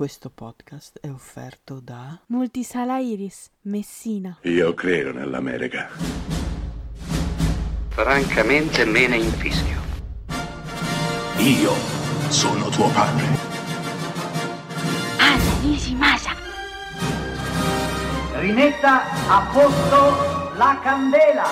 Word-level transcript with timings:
Questo 0.00 0.30
podcast 0.30 0.98
è 0.98 1.10
offerto 1.10 1.78
da 1.78 2.18
Multisala 2.28 3.00
Iris, 3.00 3.50
Messina. 3.64 4.38
Io 4.44 4.72
credo 4.72 5.12
nell'America. 5.12 5.90
Francamente 7.88 8.86
me 8.86 9.06
ne 9.08 9.18
infischio. 9.18 9.78
Io 11.36 11.74
sono 12.30 12.70
tuo 12.70 12.88
padre. 12.88 13.26
Anna 15.18 15.60
Nishimasa. 15.60 16.34
Rimetta 18.38 19.02
a 19.28 19.50
posto 19.52 20.56
la 20.56 20.80
candela. 20.82 21.44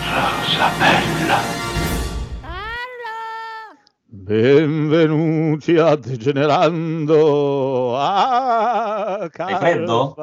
Rosa 0.00 0.70
bella. 0.78 1.65
Benvenuti 4.26 5.76
a 5.76 5.94
Degenerando. 5.94 7.96
Ah, 7.96 9.30
Hai 9.32 9.54
freddo? 9.54 10.16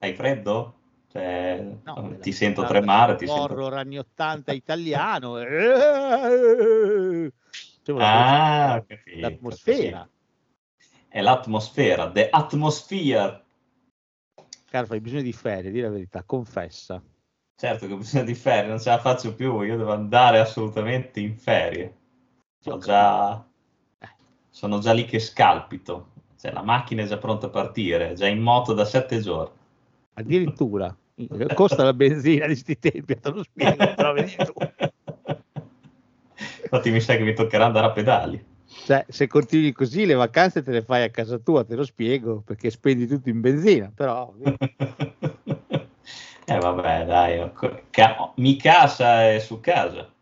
Hai 0.00 0.12
freddo? 0.14 0.74
Cioè, 1.10 1.78
No, 1.82 2.16
ti 2.20 2.28
la- 2.28 2.36
sento 2.36 2.66
tremare, 2.66 3.16
ti 3.16 3.26
sento... 3.26 3.40
Horror 3.40 3.72
anni 3.72 3.96
80 3.96 4.52
italiano. 4.52 5.38
Eh, 5.40 7.32
cioè, 7.82 7.96
Ah, 7.98 8.84
capito, 8.86 9.18
l'atmosfera. 9.18 10.06
sì. 10.78 10.96
È 11.08 11.22
l'atmosfera, 11.22 12.10
the 12.10 12.28
atmosphere. 12.28 13.44
Carfa, 14.68 14.92
hai 14.92 15.00
bisogno 15.00 15.22
di 15.22 15.32
ferie, 15.32 15.70
di 15.70 15.80
la 15.80 15.88
verità, 15.88 16.22
confessa. 16.22 17.02
Certo 17.56 17.86
che 17.86 17.92
ho 17.94 17.96
bisogno 17.96 18.24
di 18.24 18.34
ferie, 18.34 18.68
non 18.68 18.78
ce 18.78 18.90
la 18.90 18.98
faccio 18.98 19.34
più, 19.34 19.58
io 19.62 19.78
devo 19.78 19.92
andare 19.94 20.38
assolutamente 20.38 21.20
in 21.20 21.34
ferie. 21.34 21.94
Sono 22.62 22.78
già, 22.78 23.42
sono 24.50 24.78
già 24.80 24.92
lì 24.92 25.06
che 25.06 25.18
scalpito. 25.18 26.08
Cioè, 26.38 26.52
la 26.52 26.62
macchina 26.62 27.02
è 27.02 27.06
già 27.06 27.16
pronta 27.16 27.46
a 27.46 27.50
partire, 27.50 28.10
è 28.10 28.12
già 28.14 28.26
in 28.26 28.40
moto 28.40 28.74
da 28.74 28.84
sette 28.84 29.20
giorni. 29.20 29.56
Addirittura 30.14 30.94
costa 31.54 31.84
la 31.84 31.94
benzina 31.94 32.46
di 32.46 32.56
sti 32.56 32.78
tempi, 32.78 33.18
te 33.18 33.30
lo 33.30 33.42
spiego, 33.42 33.94
però 33.94 34.12
vedi 34.12 34.36
tu. 34.36 34.52
Infatti 36.62 36.90
mi 36.90 37.00
sa 37.00 37.16
che 37.16 37.22
mi 37.22 37.34
toccherà 37.34 37.64
andare 37.64 37.86
a 37.86 37.92
pedali. 37.92 38.44
Cioè, 38.66 39.06
se 39.08 39.26
continui 39.26 39.72
così, 39.72 40.04
le 40.04 40.14
vacanze 40.14 40.62
te 40.62 40.70
le 40.70 40.82
fai 40.82 41.02
a 41.02 41.10
casa 41.10 41.38
tua, 41.38 41.64
te 41.64 41.74
lo 41.74 41.84
spiego, 41.84 42.42
perché 42.42 42.70
spendi 42.70 43.06
tutto 43.06 43.30
in 43.30 43.40
benzina, 43.40 43.90
però 43.94 44.32
eh 46.44 46.58
vabbè, 46.58 47.06
dai, 47.06 47.38
ecco, 47.38 47.84
ca- 47.90 48.32
mi 48.36 48.56
casa 48.56 49.30
è 49.30 49.38
su 49.38 49.60
casa. 49.60 50.12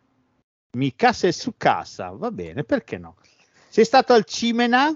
Mi 0.76 0.94
casa 0.94 1.30
su 1.32 1.54
casa, 1.56 2.10
va 2.10 2.30
bene, 2.30 2.64
perché 2.64 2.98
no? 2.98 3.16
Sei 3.68 3.84
stato 3.84 4.12
al 4.12 4.24
Cimena? 4.24 4.94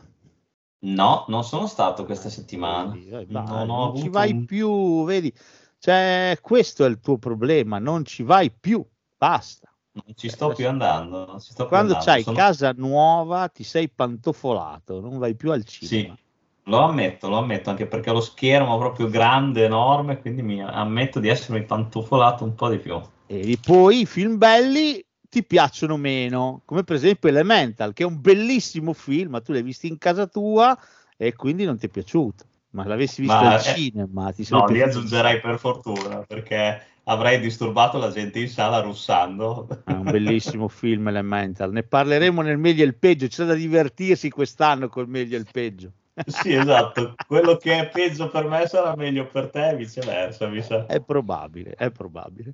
No, 0.85 1.25
non 1.29 1.45
sono 1.45 1.67
stato 1.67 2.05
questa 2.05 2.29
settimana. 2.29 2.93
Non 3.29 3.45
vai, 3.45 3.61
ho 3.61 3.65
non 3.65 3.97
ci 3.97 4.09
vai 4.09 4.33
un- 4.33 4.45
più, 4.45 5.05
vedi? 5.05 5.33
Cioè, 5.79 6.39
questo 6.41 6.85
è 6.85 6.89
il 6.89 7.01
tuo 7.01 7.19
problema, 7.19 7.79
non 7.79 8.05
ci 8.05 8.23
vai 8.23 8.51
più, 8.51 8.85
basta. 9.17 9.73
Non 9.93 10.05
ci 10.15 10.29
sto 10.29 10.53
più 10.53 10.69
andando. 10.69 11.27
non 11.27 11.41
ci 11.41 11.51
sto 11.53 11.63
più 11.63 11.67
Quando 11.67 11.93
andando, 11.93 12.11
c'hai 12.11 12.23
sono- 12.23 12.37
casa 12.37 12.73
nuova 12.77 13.49
ti 13.49 13.63
sei 13.63 13.89
pantofolato, 13.89 15.01
non 15.01 15.19
vai 15.19 15.35
più 15.35 15.53
al 15.53 15.65
cinema. 15.65 16.15
Sì, 16.17 16.23
lo 16.65 16.79
ammetto, 16.79 17.29
lo 17.29 17.39
ammetto, 17.39 17.71
anche 17.71 17.87
perché 17.87 18.11
lo 18.11 18.21
schermo 18.21 18.75
è 18.77 18.79
proprio 18.79 19.09
grande, 19.09 19.65
enorme, 19.65 20.21
quindi 20.21 20.43
mi 20.43 20.63
ammetto 20.63 21.21
di 21.21 21.29
essermi 21.29 21.65
pantofolato 21.65 22.45
un 22.45 22.55
po' 22.55 22.69
di 22.69 22.79
più. 22.79 23.01
E 23.27 23.59
poi 23.61 24.01
i 24.01 24.07
film 24.07 24.39
belli 24.39 25.05
ti 25.33 25.43
piacciono 25.43 25.97
meno, 25.97 26.61
come 26.67 26.85
per 26.85 26.97
esempio 26.97 27.31
Elemental, 27.31 27.95
che 27.95 28.03
è 28.03 28.07
un 28.07 28.21
bellissimo 28.21 28.93
film, 28.93 29.31
ma 29.31 29.41
tu 29.41 29.53
l'hai 29.53 29.63
visto 29.63 29.87
in 29.87 29.97
casa 29.97 30.27
tua 30.27 30.79
e 31.17 31.33
quindi 31.33 31.65
non 31.65 31.79
ti 31.79 31.87
è 31.87 31.89
piaciuto. 31.89 32.45
Ma 32.73 32.85
l'avessi 32.85 33.23
visto 33.23 33.37
Ma, 33.37 33.55
al 33.55 33.59
eh, 33.61 33.63
cinema, 33.63 34.31
ti 34.33 34.47
No, 34.51 34.67
li 34.67 34.83
aggiungerei 34.83 35.41
per 35.41 35.59
fortuna, 35.59 36.23
perché 36.27 36.83
avrei 37.05 37.41
disturbato 37.41 37.97
la 37.97 38.11
gente 38.11 38.41
in 38.41 38.49
sala 38.49 38.81
russando. 38.81 39.69
È 39.87 39.93
un 39.93 40.03
bellissimo 40.03 40.69
film 40.69 41.09
Elemental. 41.09 41.73
Ne 41.73 41.83
parleremo 41.83 42.43
nel 42.43 42.59
meglio 42.59 42.83
e 42.83 42.87
il 42.87 42.97
peggio. 42.97 43.27
C'è 43.27 43.47
da 43.47 43.55
divertirsi 43.55 44.29
quest'anno 44.29 44.91
col 44.91 45.09
meglio 45.09 45.37
e 45.37 45.41
il 45.41 45.49
peggio. 45.51 45.93
Sì, 46.27 46.53
esatto. 46.53 47.15
Quello 47.27 47.57
che 47.57 47.79
è 47.79 47.89
peggio 47.89 48.29
per 48.29 48.47
me 48.47 48.67
sarà 48.67 48.95
meglio 48.97 49.27
per 49.29 49.49
te 49.49 49.71
e 49.71 49.77
viceversa, 49.77 50.47
mi 50.47 50.61
sa. 50.61 50.85
È 50.85 51.01
probabile, 51.01 51.71
è 51.71 51.91
probabile. 51.91 52.53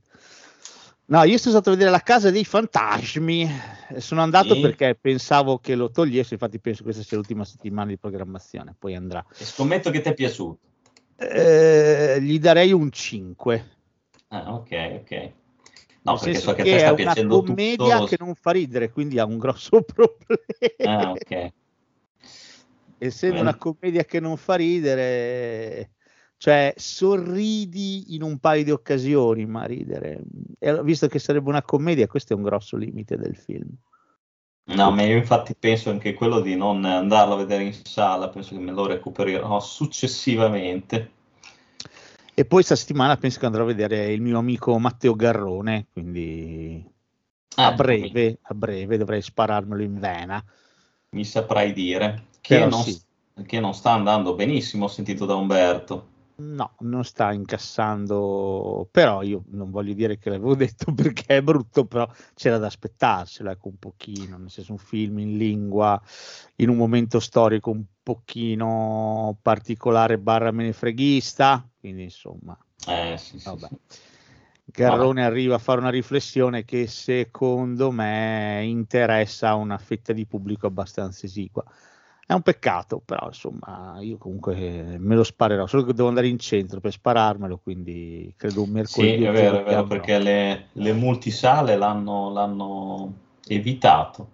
No, 1.10 1.22
io 1.22 1.38
sono 1.38 1.54
stato 1.54 1.70
a 1.70 1.72
vedere 1.72 1.90
la 1.90 2.00
casa 2.00 2.30
dei 2.30 2.44
fantasmi. 2.44 3.48
Sono 3.96 4.20
andato 4.20 4.54
Sì. 4.54 4.60
perché 4.60 4.94
pensavo 5.00 5.58
che 5.58 5.74
lo 5.74 5.90
togliesse. 5.90 6.34
Infatti, 6.34 6.58
penso 6.60 6.78
che 6.80 6.84
questa 6.84 7.02
sia 7.02 7.16
l'ultima 7.16 7.44
settimana 7.46 7.88
di 7.88 7.96
programmazione. 7.96 8.74
Poi 8.78 8.94
andrà. 8.94 9.24
E 9.38 9.44
scommetto 9.44 9.90
che 9.90 10.02
ti 10.02 10.08
è 10.10 10.14
piaciuto. 10.14 10.58
Eh, 11.16 12.18
gli 12.20 12.38
darei 12.38 12.72
un 12.72 12.92
5. 12.92 13.76
Ah, 14.28 14.52
ok, 14.52 15.00
ok. 15.00 15.32
No, 16.02 16.12
nel 16.12 16.20
perché 16.20 16.38
so 16.40 16.52
che 16.52 16.60
a 16.60 16.64
che 16.64 16.70
te 16.70 16.76
è 16.76 16.78
sta 16.80 16.88
una 16.92 16.96
piacendo 16.96 17.42
commedia 17.42 17.94
tutto. 17.96 18.04
che 18.06 18.16
non 18.20 18.34
fa 18.34 18.50
ridere, 18.50 18.90
quindi 18.90 19.18
ha 19.18 19.24
un 19.24 19.38
grosso 19.38 19.80
problema. 19.90 21.00
Ah, 21.00 21.10
ok. 21.12 21.52
Essendo 22.98 23.36
Bene. 23.36 23.48
una 23.48 23.56
commedia 23.56 24.04
che 24.04 24.20
non 24.20 24.36
fa 24.36 24.56
ridere, 24.56 25.92
cioè 26.38 26.72
sorridi 26.76 28.14
in 28.14 28.22
un 28.22 28.38
paio 28.38 28.64
di 28.64 28.70
occasioni, 28.70 29.44
ma 29.44 29.64
ridere, 29.64 30.22
e 30.58 30.82
visto 30.82 31.06
che 31.06 31.18
sarebbe 31.18 31.50
una 31.50 31.62
commedia, 31.62 32.06
questo 32.06 32.32
è 32.32 32.36
un 32.36 32.42
grosso 32.42 32.76
limite 32.76 33.16
del 33.16 33.36
film. 33.36 33.68
No, 34.70 34.90
ma 34.90 35.02
io 35.02 35.16
infatti 35.16 35.54
penso 35.54 35.90
anche 35.90 36.14
quello 36.14 36.40
di 36.40 36.54
non 36.54 36.84
andarlo 36.84 37.34
a 37.34 37.38
vedere 37.38 37.64
in 37.64 37.72
sala, 37.72 38.28
penso 38.28 38.54
che 38.54 38.60
me 38.60 38.72
lo 38.72 38.86
recupererò 38.86 39.60
successivamente. 39.60 41.12
E 42.34 42.44
poi 42.44 42.62
settimana 42.62 43.16
penso 43.16 43.38
che 43.40 43.46
andrò 43.46 43.64
a 43.64 43.66
vedere 43.66 44.12
il 44.12 44.20
mio 44.20 44.38
amico 44.38 44.78
Matteo 44.78 45.14
Garrone, 45.14 45.86
quindi 45.92 46.96
Ah, 47.58 47.68
a 47.68 47.72
breve, 47.72 48.38
a 48.42 48.54
breve 48.54 48.96
dovrei 48.96 49.20
spararmelo 49.20 49.82
in 49.82 49.98
vena. 49.98 50.42
Mi 51.10 51.24
saprai 51.24 51.72
dire 51.72 52.26
che 52.40 52.64
non, 52.64 52.82
sì. 52.82 53.00
che 53.44 53.58
non 53.58 53.74
sta 53.74 53.90
andando 53.90 54.34
benissimo, 54.34 54.84
ho 54.84 54.88
sentito 54.88 55.26
da 55.26 55.34
Umberto. 55.34 56.06
No, 56.40 56.76
non 56.80 57.02
sta 57.02 57.32
incassando, 57.32 58.88
però 58.92 59.22
io 59.22 59.42
non 59.48 59.70
voglio 59.70 59.92
dire 59.92 60.18
che 60.18 60.30
l'avevo 60.30 60.54
detto 60.56 60.92
perché 60.94 61.38
è 61.38 61.42
brutto, 61.42 61.84
però 61.84 62.08
c'era 62.34 62.58
da 62.58 62.66
aspettarselo, 62.66 63.50
ecco, 63.50 63.66
un 63.68 63.76
pochino, 63.78 64.38
nel 64.38 64.48
senso 64.50 64.70
un 64.72 64.78
film 64.78 65.18
in 65.18 65.36
lingua, 65.36 66.00
in 66.56 66.68
un 66.68 66.76
momento 66.76 67.18
storico 67.18 67.70
un 67.70 67.82
pochino 68.02 69.36
particolare 69.42 70.18
barra 70.18 70.52
menefreghista, 70.52 71.68
quindi 71.80 72.04
insomma, 72.04 72.56
Eh, 72.86 73.16
sì, 73.18 73.38
sì, 73.40 73.58
sì. 73.58 73.76
Garrone 74.64 75.24
arriva 75.24 75.56
a 75.56 75.58
fare 75.58 75.80
una 75.80 75.90
riflessione 75.90 76.64
che 76.64 76.86
secondo 76.86 77.90
me 77.90 78.62
interessa 78.64 79.48
a 79.48 79.54
una 79.54 79.78
fetta 79.78 80.12
di 80.12 80.26
pubblico 80.26 80.66
abbastanza 80.66 81.26
esigua. 81.26 81.64
È 82.28 82.34
un 82.34 82.42
peccato, 82.42 83.00
però 83.02 83.28
insomma 83.28 83.96
io 84.00 84.18
comunque 84.18 84.96
me 84.98 85.14
lo 85.14 85.24
sparerò, 85.24 85.66
solo 85.66 85.84
che 85.84 85.94
devo 85.94 86.08
andare 86.08 86.28
in 86.28 86.38
centro 86.38 86.78
per 86.78 86.92
spararmelo, 86.92 87.56
quindi 87.56 88.34
credo 88.36 88.64
un 88.64 88.68
Sì, 88.68 88.74
mercoledì. 88.74 89.22
è 89.24 89.28
o 89.30 89.32
vero, 89.32 89.60
è 89.60 89.64
vero, 89.64 89.84
perché 89.84 90.18
le, 90.18 90.66
le 90.72 90.92
multisale 90.92 91.74
l'hanno, 91.74 92.30
l'hanno 92.30 93.14
evitato. 93.46 94.28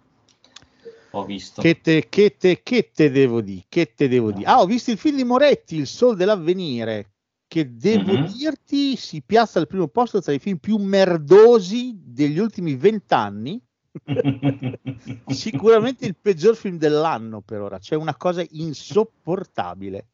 Ho 1.13 1.25
visto. 1.25 1.63
Che 1.63 1.81
te, 1.81 2.07
che 2.09 2.37
te, 2.37 2.63
che 2.65 2.91
te 2.93 3.13
devo 3.13 3.41
dire? 3.41 3.63
Che 3.69 3.95
te 3.95 4.09
devo 4.09 4.31
No. 4.31 4.39
dire? 4.39 4.51
Ah, 4.51 4.61
ho 4.61 4.67
visto 4.67 4.91
il 4.91 4.99
film 4.99 5.15
di 5.15 5.23
Moretti, 5.23 5.77
Il 5.77 5.87
Sol 5.87 6.17
dell'avvenire, 6.17 7.13
che 7.47 7.77
devo 7.77 8.17
Mhm. 8.17 8.25
dirti 8.25 8.97
si 8.97 9.23
piazza 9.25 9.61
al 9.61 9.69
primo 9.69 9.87
posto 9.87 10.21
tra 10.21 10.33
i 10.33 10.41
film 10.41 10.57
più 10.57 10.79
merdosi 10.79 11.93
degli 11.95 12.41
ultimi 12.41 12.75
vent'anni. 12.75 13.63
Sicuramente 15.29 16.07
il 16.07 16.17
peggior 16.21 16.57
film 16.57 16.79
dell'anno 16.79 17.41
per 17.41 17.61
ora. 17.61 17.79
C'è 17.79 17.95
una 17.95 18.17
cosa 18.17 18.45
insopportabile. 18.51 20.07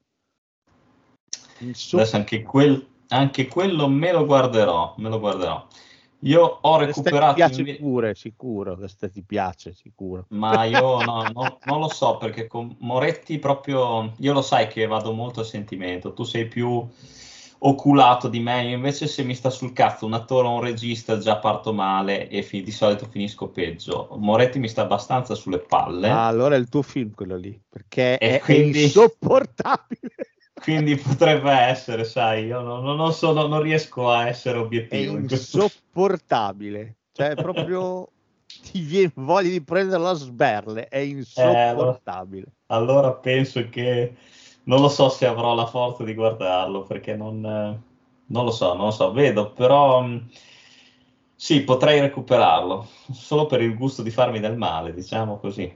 Adesso 1.93 2.17
anche, 2.17 2.43
quel- 2.43 2.87
anche 3.09 3.47
quello 3.47 3.88
me 3.88 4.12
lo 4.12 4.25
guarderò, 4.25 4.94
me 4.99 5.09
lo 5.09 5.19
guarderò. 5.19 5.67
Io 6.25 6.43
ho 6.43 6.77
Questa 6.77 7.03
ti 7.03 7.09
recuperato 7.09 7.35
piace 7.35 7.61
inve- 7.61 7.77
pure, 7.77 8.15
sicuro. 8.15 8.77
Questa 8.77 9.09
ti 9.09 9.23
piace, 9.23 9.73
sicuro. 9.73 10.26
Ma 10.29 10.65
io 10.65 11.03
no, 11.03 11.31
no, 11.33 11.59
non 11.65 11.81
lo 11.81 11.88
so 11.88 12.19
perché 12.19 12.47
con 12.47 12.76
Moretti 12.81 13.38
proprio, 13.38 14.12
io 14.19 14.33
lo 14.33 14.43
sai 14.43 14.69
che 14.69 14.87
vado 14.87 15.12
molto 15.12 15.41
a 15.41 15.44
sentimento, 15.44 16.12
tu 16.12 16.25
sei 16.25 16.47
più 16.47 16.87
oculato 17.62 18.29
di 18.29 18.41
me, 18.41 18.65
io 18.65 18.75
invece 18.77 19.07
se 19.07 19.23
mi 19.23 19.35
sta 19.35 19.51
sul 19.51 19.73
cazzo 19.73 20.07
un 20.07 20.15
attore 20.15 20.47
o 20.49 20.55
un 20.55 20.61
regista 20.61 21.19
già 21.19 21.37
parto 21.39 21.73
male 21.73 22.29
e 22.29 22.43
fi- 22.43 22.62
di 22.62 22.71
solito 22.71 23.07
finisco 23.07 23.49
peggio. 23.49 24.09
Moretti 24.19 24.59
mi 24.59 24.69
sta 24.69 24.83
abbastanza 24.83 25.35
sulle 25.35 25.59
palle, 25.59 26.09
Ah, 26.09 26.27
allora 26.27 26.55
è 26.55 26.59
il 26.59 26.69
tuo 26.69 26.83
film 26.83 27.12
quello 27.15 27.37
lì, 27.37 27.61
perché 27.69 28.19
E 28.19 28.29
è, 28.31 28.35
è 28.37 28.41
quindi- 28.41 28.83
insopportabile. 28.85 30.01
quindi 30.61 30.97
potrebbe 30.97 31.51
essere, 31.53 32.05
sai, 32.05 32.47
io 32.47 32.61
non, 32.61 32.83
non- 32.83 32.97
non 32.97 33.12
sono- 33.12 33.47
non 33.47 33.62
riesco 33.62 34.11
a 34.11 34.27
essere 34.29 34.59
È 34.59 34.61
obiettivo. 34.61 35.19
questo- 35.27 35.59
insopportabile. 35.59 36.97
Cioè, 37.12 37.31
è 37.31 37.35
proprio 37.43 38.09
ti 38.62 38.81
viene 38.81 39.12
voglia 39.17 39.51
di 39.51 39.62
prendere 39.62 40.03
la 40.03 40.12
sberle, 40.15 40.89
è 40.89 40.99
insopportabile. 40.99 42.47
Eh, 42.47 42.53
allora, 42.67 42.93
allora 43.07 43.12
penso 43.12 43.69
che 43.69 44.15
non 44.65 44.81
lo 44.81 44.89
so 44.89 45.09
se 45.09 45.27
avrò 45.27 45.55
la 45.55 45.67
forza 45.67 46.05
di 46.05 46.15
guardarlo 46.15 46.83
perché 46.85 47.15
non, 47.17 47.41
non 47.41 48.45
lo 48.45 48.51
so, 48.51 48.75
non 48.75 48.87
lo 48.87 48.91
so, 48.91 49.12
vedo, 49.12 49.53
però 49.53 50.01
mh, 50.03 50.29
sì, 51.35 51.62
potrei 51.65 52.01
recuperarlo 52.01 52.87
solo 53.12 53.47
per 53.47 53.62
il 53.62 53.77
gusto 53.77 54.03
di 54.03 54.11
farmi 54.11 54.41
del 54.41 54.57
male, 54.57 54.93
diciamo 54.95 55.39
così. 55.39 55.75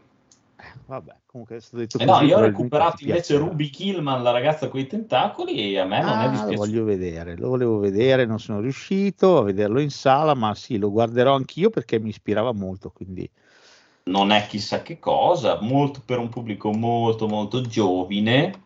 Vabbè, 0.86 1.20
comunque 1.26 1.56
è 1.56 1.60
stato 1.60 1.78
detto 1.78 1.98
eh 1.98 2.04
così, 2.04 2.24
no, 2.24 2.26
io 2.28 2.36
ho 2.38 2.40
recuperato 2.40 3.02
invece. 3.04 3.36
Ruby 3.38 3.70
Killman, 3.70 4.22
la 4.22 4.30
ragazza 4.30 4.68
con 4.68 4.80
i 4.80 4.86
tentacoli, 4.86 5.74
e 5.74 5.78
a 5.78 5.84
me 5.84 6.02
non 6.02 6.20
è 6.20 6.28
Ah, 6.28 6.44
lo 6.44 6.54
dispiaciuto. 6.54 6.54
voglio 6.54 6.84
vedere, 6.84 7.36
lo 7.36 7.48
volevo 7.48 7.78
vedere, 7.78 8.26
non 8.26 8.38
sono 8.40 8.60
riuscito 8.60 9.38
a 9.38 9.42
vederlo 9.42 9.80
in 9.80 9.90
sala, 9.90 10.34
ma 10.34 10.54
sì, 10.54 10.76
lo 10.78 10.90
guarderò 10.90 11.34
anch'io 11.34 11.70
perché 11.70 11.98
mi 12.00 12.08
ispirava 12.10 12.52
molto, 12.52 12.90
quindi 12.90 13.28
Non 14.06 14.32
è 14.32 14.46
chissà 14.46 14.82
che 14.82 14.98
cosa, 14.98 15.58
molto 15.62 16.02
per 16.04 16.18
un 16.18 16.28
pubblico 16.28 16.70
molto 16.72 17.26
molto 17.26 17.62
giovine, 17.62 18.62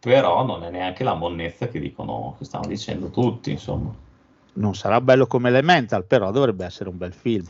però 0.00 0.44
non 0.44 0.64
è 0.64 0.70
neanche 0.70 1.04
la 1.04 1.14
monnezza 1.14 1.68
che 1.68 1.78
dicono, 1.78 2.34
che 2.36 2.44
stanno 2.44 2.66
dicendo 2.66 3.08
tutti, 3.10 3.52
insomma. 3.52 3.94
non 4.54 4.74
sarà 4.74 5.00
bello 5.00 5.26
come 5.28 5.48
Elemental, 5.48 6.04
però 6.04 6.32
dovrebbe 6.32 6.64
essere 6.64 6.88
un 6.88 6.98
bel 6.98 7.12
film. 7.12 7.46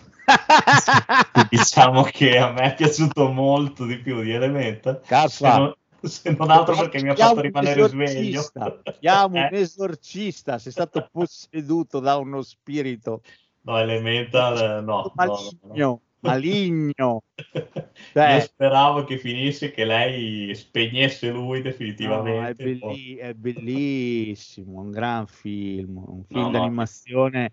diciamo 1.49 2.03
che 2.03 2.39
a 2.39 2.53
me 2.53 2.61
è 2.63 2.75
piaciuto 2.75 3.29
molto 3.31 3.87
di 3.87 3.97
più 3.97 4.21
di 4.23 4.33
Elementa, 4.33 5.01
se 5.03 5.07
Carfa, 5.07 5.57
non, 5.57 5.75
se 6.03 6.37
non 6.39 6.51
altro 6.51 6.77
perché 6.77 7.01
mi 7.03 7.09
ha 7.09 7.17
fatto 7.17 7.41
rimanere 7.41 7.89
sveglio. 7.89 8.41
esorcista, 8.41 8.83
Chiamo 9.01 9.37
un 9.39 9.49
Eh, 9.51 9.59
esorcista, 9.59 10.59
sei 10.59 10.73
stato 10.73 11.09
posseduto 11.11 11.99
da 11.99 12.17
uno 12.17 12.43
spirito 12.43 13.23
no, 13.63 13.79
Elemental, 13.79 14.57
eh, 14.59 14.81
no, 14.83 15.11
no, 15.15 15.25
no, 15.25 15.75
no. 15.75 16.01
Maligno, 16.23 16.57
maligno. 16.57 17.23
Io 18.23 18.41
Cioè, 18.41 18.41
speravo 18.41 19.05
che 19.05 19.19
finisse, 19.19 19.71
che 19.71 19.85
lei 19.85 20.55
spegnesse 20.55 21.31
lui 21.31 21.63
no, 21.97 22.27
è, 22.45 22.55
definitivamente. 22.55 22.55
belli- 22.55 23.17
è 23.17 23.35
bellissimo, 23.35 24.81
un 24.81 24.91
gran 24.91 25.27
film, 25.27 25.97
un 25.99 26.25
film 26.25 26.41
No, 26.41 26.51
no. 26.51 26.51
d'animazione 26.51 27.53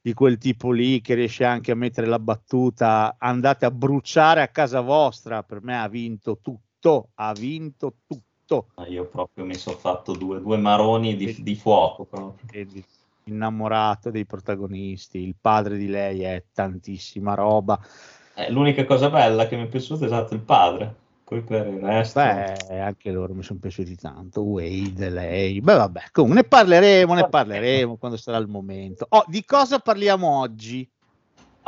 di 0.00 0.12
quel 0.12 0.38
tipo 0.38 0.70
lì 0.70 1.00
che 1.00 1.14
riesce 1.14 1.44
anche 1.44 1.72
a 1.72 1.74
mettere 1.74 2.06
la 2.06 2.18
battuta 2.18 3.16
andate 3.18 3.64
a 3.66 3.70
bruciare 3.70 4.42
a 4.42 4.48
casa 4.48 4.80
vostra, 4.80 5.42
per 5.42 5.62
me 5.62 5.76
ha 5.78 5.88
vinto 5.88 6.38
tutto, 6.40 7.10
ha 7.14 7.32
vinto 7.34 7.96
tutto. 8.06 8.68
Ma 8.76 8.86
Io 8.86 9.06
proprio 9.08 9.44
mi 9.44 9.54
sono 9.56 9.76
fatto 9.76 10.12
due, 10.12 10.40
due 10.40 10.56
maroni 10.56 11.16
di, 11.16 11.42
di 11.42 11.54
fuoco 11.56 12.04
proprio. 12.04 12.48
Innamorato 13.28 14.12
dei 14.12 14.24
protagonisti, 14.24 15.18
il 15.18 15.34
padre 15.40 15.76
di 15.76 15.88
lei 15.88 16.22
è 16.22 16.44
tantissima 16.52 17.34
roba. 17.34 17.76
Eh, 18.34 18.52
l'unica 18.52 18.84
cosa 18.84 19.10
bella 19.10 19.48
che 19.48 19.56
mi 19.56 19.64
è 19.64 19.66
piaciuta 19.66 20.04
è 20.04 20.06
esatto 20.06 20.34
il 20.34 20.42
padre. 20.42 20.94
Poi 21.24 21.42
per 21.42 21.66
il 21.66 21.80
resto, 21.80 22.20
Beh, 22.20 22.78
anche 22.80 23.10
loro 23.10 23.34
mi 23.34 23.42
sono 23.42 23.58
piaciuti 23.58 23.96
tanto. 23.96 24.42
Wade, 24.42 25.10
lei. 25.10 25.60
Beh, 25.60 25.74
vabbè, 25.74 26.02
comunque 26.12 26.42
ne 26.42 26.46
parleremo, 26.46 27.14
ne 27.14 27.28
parleremo 27.28 27.96
quando 27.96 28.16
sarà 28.16 28.36
il 28.36 28.46
momento. 28.46 29.06
Oh, 29.08 29.24
di 29.26 29.44
cosa 29.44 29.80
parliamo 29.80 30.38
oggi? 30.38 30.88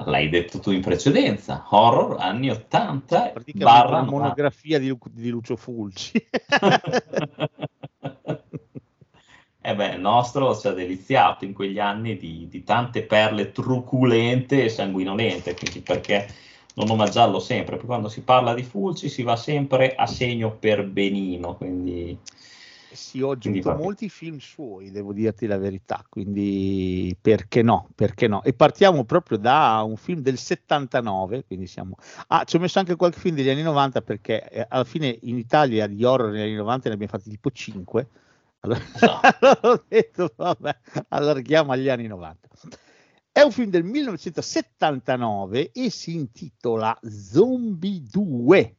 l'hai 0.04 0.28
detto 0.28 0.60
tu 0.60 0.70
in 0.70 0.80
precedenza, 0.80 1.66
horror 1.70 2.20
anni 2.20 2.50
80 2.50 3.30
Praticamente 3.32 3.64
barra 3.64 3.96
una 3.96 4.04
90. 4.04 4.16
monografia 4.16 4.78
di, 4.78 4.86
Lu- 4.86 4.98
di 5.10 5.28
Lucio 5.30 5.56
Fulci. 5.56 6.12
Eh 9.68 9.74
beh, 9.74 9.96
il 9.96 10.00
nostro 10.00 10.56
ci 10.56 10.66
ha 10.66 10.72
deliziato 10.72 11.44
in 11.44 11.52
quegli 11.52 11.78
anni 11.78 12.16
di, 12.16 12.48
di 12.48 12.64
tante 12.64 13.02
perle 13.02 13.52
truculente 13.52 14.64
e 14.64 14.70
sanguinolente, 14.70 15.54
quindi 15.54 15.80
perché 15.80 16.26
non 16.76 16.88
omaggiarlo 16.88 17.38
sempre? 17.38 17.72
Perché 17.72 17.84
quando 17.84 18.08
si 18.08 18.22
parla 18.22 18.54
di 18.54 18.62
Fulci 18.62 19.10
si 19.10 19.22
va 19.22 19.36
sempre 19.36 19.94
a 19.94 20.06
segno 20.06 20.52
per 20.52 20.86
benino, 20.86 21.54
quindi 21.54 22.18
sì, 22.90 23.20
ho 23.20 23.36
va- 23.60 23.74
molti 23.76 24.08
film 24.08 24.38
suoi, 24.38 24.90
devo 24.90 25.12
dirti 25.12 25.44
la 25.44 25.58
verità, 25.58 26.02
quindi 26.08 27.14
perché 27.20 27.60
no? 27.60 27.90
Perché 27.94 28.26
no? 28.26 28.42
E 28.44 28.54
partiamo 28.54 29.04
proprio 29.04 29.36
da 29.36 29.82
un 29.86 29.98
film 29.98 30.22
del 30.22 30.38
79, 30.38 31.44
quindi 31.44 31.66
siamo... 31.66 31.96
Ah, 32.28 32.44
ci 32.44 32.56
ho 32.56 32.58
messo 32.58 32.78
anche 32.78 32.96
qualche 32.96 33.18
film 33.20 33.36
degli 33.36 33.50
anni 33.50 33.60
90 33.60 34.00
perché 34.00 34.48
eh, 34.48 34.66
alla 34.66 34.84
fine 34.84 35.18
in 35.24 35.36
Italia 35.36 35.86
di 35.86 36.02
horror 36.04 36.30
negli 36.30 36.40
anni 36.40 36.54
90 36.54 36.88
ne 36.88 36.94
abbiamo 36.94 37.12
fatti 37.12 37.28
tipo 37.28 37.50
5. 37.50 38.08
Allora, 38.60 38.80
Esatto. 38.94 39.20
allora 39.40 39.60
ho 39.72 39.84
detto, 39.88 40.32
vabbè, 40.36 40.76
allarghiamo 41.08 41.72
agli 41.72 41.88
anni 41.88 42.06
90. 42.06 42.48
È 43.30 43.40
un 43.42 43.52
film 43.52 43.70
del 43.70 43.84
1979 43.84 45.70
e 45.72 45.90
si 45.90 46.14
intitola 46.14 46.98
Zombie 47.02 48.02
2. 48.10 48.74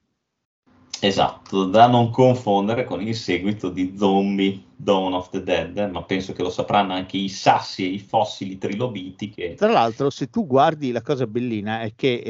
esatto, 1.02 1.64
da 1.64 1.88
non 1.88 2.10
confondere 2.10 2.84
con 2.84 3.02
il 3.02 3.16
seguito 3.16 3.70
di 3.70 3.94
Zombie 3.98 4.62
Dawn 4.76 5.14
of 5.14 5.30
the 5.30 5.42
Dead, 5.44 5.78
ma 5.92 6.04
penso 6.04 6.34
che 6.34 6.42
lo 6.42 6.50
sapranno 6.50 6.92
anche 6.94 7.16
i 7.16 7.30
sassi 7.30 7.86
e 7.86 7.94
i 7.94 8.00
fossili 8.00 8.58
trilobiti 8.58 9.30
che 9.30 9.54
Tra 9.56 9.72
l'altro, 9.72 10.10
se 10.10 10.30
tu 10.30 10.46
guardi 10.46 10.92
la 10.92 11.02
cosa 11.02 11.26
bellina 11.26 11.80
è 11.82 11.94
che 11.96 12.22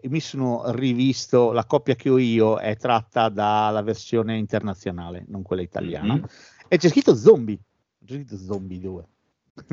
mi 0.08 0.20
sono 0.20 0.62
rivisto 0.70 1.52
la 1.52 1.66
coppia 1.66 1.96
che 1.96 2.08
ho 2.08 2.16
io 2.16 2.56
è 2.58 2.76
tratta 2.76 3.28
dalla 3.28 3.82
versione 3.82 4.38
internazionale, 4.38 5.24
non 5.28 5.42
quella 5.42 5.60
italiana, 5.62 6.14
Mhm. 6.14 6.24
E 6.68 6.76
c'è 6.76 6.88
scritto 6.88 7.14
zombie, 7.14 7.58
c'è 8.04 8.14
scritto 8.14 8.36
zombie 8.36 8.78
2. 8.80 9.04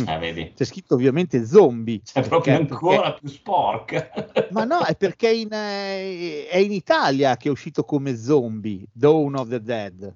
Eh, 0.08 0.18
vedi, 0.18 0.52
C'è 0.56 0.64
scritto 0.66 0.96
ovviamente 0.96 1.46
zombie. 1.46 2.02
è 2.14 2.28
proprio 2.28 2.58
perché- 2.58 2.74
ancora 2.74 3.14
più 3.14 3.30
sporca. 3.30 4.02
perché- 4.10 4.48
Ma 4.52 4.64
no, 4.64 4.82
è 4.84 4.96
perché 4.96 5.30
in, 5.32 5.50
eh, 5.54 6.48
è 6.48 6.58
in 6.58 6.72
Italia 6.72 7.38
che 7.38 7.50
è 7.50 7.52
uscito 7.52 7.84
come 7.84 8.16
zombie, 8.18 8.84
Dawn 8.92 9.36
of 9.36 9.48
the 9.50 9.62
Dead. 9.62 10.16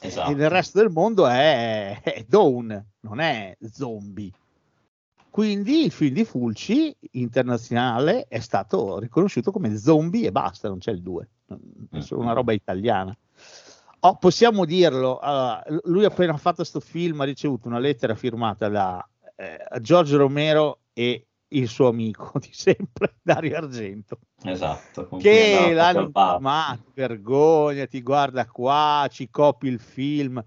Esatto. 0.00 0.30
E 0.30 0.34
nel 0.34 0.48
resto 0.50 0.78
del 0.78 0.90
mondo 0.90 1.26
è, 1.26 2.00
è 2.02 2.24
Dawn, 2.28 2.84
non 3.00 3.18
è 3.20 3.56
zombie. 3.72 4.30
Quindi 5.28 5.84
il 5.86 5.90
film 5.90 6.14
di 6.14 6.24
Fulci 6.24 6.94
internazionale 7.12 8.26
è 8.28 8.38
stato 8.38 9.00
riconosciuto 9.00 9.50
come 9.50 9.76
zombie 9.76 10.28
e 10.28 10.30
basta, 10.30 10.68
non 10.68 10.78
c'è 10.78 10.92
il 10.92 11.02
2, 11.02 11.28
è 11.90 11.98
solo 12.00 12.20
una 12.20 12.32
roba 12.32 12.52
italiana. 12.52 13.16
Oh, 14.06 14.16
possiamo 14.16 14.66
dirlo, 14.66 15.18
allora, 15.18 15.64
lui 15.84 16.04
appena 16.04 16.36
fatto 16.36 16.56
questo 16.56 16.78
film 16.78 17.22
ha 17.22 17.24
ricevuto 17.24 17.68
una 17.68 17.78
lettera 17.78 18.14
firmata 18.14 18.68
da 18.68 19.08
eh, 19.34 19.80
Giorgio 19.80 20.18
Romero 20.18 20.80
e 20.92 21.26
il 21.48 21.68
suo 21.68 21.88
amico 21.88 22.38
di 22.38 22.50
sempre, 22.52 23.14
Dario 23.22 23.56
Argento 23.56 24.18
Esatto, 24.42 25.08
che 25.16 25.72
l'hanno 25.72 26.02
intimato, 26.02 26.90
vergognati, 26.92 28.02
guarda 28.02 28.44
qua, 28.46 29.08
ci 29.10 29.30
copi 29.30 29.68
il 29.68 29.80
film. 29.80 30.44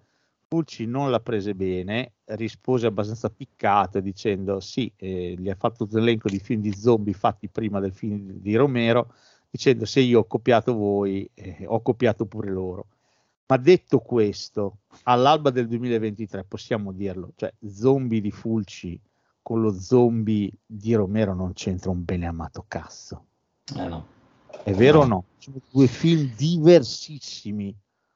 Fulci 0.48 0.86
non 0.86 1.10
l'ha 1.10 1.20
prese 1.20 1.56
bene, 1.56 2.14
rispose 2.26 2.86
abbastanza 2.86 3.32
piccato 3.32 4.00
dicendo 4.00 4.60
sì, 4.60 4.94
eh, 4.98 5.34
gli 5.36 5.50
ha 5.50 5.56
fatto 5.56 5.88
un 5.90 5.98
elenco 5.98 6.30
di 6.30 6.40
film 6.40 6.62
di 6.62 6.74
zombie 6.74 7.14
fatti 7.14 7.50
prima 7.50 7.80
del 7.80 7.92
film 7.92 8.20
di, 8.20 8.40
di 8.40 8.56
Romero, 8.56 9.16
dicendo 9.50 9.86
se 9.86 10.02
io 10.02 10.20
ho 10.20 10.26
copiato 10.26 10.76
voi, 10.76 11.28
eh, 11.34 11.66
ho 11.66 11.82
copiato 11.82 12.28
pure 12.28 12.52
loro. 12.52 12.86
Ma 13.50 13.58
detto 13.58 14.00
questo, 14.00 14.80
all'alba 15.04 15.51
del 15.51 15.68
2023 15.68 16.44
possiamo 16.44 16.92
dirlo, 16.92 17.32
cioè 17.36 17.54
zombie 17.66 18.20
di 18.20 18.32
Fulci 18.32 19.00
con 19.42 19.62
lo 19.62 19.72
zombie 19.72 20.51
di 20.66 20.94
Romero 20.94 21.34
non 21.34 21.54
c'entra 21.54 21.89
un 21.89 22.04
bene 22.04 22.27
amato 22.27 22.66
cazzo. 22.68 23.24
Eh, 23.77 23.88
no. 23.88 24.06
È 24.62 24.74
vero 24.74 25.00
o 25.00 25.04
No. 25.04 25.08
no? 25.08 25.24
Sono 25.38 25.62
due 25.72 25.88
film 25.88 26.34
diversissimi. 26.36 27.74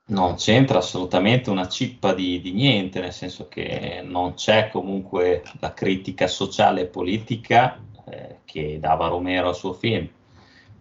Non 0.08 0.36
c'entra 0.36 0.80
assolutamente 0.80 1.50
una 1.50 1.70
cippa 1.70 2.14
di, 2.14 2.42
di 2.42 2.52
niente, 2.52 3.00
nel 3.00 3.14
senso 3.14 3.48
che 3.48 4.02
non 4.04 4.34
c'è 4.34 4.70
comunque 4.70 5.44
la 5.62 5.74
critica 5.74 6.28
sociale 6.28 6.82
e 6.82 6.86
politica 6.88 7.82
eh, 8.08 8.40
che 8.44 8.78
dava 8.82 9.08
Romero 9.08 9.48
al 9.48 9.56
suo 9.56 9.72
film. 9.72 10.10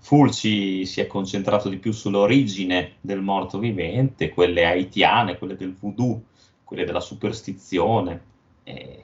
Fulci 0.03 0.87
si 0.87 1.01
è 1.01 1.07
concentrato 1.07 1.69
di 1.69 1.77
più 1.77 1.93
sull'origine 1.93 2.95
del 3.01 3.21
morto 3.21 3.59
vivente, 3.59 4.31
quelle 4.31 4.65
haitiane, 4.65 5.37
quelle 5.39 5.57
del 5.57 5.75
voodoo, 5.75 6.23
quelle 6.65 6.85
della 6.85 7.01
superstizione, 7.01 8.29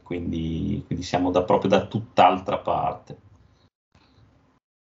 quindi, 0.03 0.83
quindi 0.87 1.05
siamo 1.05 1.31
da, 1.31 1.43
proprio 1.43 1.71
da 1.71 1.87
tutt'altra 1.87 2.59
parte. 2.59 3.17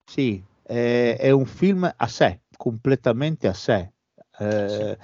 Sì, 0.10 0.44
è, 0.64 1.16
è 1.20 1.30
un 1.30 1.46
film 1.46 1.94
a 1.96 2.08
sé, 2.08 2.42
completamente 2.58 3.48
a 3.48 3.54
sé, 3.54 3.92
eh, 4.40 4.98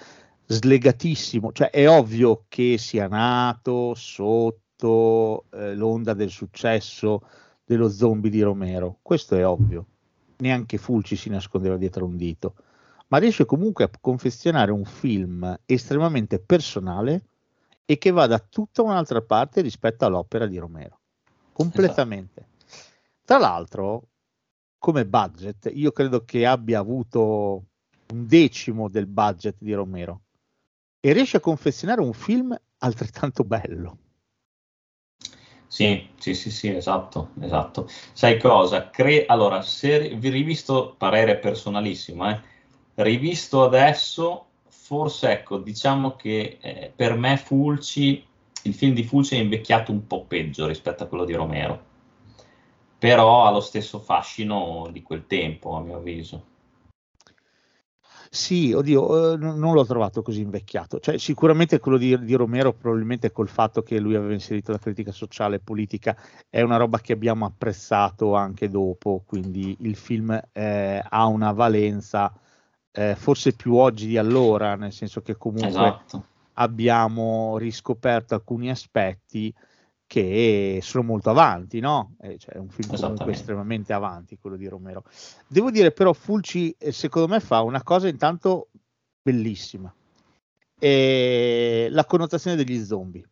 slegatissimo. 0.47 1.51
Cioè, 1.51 1.69
è 1.69 1.87
ovvio 1.87 2.45
che 2.47 2.77
sia 2.77 3.07
nato 3.07 3.93
sotto 3.93 5.45
eh, 5.51 5.75
l'onda 5.75 6.13
del 6.13 6.29
successo 6.29 7.21
dello 7.63 7.89
zombie 7.89 8.31
di 8.31 8.41
Romero. 8.41 8.97
Questo 9.01 9.35
è 9.35 9.45
ovvio. 9.45 9.85
Neanche 10.37 10.77
Fulci 10.77 11.15
si 11.15 11.29
nascondeva 11.29 11.77
dietro 11.77 12.05
un 12.05 12.17
dito. 12.17 12.55
Ma 13.07 13.17
riesce 13.17 13.45
comunque 13.45 13.83
a 13.83 13.89
confezionare 14.01 14.71
un 14.71 14.85
film 14.85 15.57
estremamente 15.65 16.39
personale 16.39 17.23
e 17.85 17.97
che 17.97 18.11
va 18.11 18.25
da 18.25 18.39
tutta 18.39 18.81
un'altra 18.81 19.21
parte 19.21 19.61
rispetto 19.61 20.05
all'opera 20.05 20.47
di 20.47 20.57
Romero. 20.57 20.99
Completamente. 21.53 22.47
Tra 23.23 23.37
l'altro, 23.37 24.07
come 24.77 25.05
budget, 25.05 25.71
io 25.73 25.91
credo 25.91 26.25
che 26.25 26.45
abbia 26.45 26.79
avuto 26.79 27.63
un 28.11 28.27
decimo 28.27 28.89
del 28.89 29.07
budget 29.07 29.55
di 29.59 29.73
Romero 29.73 30.21
e 30.99 31.13
riesce 31.13 31.37
a 31.37 31.39
confezionare 31.39 32.01
un 32.01 32.13
film 32.13 32.55
altrettanto 32.79 33.43
bello. 33.43 33.97
Sì, 35.75 36.09
sì, 36.17 36.33
sì, 36.33 36.49
sì, 36.51 36.69
esatto, 36.69 37.31
esatto. 37.41 37.87
Sai 38.13 38.39
cosa? 38.39 38.89
Cre- 38.89 39.25
allora, 39.25 39.61
se 39.61 40.15
vi 40.15 40.29
rivisto 40.29 40.95
parere 40.97 41.37
personalissimo, 41.37 42.29
eh, 42.29 42.39
rivisto 42.95 43.63
adesso, 43.63 44.51
forse 44.69 45.31
ecco, 45.31 45.57
diciamo 45.57 46.15
che 46.15 46.57
eh, 46.61 46.93
per 46.95 47.15
me 47.17 47.35
Fulci, 47.37 48.25
il 48.63 48.73
film 48.73 48.93
di 48.93 49.03
Fulci 49.03 49.35
è 49.35 49.39
invecchiato 49.39 49.91
un 49.91 50.07
po' 50.07 50.23
peggio 50.25 50.65
rispetto 50.65 51.03
a 51.03 51.07
quello 51.07 51.25
di 51.25 51.33
Romero, 51.33 51.83
però 52.97 53.45
ha 53.45 53.51
lo 53.51 53.59
stesso 53.61 53.99
fascino 53.99 54.89
di 54.91 55.01
quel 55.01 55.27
tempo, 55.27 55.75
a 55.75 55.81
mio 55.81 55.97
avviso. 55.97 56.43
Sì, 58.35 58.73
oddio, 58.73 59.33
eh, 59.33 59.37
non 59.37 59.73
l'ho 59.73 59.85
trovato 59.85 60.21
così 60.21 60.41
invecchiato. 60.41 60.99
Cioè, 60.99 61.17
sicuramente 61.17 61.79
quello 61.79 61.97
di, 61.97 62.21
di, 62.25 62.33
Romero, 62.33 62.73
probabilmente 62.73 63.31
col 63.31 63.47
fatto 63.47 63.81
che 63.81 63.97
lui 63.97 64.13
aveva 64.13 64.33
inserito 64.33 64.73
la 64.73 64.77
critica 64.77 65.13
sociale 65.13 65.55
e 65.55 65.59
politica, 65.59 66.17
è 66.49 66.61
una 66.61 66.75
roba 66.75 66.99
che 66.99 67.13
abbiamo 67.13 67.45
apprezzato 67.45 68.35
anche 68.35 68.67
dopo. 68.67 69.23
Quindi 69.25 69.77
il 69.79 69.95
film 69.95 70.37
eh, 70.51 71.01
ha 71.07 71.25
una 71.27 71.53
valenza 71.53 72.33
eh, 72.91 73.15
forse 73.15 73.53
più 73.53 73.75
oggi 73.75 74.07
di 74.07 74.17
allora, 74.17 74.75
nel 74.75 74.91
senso 74.91 75.21
che 75.21 75.37
comunque 75.37 75.69
esatto. 75.69 76.25
abbiamo 76.55 77.57
riscoperto 77.57 78.33
alcuni 78.33 78.69
aspetti 78.69 79.53
che 80.07 80.79
sono 80.81 81.03
molto 81.03 81.29
avanti, 81.29 81.79
no? 81.79 82.15
Eh, 82.21 82.37
cioè, 82.37 82.55
è 82.55 82.57
un 82.57 82.69
film 82.69 82.95
comunque 82.99 83.31
estremamente 83.31 83.93
avanti 83.93 84.37
quello 84.37 84.55
di 84.55 84.67
Romero. 84.67 85.03
Devo 85.47 85.71
dire 85.71 85.91
però 85.91 86.13
Fulci 86.13 86.75
eh, 86.77 86.91
secondo 86.91 87.27
me 87.27 87.39
fa 87.39 87.61
una 87.61 87.83
cosa 87.83 88.07
intanto 88.07 88.69
bellissima, 89.21 89.93
è 90.77 91.87
la 91.89 92.05
connotazione 92.05 92.55
degli 92.55 92.83
zombie, 92.83 93.27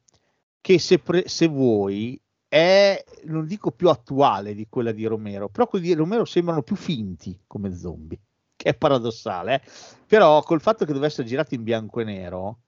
che 0.60 0.80
se, 0.80 1.00
pre- 1.00 1.28
se 1.28 1.48
vuoi 1.48 2.20
è, 2.48 3.04
non 3.26 3.46
dico 3.46 3.72
più 3.72 3.90
attuale 3.90 4.56
di 4.56 4.68
quella 4.70 4.92
di 4.92 5.06
Romero, 5.06 5.50
però 5.50 5.68
quelli 5.68 5.88
di 5.88 5.94
Romero 5.94 6.26
sembrano 6.26 6.64
più 6.64 6.76
finti 6.76 7.40
come 7.46 7.76
zombie, 7.76 8.20
che 8.56 8.70
è 8.70 8.74
paradossale, 8.76 9.56
eh? 9.56 9.62
però 10.08 10.42
col 10.42 10.62
fatto 10.62 10.86
che 10.86 10.94
deve 10.94 11.06
essere 11.06 11.28
girato 11.28 11.54
in 11.54 11.64
bianco 11.64 12.00
e 12.00 12.04
nero 12.04 12.60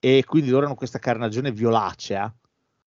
e 0.00 0.24
quindi 0.26 0.50
loro 0.50 0.66
hanno 0.66 0.74
questa 0.74 0.98
carnagione 0.98 1.52
violacea, 1.52 2.32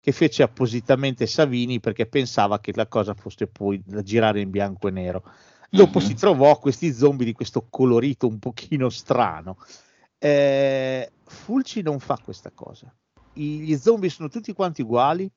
che 0.08 0.14
fece 0.14 0.42
appositamente 0.42 1.28
Savini 1.28 1.82
perché 1.82 2.06
pensava 2.06 2.62
che 2.62 2.72
la 2.74 2.88
cosa 2.88 3.14
fosse 3.14 3.46
poi 3.46 3.84
da 3.86 4.02
girare 4.02 4.40
in 4.40 4.50
bianco 4.50 4.88
e 4.88 4.92
nero. 4.92 5.22
Dopo 5.70 6.00
mm-hmm. 6.00 6.08
si 6.08 6.14
trovò 6.14 6.58
questi 6.60 6.94
zombie 6.94 7.26
di 7.26 7.34
questo 7.34 7.68
colorito 7.70 8.26
un 8.26 8.40
pochino 8.40 8.88
strano. 8.88 9.58
Eh, 10.18 11.12
Fulci 11.26 11.82
non 11.82 12.00
fa 12.00 12.18
questa 12.24 12.52
cosa. 12.56 12.90
I, 13.34 13.60
gli 13.60 13.76
zombie 13.76 14.10
sono 14.10 14.30
tutti 14.30 14.54
quanti 14.54 14.82
uguali, 14.82 15.30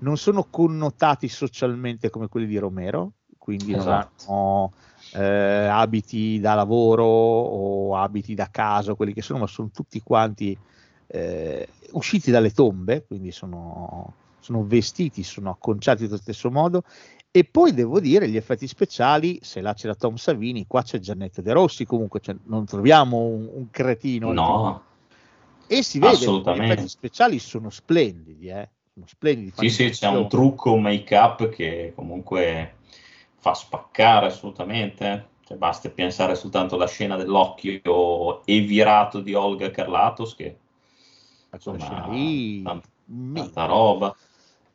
non 0.00 0.16
sono 0.16 0.42
connotati 0.50 1.28
socialmente 1.28 2.10
come 2.10 2.26
quelli 2.26 2.48
di 2.48 2.58
Romero, 2.58 3.12
quindi 3.38 3.74
esatto. 3.74 4.24
non 4.26 4.36
hanno 4.36 4.72
eh, 5.12 5.66
abiti 5.68 6.40
da 6.40 6.54
lavoro 6.54 7.04
o 7.04 7.96
abiti 7.96 8.34
da 8.34 8.48
casa, 8.50 8.94
quelli 8.94 9.12
che 9.12 9.22
sono, 9.22 9.38
ma 9.38 9.46
sono 9.46 9.70
tutti 9.72 10.00
quanti 10.02 10.58
eh, 11.14 11.68
usciti 11.92 12.32
dalle 12.32 12.50
tombe, 12.50 13.04
quindi 13.06 13.30
sono, 13.30 14.14
sono 14.40 14.64
vestiti, 14.64 15.22
sono 15.22 15.50
acconciati 15.50 16.04
allo 16.04 16.16
stesso 16.16 16.50
modo. 16.50 16.82
E 17.30 17.44
poi 17.44 17.72
devo 17.72 18.00
dire 18.00 18.28
gli 18.28 18.36
effetti 18.36 18.66
speciali, 18.66 19.38
se 19.42 19.60
là 19.60 19.74
c'era 19.74 19.94
Tom 19.94 20.16
Savini, 20.16 20.66
qua 20.66 20.82
c'è 20.82 20.98
Giannetto 20.98 21.40
De 21.40 21.52
Rossi, 21.52 21.84
comunque 21.84 22.20
cioè, 22.20 22.34
non 22.44 22.64
troviamo 22.64 23.18
un, 23.18 23.48
un 23.52 23.70
cretino. 23.70 24.32
No. 24.32 24.82
E 25.66 25.82
si 25.82 25.98
vede 25.98 26.16
che 26.16 26.30
gli 26.30 26.62
effetti 26.62 26.88
speciali 26.88 27.38
sono 27.38 27.70
splendidi, 27.70 28.48
eh? 28.48 28.68
sono 28.92 29.06
splendidi. 29.06 29.52
Sì, 29.56 29.70
sì, 29.70 29.90
c'è 29.90 30.08
un 30.08 30.28
trucco, 30.28 30.72
un 30.72 30.82
make-up 30.82 31.48
che 31.48 31.92
comunque 31.94 32.74
fa 33.38 33.54
spaccare 33.54 34.26
assolutamente. 34.26 35.28
Cioè, 35.44 35.56
basta 35.56 35.90
pensare 35.90 36.34
soltanto 36.36 36.76
alla 36.76 36.86
scena 36.86 37.16
dell'occhio 37.16 38.44
evirato 38.46 39.20
di 39.20 39.34
Olga 39.34 39.70
Carlatos 39.70 40.34
che 40.34 40.58
insomma, 41.54 42.06
lì, 42.08 42.62
tanta 42.62 43.66
roba. 43.66 44.14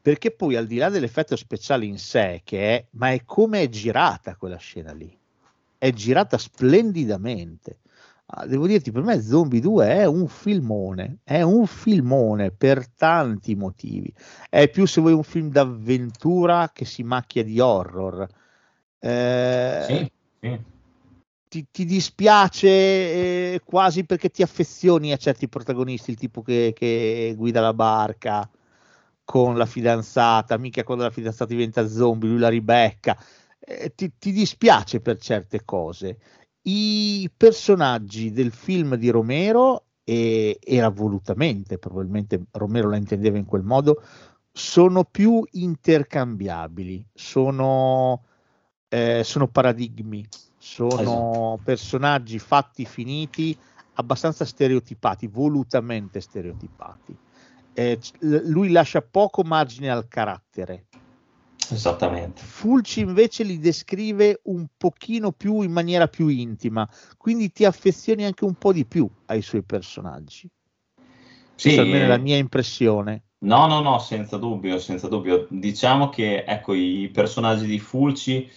Perché 0.01 0.31
poi 0.31 0.55
al 0.55 0.65
di 0.65 0.77
là 0.77 0.89
dell'effetto 0.89 1.36
speciale 1.36 1.86
in 1.86 1.98
sé, 1.98 2.41
che 2.43 2.75
è, 2.75 2.86
ma 2.91 3.12
è 3.12 3.24
come 3.25 3.62
è 3.62 3.69
girata 3.69 4.36
quella 4.36 4.57
scena 4.57 4.93
lì, 4.93 5.15
è 5.77 5.91
girata 5.91 6.38
splendidamente. 6.38 7.79
Ah, 8.31 8.45
devo 8.45 8.67
dirti, 8.67 8.91
per 8.91 9.01
me 9.01 9.21
Zombie 9.21 9.59
2 9.59 9.88
è 9.88 10.05
un 10.05 10.27
filmone, 10.27 11.17
è 11.24 11.41
un 11.41 11.65
filmone 11.65 12.51
per 12.51 12.88
tanti 12.88 13.55
motivi. 13.55 14.13
È 14.48 14.69
più 14.69 14.86
se 14.86 15.01
vuoi 15.01 15.13
un 15.13 15.24
film 15.24 15.50
d'avventura 15.50 16.69
che 16.71 16.86
si 16.86 17.03
macchia 17.03 17.43
di 17.43 17.59
horror. 17.59 18.27
Eh, 19.00 19.83
sì, 19.88 20.12
sì 20.39 20.59
ti, 21.49 21.67
ti 21.71 21.83
dispiace 21.83 22.67
eh, 22.69 23.61
quasi 23.65 24.05
perché 24.05 24.29
ti 24.29 24.43
affezioni 24.43 25.11
a 25.11 25.17
certi 25.17 25.49
protagonisti, 25.49 26.11
il 26.11 26.17
tipo 26.17 26.41
che, 26.41 26.73
che, 26.75 27.33
guida 27.35 27.59
la 27.59 27.73
barca 27.73 28.49
con 29.23 29.57
la 29.57 29.65
fidanzata, 29.65 30.57
mica 30.57 30.83
quando 30.83 31.03
la 31.03 31.09
fidanzata 31.09 31.51
diventa 31.51 31.87
zombie, 31.87 32.29
lui 32.29 32.39
la 32.39 32.49
ribecca, 32.49 33.17
eh, 33.59 33.93
ti, 33.95 34.13
ti 34.17 34.31
dispiace 34.31 35.01
per 35.01 35.17
certe 35.17 35.65
cose. 35.65 36.19
I 36.61 37.29
personaggi 37.35 38.31
del 38.31 38.51
film 38.51 38.95
di 38.95 39.09
Romero, 39.09 39.85
era 40.09 40.89
volutamente, 40.89 41.77
probabilmente 41.77 42.41
Romero 42.51 42.89
la 42.89 42.97
intendeva 42.97 43.37
in 43.37 43.45
quel 43.45 43.61
modo, 43.61 44.01
sono 44.51 45.03
più 45.05 45.43
intercambiabili, 45.51 47.05
sono, 47.13 48.23
eh, 48.87 49.21
sono 49.23 49.47
paradigmi 49.47 50.27
sono 50.69 51.01
esatto. 51.01 51.59
personaggi 51.63 52.39
fatti 52.39 52.85
finiti, 52.85 53.57
abbastanza 53.95 54.45
stereotipati, 54.45 55.27
volutamente 55.27 56.21
stereotipati. 56.21 57.15
Eh, 57.73 57.99
lui 58.19 58.71
lascia 58.71 59.01
poco 59.01 59.43
margine 59.43 59.89
al 59.89 60.07
carattere. 60.07 60.85
Esattamente. 61.71 62.41
Fulci 62.41 63.01
invece 63.01 63.43
li 63.43 63.59
descrive 63.59 64.41
un 64.45 64.65
pochino 64.75 65.31
più 65.31 65.61
in 65.61 65.71
maniera 65.71 66.07
più 66.07 66.27
intima, 66.27 66.88
quindi 67.17 67.51
ti 67.51 67.65
affezioni 67.65 68.25
anche 68.25 68.45
un 68.45 68.55
po' 68.55 68.73
di 68.73 68.85
più 68.85 69.07
ai 69.25 69.41
suoi 69.41 69.63
personaggi. 69.63 70.49
Sì, 71.55 71.67
Questa 71.67 71.81
almeno 71.81 72.05
è 72.05 72.07
la 72.07 72.17
mia 72.17 72.38
impressione. 72.38 73.23
No, 73.39 73.67
no, 73.67 73.81
no, 73.81 73.99
senza 73.99 74.38
dubbio, 74.38 74.79
senza 74.79 75.07
dubbio. 75.07 75.45
Diciamo 75.49 76.09
che 76.09 76.43
ecco, 76.45 76.73
i 76.73 77.09
personaggi 77.13 77.65
di 77.65 77.79
Fulci 77.79 78.49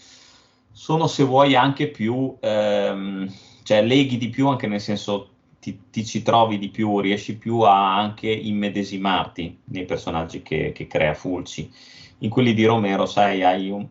sono 0.72 1.06
se 1.06 1.22
vuoi 1.22 1.54
anche 1.54 1.88
più, 1.88 2.36
ehm, 2.40 3.30
cioè 3.62 3.82
leghi 3.82 4.16
di 4.16 4.30
più 4.30 4.48
anche 4.48 4.66
nel 4.66 4.80
senso 4.80 5.28
ti, 5.60 5.78
ti, 5.90 6.04
ci 6.04 6.22
trovi 6.22 6.58
di 6.58 6.70
più, 6.70 6.98
riesci 6.98 7.36
più 7.36 7.60
a 7.60 7.96
anche 7.96 8.28
immedesimarti 8.28 9.58
nei 9.66 9.84
personaggi 9.84 10.42
che, 10.42 10.72
che 10.72 10.86
crea 10.86 11.14
Fulci. 11.14 11.70
In 12.18 12.30
quelli 12.30 12.54
di 12.54 12.64
Romero, 12.64 13.06
sai, 13.06 13.42
hai, 13.44 13.70
un, 13.70 13.86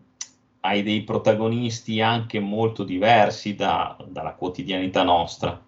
hai 0.60 0.82
dei 0.82 1.02
protagonisti 1.02 2.00
anche 2.00 2.40
molto 2.40 2.84
diversi 2.84 3.54
da, 3.54 3.96
dalla 4.06 4.32
quotidianità 4.32 5.02
nostra, 5.02 5.58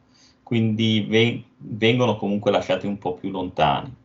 quindi 0.43 1.07
ven- 1.09 1.43
vengono 1.57 2.17
comunque 2.17 2.51
lasciati 2.51 2.87
un 2.87 2.99
po' 2.99 3.15
più 3.15 3.31
lontani 3.31 4.03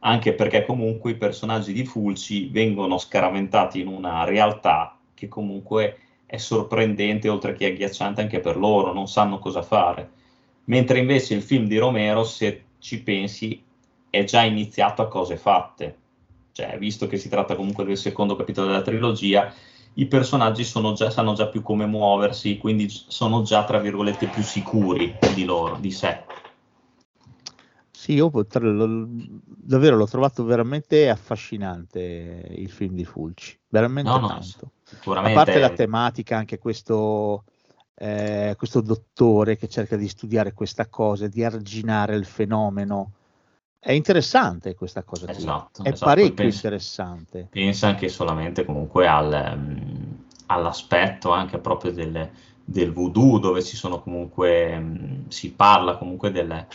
anche 0.00 0.32
perché 0.32 0.64
comunque 0.64 1.10
i 1.10 1.16
personaggi 1.16 1.72
di 1.72 1.84
Fulci 1.84 2.46
vengono 2.48 2.98
scaraventati 2.98 3.80
in 3.80 3.88
una 3.88 4.22
realtà 4.24 4.96
che 5.12 5.26
comunque 5.26 5.98
è 6.28 6.36
sorprendente 6.36 7.30
oltre 7.30 7.54
che 7.54 7.64
agghiacciante 7.64 8.20
anche 8.20 8.40
per 8.40 8.58
loro, 8.58 8.92
non 8.92 9.08
sanno 9.08 9.38
cosa 9.38 9.62
fare. 9.62 10.10
Mentre 10.64 10.98
invece 10.98 11.32
il 11.32 11.40
film 11.40 11.66
di 11.66 11.78
Romero, 11.78 12.22
se 12.22 12.64
ci 12.78 13.02
pensi, 13.02 13.64
è 14.10 14.24
già 14.24 14.42
iniziato 14.42 15.00
a 15.00 15.08
cose 15.08 15.38
fatte. 15.38 15.96
Cioè, 16.52 16.76
visto 16.76 17.06
che 17.06 17.16
si 17.16 17.30
tratta 17.30 17.56
comunque 17.56 17.84
del 17.84 17.96
secondo 17.96 18.36
capitolo 18.36 18.66
della 18.66 18.82
trilogia, 18.82 19.50
i 19.94 20.04
personaggi 20.04 20.64
già, 20.94 21.08
sanno 21.08 21.32
già 21.32 21.46
più 21.46 21.62
come 21.62 21.86
muoversi, 21.86 22.58
quindi 22.58 22.90
sono 22.90 23.40
già, 23.40 23.64
tra 23.64 23.78
virgolette, 23.78 24.26
più 24.26 24.42
sicuri 24.42 25.16
di 25.34 25.46
loro, 25.46 25.76
di 25.76 25.90
sé. 25.90 26.24
Sì, 27.90 28.12
io 28.12 28.30
davvero 28.30 29.96
l'ho 29.96 30.06
trovato 30.06 30.44
veramente 30.44 31.08
affascinante 31.08 32.44
il 32.50 32.70
film 32.70 32.94
di 32.94 33.06
Fulci, 33.06 33.58
veramente 33.68 34.10
no, 34.10 34.26
tanto. 34.26 34.72
A 35.04 35.32
parte 35.32 35.58
la 35.58 35.70
tematica, 35.70 36.36
anche 36.36 36.58
questo, 36.58 37.44
eh, 37.94 38.54
questo 38.56 38.80
dottore 38.80 39.56
che 39.56 39.68
cerca 39.68 39.96
di 39.96 40.08
studiare 40.08 40.52
questa 40.52 40.86
cosa, 40.88 41.28
di 41.28 41.44
arginare 41.44 42.16
il 42.16 42.24
fenomeno. 42.24 43.12
È 43.78 43.92
interessante 43.92 44.74
questa 44.74 45.02
cosa. 45.02 45.28
Esatto, 45.28 45.84
è 45.84 45.88
esatto. 45.88 46.04
parecchio 46.06 46.34
pensa, 46.34 46.56
interessante. 46.56 47.48
Pensa 47.50 47.88
anche 47.88 48.08
solamente 48.08 48.64
comunque 48.64 49.06
al, 49.06 49.52
um, 49.56 50.24
all'aspetto 50.46 51.30
anche 51.30 51.58
proprio 51.58 51.92
del, 51.92 52.30
del 52.64 52.92
voodoo, 52.92 53.38
dove 53.38 53.62
ci 53.62 53.76
sono 53.76 54.00
comunque, 54.00 54.78
mh, 54.78 55.28
si 55.28 55.52
parla 55.52 55.96
comunque 55.96 56.30
delle, 56.30 56.66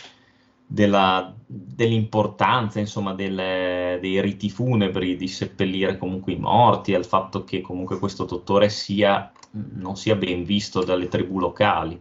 della, 0.66 1.34
dell'importanza 1.46 2.80
insomma 2.80 3.14
delle, 3.14 3.98
dei 4.00 4.20
riti 4.20 4.50
funebri 4.50 5.16
di 5.16 5.28
seppellire 5.28 5.98
comunque 5.98 6.32
i 6.32 6.38
morti 6.38 6.94
al 6.94 7.04
fatto 7.04 7.44
che 7.44 7.60
comunque 7.60 7.98
questo 7.98 8.24
dottore 8.24 8.68
sia, 8.68 9.30
non 9.52 9.96
sia 9.96 10.16
ben 10.16 10.44
visto 10.44 10.82
dalle 10.82 11.08
tribù 11.08 11.38
locali. 11.38 12.00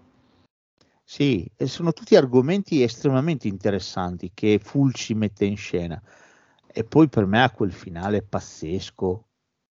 Sì, 1.05 1.45
sono 1.65 1.91
tutti 1.91 2.15
argomenti 2.15 2.81
estremamente 2.81 3.47
interessanti 3.47 4.31
che 4.33 4.59
Fulci 4.59 5.13
mette 5.13 5.45
in 5.45 5.57
scena. 5.57 6.01
E 6.65 6.83
poi 6.85 7.07
per 7.07 7.25
me 7.25 7.43
ha 7.43 7.51
quel 7.51 7.71
finale 7.71 8.23
pazzesco 8.23 9.27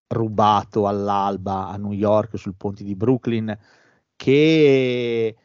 rubato 0.07 0.87
all'alba 0.87 1.67
a 1.67 1.75
New 1.75 1.91
York 1.91 2.37
sul 2.37 2.55
ponte 2.55 2.83
di 2.83 2.95
Brooklyn 2.95 3.57
che 4.15 5.35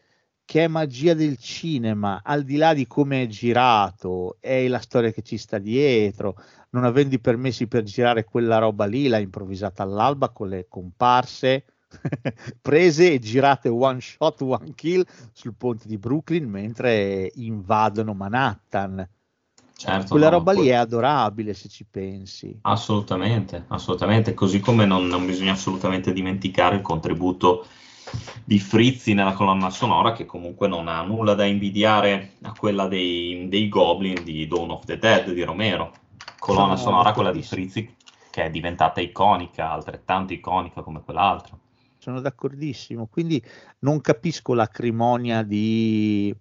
che 0.49 0.65
è 0.65 0.67
magia 0.67 1.13
del 1.13 1.37
cinema, 1.37 2.23
al 2.25 2.43
di 2.43 2.57
là 2.57 2.73
di 2.73 2.87
come 2.87 3.25
è 3.25 3.27
girato, 3.27 4.39
è 4.41 4.67
la 4.67 4.79
storia 4.79 5.11
che 5.11 5.21
ci 5.21 5.37
sta 5.37 5.59
dietro, 5.59 6.37
non 6.71 6.85
avendo 6.85 7.15
i 7.15 7.21
permessi 7.21 7.67
per 7.67 7.83
girare 7.83 8.25
quella 8.25 8.57
roba 8.57 8.87
lì, 8.87 9.09
l'ha 9.09 9.19
improvvisata 9.19 9.83
all'alba 9.83 10.31
con 10.31 10.49
le 10.49 10.65
comparse 10.67 11.67
prese 12.63 13.13
e 13.13 13.19
girate 13.19 13.69
one 13.69 14.01
shot, 14.01 14.41
one 14.41 14.73
kill 14.75 15.05
sul 15.35 15.53
ponte 15.55 15.87
di 15.87 15.99
Brooklyn 15.99 16.49
mentre 16.49 17.31
invadono 17.35 18.15
Manhattan. 18.15 19.07
Certo, 19.77 20.09
Quella 20.09 20.31
no, 20.31 20.39
roba 20.39 20.55
poi... 20.55 20.63
lì 20.63 20.69
è 20.71 20.77
adorabile 20.77 21.53
se 21.53 21.69
ci 21.69 21.85
pensi. 21.85 22.59
Assolutamente, 22.63 23.67
assolutamente, 23.69 24.33
così 24.33 24.61
come 24.61 24.87
non, 24.87 25.09
non 25.09 25.27
bisogna 25.27 25.53
assolutamente 25.53 26.11
dimenticare 26.15 26.77
il 26.77 26.83
contributo 26.83 27.67
di 28.45 28.59
Frizzi 28.59 29.15
nella 29.15 29.33
colonna 29.33 29.71
sonora 29.71 30.13
che 30.13 30.25
comunque 30.25 30.69
non 30.69 30.89
ha 30.89 31.03
nulla 31.03 31.35
da 31.35 31.45
invidiare 31.45 32.33
a 32.43 32.53
quella 32.53 32.89
dei, 32.89 33.47
dei 33.49 33.69
Goblin 33.69 34.25
di 34.25 34.47
Dawn 34.47 34.71
of 34.71 34.85
the 34.85 34.99
Dead 34.99 35.31
di 35.31 35.43
Romero. 35.43 35.93
Colonna 36.39 36.77
Sono 36.77 36.91
sonora 36.91 37.13
quella 37.13 37.33
di 37.33 37.43
Frizzi 37.43 37.97
che 38.31 38.45
è 38.45 38.51
diventata 38.51 39.01
iconica, 39.01 39.71
altrettanto 39.71 40.33
iconica 40.33 40.83
come 40.83 41.03
quell'altra. 41.03 41.57
Sono 41.99 42.21
d'accordissimo, 42.21 43.07
quindi 43.11 43.43
non 43.81 44.01
capisco 44.01 44.55
l'acrimonia 44.55 45.43
di 45.43 46.35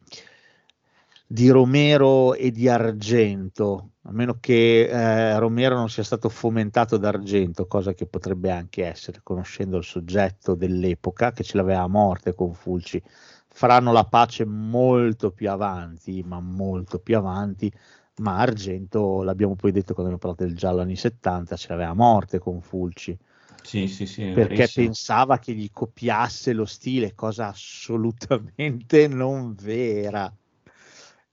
di 1.30 1.50
Romero 1.50 2.34
e 2.36 2.52
di 2.52 2.70
Argento, 2.70 3.92
a 4.04 4.12
meno 4.14 4.38
che 4.40 4.88
eh, 4.88 5.38
Romero 5.38 5.76
non 5.76 5.90
sia 5.90 6.04
stato 6.04 6.30
fomentato 6.30 6.96
da 6.96 7.10
Argento, 7.10 7.68
cosa 7.68 7.94
che 7.94 8.06
potrebbe 8.08 8.50
anche 8.50 8.86
essere, 8.86 9.20
conoscendo 9.22 9.76
il 9.76 9.84
soggetto 9.84 10.56
dell'epoca 10.56 11.34
che 11.34 11.44
ce 11.44 11.58
l'aveva 11.58 11.82
a 11.82 11.88
morte 11.88 12.34
con 12.34 12.54
Fulci. 12.54 13.02
Faranno 13.50 13.92
la 13.92 14.06
pace 14.06 14.46
molto 14.46 15.32
più 15.32 15.50
avanti, 15.50 16.24
ma 16.24 16.40
molto 16.40 17.00
più 17.00 17.18
avanti, 17.18 17.70
ma 18.18 18.38
Argento, 18.38 19.22
l'abbiamo 19.22 19.56
poi 19.56 19.72
detto 19.72 19.94
quando 19.94 20.14
abbiamo 20.14 20.34
parlato 20.34 20.46
del 20.46 20.56
giallo 20.56 20.82
anni 20.82 20.96
70, 20.96 21.58
ce 21.58 21.68
l'aveva 21.70 21.90
a 21.90 21.94
morte 21.94 22.40
con 22.40 22.62
Fulci. 22.62 23.18
Sì, 23.62 23.88
sì, 23.88 24.06
sì, 24.06 24.32
perché 24.32 24.56
verissimo. 24.56 24.86
pensava 24.86 25.40
che 25.40 25.54
gli 25.54 25.70
copiasse 25.74 26.54
lo 26.54 26.66
stile, 26.66 27.16
cosa 27.16 27.48
assolutamente 27.48 29.08
non 29.10 29.54
vera. 29.56 30.34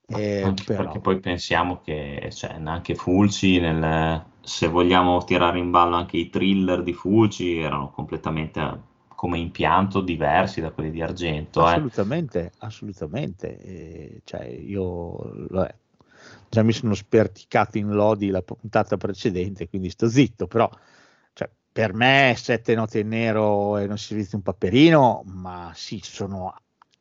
Eh, 0.07 0.43
anche 0.43 0.65
però... 0.65 0.85
Perché 0.85 1.01
poi 1.01 1.21
pensiamo 1.21 1.81
che 1.81 2.29
cioè, 2.33 2.61
anche 2.63 2.95
Fulci, 2.95 3.59
nel, 3.59 4.25
se 4.43 4.69
vogliamo 4.69 5.25
tirare 5.25 5.59
in 5.59 5.71
ballo 5.71 5.97
anche 5.97 6.19
i 6.19 6.29
thriller 6.29 6.83
di 6.83 6.93
Fulci, 6.93 7.59
erano 7.59 7.91
completamente 7.91 8.93
come 9.15 9.39
impianto 9.39 10.01
diversi 10.01 10.61
da 10.61 10.71
quelli 10.71 10.91
di 10.91 11.01
Argento. 11.01 11.65
Assolutamente, 11.65 12.45
eh. 12.45 12.51
assolutamente. 12.59 13.59
Eh, 13.59 14.21
cioè, 14.25 14.45
io 14.45 15.47
vabbè, 15.49 15.75
già 16.51 16.63
mi 16.63 16.73
sono 16.73 16.95
sperticato 16.95 17.79
in 17.79 17.89
lodi 17.89 18.29
la 18.29 18.43
puntata 18.43 18.99
precedente, 18.99 19.69
quindi 19.69 19.89
sto 19.89 20.09
zitto, 20.09 20.47
però 20.47 20.69
cioè, 21.33 21.51
per 21.73 21.95
me 21.95 22.35
sette 22.37 22.75
note 22.75 22.99
in 22.99 23.09
nero 23.09 23.79
e 23.79 23.87
non 23.87 23.97
si 23.97 24.15
vede 24.15 24.29
un 24.33 24.43
paperino, 24.43 25.23
ma 25.27 25.73
sì, 25.75 26.01
sono 26.03 26.55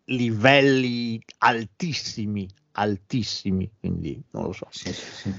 livelli 0.06 1.22
altissimi 1.40 2.48
altissimi, 2.76 3.70
quindi 3.80 4.22
non 4.32 4.46
lo 4.46 4.52
so. 4.52 4.68
Sì, 4.70 4.92
sì. 4.94 5.34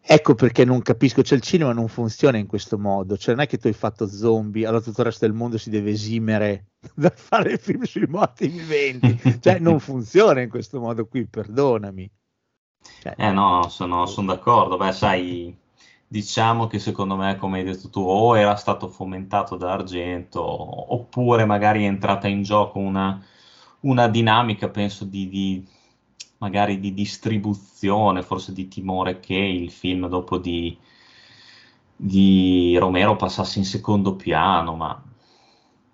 Ecco 0.00 0.34
perché 0.34 0.64
non 0.64 0.82
capisco, 0.82 1.22
cioè 1.22 1.38
il 1.38 1.44
cinema 1.44 1.72
non 1.72 1.88
funziona 1.88 2.36
in 2.36 2.46
questo 2.46 2.78
modo, 2.78 3.16
cioè 3.16 3.34
non 3.34 3.44
è 3.44 3.46
che 3.46 3.58
tu 3.58 3.68
hai 3.68 3.72
fatto 3.72 4.06
zombie, 4.08 4.66
allora 4.66 4.82
tutto 4.82 5.00
il 5.00 5.06
resto 5.06 5.26
del 5.26 5.34
mondo 5.34 5.56
si 5.56 5.70
deve 5.70 5.90
esimere 5.90 6.72
da 6.94 7.12
fare 7.14 7.58
film 7.58 7.82
sui 7.84 8.06
morti 8.06 8.48
viventi, 8.48 9.38
cioè 9.40 9.58
non 9.58 9.78
funziona 9.80 10.40
in 10.40 10.48
questo 10.48 10.80
modo 10.80 11.06
qui, 11.06 11.26
perdonami. 11.26 12.10
Cioè, 13.00 13.14
eh 13.16 13.30
no, 13.30 13.68
sono, 13.68 14.06
sono 14.06 14.34
d'accordo, 14.34 14.76
beh 14.76 14.92
sai, 14.92 15.56
diciamo 16.06 16.66
che 16.66 16.78
secondo 16.78 17.16
me, 17.16 17.36
come 17.36 17.58
hai 17.58 17.64
detto 17.64 17.88
tu, 17.88 18.00
o 18.00 18.36
era 18.36 18.56
stato 18.56 18.88
fomentato 18.88 19.56
da 19.56 19.72
Argento, 19.72 20.42
oppure 20.92 21.44
magari 21.44 21.84
è 21.84 21.86
entrata 21.86 22.28
in 22.28 22.42
gioco 22.42 22.78
una, 22.78 23.24
una 23.80 24.08
dinamica, 24.08 24.68
penso, 24.68 25.04
di, 25.04 25.28
di 25.28 25.66
magari 26.44 26.78
di 26.78 26.92
distribuzione, 26.92 28.22
forse 28.22 28.52
di 28.52 28.68
timore 28.68 29.18
che 29.18 29.34
il 29.34 29.70
film 29.70 30.08
dopo 30.08 30.36
di, 30.36 30.76
di 31.96 32.76
Romero 32.78 33.16
passasse 33.16 33.58
in 33.58 33.64
secondo 33.64 34.14
piano, 34.14 34.76
ma 34.76 35.02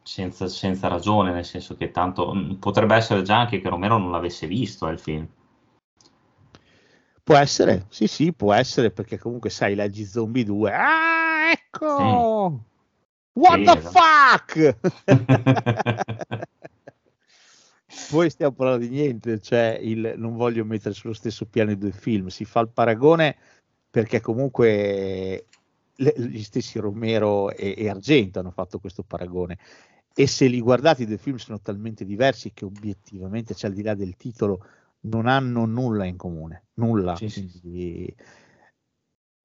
senza, 0.03 0.49
senza, 0.49 0.89
ragione, 0.89 1.31
nel 1.31 1.45
senso 1.45 1.77
che 1.77 1.93
tanto 1.93 2.35
mm, 2.35 2.55
potrebbe 2.55 2.97
essere 2.97 3.23
già 3.23 3.39
anche 3.39 3.61
che 3.61 3.69
Romero 3.69 3.97
non 3.97 4.11
l'avesse 4.11 4.49
visto 4.49 4.89
eh, 4.89 4.93
il 4.93 4.99
film. 4.99 5.29
Può 7.23 7.37
essere, 7.37 7.87
sì, 7.89 8.09
sì, 8.09 8.33
può 8.33 8.53
essere 8.53 8.91
perché 8.91 9.19
comunque 9.19 9.51
sai, 9.51 9.77
leggi 9.77 10.05
Zombie 10.05 10.43
2. 10.43 10.73
Ah, 10.73 11.53
ecco! 11.53 11.97
Sì. 11.97 12.69
What 13.35 13.59
sì, 13.59 13.65
the 13.65 13.79
esatto. 13.79 14.75
fuck? 15.07 16.49
poi 18.11 18.31
stiamo 18.31 18.53
parlando 18.53 18.87
di 18.87 18.91
niente, 18.91 19.41
cioè 19.41 19.79
il, 19.81 20.15
non 20.17 20.37
voglio 20.37 20.65
mettere 20.65 20.95
sullo 20.95 21.13
stesso 21.13 21.47
piano 21.47 21.71
i 21.71 21.79
due 21.79 21.93
film, 21.93 22.29
si 22.29 22.45
fa 22.45 22.61
il 22.61 22.69
paragone 22.69 23.37
perché 23.91 24.21
comunque 24.21 25.47
le, 25.97 26.15
gli 26.17 26.43
stessi 26.43 26.79
Romero 26.79 27.51
e, 27.51 27.75
e, 27.77 27.89
Argento 27.89 28.39
hanno 28.39 28.53
fatto 28.53 28.79
questo 28.79 29.03
paragone 29.03 29.59
e 30.15 30.27
se 30.27 30.47
li 30.47 30.61
guardate 30.61 31.03
i 31.03 31.07
due 31.07 31.19
film 31.19 31.37
sono 31.37 31.61
talmente 31.61 32.05
diversi 32.05 32.53
che 32.53 32.65
obiettivamente, 32.65 33.55
cioè 33.55 33.71
al 33.71 33.77
di 33.77 33.83
là 33.83 33.95
del 33.95 34.17
titolo, 34.17 34.65
non 35.03 35.27
hanno 35.27 35.65
nulla 35.65 36.05
in 36.05 36.17
comune, 36.17 36.67
nulla. 36.75 37.17
Sì, 37.17 37.29
sì. 37.29 38.15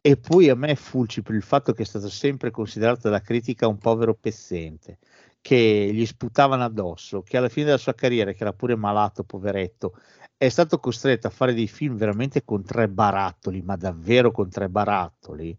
E 0.01 0.17
poi 0.17 0.49
a 0.49 0.55
me 0.55 0.75
Fulci 0.75 1.21
per 1.21 1.33
il 1.33 1.41
fatto 1.41 1.73
che 1.73 1.83
è 1.83 1.85
stato 1.85 2.09
sempre 2.09 2.51
considerato 2.51 3.01
dalla 3.03 3.21
critica 3.21 3.67
un 3.67 3.77
povero 3.77 4.13
pezzente, 4.13 4.99
che 5.45 5.91
gli 5.93 6.07
sputavano 6.07 6.63
addosso, 6.63 7.21
che 7.21 7.37
alla 7.37 7.49
fine 7.49 7.67
della 7.67 7.77
sua 7.77 7.93
carriera, 7.93 8.31
che 8.31 8.41
era 8.41 8.51
pure 8.51 8.75
malato, 8.75 9.23
poveretto, 9.23 9.95
è 10.35 10.49
stato 10.49 10.79
costretto 10.79 11.27
a 11.27 11.29
fare 11.29 11.53
dei 11.53 11.67
film 11.67 11.97
veramente 11.97 12.43
con 12.43 12.63
tre 12.63 12.89
barattoli, 12.89 13.61
ma 13.61 13.75
davvero 13.75 14.31
con 14.31 14.49
tre 14.49 14.69
barattoli, 14.69 15.55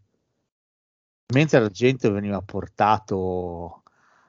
mentre 1.33 1.59
Argento 1.59 2.11
veniva 2.11 2.43
portato 2.43 3.85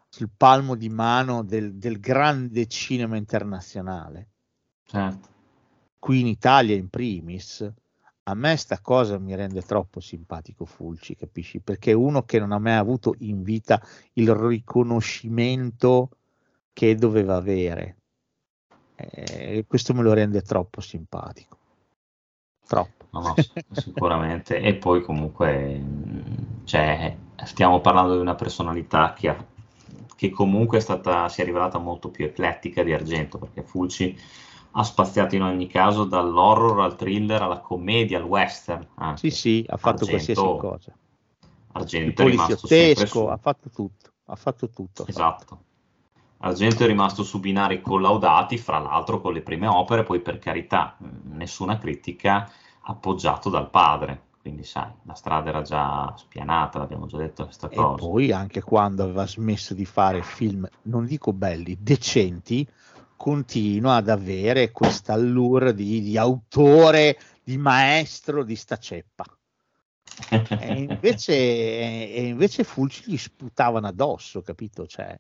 sul 0.08 0.30
palmo 0.38 0.76
di 0.76 0.90
mano 0.90 1.44
del, 1.44 1.74
del 1.74 2.00
grande 2.00 2.68
cinema 2.68 3.18
internazionale. 3.18 4.28
Certo. 4.84 5.28
Qui 5.98 6.20
in 6.20 6.28
Italia 6.28 6.76
in 6.76 6.90
primis, 6.90 7.68
a 8.30 8.34
me 8.34 8.58
sta 8.58 8.80
cosa 8.82 9.18
mi 9.18 9.36
rende 9.36 9.62
troppo 9.62 10.02
simpatico 10.02 10.66
Fulci, 10.66 11.16
capisci? 11.16 11.60
Perché 11.60 11.92
è 11.92 11.96
uno 11.96 12.24
che 12.24 12.40
non 12.40 12.52
ha 12.52 12.60
mai 12.60 12.74
avuto 12.74 13.16
in 13.20 13.42
vita 13.42 13.82
il 14.14 14.34
riconoscimento 14.34 16.10
che 16.74 16.96
doveva 16.96 17.36
avere. 17.36 17.96
E 18.96 19.64
questo 19.66 19.94
me 19.94 20.02
lo 20.02 20.12
rende 20.12 20.42
troppo 20.42 20.82
simpatico. 20.82 21.58
Troppo. 22.68 23.06
No, 23.12 23.22
no, 23.22 23.36
sicuramente. 23.72 24.60
e 24.60 24.76
poi 24.76 25.02
comunque, 25.04 25.82
cioè, 26.66 27.16
stiamo 27.46 27.80
parlando 27.80 28.16
di 28.16 28.20
una 28.20 28.36
personalità 28.36 29.14
che, 29.14 29.30
ha, 29.30 29.46
che 30.16 30.30
comunque 30.32 30.80
è 30.80 30.82
stata, 30.82 31.30
si 31.30 31.42
è 31.42 31.46
rivelata 31.46 31.78
molto 31.78 32.10
più 32.10 32.26
eclettica 32.26 32.84
di 32.84 32.92
Argento, 32.92 33.38
perché 33.38 33.64
Fulci 33.64 34.20
ha 34.72 34.84
spaziato 34.84 35.36
in 35.36 35.42
ogni 35.44 35.68
caso 35.68 36.04
dall'horror 36.04 36.82
al 36.82 36.96
thriller 36.96 37.42
alla 37.42 37.60
commedia 37.60 38.18
al 38.18 38.24
western. 38.24 38.86
Anche. 38.96 39.30
Sì, 39.30 39.32
sì, 39.32 39.66
ha 39.68 39.78
fatto 39.78 40.04
Argento, 40.06 40.34
qualsiasi 40.34 40.58
cosa. 40.58 40.98
Argento 41.74 42.22
è 42.22 42.26
rimasto 42.26 42.68
su... 42.68 43.20
ha 43.26 43.38
fatto 43.38 43.70
tutto, 43.70 44.12
ha 44.26 44.36
fatto 44.36 44.70
tutto. 44.70 45.04
Ha 45.04 45.06
esatto. 45.08 45.46
Fatto. 45.46 45.62
Argento 46.40 46.84
è 46.84 46.88
rimasto 46.88 47.24
su 47.24 47.40
binari 47.40 47.82
collaudati, 47.82 48.58
fra 48.60 48.78
l'altro 48.78 49.20
con 49.20 49.34
le 49.34 49.42
prime 49.42 49.66
opere, 49.68 50.04
poi 50.04 50.20
per 50.20 50.38
carità, 50.38 50.96
nessuna 51.24 51.78
critica 51.80 52.50
appoggiato 52.82 53.50
dal 53.50 53.70
padre. 53.70 54.26
quindi 54.48 54.64
sai, 54.64 54.90
la 55.04 55.14
strada 55.14 55.50
era 55.50 55.62
già 55.62 56.14
spianata, 56.16 56.80
l'abbiamo 56.80 57.06
già 57.06 57.18
detto 57.18 57.44
questa 57.44 57.68
E 57.70 57.76
cosa. 57.76 57.96
poi 58.06 58.32
anche 58.32 58.62
quando 58.62 59.04
aveva 59.04 59.28
smesso 59.28 59.74
di 59.74 59.84
fare 59.84 60.22
film, 60.22 60.66
non 60.84 61.06
dico 61.06 61.34
belli, 61.34 61.78
decenti, 61.82 62.66
continua 63.18 63.96
ad 63.96 64.08
avere 64.08 64.72
questa 64.72 65.14
allure 65.14 65.74
di, 65.74 66.02
di 66.02 66.18
autore, 66.18 67.18
di 67.44 67.58
maestro 67.58 68.44
di 68.44 68.56
sta 68.56 68.78
ceppa. 68.78 69.26
E 70.60 70.80
invece, 70.80 71.34
e 71.34 72.28
invece 72.28 72.64
Fulci 72.64 73.04
gli 73.12 73.18
sputavano 73.18 73.88
addosso, 73.88 74.42
capito? 74.42 74.88
Cioè, 74.88 75.20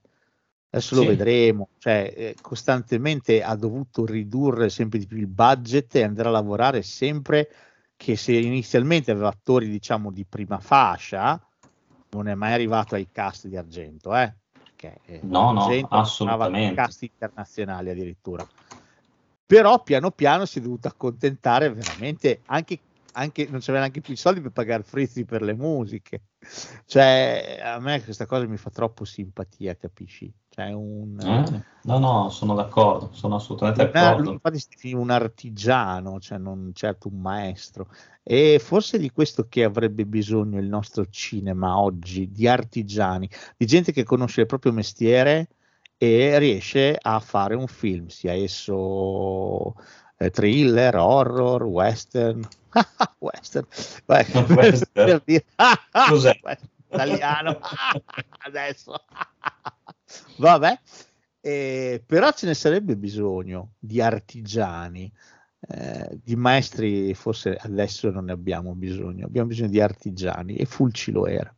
adesso 0.70 0.96
lo 0.96 1.02
Sì. 1.02 1.08
vedremo, 1.08 1.70
cioè, 1.78 2.14
eh, 2.16 2.36
costantemente 2.42 3.44
ha 3.44 3.56
dovuto 3.56 4.06
ridurre 4.06 4.70
sempre 4.70 5.00
di 5.00 5.06
più 5.06 5.18
il 5.18 5.28
budget 5.28 5.96
e 5.96 6.04
andare 6.04 6.30
a 6.30 6.32
lavorare 6.32 6.82
sempre 6.82 7.50
che 7.96 8.16
se 8.16 8.34
inizialmente 8.34 9.12
aveva 9.12 9.30
attori, 9.30 9.68
diciamo, 9.70 10.12
di 10.12 10.26
prima 10.26 10.60
fascia, 10.60 11.42
non 12.10 12.28
è 12.28 12.36
mai 12.36 12.54
arrivato 12.54 12.96
ai 12.96 13.10
cast 13.12 13.48
di 13.48 13.58
argento, 13.58 14.16
eh? 14.16 14.34
Perché, 14.78 15.00
eh, 15.06 15.20
No, 15.24 15.52
no, 15.52 15.88
assolutamente. 15.90 16.76
cast 16.76 17.02
internazionali 17.02 17.90
addirittura. 17.90 18.48
Però 19.46 19.82
piano 19.82 20.12
piano 20.12 20.46
si 20.46 20.60
è 20.60 20.62
dovuto 20.62 20.88
accontentare 20.88 21.74
veramente 21.74 22.42
anche, 22.46 22.80
anche 23.14 23.48
non 23.50 23.60
c'aveva 23.60 23.80
neanche 23.80 24.02
più 24.02 24.14
i 24.14 24.18
soldi 24.18 24.42
per 24.42 24.52
pagare 24.52 24.84
Frizzi 24.84 25.26
per 25.26 25.42
le 25.42 25.54
musiche. 25.54 26.22
Cioè, 26.86 27.60
a 27.64 27.80
me 27.80 28.04
questa 28.04 28.26
cosa 28.26 28.46
mi 28.46 28.58
fa 28.58 28.70
troppo 28.70 29.04
simpatia, 29.04 29.76
capisci? 29.76 30.32
Cioè, 30.58 30.72
un, 30.72 31.20
Eh? 31.20 31.64
No, 31.84 32.00
no, 32.00 32.30
sono 32.32 32.56
d'accordo, 32.56 33.12
sono 33.14 33.36
assolutamente 33.36 33.82
eh, 33.82 33.86
lui 33.86 33.94
d'accordo. 33.94 34.32
infatti 34.32 34.58
si 34.58 34.68
definiva 34.72 35.00
un 35.02 35.12
artigiano, 35.12 36.20
cioè 36.20 36.40
non 36.40 36.72
certo 36.74 37.10
un 37.10 37.22
maestro. 37.22 37.90
E 38.24 38.58
forse 38.60 38.98
di 38.98 39.12
questo 39.12 39.46
che 39.48 39.64
avrebbe 39.64 40.08
bisogno 40.08 40.60
il 40.60 40.68
nostro 40.68 41.06
cinema 41.12 41.80
oggi, 41.80 42.32
di 42.32 42.48
artigiani, 42.48 43.30
di 43.56 43.68
gente 43.68 43.92
che 43.92 44.04
conosce 44.04 44.42
il 44.42 44.48
proprio 44.48 44.72
mestiere 44.72 45.50
e 45.96 46.40
riesce 46.40 46.98
a 47.00 47.20
fare 47.20 47.54
un 47.54 47.68
film, 47.68 48.08
sia 48.08 48.34
esso 48.34 49.76
eh, 50.18 50.32
thriller, 50.32 50.96
horror, 50.96 51.62
western. 51.66 52.48
western. 53.20 53.68
Beh, 54.06 54.26
Western? 54.56 54.90
per 54.92 55.22
dire- 55.24 55.46
Cos'è? 56.10 56.38
Western 56.42 56.70
italiano. 56.90 57.60
Adesso. 58.40 58.94
Vabbè. 60.38 60.80
Eh, 61.40 62.04
però 62.06 62.32
ce 62.32 62.46
ne 62.46 62.54
sarebbe 62.54 62.98
bisogno 62.98 63.74
di 63.80 64.02
artigiani, 64.02 65.12
eh, 65.70 66.20
di 66.24 66.36
maestri, 66.36 67.14
forse 67.14 67.56
adesso 67.56 68.10
non 68.10 68.26
ne 68.26 68.34
abbiamo 68.34 68.76
bisogno, 68.76 69.26
abbiamo 69.26 69.48
bisogno 69.48 69.70
di 69.70 69.80
artigiani 69.80 70.56
e 70.56 70.66
Fulci 70.66 71.12
lo 71.12 71.26
era. 71.26 71.54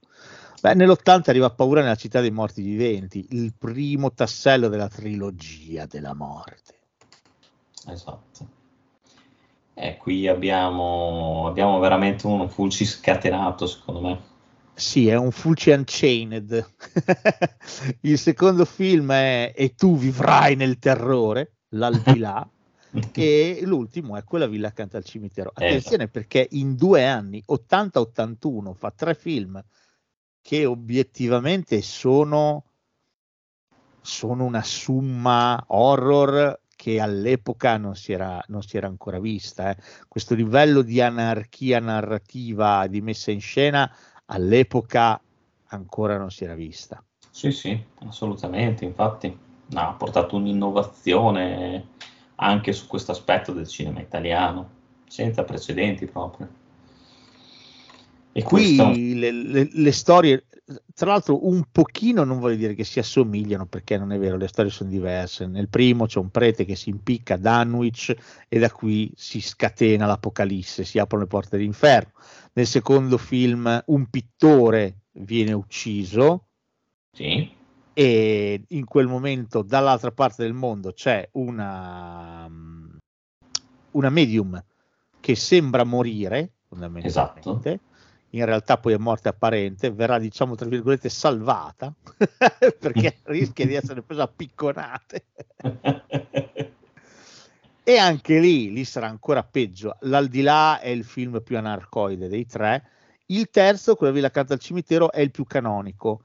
Beh, 0.62 0.74
nell'80 0.74 1.30
arriva 1.30 1.50
Paura 1.50 1.82
nella 1.82 1.96
città 1.96 2.20
dei 2.20 2.32
morti 2.32 2.62
viventi, 2.62 3.28
il 3.32 3.54
primo 3.58 4.12
tassello 4.12 4.68
della 4.68 4.90
trilogia 4.90 5.86
della 5.86 6.14
morte. 6.14 6.76
Esatto. 7.88 8.58
E 9.74 9.96
qui 9.96 10.28
abbiamo, 10.28 11.48
abbiamo 11.48 11.80
veramente 11.80 12.28
un 12.28 12.50
Fulci 12.50 12.86
scatenato, 12.86 13.66
secondo 13.66 14.02
me. 14.02 14.29
Sì, 14.80 15.10
è 15.10 15.16
un 15.16 15.32
Fulci 15.32 15.72
Unchained. 15.72 16.74
il 18.02 18.18
secondo 18.18 18.64
film 18.64 19.12
è 19.12 19.54
E 19.54 19.76
tu 19.76 19.98
vivrai 19.98 20.56
nel 20.56 20.80
terrore, 20.80 21.58
l'aldilà. 21.72 22.50
e 23.14 23.60
l'ultimo 23.66 24.16
è 24.16 24.24
quella 24.24 24.48
villa 24.48 24.70
accanto 24.70 24.96
al 24.96 25.04
cimitero. 25.04 25.52
Attenzione 25.54 26.08
perché 26.08 26.48
in 26.52 26.78
due 26.78 27.06
anni, 27.06 27.44
80-81, 27.46 28.74
fa 28.74 28.92
tre 28.92 29.16
film 29.16 29.62
che 30.42 30.66
obiettivamente 30.66 31.82
sono, 31.82 32.64
sono 34.00 34.46
una 34.46 34.64
summa 34.64 35.62
horror 35.68 36.58
che 36.78 37.02
all'epoca 37.02 37.76
non 37.76 37.98
si 37.98 38.14
era, 38.14 38.42
non 38.48 38.64
si 38.64 38.78
era 38.78 38.88
ancora 38.88 39.20
vista. 39.20 39.72
eh. 39.72 39.78
Questo 40.08 40.36
livello 40.36 40.82
di 40.82 41.02
anarchia 41.02 41.82
narrativa, 41.82 42.88
di 42.88 43.02
messa 43.02 43.32
in 43.32 43.42
scena, 43.42 43.94
all'epoca 44.30 45.22
ancora 45.68 46.18
non 46.18 46.32
si 46.32 46.44
era 46.44 46.56
vista. 46.56 47.04
Sì, 47.32 47.52
sì, 47.52 47.80
assolutamente. 48.08 48.86
Infatti, 48.86 49.36
no, 49.68 49.80
ha 49.82 49.94
portato 49.94 50.36
un'innovazione 50.36 51.88
anche 52.36 52.72
su 52.74 52.88
questo 52.88 53.12
aspetto 53.12 53.52
del 53.54 53.68
cinema 53.68 54.00
italiano, 54.02 54.70
senza 55.08 55.44
precedenti 55.44 56.06
proprio. 56.06 56.48
E 58.32 58.44
Qui 58.44 58.76
questo, 58.76 58.84
le, 59.20 59.32
le- 59.32 59.70
le 59.72 59.92
storie, 59.92 60.46
tra 60.94 61.12
l'altro, 61.12 61.48
un 61.48 61.64
pochino 61.72 62.24
non 62.24 62.40
voglio 62.40 62.56
dire 62.56 62.76
che 62.76 62.84
si 62.84 63.00
assomigliano 63.00 63.66
perché 63.66 63.98
non 63.98 64.12
è 64.12 64.20
vero, 64.20 64.38
le 64.38 64.48
storie 64.48 64.70
sono 64.70 64.90
diverse. 64.90 65.48
Nel 65.48 65.68
primo 65.68 66.06
c'è 66.06 66.20
un 66.20 66.30
prete 66.30 66.66
che 66.66 66.76
si 66.76 66.90
impicca 66.90 67.36
a 67.36 67.38
Dunwich 67.38 68.16
e 68.48 68.60
da 68.60 68.72
qui 68.72 69.12
si 69.16 69.42
scatena 69.42 70.06
l'apocalisse, 70.06 70.84
si 70.84 71.00
aprono 71.00 71.24
le 71.24 71.30
porte 71.30 71.58
dell'inferno. 71.58 72.12
Nel 72.54 72.68
secondo 72.68 73.18
film 73.18 73.84
un 73.88 74.10
pittore 74.10 75.06
viene 75.14 75.54
ucciso 75.54 76.46
sì, 77.12 77.50
e 77.94 78.64
in 78.68 78.86
quel 78.86 79.08
momento 79.08 79.62
dall'altra 79.62 80.12
parte 80.12 80.44
del 80.44 80.54
mondo 80.54 80.94
c'è 80.94 81.28
una, 81.34 82.48
una 83.92 84.10
medium 84.10 84.64
che 85.20 85.36
sembra 85.36 85.84
morire 85.84 86.54
fondamentalmente 86.68 87.70
Esatto. 87.72 87.89
In 88.32 88.46
realtà 88.46 88.78
poi 88.78 88.94
è 88.94 88.98
morte 88.98 89.30
apparente 89.30 89.92
verrà 89.92 90.20
diciamo 90.20 90.56
tra 90.56 90.68
virgolette 90.68 91.10
salvata 91.10 91.94
perché 92.80 93.18
rischia 93.26 93.66
di 93.66 93.74
essere 93.74 94.02
presa 94.02 94.24
a 94.24 94.28
picconate 94.28 95.26
e 97.90 97.98
anche 97.98 98.40
lì, 98.40 98.72
lì 98.72 98.86
sarà 98.86 99.08
ancora 99.08 99.42
peggio. 99.42 99.98
L'Aldilà 100.02 100.80
è 100.80 100.90
il 100.90 101.04
film 101.04 101.42
più 101.42 101.58
anarcoide 101.58 102.28
dei 102.28 102.46
tre. 102.46 102.84
Il 103.28 103.50
terzo, 103.50 103.96
quello 103.96 104.14
Villa 104.14 104.28
accanto 104.28 104.54
al 104.54 104.60
cimitero, 104.60 105.12
è 105.12 105.22
il 105.22 105.32
più 105.32 105.44
canonico, 105.44 106.22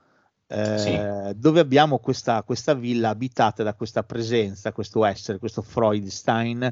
eh, 0.47 0.77
Sì. 0.77 1.39
dove 1.39 1.61
abbiamo 1.61 2.01
questa, 2.01 2.43
questa 2.43 2.75
villa 2.75 3.09
abitata 3.09 3.63
da 3.63 3.73
questa 3.73 4.03
presenza, 4.03 4.73
questo 4.73 5.07
essere, 5.07 5.39
questo 5.39 5.63
Freudstein, 5.63 6.71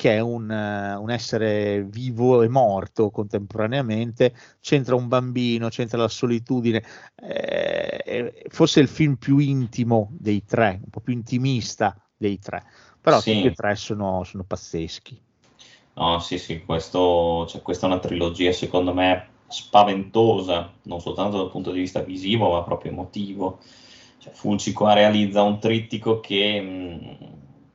che 0.00 0.16
è 0.16 0.20
un, 0.20 0.50
eh, 0.50 0.94
un 0.94 1.10
essere 1.10 1.82
vivo 1.84 2.42
e 2.42 2.48
morto 2.48 3.10
contemporaneamente. 3.10 4.34
C'entra 4.60 4.94
un 4.94 5.08
bambino, 5.08 5.68
c'entra 5.68 5.98
la 5.98 6.08
solitudine. 6.08 6.82
eh, 7.16 8.44
forse 8.48 8.80
il 8.80 8.88
film 8.88 9.16
più 9.16 9.36
intimo 9.38 10.08
dei 10.18 10.42
tre, 10.44 10.80
un 10.82 10.88
po' 10.90 11.00
più 11.00 11.12
intimista 11.12 11.94
dei 12.16 12.38
tre 12.38 12.64
però 13.00 13.20
Sì. 13.20 13.34
tutti 13.34 13.46
e 13.48 13.52
tre 13.52 13.74
sono, 13.76 14.24
sono 14.24 14.44
pazzeschi. 14.44 15.20
No, 15.94 16.18
sì, 16.20 16.38
sì, 16.38 16.64
questo, 16.64 17.46
cioè, 17.46 17.60
questa 17.62 17.86
è 17.86 17.90
una 17.90 17.98
trilogia 17.98 18.52
secondo 18.52 18.94
me 18.94 19.28
spaventosa, 19.48 20.72
non 20.84 21.00
soltanto 21.00 21.36
dal 21.36 21.50
punto 21.50 21.72
di 21.72 21.80
vista 21.80 22.00
visivo, 22.00 22.52
ma 22.52 22.62
proprio 22.62 22.92
emotivo. 22.92 23.58
Cioè, 24.18 24.32
Fulci 24.32 24.72
qua 24.72 24.92
realizza 24.94 25.42
un 25.42 25.58
trittico 25.58 26.20
che, 26.20 26.60
mh, 26.60 27.18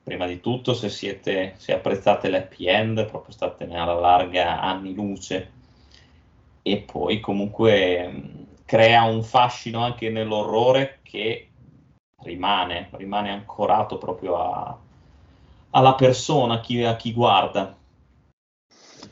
prima 0.05 0.25
di 0.27 0.39
tutto, 0.39 0.73
se 0.73 0.87
siete, 0.89 1.55
se 1.57 1.73
apprezzate 1.73 2.29
l'happy 2.29 2.67
end, 2.69 3.05
proprio 3.07 3.33
statene 3.33 3.77
alla 3.77 3.95
larga 3.99 4.61
anni 4.61 4.93
luce, 4.93 5.51
e 6.61 6.77
poi 6.81 7.19
comunque 7.19 8.07
mh, 8.07 8.47
crea 8.65 9.03
un 9.03 9.23
fascino 9.23 9.83
anche 9.83 10.09
nell'orrore 10.09 10.99
che 11.03 11.49
rimane, 12.23 12.89
rimane 12.93 13.29
ancorato 13.31 13.97
proprio 13.97 14.37
a- 14.37 14.77
alla 15.71 15.95
persona, 15.95 16.55
a 16.55 16.59
chi, 16.61 16.83
a 16.83 16.95
chi 16.95 17.13
guarda. 17.13 17.75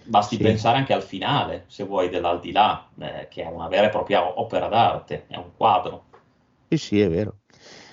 Basti 0.06 0.38
Sì. 0.38 0.43
pensare 0.43 0.77
anche 0.77 0.93
al 0.93 1.03
finale, 1.03 1.65
se 1.67 1.84
vuoi, 1.84 2.10
dell'aldilà, 2.10 2.89
eh, 2.99 3.27
che 3.29 3.43
è 3.43 3.47
una 3.47 3.67
vera 3.67 3.88
e 3.88 3.89
propria 3.89 4.39
opera 4.39 4.67
d'arte, 4.67 5.25
è 5.27 5.38
un 5.38 5.56
quadro. 5.56 6.03
Sì, 6.69 6.77
sì, 6.77 6.99
è 6.99 7.10
vero. 7.10 7.39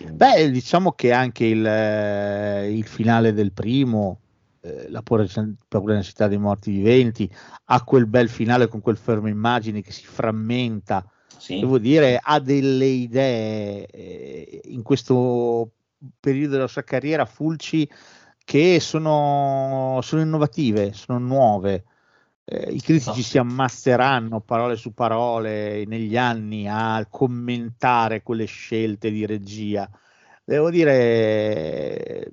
Beh, 0.08 0.50
diciamo 0.50 0.92
che 0.92 1.12
anche 1.12 1.44
il, 1.44 1.64
eh, 1.64 2.72
il 2.72 2.86
finale 2.86 3.32
del 3.32 3.52
primo, 3.52 4.20
eh, 4.62 4.88
La 4.90 5.02
paura 5.02 5.26
paura 5.68 5.92
nella 5.92 6.04
città 6.04 6.28
dei 6.28 6.38
morti 6.38 6.70
viventi, 6.70 7.30
ha 7.66 7.82
quel 7.84 8.06
bel 8.06 8.28
finale 8.28 8.68
con 8.68 8.80
quel 8.80 8.96
fermo 8.96 9.28
immagine 9.28 9.82
che 9.82 9.92
si 9.92 10.04
frammenta. 10.04 11.04
sì, 11.36 11.60
Devo 11.60 11.78
dire, 11.78 12.18
ha 12.22 12.38
delle 12.40 12.86
idee 12.86 13.86
eh, 13.86 14.60
in 14.64 14.82
questo 14.82 15.70
periodo 16.18 16.54
della 16.54 16.66
sua 16.66 16.82
carriera, 16.82 17.24
Fulci, 17.26 17.88
che 18.44 18.80
sono, 18.80 20.00
sono 20.02 20.22
innovative, 20.22 20.92
sono 20.92 21.18
nuove. 21.18 21.84
Eh, 22.52 22.72
I 22.72 22.80
critici 22.80 23.18
No. 23.18 23.22
si 23.22 23.38
ammazzeranno 23.38 24.40
parole 24.40 24.74
su 24.74 24.92
parole 24.92 25.84
negli 25.86 26.16
anni 26.16 26.66
a 26.68 27.06
commentare 27.08 28.22
quelle 28.22 28.46
scelte 28.46 29.10
di 29.12 29.24
regia. 29.24 29.88
Devo 30.44 30.68
dire, 30.68 32.32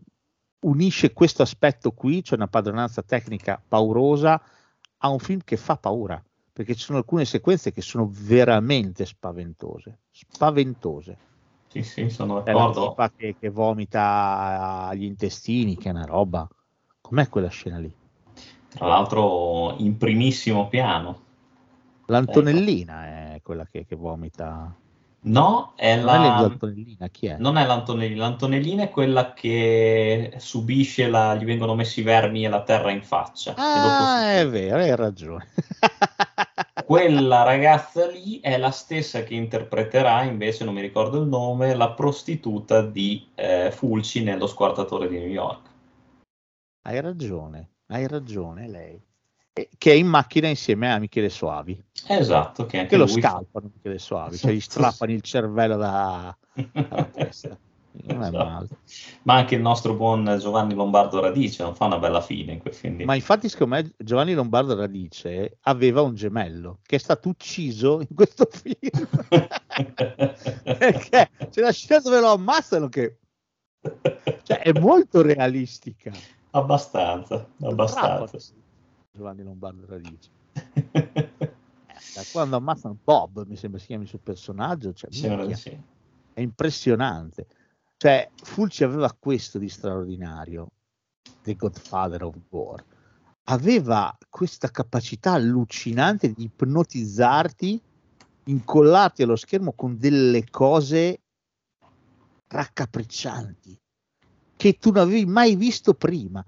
unisce 0.62 1.14
questo 1.14 1.44
aspetto 1.44 1.92
qui, 1.92 2.24
cioè 2.24 2.38
una 2.38 2.48
padronanza 2.48 3.04
tecnica 3.04 3.62
paurosa, 3.66 4.42
a 4.98 5.10
un 5.10 5.20
film 5.20 5.42
che 5.44 5.56
fa 5.56 5.78
paura. 5.78 6.20
perché 6.58 6.74
ci 6.74 6.86
sono 6.86 6.98
alcune 6.98 7.24
sequenze 7.24 7.72
che 7.72 7.82
sono 7.82 8.10
veramente 8.12 9.06
spaventose, 9.06 10.00
spaventose. 10.10 11.18
Sì, 11.68 11.84
sì, 11.84 12.10
sono 12.10 12.42
d'accordo. 12.42 12.96
che, 13.16 13.36
che 13.40 13.50
vomita 13.50 14.92
gli 14.96 15.04
intestini, 15.04 15.78
che 15.78 15.90
è 15.90 15.92
una 15.92 16.06
roba. 16.06 16.48
Com'è 17.00 17.30
quella 17.30 17.50
scena 17.50 17.78
lì? 17.78 17.94
Tra 18.78 18.88
l'altro 18.88 19.76
in 19.78 19.98
primissimo 19.98 20.68
piano. 20.68 21.26
L'Antonellina 22.06 23.34
è 23.34 23.42
quella 23.44 23.66
che, 23.66 23.86
che 23.86 23.96
vomita. 23.96 24.74
No, 25.20 25.74
è 25.76 25.96
Non 25.96 26.10
è 26.10 26.28
la... 26.28 26.42
l'Antonellina, 26.42 27.08
chi 27.10 27.26
è? 27.28 27.38
Non 27.38 27.58
è 27.58 27.66
l'Antonellina, 27.66 28.22
l'Antonellina 28.22 28.84
è 28.84 28.90
quella 28.90 29.34
che 29.34 30.36
subisce, 30.38 31.10
la... 31.10 31.36
gli 31.36 31.44
vengono 31.44 31.76
messi 31.76 32.00
i 32.00 32.04
vermi 32.04 32.46
e 32.46 32.50
la 32.50 32.62
terra 32.64 32.92
in 32.92 33.04
faccia. 33.04 33.56
Ah, 33.58 34.36
è 34.36 34.48
vero, 34.48 34.78
hai 34.78 34.96
ragione. 34.96 35.48
Quella 36.86 37.44
ragazza 37.44 38.08
lì 38.08 38.40
è 38.40 38.58
la 38.58 38.72
stessa 38.72 39.24
che 39.24 39.34
interpreterà, 39.34 40.24
invece 40.24 40.64
non 40.64 40.74
mi 40.74 40.80
ricordo 40.80 41.22
il 41.22 41.28
nome, 41.28 41.76
la 41.76 41.92
prostituta 41.92 42.82
di 42.82 43.28
eh, 43.36 43.72
Fulci 43.72 44.24
nello 44.24 44.48
squartatore 44.48 45.10
di 45.10 45.18
New 45.18 45.28
York. 45.28 45.70
Hai 46.84 47.02
ragione, 47.02 47.72
hai 47.88 48.08
ragione, 48.08 48.68
lei. 48.68 49.02
E- 49.54 49.70
Che 49.78 49.92
è 49.92 49.96
in 49.96 50.08
macchina 50.08 50.48
insieme 50.48 50.92
a 50.92 51.00
Michele 51.00 51.30
Soavi, 51.30 51.82
Esatto, 52.08 52.66
che 52.66 52.78
anche 52.78 52.90
che 52.90 52.98
lo 52.98 53.08
scalpano 53.08 53.72
Michele 53.74 53.98
Soavi, 53.98 54.38
cioè 54.38 54.52
gli 54.52 54.60
strappano 54.60 55.12
il 55.12 55.22
cervello 55.22 55.78
da, 55.78 56.38
dalla 56.54 57.04
testa. 57.12 57.58
Non 58.00 58.22
è 58.22 58.28
Esatto. 58.28 58.44
male. 58.46 58.68
Ma 59.24 59.34
anche 59.38 59.56
il 59.56 59.62
nostro 59.62 59.96
buon 59.96 60.38
Giovanni 60.40 60.76
Lombardo 60.76 61.20
Radice 61.20 61.64
non 61.64 61.74
fa 61.74 61.86
una 61.86 61.98
bella 61.98 62.22
fine 62.22 62.52
in 62.54 62.60
quel 62.60 62.76
film. 62.76 63.02
Ma 63.04 63.16
infatti, 63.16 63.50
secondo 63.50 63.74
me, 63.74 63.92
Giovanni 63.98 64.34
Lombardo 64.36 64.76
Radice 64.76 65.58
aveva 65.62 66.02
un 66.02 66.14
gemello 66.14 66.78
che 66.84 66.98
è 66.98 67.00
stato 67.00 67.30
ucciso 67.30 68.02
in 68.08 68.14
questo 68.14 68.48
film. 68.54 69.08
Perché 70.78 71.30
c'è 71.50 71.62
la 71.62 71.72
scena 71.72 72.02
dove 72.02 72.20
lo 72.20 72.32
ammazzano 72.34 72.88
che 72.88 73.18
cioè, 74.44 74.60
è 74.60 74.80
molto 74.80 75.24
realistica. 75.24 76.12
Abbastanza, 76.58 77.48
abbastanza. 77.62 78.38
Giovanni 79.12 79.44
Lombardo 79.44 79.86
Radice. 79.88 80.30
Eh, 81.98 82.14
da 82.14 82.24
quando 82.32 82.58
ammazzano 82.58 82.96
Bob, 83.04 83.48
mi 83.48 83.56
sembra 83.56 83.80
si 83.80 83.88
chiami 83.88 84.04
il 84.04 84.10
suo 84.10 84.20
personaggio, 84.20 84.94
cioè, 84.94 85.10
minchia, 85.10 85.56
sì. 85.56 85.76
è 86.34 86.42
impressionante. 86.42 87.48
Cioè, 87.98 88.30
Fulci 88.36 88.84
aveva 88.84 89.12
questo 89.18 89.58
di 89.58 89.68
straordinario, 89.68 90.68
The 91.42 91.56
Godfather 91.56 92.24
of 92.24 92.36
War. 92.50 92.84
Aveva 93.46 94.16
questa 94.30 94.70
capacità 94.70 95.32
allucinante 95.32 96.32
di 96.32 96.44
ipnotizzarti, 96.44 97.82
incollarti 98.44 99.24
allo 99.24 99.36
schermo 99.36 99.74
con 99.74 99.98
delle 99.98 100.48
cose 100.52 101.22
raccapriccianti 102.48 103.80
che 104.58 104.74
tu 104.74 104.92
non 104.92 105.04
avevi 105.04 105.26
mai 105.26 105.56
visto 105.56 105.94
prima. 105.94 106.44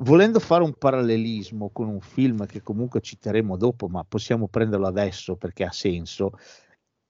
Volendo 0.00 0.38
fare 0.38 0.62
un 0.62 0.74
parallelismo 0.74 1.70
con 1.70 1.88
un 1.88 2.00
film 2.00 2.46
che 2.46 2.62
comunque 2.62 3.00
citeremo 3.00 3.56
dopo, 3.56 3.88
ma 3.88 4.04
possiamo 4.04 4.46
prenderlo 4.46 4.86
adesso 4.86 5.34
perché 5.34 5.64
ha 5.64 5.72
senso, 5.72 6.38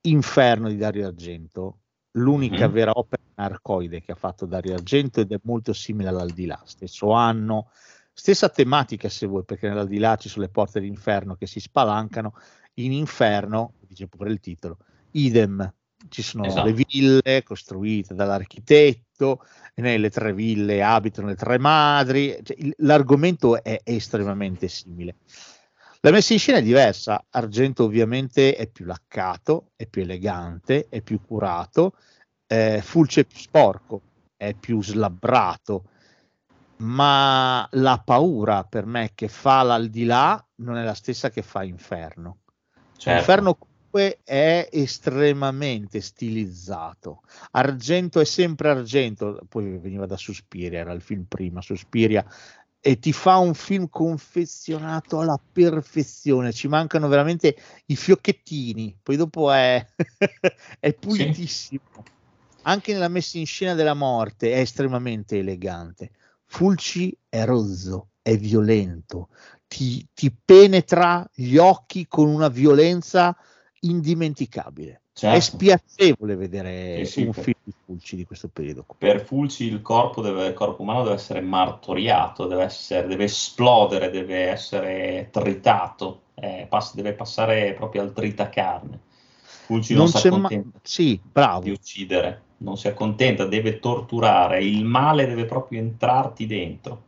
Inferno 0.02 0.68
di 0.68 0.76
Dario 0.76 1.06
Argento, 1.06 1.80
l'unica 2.12 2.66
Mhm. 2.66 2.72
vera 2.72 2.92
opera 2.94 3.22
narcoide 3.34 4.00
che 4.00 4.12
ha 4.12 4.14
fatto 4.14 4.46
Dario 4.46 4.74
Argento 4.74 5.20
ed 5.20 5.32
è 5.32 5.38
molto 5.42 5.74
simile 5.74 6.08
all'Aldilà, 6.08 6.62
stesso 6.64 7.10
anno, 7.10 7.68
stessa 8.12 8.48
tematica 8.48 9.08
se 9.08 9.26
vuoi, 9.26 9.44
perché 9.44 9.68
nell'Aldilà 9.68 10.16
ci 10.16 10.28
sono 10.30 10.46
le 10.46 10.50
porte 10.50 10.80
d'inferno 10.80 11.34
che 11.34 11.46
si 11.46 11.60
spalancano, 11.60 12.32
in 12.74 12.92
Inferno, 12.92 13.74
dice 13.80 14.06
pure 14.06 14.30
il 14.30 14.40
titolo, 14.40 14.78
idem, 15.10 15.70
ci 16.08 16.22
sono 16.22 16.44
Esatto. 16.44 16.66
le 16.66 16.72
ville 16.72 17.42
costruite 17.44 18.14
dall'architetto, 18.14 19.44
e 19.74 19.82
nelle 19.82 20.10
tre 20.10 20.32
ville 20.32 20.82
abitano 20.82 21.28
le 21.28 21.34
tre 21.34 21.58
madri, 21.58 22.38
cioè, 22.42 22.56
l'argomento 22.78 23.62
è 23.62 23.80
estremamente 23.84 24.68
simile. 24.68 25.16
La 26.00 26.12
messa 26.12 26.32
in 26.32 26.38
scena 26.38 26.58
è 26.58 26.62
diversa, 26.62 27.24
Argento 27.30 27.84
ovviamente 27.84 28.54
è 28.54 28.68
più 28.68 28.84
laccato, 28.84 29.70
è 29.74 29.86
più 29.86 30.02
elegante, 30.02 30.86
è 30.88 31.00
più 31.00 31.20
curato, 31.20 31.94
eh, 32.46 32.80
Fulci 32.82 33.20
è 33.20 33.24
più 33.24 33.38
sporco, 33.38 34.02
è 34.36 34.54
più 34.54 34.80
slabbrato, 34.80 35.84
ma 36.78 37.68
la 37.72 38.00
paura 38.04 38.62
per 38.62 38.86
me 38.86 39.10
che 39.14 39.26
fa 39.26 39.62
l'aldilà 39.62 40.44
non 40.56 40.76
è 40.76 40.84
la 40.84 40.94
stessa 40.94 41.30
che 41.30 41.42
fa 41.42 41.64
Inferno. 41.64 42.38
Certo. 42.96 43.18
Inferno 43.18 43.58
comunque 43.98 44.18
è 44.22 44.68
estremamente 44.70 46.00
stilizzato. 46.00 47.22
Argento 47.52 48.20
è 48.20 48.24
sempre 48.24 48.70
argento, 48.70 49.40
poi 49.48 49.78
veniva 49.78 50.06
da 50.06 50.16
Suspiria, 50.16 50.78
era 50.78 50.92
il 50.92 51.02
film 51.02 51.24
prima, 51.24 51.60
Suspiria, 51.60 52.24
e 52.80 52.98
ti 53.00 53.12
fa 53.12 53.38
un 53.38 53.54
film 53.54 53.88
confezionato 53.88 55.18
alla 55.18 55.38
perfezione, 55.52 56.52
ci 56.52 56.68
mancano 56.68 57.08
veramente 57.08 57.56
i 57.86 57.96
fiocchettini, 57.96 58.96
poi 59.02 59.16
dopo 59.16 59.50
è, 59.50 59.84
è 60.78 60.92
pulitissimo. 60.94 62.04
Anche 62.62 62.92
nella 62.92 63.08
messa 63.08 63.38
in 63.38 63.46
scena 63.46 63.74
della 63.74 63.94
morte 63.94 64.52
è 64.52 64.58
estremamente 64.60 65.38
elegante. 65.38 66.10
Fulci 66.44 67.16
è 67.28 67.44
rozzo, 67.44 68.10
è 68.22 68.36
violento, 68.36 69.28
ti, 69.66 70.06
ti 70.14 70.32
penetra 70.32 71.28
gli 71.34 71.56
occhi 71.56 72.06
con 72.06 72.28
una 72.28 72.48
violenza 72.48 73.36
indimenticabile. 73.80 75.02
Certo. 75.12 75.36
È 75.36 75.40
spiacevole 75.40 76.36
vedere 76.36 77.04
Sì, 77.04 77.10
sì, 77.10 77.22
un 77.24 77.32
per- 77.32 77.42
film 77.42 77.56
di 77.64 77.72
Fulci 77.84 78.16
di 78.16 78.24
questo 78.24 78.48
periodo. 78.48 78.84
Per 78.96 79.20
Fulci 79.24 79.64
il 79.64 79.82
corpo, 79.82 80.20
deve- 80.20 80.46
il 80.46 80.54
corpo 80.54 80.82
umano 80.82 81.02
deve 81.02 81.16
essere 81.16 81.40
martoriato, 81.40 82.46
deve, 82.46 82.62
essere, 82.64 83.06
deve 83.08 83.24
esplodere, 83.24 84.10
deve 84.10 84.48
essere 84.50 85.28
tritato, 85.32 86.22
eh, 86.34 86.66
pass- 86.68 86.94
deve 86.94 87.14
passare 87.14 87.74
proprio 87.74 88.02
al 88.02 88.12
tritacarne. 88.12 89.00
Fulci 89.42 89.92
non, 89.94 90.04
Non 90.04 90.12
si 90.12 90.18
c'è 90.18 90.30
ma- 90.30 90.36
accontenta 90.36 90.78
Sì, 90.82 91.20
bravo. 91.20 91.62
di 91.62 91.70
uccidere, 91.70 92.42
non 92.58 92.76
si 92.76 92.86
accontenta, 92.88 93.44
deve 93.44 93.80
torturare, 93.80 94.62
il 94.62 94.84
male 94.84 95.26
deve 95.26 95.44
proprio 95.46 95.80
entrarti 95.80 96.46
dentro. 96.46 97.06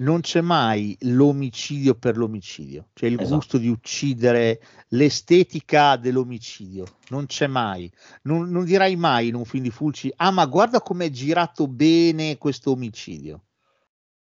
Non 0.00 0.20
c'è 0.20 0.40
mai 0.40 0.96
l'omicidio 1.00 1.94
per 1.94 2.16
l'omicidio, 2.16 2.88
cioè 2.94 3.08
il 3.08 3.18
Esatto. 3.18 3.34
gusto 3.34 3.58
di 3.58 3.68
uccidere, 3.68 4.60
l'estetica 4.88 5.96
dell'omicidio, 5.96 6.84
non 7.08 7.26
c'è 7.26 7.46
mai. 7.46 7.90
Non, 8.22 8.50
non 8.50 8.64
dirai 8.64 8.96
mai 8.96 9.28
in 9.28 9.34
un 9.34 9.44
film 9.44 9.62
di 9.62 9.70
Fulci, 9.70 10.12
ah 10.16 10.30
ma 10.30 10.46
guarda 10.46 10.80
com'è 10.80 11.10
girato 11.10 11.66
bene 11.66 12.38
questo 12.38 12.72
omicidio, 12.72 13.44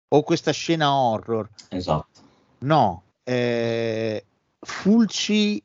o 0.09 0.23
questa 0.23 0.53
scena 0.53 0.94
horror. 0.94 1.49
Esatto. 1.68 2.20
No, 2.61 3.03
eh, 3.23 4.25
Fulci 4.59 5.62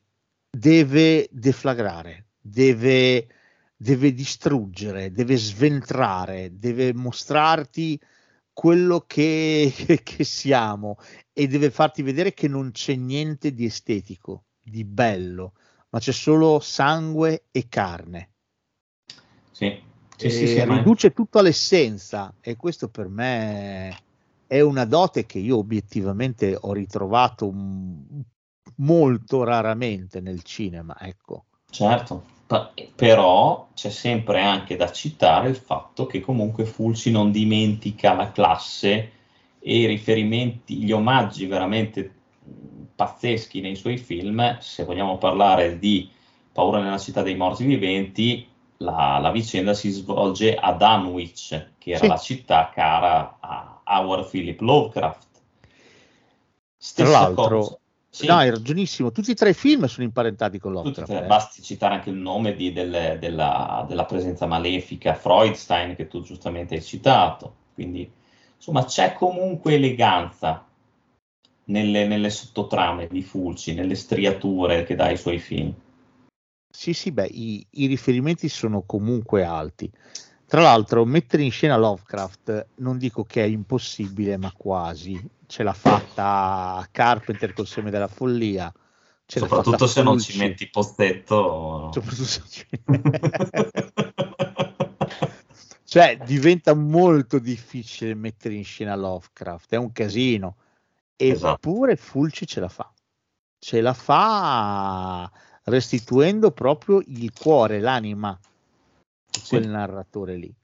deve 0.50 1.28
deflagrare, 1.30 2.26
deve, 2.40 3.26
deve 3.76 4.12
distruggere, 4.12 5.10
deve 5.10 5.36
sventrare, 5.36 6.58
deve 6.58 6.92
mostrarti 6.94 7.98
quello 8.56 9.04
che, 9.06 9.70
che 10.02 10.24
siamo 10.24 10.96
e 11.34 11.46
deve 11.46 11.70
farti 11.70 12.00
vedere 12.00 12.32
che 12.32 12.48
non 12.48 12.70
c'è 12.70 12.94
niente 12.94 13.52
di 13.52 13.66
estetico, 13.66 14.46
di 14.62 14.82
bello, 14.82 15.52
ma 15.90 15.98
c'è 15.98 16.10
solo 16.12 16.58
sangue 16.60 17.48
e 17.50 17.68
carne. 17.68 18.30
Sì, 19.52 19.78
sì, 20.16 20.28
E 20.28 20.30
sì, 20.30 20.46
sì, 20.46 20.62
riduce 20.64 21.12
tutto 21.12 21.38
all'essenza 21.38 22.32
e 22.40 22.56
questo 22.56 22.88
per 22.88 23.08
me 23.08 23.94
è 24.46 24.60
una 24.62 24.86
dote 24.86 25.26
che 25.26 25.38
io 25.38 25.58
obiettivamente 25.58 26.56
ho 26.58 26.72
ritrovato 26.72 27.52
mm, 27.52 28.20
molto 28.76 29.44
raramente 29.44 30.22
nel 30.22 30.42
cinema, 30.42 30.96
ecco. 30.98 31.44
Certo, 31.70 32.24
però 32.94 33.68
c'è 33.74 33.90
sempre 33.90 34.40
anche 34.40 34.76
da 34.76 34.90
citare 34.92 35.48
il 35.48 35.56
fatto 35.56 36.06
che 36.06 36.20
comunque 36.20 36.64
Fulci 36.64 37.10
non 37.10 37.32
dimentica 37.32 38.14
la 38.14 38.30
classe 38.30 39.12
e 39.58 39.78
i 39.78 39.86
riferimenti, 39.86 40.76
gli 40.76 40.92
omaggi 40.92 41.46
veramente 41.46 42.14
pazzeschi 42.94 43.60
nei 43.60 43.74
suoi 43.74 43.98
film. 43.98 44.58
Se 44.60 44.84
vogliamo 44.84 45.18
parlare 45.18 45.78
di 45.78 46.08
Paura 46.52 46.80
nella 46.80 46.98
città 46.98 47.22
dei 47.22 47.34
morti 47.34 47.64
viventi, 47.64 48.46
la, 48.78 49.18
la 49.18 49.30
vicenda 49.30 49.74
si 49.74 49.90
svolge 49.90 50.54
a 50.54 50.72
Dunwich, 50.72 51.72
che 51.78 51.90
era 51.90 52.04
Sì. 52.04 52.06
la 52.06 52.16
città 52.16 52.70
cara 52.72 53.38
a 53.40 53.80
Howard 53.84 54.28
Philip 54.30 54.60
Lovecraft. 54.60 55.26
Tra 55.32 55.68
Stessa 56.76 57.10
l'altro, 57.10 57.58
cosa. 57.58 57.78
Sì. 58.16 58.26
no, 58.28 58.36
hai 58.36 58.48
ragionissimo, 58.48 59.12
tutti 59.12 59.32
e 59.32 59.34
tre 59.34 59.50
i 59.50 59.54
film 59.54 59.84
sono 59.84 60.06
imparentati 60.06 60.58
con 60.58 60.72
Lovecraft. 60.72 61.10
eh. 61.10 61.26
basti 61.26 61.60
citare 61.60 61.96
anche 61.96 62.08
il 62.08 62.16
nome 62.16 62.54
di- 62.54 62.72
del- 62.72 63.18
della, 63.20 63.84
della 63.86 64.06
presenza 64.06 64.46
malefica 64.46 65.12
Freudstein 65.12 65.94
che 65.94 66.08
tu 66.08 66.22
giustamente 66.22 66.76
hai 66.76 66.82
citato. 66.82 67.54
Quindi, 67.74 68.10
insomma, 68.56 68.86
c'è 68.86 69.12
comunque 69.12 69.74
eleganza. 69.74 70.64
nelle, 71.64 72.06
nelle 72.06 72.30
sottotrame 72.30 73.06
di 73.08 73.22
Fulci, 73.22 73.74
nelle 73.74 73.96
striature 73.96 74.84
che 74.84 74.94
dà 74.94 75.06
ai 75.06 75.18
suoi 75.18 75.38
film. 75.38 75.74
Sì, 76.72 76.94
sì, 76.94 77.10
beh, 77.12 77.26
i, 77.26 77.66
i 77.72 77.86
riferimenti 77.86 78.48
sono 78.48 78.82
comunque 78.82 79.44
alti. 79.44 79.90
Tra 80.46 80.62
l'altro, 80.62 81.04
mettere 81.04 81.42
in 81.42 81.50
scena 81.50 81.76
Lovecraft 81.76 82.68
non 82.76 82.96
dico 82.98 83.24
che 83.24 83.42
è 83.42 83.46
impossibile, 83.46 84.36
ma 84.38 84.52
quasi. 84.56 85.20
Ce 85.46 85.62
l'ha 85.62 85.72
fatta 85.72 86.86
Carpenter 86.90 87.52
col 87.52 87.66
seme 87.66 87.90
della 87.90 88.08
follia. 88.08 88.72
Soprattutto 89.24 89.86
se 89.86 90.02
non 90.02 90.18
ci 90.18 90.38
metti 90.38 90.68
Pozzetto. 90.68 91.90
Soprattutto 91.92 92.24
se 92.24 92.42
ci- 92.48 92.66
cioè, 95.84 96.18
diventa 96.24 96.74
molto 96.74 97.38
difficile 97.38 98.14
mettere 98.14 98.54
in 98.54 98.64
scena 98.64 98.94
Lovecraft, 98.94 99.72
è 99.72 99.76
un 99.76 99.92
casino. 99.92 100.56
Esatto. 101.16 101.54
Eppure 101.54 101.96
Fulci 101.96 102.46
ce 102.46 102.60
la 102.60 102.68
fa. 102.68 102.92
Ce 103.58 103.80
la 103.80 103.94
fa 103.94 105.30
restituendo 105.64 106.50
proprio 106.52 107.02
il 107.06 107.32
cuore, 107.32 107.80
l'anima 107.80 108.38
di 109.28 109.40
Sì. 109.40 109.48
quel 109.48 109.68
narratore 109.68 110.36
lì. 110.36 110.54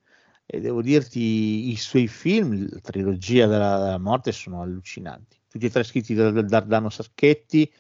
E 0.55 0.61
devo 0.61 0.83
dirti, 0.83 1.71
i 1.71 1.77
suoi 1.77 2.07
film, 2.09 2.69
la 2.71 2.81
trilogia 2.81 3.47
della, 3.47 3.79
della 3.79 3.99
morte, 3.99 4.33
sono 4.33 4.61
allucinanti. 4.61 5.38
Tutti 5.49 5.65
e 5.65 5.71
tre 5.71 5.83
scritti 5.83 6.12
da 6.12 6.31
da 6.31 6.43
Dardano 6.43 6.91
Saschetti, 6.91 7.73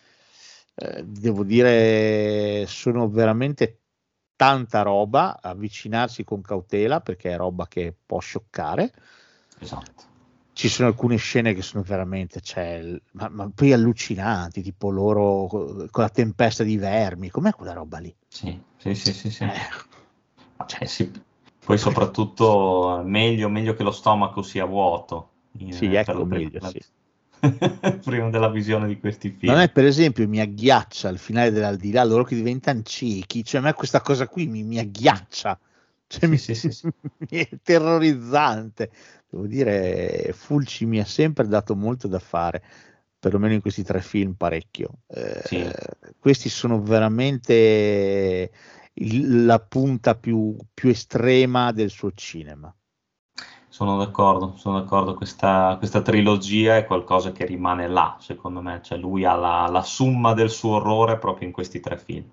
eh, 0.76 1.04
devo 1.04 1.44
dire, 1.44 2.64
sono 2.66 3.10
veramente 3.10 3.80
tanta 4.36 4.80
roba. 4.80 5.38
Avvicinarsi 5.38 6.24
con 6.24 6.40
cautela 6.40 7.00
perché 7.00 7.32
è 7.32 7.36
roba 7.36 7.68
che 7.68 7.94
può 8.06 8.20
scioccare. 8.20 8.90
Esatto. 9.58 10.04
Ci 10.54 10.68
sono 10.68 10.88
alcune 10.88 11.16
scene 11.16 11.52
che 11.52 11.60
sono 11.60 11.82
veramente, 11.82 12.40
cioè, 12.40 12.98
ma, 13.12 13.28
ma 13.28 13.50
poi 13.54 13.74
allucinanti, 13.74 14.62
tipo 14.62 14.88
loro 14.88 15.46
co- 15.46 15.88
con 15.90 16.02
la 16.04 16.08
tempesta 16.08 16.64
di 16.64 16.78
vermi. 16.78 17.28
Com'è 17.28 17.52
quella 17.52 17.74
roba 17.74 17.98
lì? 17.98 18.16
Sì, 18.28 18.58
sì, 18.78 18.94
sì, 18.94 19.12
sì, 19.12 19.30
sì. 19.30 19.44
Eh, 19.44 20.64
Cioè, 20.66 20.86
sì. 20.86 21.30
Poi 21.64 21.78
soprattutto 21.78 23.02
meglio, 23.04 23.48
meglio 23.48 23.74
che 23.74 23.82
lo 23.82 23.92
stomaco 23.92 24.42
sia 24.42 24.64
vuoto. 24.64 25.28
in- 25.58 25.72
Sì, 25.72 25.88
per 25.88 25.98
ecco, 25.98 26.18
la 26.18 26.24
prima- 26.24 26.50
meglio, 26.60 26.68
sì. 26.70 26.80
prima 28.04 28.30
della 28.30 28.48
visione 28.48 28.86
di 28.86 28.98
questi 28.98 29.30
film. 29.30 29.52
Non 29.52 29.60
è 29.60 29.70
per 29.70 29.84
esempio 29.84 30.26
mi 30.28 30.40
agghiaccia 30.40 31.08
al 31.08 31.18
finale 31.18 31.50
dell'aldilà 31.50 32.04
loro 32.04 32.24
che 32.24 32.34
diventano 32.34 32.82
ciechi, 32.82 33.44
cioè 33.44 33.60
a 33.60 33.64
me 33.64 33.72
questa 33.74 34.00
cosa 34.00 34.26
qui 34.28 34.46
mi, 34.46 34.62
mi 34.62 34.78
agghiaccia, 34.78 35.58
cioè, 36.06 36.20
Sì, 36.20 36.26
mi, 36.26 36.38
sì, 36.38 36.54
sì, 36.54 36.70
sì. 36.70 36.86
mi 37.30 37.38
è 37.38 37.48
terrorizzante. 37.62 38.90
Devo 39.28 39.46
dire, 39.46 40.32
Fulci 40.34 40.84
mi 40.86 41.00
ha 41.00 41.04
sempre 41.04 41.46
dato 41.46 41.74
molto 41.74 42.06
da 42.08 42.18
fare, 42.18 42.62
perlomeno 43.18 43.54
in 43.54 43.60
questi 43.60 43.82
tre 43.82 44.00
film 44.02 44.32
parecchio. 44.34 44.90
Eh, 45.06 45.40
Sì. 45.44 45.70
Questi 46.18 46.48
sono 46.48 46.80
veramente 46.82 48.50
il- 48.94 49.44
la 49.44 49.58
punta 49.60 50.14
più, 50.14 50.56
più 50.72 50.90
estrema 50.90 51.72
del 51.72 51.90
suo 51.90 52.12
cinema. 52.12 52.74
Sono 53.68 53.96
d'accordo, 53.96 54.54
sono 54.56 54.80
d'accordo. 54.80 55.14
Questa, 55.14 55.76
questa 55.78 56.02
trilogia 56.02 56.76
è 56.76 56.84
qualcosa 56.84 57.32
che 57.32 57.46
rimane 57.46 57.88
là, 57.88 58.16
secondo 58.20 58.60
me. 58.60 58.80
Cioè, 58.82 58.98
lui 58.98 59.24
ha 59.24 59.34
la, 59.34 59.66
la 59.70 59.82
summa 59.82 60.34
del 60.34 60.50
suo 60.50 60.76
orrore 60.76 61.18
proprio 61.18 61.46
in 61.46 61.54
questi 61.54 61.80
tre 61.80 61.96
film. 61.96 62.28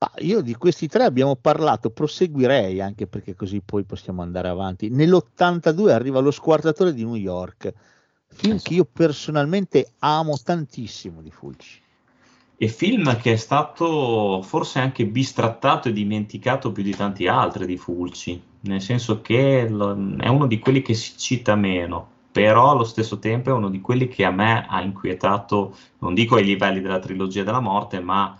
Ah, 0.00 0.12
io 0.18 0.40
di 0.42 0.54
questi 0.54 0.86
tre 0.86 1.04
abbiamo 1.04 1.34
parlato, 1.34 1.90
proseguirei 1.90 2.80
anche 2.80 3.08
perché 3.08 3.34
così 3.34 3.60
poi 3.60 3.84
possiamo 3.84 4.22
andare 4.22 4.48
avanti. 4.48 4.90
Nell'82 4.90 5.90
arriva 5.90 6.20
Lo 6.20 6.30
squartatore 6.30 6.92
di 6.94 7.04
New 7.04 7.16
York, 7.16 7.72
film 8.28 8.54
Esatto. 8.54 8.68
che 8.68 8.74
io 8.76 8.84
personalmente 8.84 9.92
amo 9.98 10.36
tantissimo 10.42 11.20
di 11.20 11.30
Fulci. 11.32 11.80
E 12.60 12.66
film 12.66 13.16
che 13.18 13.32
è 13.34 13.36
stato 13.36 14.42
forse 14.42 14.80
anche 14.80 15.06
bistrattato 15.06 15.88
e 15.88 15.92
dimenticato 15.92 16.72
più 16.72 16.82
di 16.82 16.90
tanti 16.90 17.28
altri 17.28 17.66
di 17.66 17.76
Fulci, 17.76 18.42
nel 18.62 18.82
senso 18.82 19.20
che 19.20 19.64
è 19.64 20.28
uno 20.28 20.46
di 20.48 20.58
quelli 20.58 20.82
che 20.82 20.92
si 20.94 21.16
cita 21.16 21.54
meno, 21.54 22.08
però 22.32 22.72
allo 22.72 22.82
stesso 22.82 23.20
tempo 23.20 23.50
è 23.50 23.52
uno 23.52 23.68
di 23.68 23.80
quelli 23.80 24.08
che 24.08 24.24
a 24.24 24.32
me 24.32 24.66
ha 24.68 24.82
inquietato, 24.82 25.76
non 25.98 26.14
dico 26.14 26.34
ai 26.34 26.44
livelli 26.44 26.80
della 26.80 26.98
trilogia 26.98 27.44
della 27.44 27.60
morte, 27.60 28.00
ma 28.00 28.36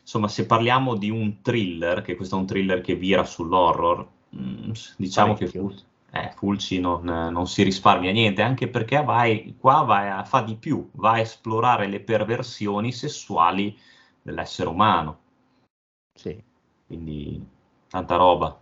insomma 0.00 0.28
se 0.28 0.46
parliamo 0.46 0.96
di 0.96 1.10
un 1.10 1.42
thriller, 1.42 2.00
che 2.00 2.16
questo 2.16 2.36
è 2.36 2.38
un 2.38 2.46
thriller 2.46 2.80
che 2.80 2.94
vira 2.94 3.24
sull'horror, 3.24 4.08
mm, 4.34 4.70
diciamo 4.96 5.34
che 5.34 5.44
Parecchio. 5.44 5.60
Fulci, 5.60 5.84
eh, 6.10 6.32
Fulci 6.36 6.80
non, 6.80 7.04
non 7.04 7.46
si 7.46 7.62
risparmia 7.62 8.12
niente, 8.12 8.42
anche 8.42 8.68
perché 8.68 9.02
vai, 9.02 9.56
qua 9.58 9.82
vai 9.82 10.08
a, 10.08 10.24
fa 10.24 10.42
di 10.42 10.56
più, 10.56 10.88
va 10.92 11.12
a 11.12 11.20
esplorare 11.20 11.86
le 11.86 12.00
perversioni 12.00 12.92
sessuali 12.92 13.76
dell'essere 14.22 14.68
umano, 14.68 15.18
Sì. 16.14 16.42
quindi 16.86 17.44
tanta 17.88 18.16
roba. 18.16 18.60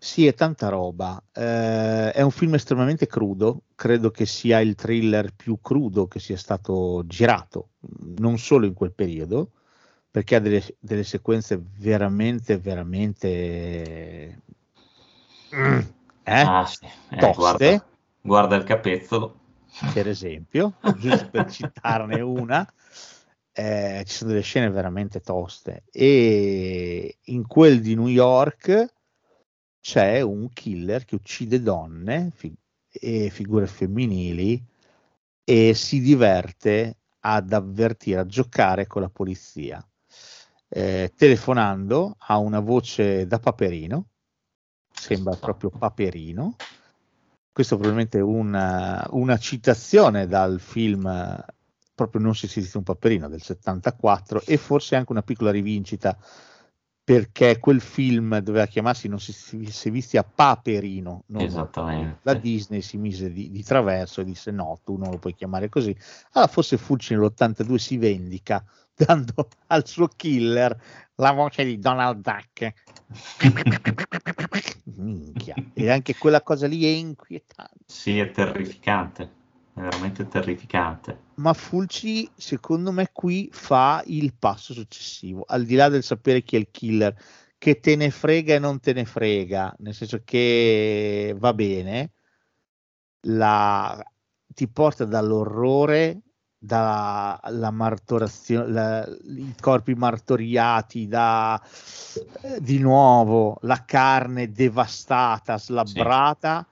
Sì, 0.00 0.26
è 0.26 0.34
tanta 0.34 0.68
roba. 0.68 1.20
Eh, 1.32 2.12
è 2.12 2.22
un 2.22 2.30
film 2.30 2.54
estremamente 2.54 3.08
crudo, 3.08 3.62
credo 3.74 4.12
che 4.12 4.26
sia 4.26 4.60
il 4.60 4.76
thriller 4.76 5.34
più 5.34 5.58
crudo 5.60 6.06
che 6.06 6.20
sia 6.20 6.36
stato 6.36 7.02
girato, 7.06 7.70
non 8.18 8.38
solo 8.38 8.66
in 8.66 8.74
quel 8.74 8.92
periodo, 8.92 9.50
perché 10.10 10.36
ha 10.36 10.40
delle, 10.40 10.62
delle 10.78 11.02
sequenze 11.02 11.60
veramente, 11.78 12.58
veramente... 12.58 14.42
Mm, 15.54 15.78
eh? 16.24 16.40
Ah, 16.40 16.66
sì. 16.66 16.84
Eh, 17.10 17.18
Toste. 17.18 17.34
guarda, 17.36 17.84
guarda 18.20 18.56
il 18.56 18.64
capezzolo. 18.64 19.40
per 19.92 20.08
esempio, 20.08 20.74
giusto 20.98 21.28
per 21.30 21.50
citarne 21.50 22.20
una, 22.20 22.66
eh, 23.52 24.04
ci 24.06 24.14
sono 24.14 24.30
delle 24.30 24.42
scene 24.42 24.70
veramente 24.70 25.20
toste 25.20 25.84
e 25.90 27.18
in 27.24 27.46
quel 27.46 27.80
di 27.80 27.94
New 27.94 28.06
York 28.06 28.94
c'è 29.80 30.20
un 30.20 30.48
killer 30.52 31.04
che 31.04 31.14
uccide 31.14 31.60
donne 31.60 32.30
fi- 32.34 32.54
e 32.90 33.30
figure 33.30 33.66
femminili 33.66 34.62
e 35.44 35.74
si 35.74 36.00
diverte 36.00 36.98
ad 37.20 37.52
avvertire, 37.52 38.20
a 38.20 38.26
giocare 38.26 38.86
con 38.86 39.02
la 39.02 39.08
polizia, 39.08 39.84
eh, 40.68 41.12
telefonando 41.16 42.14
a 42.18 42.38
una 42.38 42.60
voce 42.60 43.26
da 43.26 43.38
Paperino, 43.38 44.06
sembra 44.98 45.36
proprio 45.36 45.70
Paperino, 45.70 46.56
questo 47.58 47.76
probabilmente 47.76 48.18
è 48.18 48.22
una, 48.22 49.04
una 49.10 49.36
citazione 49.36 50.28
dal 50.28 50.60
film 50.60 51.06
eh, 51.06 51.44
proprio 51.92 52.20
Non 52.22 52.36
si 52.36 52.46
esiste 52.46 52.76
un 52.76 52.84
paperino 52.84 53.28
del 53.28 53.42
74 53.42 54.42
e 54.46 54.56
forse 54.56 54.94
anche 54.94 55.10
una 55.10 55.22
piccola 55.22 55.50
rivincita 55.50 56.16
perché 57.02 57.58
quel 57.58 57.80
film 57.80 58.38
doveva 58.38 58.66
chiamarsi 58.66 59.08
Non 59.08 59.18
si 59.18 59.32
si 59.32 59.90
visti 59.90 60.16
a 60.16 60.22
Paperino 60.22 61.24
Esattamente. 61.34 62.20
la 62.22 62.34
Disney 62.34 62.80
si 62.80 62.96
mise 62.96 63.32
di, 63.32 63.50
di 63.50 63.64
traverso 63.64 64.20
e 64.20 64.24
disse 64.24 64.52
no, 64.52 64.78
tu 64.84 64.96
non 64.96 65.10
lo 65.10 65.18
puoi 65.18 65.34
chiamare 65.34 65.68
così. 65.68 65.96
Allora 66.34 66.52
forse 66.52 66.76
Fulci 66.76 67.14
nell'82 67.14 67.74
si 67.74 67.96
vendica 67.96 68.64
dando 68.94 69.48
al 69.66 69.84
suo 69.84 70.06
killer 70.06 70.80
la 71.16 71.32
voce 71.32 71.64
di 71.64 71.80
Donald 71.80 72.20
Duck 72.20 72.72
minchia. 74.98 75.62
E 75.74 75.90
anche 75.90 76.16
quella 76.16 76.42
cosa 76.42 76.66
lì 76.66 76.84
è 76.84 76.88
inquietante. 76.88 77.84
Sì, 77.86 78.18
è 78.18 78.30
terrificante, 78.30 79.22
è 79.74 79.80
veramente 79.80 80.26
terrificante. 80.28 81.26
ma 81.34 81.52
Fulci 81.54 82.30
secondo 82.36 82.92
me 82.92 83.10
qui 83.12 83.48
fa 83.52 84.02
il 84.06 84.34
passo 84.36 84.72
successivo 84.74 85.44
al 85.46 85.64
di 85.64 85.74
là 85.76 85.88
del 85.88 86.02
sapere 86.02 86.42
chi 86.42 86.56
è 86.56 86.58
il 86.58 86.70
killer. 86.70 87.14
Che 87.58 87.80
te 87.80 87.96
ne 87.96 88.10
frega 88.10 88.54
e 88.54 88.58
non 88.58 88.80
te 88.80 88.92
ne 88.92 89.04
frega 89.04 89.74
nel 89.78 89.94
senso 89.94 90.22
che 90.24 91.34
va 91.38 91.52
bene 91.54 92.12
la, 93.22 94.02
ti 94.46 94.68
porta 94.68 95.04
dall'orrore 95.04 96.22
dalla 96.58 97.70
martorazione 97.70 98.68
la- 98.68 99.06
i 99.06 99.54
corpi 99.60 99.94
martoriati 99.94 101.06
da 101.06 101.60
eh, 102.42 102.60
di 102.60 102.78
nuovo 102.80 103.58
la 103.62 103.84
carne 103.84 104.50
devastata 104.50 105.56
slabbrata 105.56 106.66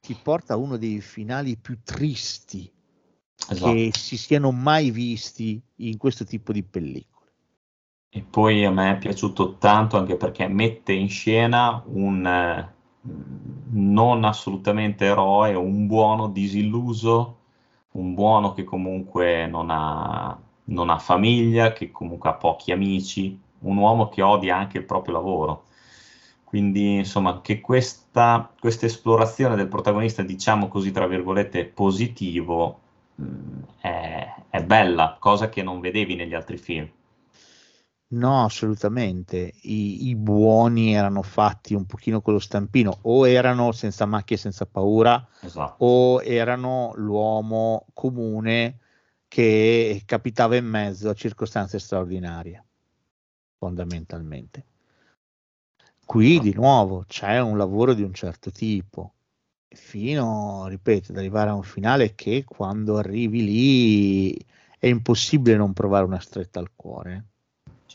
ti 0.00 0.16
porta 0.20 0.54
a 0.54 0.56
uno 0.56 0.78
dei 0.78 1.00
finali 1.00 1.56
più 1.56 1.78
tristi 1.82 2.72
Esatto. 3.48 3.72
che 3.74 3.90
si 3.92 4.16
siano 4.16 4.50
mai 4.50 4.90
visti 4.90 5.60
in 5.76 5.98
questo 5.98 6.24
tipo 6.24 6.52
di 6.52 6.62
pellicole. 6.62 7.30
E 8.08 8.22
poi 8.22 8.64
a 8.64 8.70
me 8.70 8.92
è 8.92 8.98
piaciuto 8.98 9.58
tanto 9.58 9.98
anche 9.98 10.16
perché 10.16 10.48
mette 10.48 10.92
in 10.92 11.08
scena 11.08 11.82
un 11.86 12.24
eh, 12.26 12.74
non 13.72 14.24
assolutamente 14.24 15.04
eroe, 15.04 15.54
un 15.54 15.86
buono 15.86 16.28
disilluso, 16.28 17.40
un 17.96 18.14
buono 18.14 18.52
che 18.52 18.64
comunque 18.64 19.46
non 19.46 19.70
ha, 19.70 20.38
non 20.64 20.90
ha 20.90 20.98
famiglia, 20.98 21.72
che 21.72 21.90
comunque 21.90 22.30
ha 22.30 22.34
pochi 22.34 22.72
amici, 22.72 23.38
un 23.60 23.76
uomo 23.76 24.08
che 24.08 24.22
odia 24.22 24.56
anche 24.56 24.78
il 24.78 24.84
proprio 24.84 25.14
lavoro. 25.14 25.64
Quindi, 26.44 26.96
insomma, 26.98 27.40
che 27.40 27.60
questa, 27.60 28.50
questa 28.58 28.86
esplorazione 28.86 29.56
del 29.56 29.68
protagonista, 29.68 30.22
diciamo 30.22 30.68
così, 30.68 30.92
tra 30.92 31.06
virgolette, 31.06 31.64
positivo, 31.66 32.80
mh, 33.16 33.60
è, 33.80 34.34
è 34.50 34.62
bella, 34.62 35.16
cosa 35.18 35.48
che 35.48 35.62
non 35.62 35.80
vedevi 35.80 36.14
negli 36.14 36.34
altri 36.34 36.56
film. 36.58 36.88
No, 38.08 38.44
assolutamente. 38.44 39.52
I, 39.62 40.08
I 40.08 40.14
buoni 40.14 40.94
erano 40.94 41.22
fatti 41.22 41.74
un 41.74 41.86
pochino 41.86 42.20
con 42.20 42.34
lo 42.34 42.38
stampino, 42.38 42.98
o 43.02 43.26
erano 43.26 43.72
senza 43.72 44.06
macchie, 44.06 44.36
senza 44.36 44.64
paura, 44.64 45.26
Esatto. 45.40 45.84
o 45.84 46.22
erano 46.22 46.92
l'uomo 46.96 47.86
comune 47.92 48.78
che 49.26 50.02
capitava 50.06 50.56
in 50.56 50.66
mezzo 50.66 51.10
a 51.10 51.14
circostanze 51.14 51.80
straordinarie, 51.80 52.64
fondamentalmente. 53.58 54.64
Qui 56.04 56.38
di 56.38 56.54
nuovo 56.54 57.04
c'è 57.08 57.40
un 57.40 57.56
lavoro 57.58 57.92
di 57.92 58.02
un 58.02 58.14
certo 58.14 58.52
tipo, 58.52 59.14
fino, 59.66 60.66
ripeto, 60.68 61.10
ad 61.10 61.18
arrivare 61.18 61.50
a 61.50 61.54
un 61.54 61.64
finale 61.64 62.14
che 62.14 62.44
quando 62.44 62.96
arrivi 62.96 63.44
lì 63.44 64.46
è 64.78 64.86
impossibile 64.86 65.56
non 65.56 65.72
provare 65.72 66.04
una 66.04 66.20
stretta 66.20 66.60
al 66.60 66.70
cuore. 66.76 67.24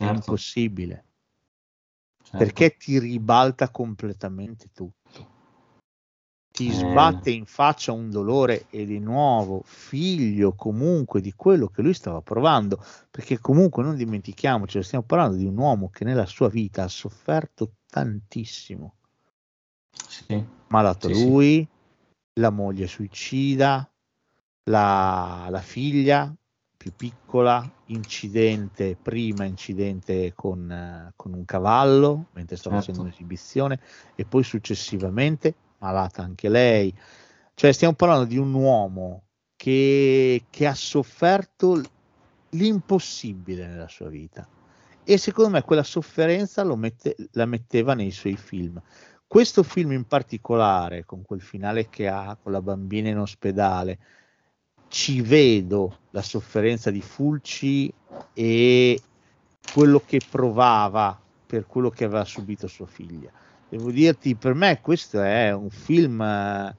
È 0.02 0.06
Certo, 0.06 0.32
impossibile, 0.32 1.06
certo. 2.24 2.38
perché 2.38 2.76
ti 2.76 2.98
ribalta 2.98 3.70
completamente 3.70 4.72
tutto. 4.74 5.30
Ti 6.52 6.68
Eh. 6.68 6.74
sbatte 6.74 7.30
in 7.30 7.46
faccia 7.46 7.92
un 7.92 8.10
dolore 8.10 8.66
e 8.72 8.86
di 8.86 8.98
nuovo 8.98 9.62
figlio 9.64 10.56
comunque 10.56 11.22
di 11.22 11.34
quello 11.34 11.68
che 11.68 11.84
lui 11.84 11.94
stava 11.94 12.22
provando, 12.22 12.84
perché 13.12 13.38
comunque 13.38 13.84
non 13.84 13.96
dimentichiamoci, 13.96 14.82
stiamo 14.82 15.06
parlando 15.06 15.38
di 15.38 15.46
un 15.46 15.58
uomo 15.58 15.90
che 15.92 16.04
nella 16.04 16.26
sua 16.26 16.50
vita 16.50 16.84
ha 16.84 16.88
sofferto 16.88 17.76
tantissimo. 17.86 18.96
Sì, 20.08 20.44
Malato 20.70 21.08
Sì, 21.08 21.14
sì. 21.14 21.26
lui, 21.26 21.68
la 22.40 22.50
moglie 22.50 22.88
suicida, 22.88 23.88
la, 24.64 25.48
la 25.50 25.62
figlia 25.62 26.34
più 26.82 26.94
piccola, 26.96 27.64
incidente, 27.88 28.98
prima 29.00 29.44
incidente 29.44 30.34
con, 30.34 30.72
eh, 30.72 31.14
con 31.16 31.32
un 31.32 31.46
cavallo 31.46 32.30
mentre 32.34 32.56
stava 32.56 32.78
Certo. 32.78 32.92
facendo 32.92 33.02
un'esibizione 33.08 33.80
e 34.16 34.26
poi 34.26 34.42
successivamente 34.42 35.54
malata 35.78 36.24
anche 36.24 36.50
lei. 36.50 36.92
Cioè 37.54 37.72
stiamo 37.72 37.94
parlando 37.94 38.26
di 38.26 38.38
un 38.38 38.52
uomo 38.56 39.26
che, 39.56 40.46
che 40.50 40.66
ha 40.66 40.74
sofferto 40.74 41.80
l'impossibile 42.50 43.68
nella 43.68 43.88
sua 43.88 44.10
vita 44.10 44.48
e 45.04 45.18
secondo 45.20 45.52
me 45.52 45.62
quella 45.62 45.84
sofferenza 45.84 46.64
lo 46.64 46.76
mette- 46.76 47.16
la 47.34 47.46
metteva 47.46 47.94
nei 47.94 48.10
suoi 48.10 48.38
film. 48.38 48.82
Questo 49.28 49.62
film 49.62 49.92
in 49.92 50.06
particolare, 50.06 51.06
con 51.06 51.22
quel 51.22 51.42
finale 51.42 51.90
che 51.90 52.08
ha 52.08 52.36
con 52.42 52.52
la 52.52 52.62
bambina 52.64 53.10
in 53.10 53.20
ospedale, 53.20 54.00
ci 54.92 55.22
vedo 55.22 56.00
la 56.10 56.22
sofferenza 56.22 56.92
di 56.92 57.00
Fulci 57.02 57.92
e 58.34 59.02
quello 59.74 60.02
che 60.06 60.20
provava 60.30 61.18
per 61.48 61.66
quello 61.66 61.90
che 61.90 62.04
aveva 62.04 62.26
subito 62.26 62.68
sua 62.68 62.88
figlia. 62.88 63.32
Devo 63.70 63.90
dirti, 63.90 64.36
per 64.36 64.54
me 64.54 64.82
questo 64.82 65.22
è 65.22 65.54
un 65.54 65.70
film 65.70 66.22
eh, 66.22 66.76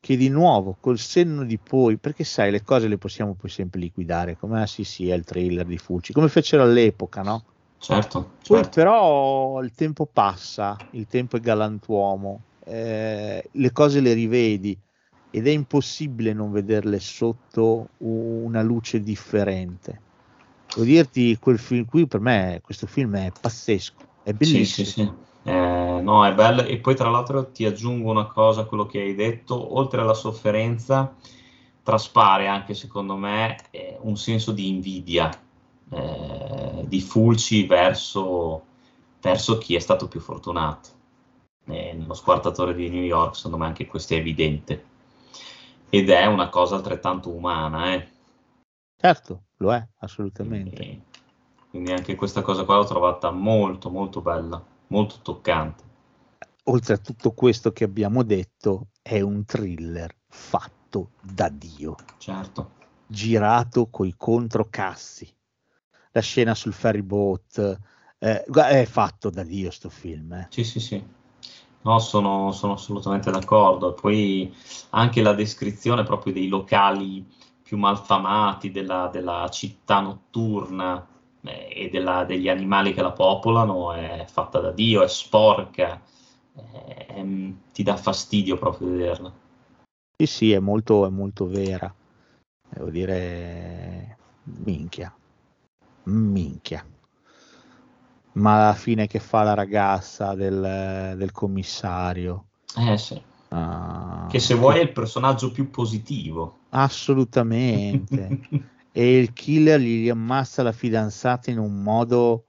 che 0.00 0.16
di 0.16 0.28
nuovo 0.28 0.76
col 0.80 0.98
senno 0.98 1.44
di 1.44 1.56
poi, 1.56 1.98
perché 1.98 2.24
sai, 2.24 2.50
le 2.50 2.64
cose 2.64 2.88
le 2.88 2.98
possiamo 2.98 3.34
poi 3.34 3.48
sempre 3.48 3.78
liquidare, 3.78 4.36
come 4.36 4.60
ah 4.60 4.66
sì 4.66 4.82
sì, 4.82 5.08
è 5.08 5.14
il 5.14 5.22
thriller 5.22 5.64
di 5.64 5.78
Fulci, 5.78 6.12
come 6.12 6.28
fecero 6.28 6.64
all'epoca, 6.64 7.22
no? 7.22 7.44
certo, 7.78 8.32
Poi 8.44 8.56
certo. 8.56 8.70
però 8.70 9.62
il 9.62 9.70
tempo 9.72 10.08
passa, 10.12 10.76
il 10.92 11.06
tempo 11.06 11.36
è 11.36 11.40
galantuomo, 11.40 12.40
eh, 12.64 13.48
le 13.48 13.72
cose 13.72 14.00
le 14.00 14.14
rivedi 14.14 14.76
ed 15.32 15.46
è 15.46 15.50
impossibile 15.50 16.34
non 16.34 16.52
vederle 16.52 17.00
sotto 17.00 17.88
una 17.98 18.62
luce 18.62 19.02
differente. 19.02 20.00
Devo 20.74 20.84
dirti, 20.84 21.36
quel 21.38 21.58
film 21.58 21.86
qui 21.86 22.06
per 22.06 22.20
me, 22.20 22.60
questo 22.62 22.86
film 22.86 23.16
è 23.16 23.32
pazzesco, 23.40 23.94
è 24.22 24.32
Sì, 24.32 24.36
bellissimo. 24.36 24.86
sì, 24.86 24.92
sì. 24.92 25.12
Eh, 25.44 26.00
no, 26.02 26.24
è 26.26 26.34
bello. 26.34 26.62
E 26.62 26.78
poi 26.78 26.94
tra 26.94 27.08
l'altro 27.08 27.50
ti 27.50 27.64
aggiungo 27.64 28.10
una 28.10 28.26
cosa 28.26 28.60
a 28.60 28.64
quello 28.64 28.86
che 28.86 29.00
hai 29.00 29.14
detto, 29.14 29.76
oltre 29.76 30.02
alla 30.02 30.14
sofferenza, 30.14 31.14
traspare 31.82 32.46
anche 32.46 32.74
secondo 32.74 33.16
me 33.16 33.56
eh, 33.70 33.98
un 34.02 34.16
senso 34.16 34.52
di 34.52 34.68
invidia 34.68 35.30
eh, 35.90 36.84
di 36.86 37.00
Fulci 37.00 37.66
verso, 37.66 38.64
verso 39.20 39.58
chi 39.58 39.74
è 39.74 39.78
stato 39.78 40.08
più 40.08 40.20
fortunato. 40.20 40.88
Eh, 41.66 41.94
nello 41.94 42.14
squartatore 42.14 42.74
di 42.74 42.88
New 42.88 43.02
York, 43.02 43.36
secondo 43.36 43.56
me 43.56 43.66
anche 43.66 43.86
questo 43.86 44.14
è 44.14 44.18
evidente. 44.18 44.90
Ed 45.94 46.08
è 46.08 46.24
una 46.24 46.48
cosa 46.48 46.76
altrettanto 46.76 47.28
umana, 47.28 47.92
eh. 47.92 48.08
Certo, 48.96 49.42
lo 49.58 49.74
è, 49.74 49.88
assolutamente. 49.98 50.74
Quindi, 50.74 51.02
quindi 51.68 51.92
anche 51.92 52.14
questa 52.14 52.40
cosa 52.40 52.64
qua 52.64 52.76
l'ho 52.76 52.86
trovata 52.86 53.30
molto 53.30 53.90
molto 53.90 54.22
bella, 54.22 54.64
molto 54.86 55.16
toccante. 55.20 55.84
Oltre 56.64 56.94
a 56.94 56.96
tutto 56.96 57.32
questo 57.32 57.72
che 57.72 57.84
abbiamo 57.84 58.22
detto, 58.22 58.86
è 59.02 59.20
un 59.20 59.44
thriller 59.44 60.16
fatto 60.28 61.10
da 61.20 61.50
Dio. 61.50 61.96
Certo. 62.16 62.70
girato 63.06 63.90
coi 63.90 64.14
controcassi. 64.16 65.30
La 66.12 66.22
scena 66.22 66.54
sul 66.54 66.72
ferry 66.72 67.02
boat 67.02 67.78
eh, 68.18 68.44
è 68.44 68.84
fatto 68.86 69.28
da 69.28 69.42
Dio 69.42 69.70
sto 69.70 69.90
film. 69.90 70.32
eh. 70.32 70.46
Sì, 70.48 70.64
sì, 70.64 70.80
sì. 70.80 71.04
No, 71.82 71.98
sono, 71.98 72.52
sono 72.52 72.74
assolutamente 72.74 73.30
d'accordo. 73.30 73.92
Poi 73.92 74.52
anche 74.90 75.22
la 75.22 75.32
descrizione 75.34 76.04
proprio 76.04 76.32
dei 76.32 76.48
locali 76.48 77.26
più 77.62 77.76
malfamati 77.76 78.70
della, 78.70 79.08
della 79.12 79.48
città 79.50 80.00
notturna 80.00 81.04
eh, 81.42 81.68
e 81.84 81.88
della- 81.90 82.24
degli 82.24 82.48
animali 82.48 82.92
che 82.92 83.02
la 83.02 83.12
popolano 83.12 83.92
è 83.92 84.24
fatta 84.28 84.60
da 84.60 84.70
Dio, 84.70 85.02
è 85.02 85.08
sporca, 85.08 86.00
eh, 86.54 87.06
ehm, 87.08 87.56
ti 87.72 87.82
dà 87.82 87.96
fastidio 87.96 88.56
proprio 88.58 88.88
vederla. 88.88 89.32
Sì, 90.16 90.26
sì, 90.26 90.52
è 90.52 90.60
molto, 90.60 91.04
è 91.06 91.08
molto 91.08 91.46
vera. 91.48 91.92
Devo 92.68 92.90
dire, 92.90 94.16
minchia, 94.44 95.12
minchia. 96.04 96.86
Ma 98.34 98.64
alla 98.64 98.74
fine 98.74 99.06
che 99.06 99.18
fa 99.18 99.42
la 99.42 99.54
ragazza 99.54 100.34
del, 100.34 101.14
del 101.16 101.32
commissario? 101.32 102.46
Eh 102.76 102.96
sì, 102.96 103.20
Ah, 103.54 104.28
che 104.30 104.38
se 104.38 104.54
vuoi 104.54 104.78
è 104.78 104.82
il 104.82 104.92
personaggio 104.92 105.52
più 105.52 105.70
positivo. 105.70 106.60
Assolutamente. 106.70 108.40
e 108.92 109.18
il 109.18 109.32
killer 109.34 109.78
gli 109.78 110.08
ammazza 110.08 110.62
la 110.62 110.72
fidanzata 110.72 111.50
in 111.50 111.58
un 111.58 111.82
modo 111.82 112.46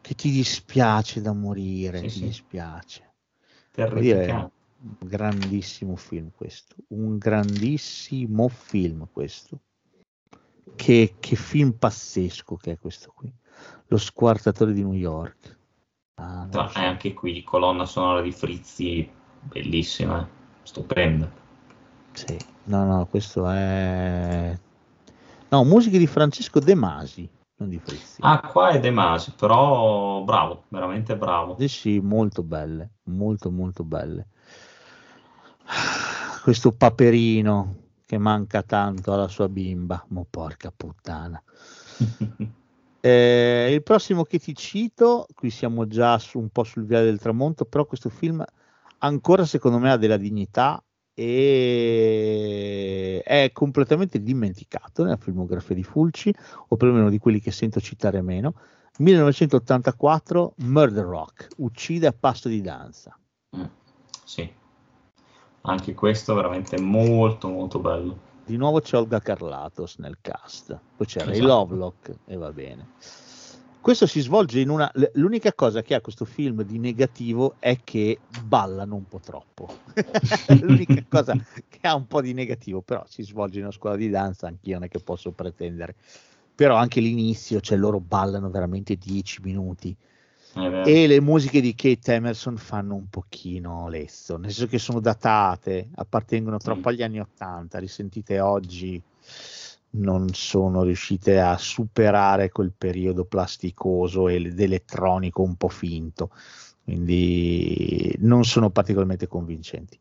che 0.00 0.14
ti 0.14 0.30
dispiace 0.30 1.20
da 1.20 1.34
morire, 1.34 1.98
Sì, 1.98 2.06
ti 2.06 2.10
sì. 2.12 2.24
dispiace. 2.24 3.14
Dire, 3.98 4.32
un 4.32 4.96
grandissimo 5.00 5.96
film 5.96 6.30
questo, 6.34 6.76
un 6.88 7.18
grandissimo 7.18 8.48
film 8.48 9.06
questo. 9.12 9.60
Che, 10.76 11.14
che 11.20 11.36
film 11.36 11.72
pazzesco 11.72 12.56
che 12.56 12.72
è 12.72 12.78
questo 12.78 13.12
qui. 13.14 13.30
Lo 13.88 13.98
squartatore 13.98 14.72
di 14.72 14.82
New 14.82 14.92
York. 14.94 15.58
Ah, 16.16 16.46
Tra- 16.50 16.68
so. 16.68 16.78
E 16.78 16.84
anche 16.84 17.12
qui, 17.12 17.42
colonna 17.44 17.84
sonora 17.84 18.20
di 18.20 18.32
Frizzi, 18.32 19.08
bellissima, 19.40 20.22
eh, 20.22 20.26
stupenda. 20.62 21.30
Sì, 22.12 22.36
no, 22.64 22.84
no, 22.84 23.06
questo 23.06 23.48
è... 23.48 24.58
No, 25.48 25.64
musiche 25.64 25.98
di 25.98 26.06
Francesco 26.06 26.58
De 26.58 26.74
Masi, 26.74 27.28
non 27.56 27.68
di 27.68 27.78
Frizzi. 27.78 28.20
Ah, 28.22 28.40
qua 28.40 28.70
è 28.70 28.80
De 28.80 28.90
Masi, 28.90 29.32
però 29.36 30.22
bravo, 30.24 30.64
veramente 30.68 31.16
bravo. 31.16 31.56
Sì, 31.58 31.68
sì, 31.68 32.00
molto 32.00 32.42
belle, 32.42 32.90
molto 33.04 33.50
molto 33.50 33.84
belle. 33.84 34.28
Questo 36.42 36.72
paperino 36.72 37.84
che 38.06 38.18
manca 38.18 38.62
tanto 38.62 39.12
alla 39.12 39.28
sua 39.28 39.48
bimba, 39.48 40.04
ma 40.08 40.24
porca 40.28 40.72
puttana. 40.74 41.40
Eh, 43.06 43.72
il 43.72 43.84
prossimo 43.84 44.24
che 44.24 44.40
ti 44.40 44.52
cito, 44.52 45.28
qui 45.32 45.50
siamo 45.50 45.86
già 45.86 46.18
su, 46.18 46.40
un 46.40 46.48
po' 46.48 46.64
sul 46.64 46.86
viale 46.86 47.04
del 47.04 47.20
tramonto, 47.20 47.64
però 47.64 47.84
questo 47.84 48.08
film 48.08 48.44
ancora 48.98 49.44
secondo 49.44 49.78
me 49.78 49.92
ha 49.92 49.96
della 49.96 50.16
dignità 50.16 50.82
e 51.14 52.42
è 53.24 53.52
completamente 53.52 54.20
dimenticato 54.20 55.04
nella 55.04 55.18
filmografia 55.18 55.76
di 55.76 55.84
Fulci, 55.84 56.34
o 56.66 56.76
perlomeno 56.76 57.08
di 57.08 57.18
quelli 57.18 57.38
che 57.38 57.52
sento 57.52 57.78
citare 57.78 58.20
meno. 58.22 58.54
1984 58.98 60.54
Murder 60.56 61.04
Rock, 61.04 61.50
uccide 61.58 62.08
a 62.08 62.12
pasto 62.12 62.48
di 62.48 62.60
danza. 62.60 63.16
Mm, 63.56 63.64
Sì, 64.24 64.52
anche 65.60 65.94
questo 65.94 66.34
veramente 66.34 66.80
molto 66.80 67.48
molto 67.48 67.78
bello. 67.78 68.25
Di 68.46 68.56
nuovo 68.56 68.80
c'è 68.80 68.96
Olga 68.96 69.18
Carlatos 69.18 69.96
nel 69.98 70.18
cast, 70.20 70.78
poi 70.96 71.04
c'è 71.06 71.20
Ray 71.24 71.32
Esatto. 71.32 71.46
Lovelock 71.48 72.14
e 72.26 72.36
va 72.36 72.52
bene. 72.52 72.86
questo 73.80 74.06
si 74.06 74.20
svolge 74.20 74.60
in 74.60 74.68
una. 74.68 74.88
L'unica 75.14 75.52
cosa 75.52 75.82
che 75.82 75.94
ha 75.94 76.00
questo 76.00 76.24
film 76.24 76.62
di 76.62 76.78
negativo 76.78 77.56
è 77.58 77.80
che 77.82 78.20
ballano 78.44 78.94
un 78.94 79.08
po' 79.08 79.18
troppo. 79.18 79.68
L'unica 80.62 81.04
cosa 81.08 81.34
che 81.68 81.78
ha 81.82 81.94
un 81.96 82.06
po' 82.06 82.20
di 82.20 82.34
negativo, 82.34 82.82
però 82.82 83.04
si 83.08 83.24
svolge 83.24 83.58
in 83.58 83.64
una 83.64 83.72
scuola 83.72 83.96
di 83.96 84.08
danza, 84.10 84.46
anch'io 84.46 84.74
non 84.74 84.84
è 84.84 84.88
che 84.88 85.00
posso 85.00 85.32
pretendere. 85.32 85.96
Però 86.54 86.76
anche 86.76 87.00
l'inizio, 87.00 87.60
cioè 87.60 87.76
loro 87.76 87.98
ballano 88.00 88.48
veramente 88.48 88.94
10 88.94 89.40
minuti. 89.42 89.96
E 90.84 91.06
le 91.06 91.20
musiche 91.20 91.60
di 91.60 91.74
Kate 91.74 92.14
Emerson 92.14 92.56
fanno 92.56 92.94
un 92.94 93.08
pochino 93.10 93.88
lesso, 93.88 94.38
nel 94.38 94.50
senso 94.50 94.70
che 94.70 94.78
sono 94.78 95.00
datate, 95.00 95.90
appartengono 95.94 96.56
troppo 96.56 96.88
agli 96.88 97.02
anni 97.02 97.20
80, 97.20 97.78
risentite 97.78 98.40
oggi 98.40 99.02
non 99.90 100.32
sono 100.32 100.82
riuscite 100.82 101.40
a 101.40 101.58
superare 101.58 102.50
quel 102.50 102.72
periodo 102.76 103.24
plasticoso 103.24 104.28
ed 104.28 104.58
elettronico 104.58 105.42
un 105.42 105.56
po' 105.56 105.68
finto, 105.68 106.30
quindi 106.84 108.14
non 108.20 108.44
sono 108.44 108.70
particolarmente 108.70 109.26
convincenti. 109.26 109.98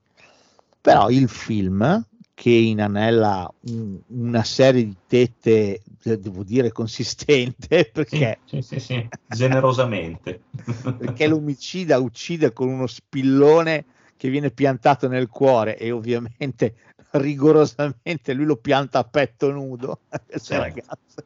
Però 0.80 1.10
il 1.10 1.28
film, 1.28 2.06
che 2.36 2.50
inanella 2.50 3.52
un, 3.70 3.98
una 4.08 4.44
serie 4.44 4.84
di 4.84 4.96
tette, 5.08 5.82
devo 6.04 6.44
dire, 6.44 6.72
consistente, 6.72 7.90
perché... 7.92 8.40
Sì, 8.44 8.62
sì, 8.62 8.80
sì, 8.80 9.08
generosamente. 9.28 10.42
perché 10.98 11.28
l'omicida 11.28 11.98
uccide 11.98 12.52
con 12.54 12.68
uno 12.68 12.86
spillone 12.86 13.86
che 14.18 14.30
viene 14.30 14.52
piantato 14.52 15.08
nel 15.08 15.30
cuore 15.30 15.78
e 15.78 15.92
ovviamente 15.92 16.76
rigorosamente 17.12 18.34
lui 18.34 18.46
lo 18.46 18.58
pianta 18.58 19.00
a 19.00 19.04
petto 19.06 19.50
nudo. 19.52 20.02
Questo 20.28 20.58
ragazzo 20.58 21.24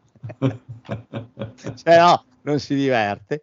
cioè 1.76 1.98
no 1.98 2.26
non 2.42 2.60
si 2.60 2.76
diverte 2.76 3.42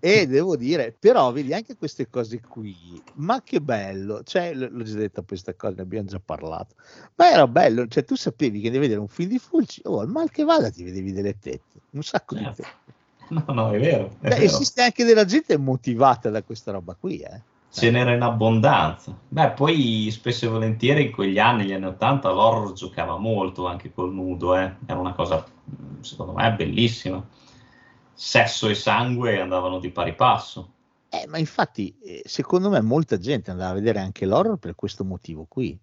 e 0.00 0.26
devo 0.26 0.56
dire 0.56 0.94
però 0.98 1.32
vedi 1.32 1.52
anche 1.52 1.76
queste 1.76 2.08
cose 2.08 2.40
qui 2.40 3.02
ma 3.14 3.42
che 3.42 3.60
bello 3.60 4.22
cioè 4.22 4.54
l'ho 4.54 4.82
già 4.82 4.96
detto 4.96 5.24
questa 5.24 5.54
cosa 5.54 5.76
ne 5.76 5.82
abbiamo 5.82 6.08
già 6.08 6.20
parlato 6.24 6.74
ma 7.14 7.30
era 7.30 7.46
bello 7.46 7.86
cioè 7.86 8.04
tu 8.04 8.14
sapevi 8.14 8.60
che 8.60 8.70
devi 8.70 8.82
vedere 8.82 9.00
un 9.00 9.08
film 9.08 9.30
di 9.30 9.38
Fulci 9.38 9.80
oh 9.84 10.00
al 10.00 10.08
mal 10.08 10.30
che 10.30 10.44
vada 10.44 10.70
ti 10.70 10.82
vedevi 10.84 11.12
delle 11.12 11.38
tette 11.38 11.80
un 11.90 12.02
sacco 12.02 12.36
certo. 12.36 12.62
di 12.62 12.68
tette 12.68 12.94
no 13.28 13.54
no 13.54 13.70
è 13.72 13.78
vero, 13.80 14.06
è 14.20 14.28
Beh, 14.28 14.28
vero. 14.28 14.42
esiste 14.42 14.82
anche 14.82 15.04
della 15.04 15.24
gente 15.24 15.56
motivata 15.56 16.30
da 16.30 16.42
questa 16.42 16.72
roba 16.72 16.94
qui 16.94 17.18
eh 17.18 17.54
ce 17.76 17.90
n'era 17.90 18.14
in 18.14 18.22
abbondanza. 18.22 19.14
Beh, 19.28 19.50
poi 19.50 20.08
spesso 20.10 20.46
e 20.46 20.48
volentieri 20.48 21.02
in 21.04 21.12
quegli 21.12 21.38
anni, 21.38 21.64
negli 21.64 21.72
anni 21.72 21.84
80, 21.84 22.30
l'horror 22.30 22.72
giocava 22.72 23.18
molto 23.18 23.66
anche 23.66 23.92
col 23.92 24.14
nudo, 24.14 24.56
eh. 24.56 24.76
era 24.86 24.98
una 24.98 25.12
cosa 25.12 25.44
secondo 26.00 26.32
me 26.32 26.54
bellissima. 26.54 27.22
Sesso 28.16 28.68
e 28.68 28.74
sangue 28.74 29.40
andavano 29.40 29.78
di 29.78 29.90
pari 29.90 30.14
passo. 30.14 30.72
Eh, 31.10 31.26
ma 31.28 31.38
infatti, 31.38 31.96
eh, 32.02 32.22
secondo 32.24 32.70
me, 32.70 32.80
molta 32.80 33.18
gente 33.18 33.50
andava 33.50 33.70
a 33.70 33.74
vedere 33.74 34.00
anche 34.00 34.26
l'horror 34.26 34.56
per 34.56 34.74
questo 34.74 35.04
motivo 35.04 35.44
qui. 35.46 35.78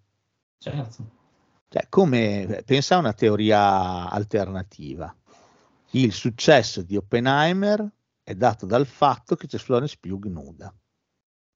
Certo. 0.58 1.22
Cioè, 1.68 1.86
come 1.88 2.62
pensa 2.66 2.96
a 2.96 2.98
una 2.98 3.12
teoria 3.12 4.10
alternativa. 4.10 5.14
Il 5.90 6.12
successo 6.12 6.82
di 6.82 6.96
Oppenheimer 6.96 7.88
è 8.22 8.34
dato 8.34 8.66
dal 8.66 8.86
fatto 8.86 9.36
che 9.36 9.46
c'è 9.46 9.58
Florence 9.58 9.96
Pugh 9.98 10.26
nuda 10.26 10.74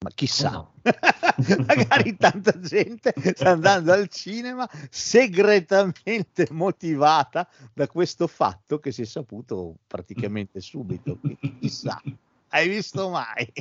ma 0.00 0.10
chissà, 0.14 0.50
no. 0.50 0.74
magari 1.66 2.16
tanta 2.16 2.58
gente 2.58 3.14
sta 3.34 3.50
andando 3.50 3.92
al 3.92 4.08
cinema 4.08 4.68
segretamente 4.90 6.48
motivata 6.50 7.48
da 7.72 7.86
questo 7.86 8.26
fatto 8.26 8.78
che 8.78 8.92
si 8.92 9.02
è 9.02 9.04
saputo 9.04 9.76
praticamente 9.86 10.60
subito. 10.60 11.18
Chissà, 11.60 12.00
hai 12.48 12.68
visto 12.68 13.10
mai? 13.10 13.52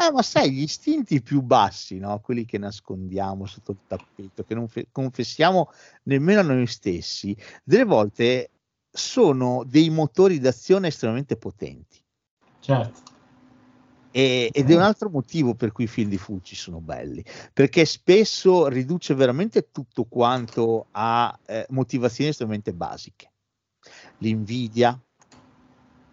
Eh, 0.00 0.12
ma 0.12 0.22
sai, 0.22 0.52
gli 0.52 0.62
istinti 0.62 1.20
più 1.20 1.42
bassi, 1.42 1.98
no? 1.98 2.20
quelli 2.20 2.44
che 2.44 2.56
nascondiamo 2.56 3.46
sotto 3.46 3.72
il 3.72 3.78
tappeto, 3.84 4.44
che 4.44 4.54
non 4.54 4.68
fe- 4.68 4.86
confessiamo 4.92 5.72
nemmeno 6.04 6.38
a 6.38 6.44
noi 6.44 6.68
stessi, 6.68 7.36
delle 7.64 7.82
volte 7.82 8.50
sono 8.88 9.64
dei 9.66 9.90
motori 9.90 10.38
d'azione 10.38 10.86
estremamente 10.86 11.36
potenti. 11.36 12.00
Certo. 12.60 13.17
E, 14.10 14.50
ed 14.52 14.70
è 14.70 14.74
un 14.74 14.82
altro 14.82 15.10
motivo 15.10 15.54
per 15.54 15.70
cui 15.72 15.84
i 15.84 15.88
film 15.88 16.08
di 16.08 16.16
Fulci 16.16 16.56
sono 16.56 16.80
belli, 16.80 17.22
perché 17.52 17.84
spesso 17.84 18.66
riduce 18.68 19.14
veramente 19.14 19.70
tutto 19.70 20.04
quanto 20.04 20.86
a 20.92 21.38
eh, 21.46 21.66
motivazioni 21.70 22.30
estremamente 22.30 22.72
basiche. 22.72 23.30
L'invidia, 24.18 24.98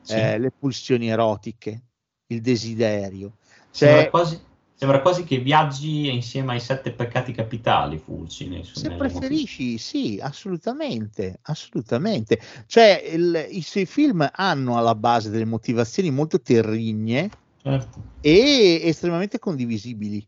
sì. 0.01 0.13
eh, 0.13 0.37
le 0.37 0.51
pulsioni 0.51 1.09
erotiche, 1.09 1.81
il 2.27 2.41
desiderio. 2.41 3.37
Sembra, 3.69 4.01
cioè, 4.01 4.09
quasi, 4.09 4.39
sembra, 4.75 5.01
quasi, 5.01 5.23
che 5.23 5.39
viaggi 5.39 6.13
insieme 6.13 6.53
ai 6.53 6.59
sette 6.59 6.91
peccati 6.91 7.31
capitali 7.31 7.97
Fulci. 7.97 8.47
Nei, 8.47 8.63
se 8.63 8.91
preferisci, 8.91 9.61
motivi. 9.63 9.77
sì, 9.77 10.19
assolutamente, 10.21 11.39
assolutamente. 11.43 12.39
Cioè, 12.67 13.03
il, 13.13 13.47
i 13.51 13.61
suoi 13.61 13.85
film 13.85 14.29
hanno 14.33 14.77
alla 14.77 14.95
base 14.95 15.29
delle 15.29 15.45
motivazioni 15.45 16.11
molto 16.11 16.41
terrigne, 16.41 17.29
certo. 17.65 18.03
e 18.21 18.81
estremamente 18.83 19.39
condivisibili. 19.39 20.27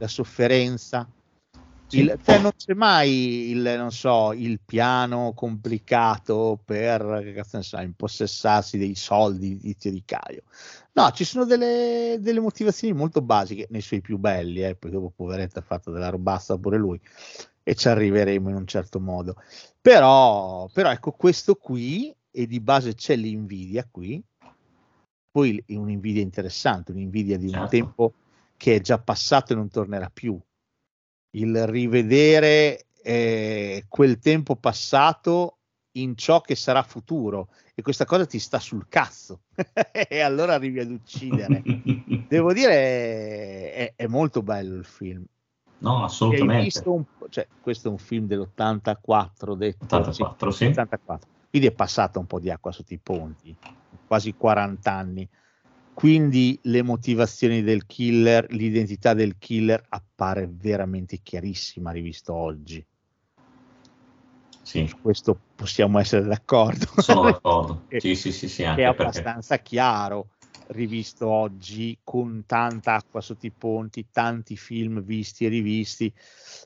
La 0.00 0.06
sofferenza, 0.06 1.08
il, 1.90 2.18
cioè 2.22 2.38
non 2.38 2.52
c'è 2.54 2.74
mai 2.74 3.50
il, 3.50 3.74
non 3.76 3.90
so, 3.90 4.32
il 4.32 4.60
piano 4.64 5.32
complicato 5.34 6.60
per 6.64 7.42
so, 7.60 7.80
impossessarsi 7.80 8.78
dei 8.78 8.94
soldi 8.94 9.56
di 9.56 9.58
Tizio 9.58 9.90
di 9.90 10.02
Caio. 10.04 10.42
No, 10.92 11.10
ci 11.12 11.24
sono 11.24 11.44
delle, 11.44 12.18
delle, 12.20 12.40
motivazioni 12.40 12.92
molto 12.92 13.22
basiche 13.22 13.66
nei 13.70 13.80
suoi 13.80 14.00
più 14.00 14.18
belli, 14.18 14.62
eh, 14.62 14.76
poi 14.76 14.90
dopo 14.90 15.12
poveretto 15.14 15.58
ha 15.58 15.62
fatto 15.62 15.90
della 15.90 16.10
robassa 16.10 16.58
pure 16.58 16.76
lui 16.76 17.00
e 17.62 17.74
ci 17.74 17.88
arriveremo 17.88 18.50
in 18.50 18.56
un 18.56 18.66
certo 18.66 19.00
modo. 19.00 19.34
Però, 19.80 20.68
però 20.72 20.90
ecco, 20.90 21.12
questo 21.12 21.54
qui, 21.54 22.14
e 22.30 22.46
di 22.46 22.60
base 22.60 22.94
c'è 22.94 23.16
l'invidia 23.16 23.88
qui, 23.90 24.22
poi 25.38 25.62
un'invidia 25.68 26.20
interessante, 26.20 26.90
un'invidia 26.90 27.38
di 27.38 27.44
un 27.44 27.52
certo. 27.52 27.68
tempo 27.68 28.12
che 28.56 28.74
è 28.74 28.80
già 28.80 28.98
passato 28.98 29.52
e 29.52 29.56
non 29.56 29.68
tornerà 29.68 30.10
più. 30.12 30.36
Il 31.36 31.64
rivedere 31.68 32.86
eh, 33.00 33.84
quel 33.86 34.18
tempo 34.18 34.56
passato 34.56 35.58
in 35.92 36.16
ciò 36.16 36.40
che 36.40 36.56
sarà 36.56 36.82
futuro 36.82 37.50
e 37.72 37.82
questa 37.82 38.04
cosa 38.04 38.26
ti 38.26 38.40
sta 38.40 38.58
sul 38.58 38.86
cazzo 38.88 39.42
e 40.08 40.20
allora 40.20 40.54
arrivi 40.54 40.80
ad 40.80 40.90
uccidere. 40.90 41.62
Devo 42.26 42.52
dire, 42.52 43.72
è, 43.72 43.92
è, 43.94 44.06
molto 44.08 44.42
bello 44.42 44.74
il 44.74 44.84
film. 44.84 45.24
No, 45.78 46.02
assolutamente. 46.02 46.82
Un, 46.86 47.04
cioè, 47.28 47.46
questo 47.60 47.86
è 47.86 47.90
un 47.92 47.98
film 47.98 48.26
dell'84, 48.26 49.54
detto, 49.54 49.84
84, 49.84 50.50
sì, 50.50 50.64
sì. 50.64 50.70
84. 50.70 51.28
quindi 51.48 51.68
è 51.68 51.72
passata 51.72 52.18
un 52.18 52.26
po' 52.26 52.40
di 52.40 52.50
acqua 52.50 52.72
sotto 52.72 52.92
i 52.92 52.98
ponti 52.98 53.56
quasi 54.08 54.34
40 54.34 54.90
anni. 54.90 55.28
Quindi 55.94 56.58
le 56.62 56.82
motivazioni 56.82 57.62
del 57.62 57.86
killer, 57.86 58.50
l'identità 58.50 59.14
del 59.14 59.36
killer 59.38 59.84
appare 59.88 60.48
veramente 60.50 61.18
chiarissima 61.22 61.92
rivisto 61.92 62.34
oggi. 62.34 62.84
Sì. 64.62 64.86
Su 64.86 65.00
questo 65.00 65.38
possiamo 65.54 65.98
essere 65.98 66.24
d'accordo. 66.24 66.86
Sono 67.00 67.22
d'accordo. 67.22 67.84
sì, 67.98 68.14
sì, 68.14 68.32
sì, 68.32 68.48
sì, 68.48 68.62
è 68.62 68.82
abbastanza 68.84 69.56
perché... 69.56 69.70
chiaro 69.70 70.28
rivisto 70.68 71.28
oggi 71.28 71.98
con 72.02 72.44
tanta 72.46 72.94
acqua 72.94 73.20
sotto 73.20 73.46
i 73.46 73.50
ponti, 73.50 74.06
tanti 74.10 74.56
film 74.56 75.02
visti 75.02 75.46
e 75.46 75.48
rivisti, 75.48 76.12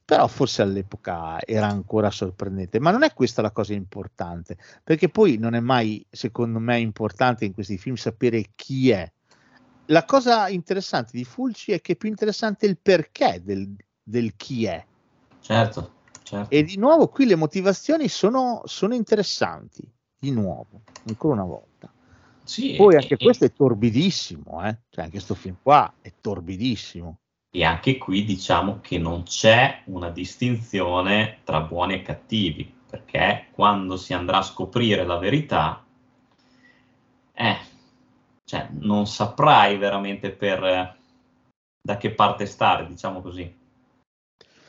però 0.04 0.26
forse 0.26 0.62
all'epoca 0.62 1.38
era 1.40 1.66
ancora 1.66 2.10
sorprendente. 2.10 2.80
Ma 2.80 2.90
non 2.90 3.02
è 3.02 3.12
questa 3.12 3.42
la 3.42 3.50
cosa 3.50 3.74
importante, 3.74 4.56
perché 4.82 5.08
poi 5.08 5.36
non 5.36 5.54
è 5.54 5.60
mai, 5.60 6.04
secondo 6.10 6.58
me, 6.58 6.78
importante 6.80 7.44
in 7.44 7.52
questi 7.52 7.78
film 7.78 7.96
sapere 7.96 8.50
chi 8.54 8.90
è. 8.90 9.10
La 9.86 10.04
cosa 10.04 10.48
interessante 10.48 11.10
di 11.12 11.24
Fulci 11.24 11.72
è 11.72 11.80
che 11.80 11.92
è 11.92 11.96
più 11.96 12.08
interessante 12.08 12.66
il 12.66 12.78
perché 12.78 13.42
del, 13.44 13.74
del 14.02 14.34
chi 14.36 14.64
è. 14.64 14.84
Certo, 15.40 15.92
certo. 16.22 16.54
E 16.54 16.62
di 16.62 16.76
nuovo 16.76 17.08
qui 17.08 17.26
le 17.26 17.34
motivazioni 17.34 18.08
sono, 18.08 18.62
sono 18.64 18.94
interessanti, 18.94 19.86
di 20.18 20.30
nuovo, 20.30 20.82
ancora 21.06 21.34
una 21.34 21.44
volta. 21.44 21.91
Sì, 22.44 22.74
Poi 22.76 22.96
anche 22.96 23.14
e, 23.14 23.16
questo 23.16 23.44
è 23.44 23.52
torbidissimo, 23.52 24.66
eh? 24.66 24.78
cioè 24.90 25.04
anche 25.04 25.16
questo 25.16 25.34
film 25.34 25.56
qua 25.62 25.92
è 26.00 26.12
torbidissimo. 26.20 27.18
E 27.54 27.64
anche 27.64 27.98
qui 27.98 28.24
diciamo 28.24 28.80
che 28.80 28.98
non 28.98 29.24
c'è 29.24 29.82
una 29.86 30.10
distinzione 30.10 31.38
tra 31.44 31.60
buoni 31.60 31.94
e 31.94 32.02
cattivi, 32.02 32.72
perché 32.88 33.46
quando 33.52 33.96
si 33.96 34.14
andrà 34.14 34.38
a 34.38 34.42
scoprire 34.42 35.04
la 35.04 35.18
verità, 35.18 35.84
eh, 37.34 37.56
cioè, 38.44 38.68
non 38.72 39.06
saprai 39.06 39.78
veramente 39.78 40.30
per 40.30 40.64
eh, 40.64 40.96
da 41.80 41.96
che 41.96 42.12
parte 42.12 42.46
stare, 42.46 42.86
diciamo 42.86 43.20
così. 43.20 43.60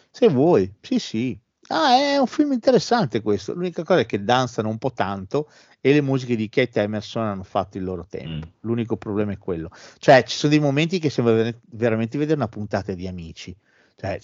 Se 0.10 0.28
vuoi, 0.30 0.74
sì, 0.80 1.00
sì. 1.00 1.43
Ah, 1.76 1.96
è 1.96 2.18
un 2.18 2.28
film 2.28 2.52
interessante 2.52 3.24
questo. 3.24 3.54
L'unica 3.54 3.84
cosa 3.84 4.02
è 4.02 4.06
che 4.06 4.24
danzano 4.24 4.70
un 4.70 4.78
po' 4.78 4.94
tanto 4.94 5.50
e 5.82 5.92
le 5.92 6.02
musiche 6.02 6.36
di 6.36 6.48
Kate 6.48 6.82
Emerson 6.82 7.26
hanno 7.26 7.44
fatto 7.44 7.78
il 7.78 7.84
loro 7.84 8.06
tempo. 8.08 8.46
Mm. 8.46 8.50
L'unico 8.60 8.96
problema 8.96 9.32
è 9.32 9.40
quello. 9.40 9.72
Cioè, 9.98 10.24
ci 10.24 10.38
sono 10.38 10.52
dei 10.52 10.62
momenti 10.62 11.00
che 11.00 11.10
sembra 11.10 11.34
ver- 11.34 11.60
veramente 11.72 12.20
vedere 12.20 12.38
una 12.38 12.48
puntata 12.48 12.94
di 12.94 13.08
amici. 13.08 13.56
Cioè, 13.96 14.20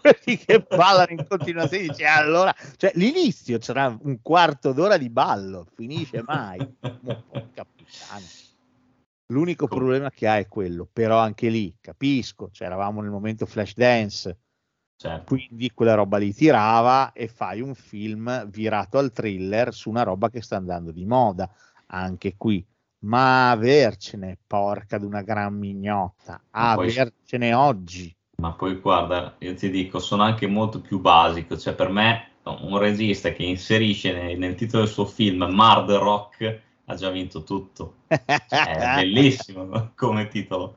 quelli 0.00 0.38
che 0.44 0.64
ballano 0.68 1.10
in 1.10 1.26
continuazione. 1.28 1.88
Dice, 1.88 2.04
allora, 2.04 2.54
cioè, 2.76 2.92
l'inizio 2.94 3.58
c'era 3.58 3.98
un 4.00 4.22
quarto 4.22 4.72
d'ora 4.72 4.96
di 4.96 5.10
ballo, 5.10 5.66
finisce 5.74 6.22
mai. 6.24 6.58
Mo, 7.00 7.24
puttana. 7.30 8.24
L'unico 9.30 9.66
problema 9.66 10.10
che 10.10 10.28
ha 10.28 10.38
è 10.38 10.46
quello, 10.46 10.88
però 10.90 11.18
anche 11.18 11.48
lì 11.48 11.76
capisco, 11.80 12.50
cioè, 12.52 12.68
eravamo 12.68 13.02
nel 13.02 13.10
momento 13.10 13.46
flash 13.46 13.74
dance, 13.74 14.38
Certo. 15.00 15.32
quindi 15.32 15.70
quella 15.72 15.94
roba 15.94 16.16
lì 16.18 16.34
tirava 16.34 17.12
e 17.12 17.28
fai 17.28 17.60
un 17.60 17.76
film 17.76 18.48
virato 18.48 18.98
al 18.98 19.12
thriller 19.12 19.72
su 19.72 19.90
una 19.90 20.02
roba 20.02 20.28
che 20.28 20.42
sta 20.42 20.56
andando 20.56 20.90
di 20.90 21.04
moda 21.04 21.48
anche 21.86 22.34
qui 22.36 22.66
ma 23.04 23.50
avercene 23.52 24.36
porca 24.44 24.98
di 24.98 25.04
una 25.04 25.22
gran 25.22 25.54
mignotta 25.56 26.42
Ma 26.50 26.74
poi- 26.74 26.90
avercene 26.90 27.54
oggi 27.54 28.12
Ma 28.40 28.52
poi 28.52 28.74
guarda, 28.76 29.34
io 29.38 29.54
ti 29.54 29.70
dico, 29.70 29.98
sono 30.00 30.22
anche 30.22 30.46
molto 30.46 30.80
più 30.80 31.00
basico, 31.00 31.56
cioè 31.56 31.74
per 31.74 31.90
me 31.90 32.30
un 32.44 32.78
regista 32.78 33.32
che 33.32 33.42
inserisce 33.44 34.12
nel, 34.12 34.38
nel 34.38 34.54
titolo 34.54 34.84
del 34.84 34.92
suo 34.92 35.04
film 35.06 35.44
Murder 35.44 36.00
Rock 36.00 36.60
ha 36.86 36.94
già 36.94 37.10
vinto 37.10 37.42
tutto. 37.44 37.94
Cioè, 38.08 38.76
è 38.76 38.94
bellissimo 38.94 39.92
come 39.94 40.28
titolo. 40.28 40.76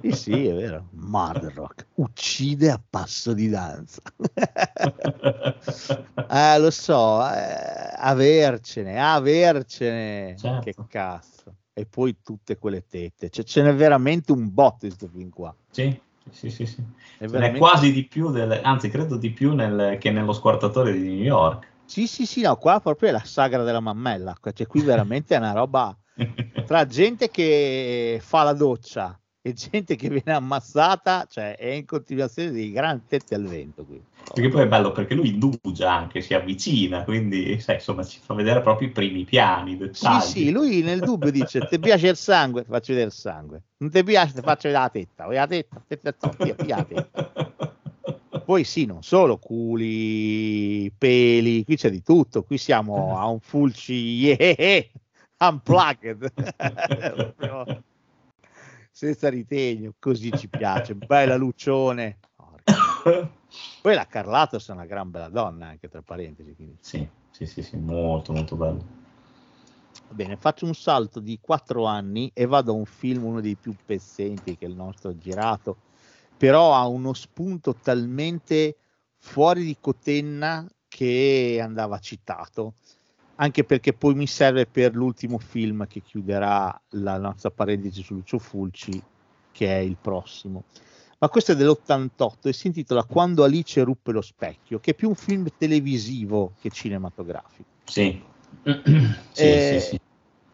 Sì 0.00 0.10
sì 0.12 0.46
è 0.46 0.54
vero. 0.54 0.88
Murder 0.92 1.52
Rock. 1.52 1.86
Uccide 1.94 2.70
a 2.70 2.80
passo 2.88 3.32
di 3.34 3.48
danza. 3.48 4.00
Eh, 6.30 6.58
lo 6.58 6.70
so 6.70 7.20
eh, 7.30 7.92
avercene 7.96 9.00
avercene. 9.00 10.36
Certo. 10.36 10.60
che 10.60 10.74
cazzo. 10.88 11.54
E 11.72 11.86
poi 11.86 12.16
tutte 12.22 12.56
quelle 12.58 12.84
tette. 12.86 13.30
Cioè, 13.30 13.44
ce 13.44 13.62
n'è 13.62 13.74
veramente 13.74 14.32
un 14.32 14.52
botto 14.52 14.78
di 14.86 14.88
questo 14.88 15.08
film 15.08 15.30
qua. 15.30 15.54
Sì, 15.70 15.98
sì, 16.30 16.50
sì, 16.50 16.66
sì. 16.66 16.82
è 17.18 17.26
veramente 17.26 17.58
quasi 17.58 17.92
di 17.92 18.04
più, 18.04 18.30
del- 18.30 18.60
anzi 18.62 18.88
credo 18.90 19.16
di 19.16 19.30
più 19.30 19.54
nel- 19.54 19.96
che 19.98 20.10
nello 20.10 20.32
squartatore 20.32 20.92
di 20.92 21.00
New 21.00 21.22
York. 21.22 21.66
Sì, 21.84 22.06
sì, 22.06 22.26
sì, 22.26 22.42
no, 22.42 22.56
qua 22.56 22.80
proprio 22.80 23.08
è 23.08 23.12
la 23.12 23.22
sagra 23.24 23.62
della 23.62 23.80
mammella, 23.80 24.36
cioè 24.52 24.66
qui 24.66 24.82
veramente 24.82 25.34
è 25.34 25.38
una 25.38 25.52
roba 25.52 25.96
tra 26.66 26.84
gente 26.86 27.30
che 27.30 28.18
fa 28.20 28.42
la 28.42 28.52
doccia 28.52 29.18
e 29.48 29.52
gente 29.54 29.96
che 29.96 30.08
viene 30.08 30.32
ammazzata, 30.32 31.26
cioè 31.28 31.56
è 31.56 31.68
in 31.68 31.86
continuazione 31.86 32.50
dei 32.50 32.70
grandi 32.70 33.04
tetti 33.08 33.34
al 33.34 33.44
vento 33.44 33.84
qui. 33.84 34.00
Perché 34.34 34.48
poi 34.50 34.62
è 34.62 34.68
bello 34.68 34.92
perché 34.92 35.14
lui 35.14 35.30
indugia 35.30 35.90
anche, 35.92 36.20
si 36.20 36.34
avvicina, 36.34 37.02
quindi 37.04 37.58
sai, 37.60 37.76
insomma 37.76 38.04
ci 38.04 38.20
fa 38.22 38.34
vedere 38.34 38.60
proprio 38.60 38.88
i 38.88 38.90
primi 38.90 39.24
piani, 39.24 39.72
i 39.72 39.74
Sì, 39.74 39.78
dettagli. 39.78 40.20
sì, 40.20 40.50
lui 40.50 40.82
nel 40.82 41.00
dubbio 41.00 41.30
dice, 41.30 41.66
ti 41.66 41.78
piace 41.78 42.08
il 42.08 42.16
sangue? 42.16 42.62
Ti 42.62 42.68
faccio 42.68 42.92
vedere 42.92 43.08
il 43.08 43.14
sangue. 43.14 43.62
Non 43.78 43.90
ti 43.90 44.04
piace? 44.04 44.34
Ti 44.34 44.42
faccio 44.42 44.68
vedere 44.68 44.84
la 44.84 44.90
tetta. 44.90 45.24
Vuoi 45.24 45.36
la 45.36 45.46
tetta? 45.46 45.82
tetta, 45.88 46.12
tetta, 46.12 46.84
tetta. 46.84 47.32
Poi 48.44 48.64
sì, 48.64 48.86
non 48.86 49.02
solo 49.02 49.38
culi, 49.38 50.90
peli, 50.96 51.64
qui 51.64 51.76
c'è 51.76 51.90
di 51.90 52.02
tutto, 52.02 52.44
qui 52.44 52.56
siamo 52.56 53.18
a 53.18 53.26
un 53.26 53.40
fulci 53.40 53.92
yeah, 53.94 54.84
unplugged, 55.40 56.32
senza 58.98 59.28
ritegno, 59.28 59.94
così 60.00 60.32
ci 60.36 60.48
piace, 60.48 60.92
bella 60.98 61.36
Lucione. 61.36 62.18
Porca. 62.34 62.74
Poi 63.80 63.94
la 63.94 64.06
Carlatos 64.08 64.68
è 64.68 64.72
una 64.72 64.86
gran 64.86 65.08
bella 65.08 65.28
donna, 65.28 65.68
anche 65.68 65.88
tra 65.88 66.02
parentesi. 66.02 66.52
Quindi. 66.56 66.78
Sì, 66.80 67.08
sì, 67.30 67.46
sì, 67.46 67.62
sì, 67.62 67.76
molto, 67.76 68.32
molto 68.32 68.56
bello. 68.56 68.84
Va 70.08 70.14
bene, 70.14 70.36
faccio 70.36 70.66
un 70.66 70.74
salto 70.74 71.20
di 71.20 71.38
quattro 71.40 71.84
anni 71.84 72.28
e 72.34 72.46
vado 72.46 72.72
a 72.72 72.74
un 72.74 72.86
film, 72.86 73.24
uno 73.24 73.40
dei 73.40 73.54
più 73.54 73.72
pezzenti 73.86 74.56
che 74.56 74.64
il 74.64 74.74
nostro 74.74 75.10
ha 75.10 75.16
girato, 75.16 75.76
però 76.36 76.74
ha 76.74 76.84
uno 76.88 77.12
spunto 77.12 77.76
talmente 77.80 78.78
fuori 79.16 79.64
di 79.64 79.76
cotenna 79.80 80.68
che 80.88 81.60
andava 81.62 82.00
citato, 82.00 82.74
anche 83.40 83.64
perché 83.64 83.92
poi 83.92 84.14
mi 84.14 84.26
serve 84.26 84.66
per 84.66 84.94
l'ultimo 84.94 85.38
film 85.38 85.86
che 85.86 86.00
chiuderà 86.00 86.80
la 86.90 87.18
nostra 87.18 87.50
parentesi 87.50 88.02
su 88.02 88.14
Lucio 88.14 88.38
Fulci, 88.38 89.00
che 89.52 89.76
è 89.76 89.78
il 89.78 89.96
prossimo. 90.00 90.64
Ma 91.18 91.28
questo 91.28 91.52
è 91.52 91.56
dell'88 91.56 92.48
e 92.48 92.52
si 92.52 92.68
intitola 92.68 93.04
Quando 93.04 93.44
Alice 93.44 93.82
ruppe 93.82 94.12
lo 94.12 94.22
specchio, 94.22 94.80
che 94.80 94.92
è 94.92 94.94
più 94.94 95.08
un 95.08 95.14
film 95.14 95.46
televisivo 95.56 96.54
che 96.60 96.70
cinematografico. 96.70 97.68
Sì, 97.84 98.20
sì, 98.62 99.42
Eh, 99.42 99.78
sì, 99.80 99.88
sì. 99.88 100.00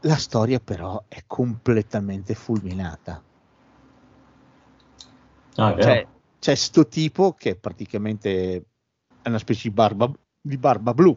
La 0.01 0.17
storia 0.17 0.61
però 0.61 1.05
è 1.09 1.23
completamente 1.27 2.35
fulminata. 2.35 3.23
Ah. 5.57 5.81
Cioè, 5.81 6.07
c'è 6.39 6.55
sto 6.55 6.87
tipo 6.87 7.33
che 7.33 7.57
praticamente 7.57 8.65
è 9.23 9.29
una 9.29 9.39
specie 9.39 9.69
di 9.69 9.75
barba, 9.75 10.11
di 10.39 10.59
barba 10.59 10.93
blu 10.93 11.17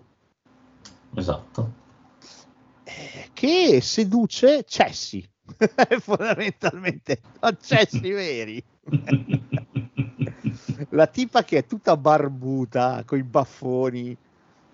Esatto. 1.18 1.74
eh, 2.84 3.30
che 3.34 3.82
seduce 3.82 4.63
cessi, 4.65 5.28
fondamentalmente, 5.99 7.22
cessi 7.59 8.11
veri. 8.11 8.63
La 10.89 11.07
tipa 11.07 11.43
che 11.43 11.57
è 11.57 11.65
tutta 11.65 11.97
barbuta, 11.97 13.01
con 13.03 13.18
i 13.18 13.24
baffoni, 13.24 14.15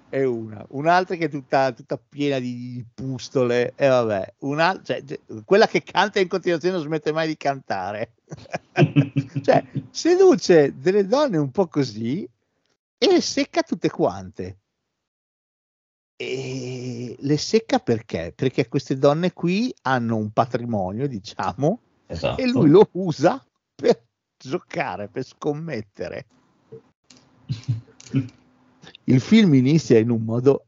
è 0.09 0.21
una. 0.23 0.63
Un'altra 0.71 1.15
che 1.15 1.25
è 1.25 1.29
tutta, 1.29 1.71
tutta 1.71 1.97
piena 1.97 2.39
di 2.39 2.83
pustole, 2.93 3.71
e 3.77 3.87
vabbè. 3.87 4.33
Una, 4.39 4.81
cioè, 4.83 5.01
quella 5.45 5.65
che 5.65 5.81
canta 5.81 6.19
in 6.19 6.27
continuazione 6.27 6.75
non 6.75 6.83
smette 6.83 7.13
mai 7.13 7.27
di 7.27 7.37
cantare. 7.37 8.15
cioè, 9.41 9.63
seduce 9.91 10.77
delle 10.77 11.07
donne 11.07 11.37
un 11.37 11.51
po' 11.51 11.67
così 11.67 12.27
e 12.97 13.07
le 13.07 13.21
secca 13.21 13.63
tutte 13.63 13.89
quante. 13.89 14.57
E 16.15 17.15
le 17.19 17.37
secca 17.37 17.79
perché? 17.79 18.33
Perché 18.35 18.67
queste 18.67 18.97
donne 18.97 19.33
qui 19.33 19.73
hanno 19.83 20.17
un 20.17 20.31
patrimonio, 20.31 21.07
diciamo, 21.07 21.79
Esatto. 22.07 22.41
e 22.41 22.47
lui 22.47 22.69
lo 22.69 22.87
usa 22.93 23.43
per 23.75 24.03
giocare, 24.37 25.07
per 25.07 25.23
scommettere. 25.23 26.25
Il 29.05 29.21
film 29.21 29.53
inizia 29.53 29.97
in 29.97 30.09
un 30.09 30.23
modo, 30.23 30.67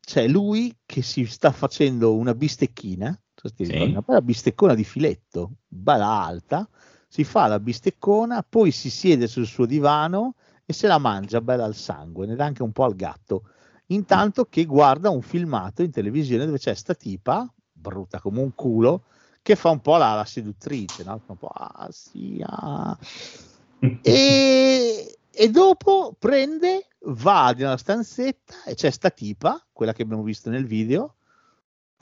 cioè 0.00 0.28
lui 0.28 0.76
che 0.86 1.02
si 1.02 1.24
sta 1.26 1.50
facendo 1.50 2.14
una 2.14 2.34
bistecchina, 2.34 3.18
Sì. 3.34 3.52
ricordi, 3.64 3.90
una 3.90 4.02
bella 4.02 4.22
bisteccona 4.22 4.74
di 4.74 4.84
filetto, 4.84 5.56
bella 5.66 6.06
alta, 6.06 6.68
si 7.08 7.24
fa 7.24 7.46
la 7.46 7.58
bisteccona, 7.58 8.42
poi 8.42 8.70
si 8.70 8.88
siede 8.88 9.26
sul 9.26 9.46
suo 9.46 9.66
divano 9.66 10.36
e 10.64 10.72
se 10.72 10.86
la 10.86 10.98
mangia 10.98 11.40
bella 11.40 11.64
al 11.64 11.74
sangue, 11.74 12.26
ne 12.26 12.36
dà 12.36 12.44
anche 12.44 12.62
un 12.62 12.72
po' 12.72 12.84
al 12.84 12.94
gatto. 12.94 13.48
Intanto 13.92 14.46
che 14.46 14.64
guarda 14.64 15.10
un 15.10 15.22
filmato 15.22 15.82
in 15.82 15.90
televisione 15.90 16.46
dove 16.46 16.58
c'è 16.58 16.74
sta 16.74 16.94
tipa, 16.94 17.50
brutta 17.72 18.20
come 18.20 18.40
un 18.40 18.54
culo, 18.54 19.04
che 19.42 19.56
fa 19.56 19.70
un 19.70 19.80
po' 19.80 19.96
la, 19.96 20.14
la 20.14 20.24
seduttrice, 20.24 21.04
no? 21.04 21.20
Un 21.26 21.36
po' 21.36 21.48
ah 21.48 21.88
sì, 21.90 22.42
ah. 22.44 22.96
E, 24.00 25.18
e 25.28 25.50
dopo 25.50 26.14
prende, 26.16 26.86
va 27.06 27.50
nella 27.50 27.76
stanzetta 27.76 28.62
e 28.64 28.74
c'è 28.74 28.90
sta 28.90 29.10
tipa, 29.10 29.60
quella 29.72 29.92
che 29.92 30.02
abbiamo 30.02 30.22
visto 30.22 30.50
nel 30.50 30.66
video, 30.66 31.16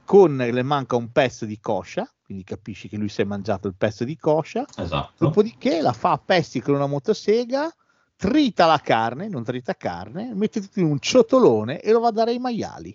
con 0.05 0.36
le 0.36 0.62
manca 0.62 0.97
un 0.97 1.11
pezzo 1.11 1.47
di 1.47 1.59
coscia, 1.59 2.07
quindi 2.22 2.45
capisci 2.45 2.86
che 2.88 2.99
lui 2.99 3.09
si 3.09 3.22
è 3.22 3.24
mangiato 3.24 3.66
il 3.66 3.76
pezzo 3.76 4.05
di 4.05 4.16
coscia, 4.18 4.66
Esatto. 4.76 5.24
dopodiché 5.24 5.80
la 5.80 5.95
fa 5.95 6.12
a 6.12 6.18
pezzi 6.18 6.61
con 6.61 6.74
una 6.74 6.86
motosega, 6.86 7.74
trita 8.20 8.66
la 8.66 8.78
carne, 8.78 9.28
non 9.28 9.42
trita 9.42 9.74
carne, 9.74 10.34
mette 10.34 10.60
tutto 10.60 10.78
in 10.78 10.84
un 10.84 11.00
ciotolone 11.00 11.80
e 11.80 11.90
lo 11.90 12.00
va 12.00 12.08
a 12.08 12.12
dare 12.12 12.32
ai 12.32 12.38
maiali. 12.38 12.92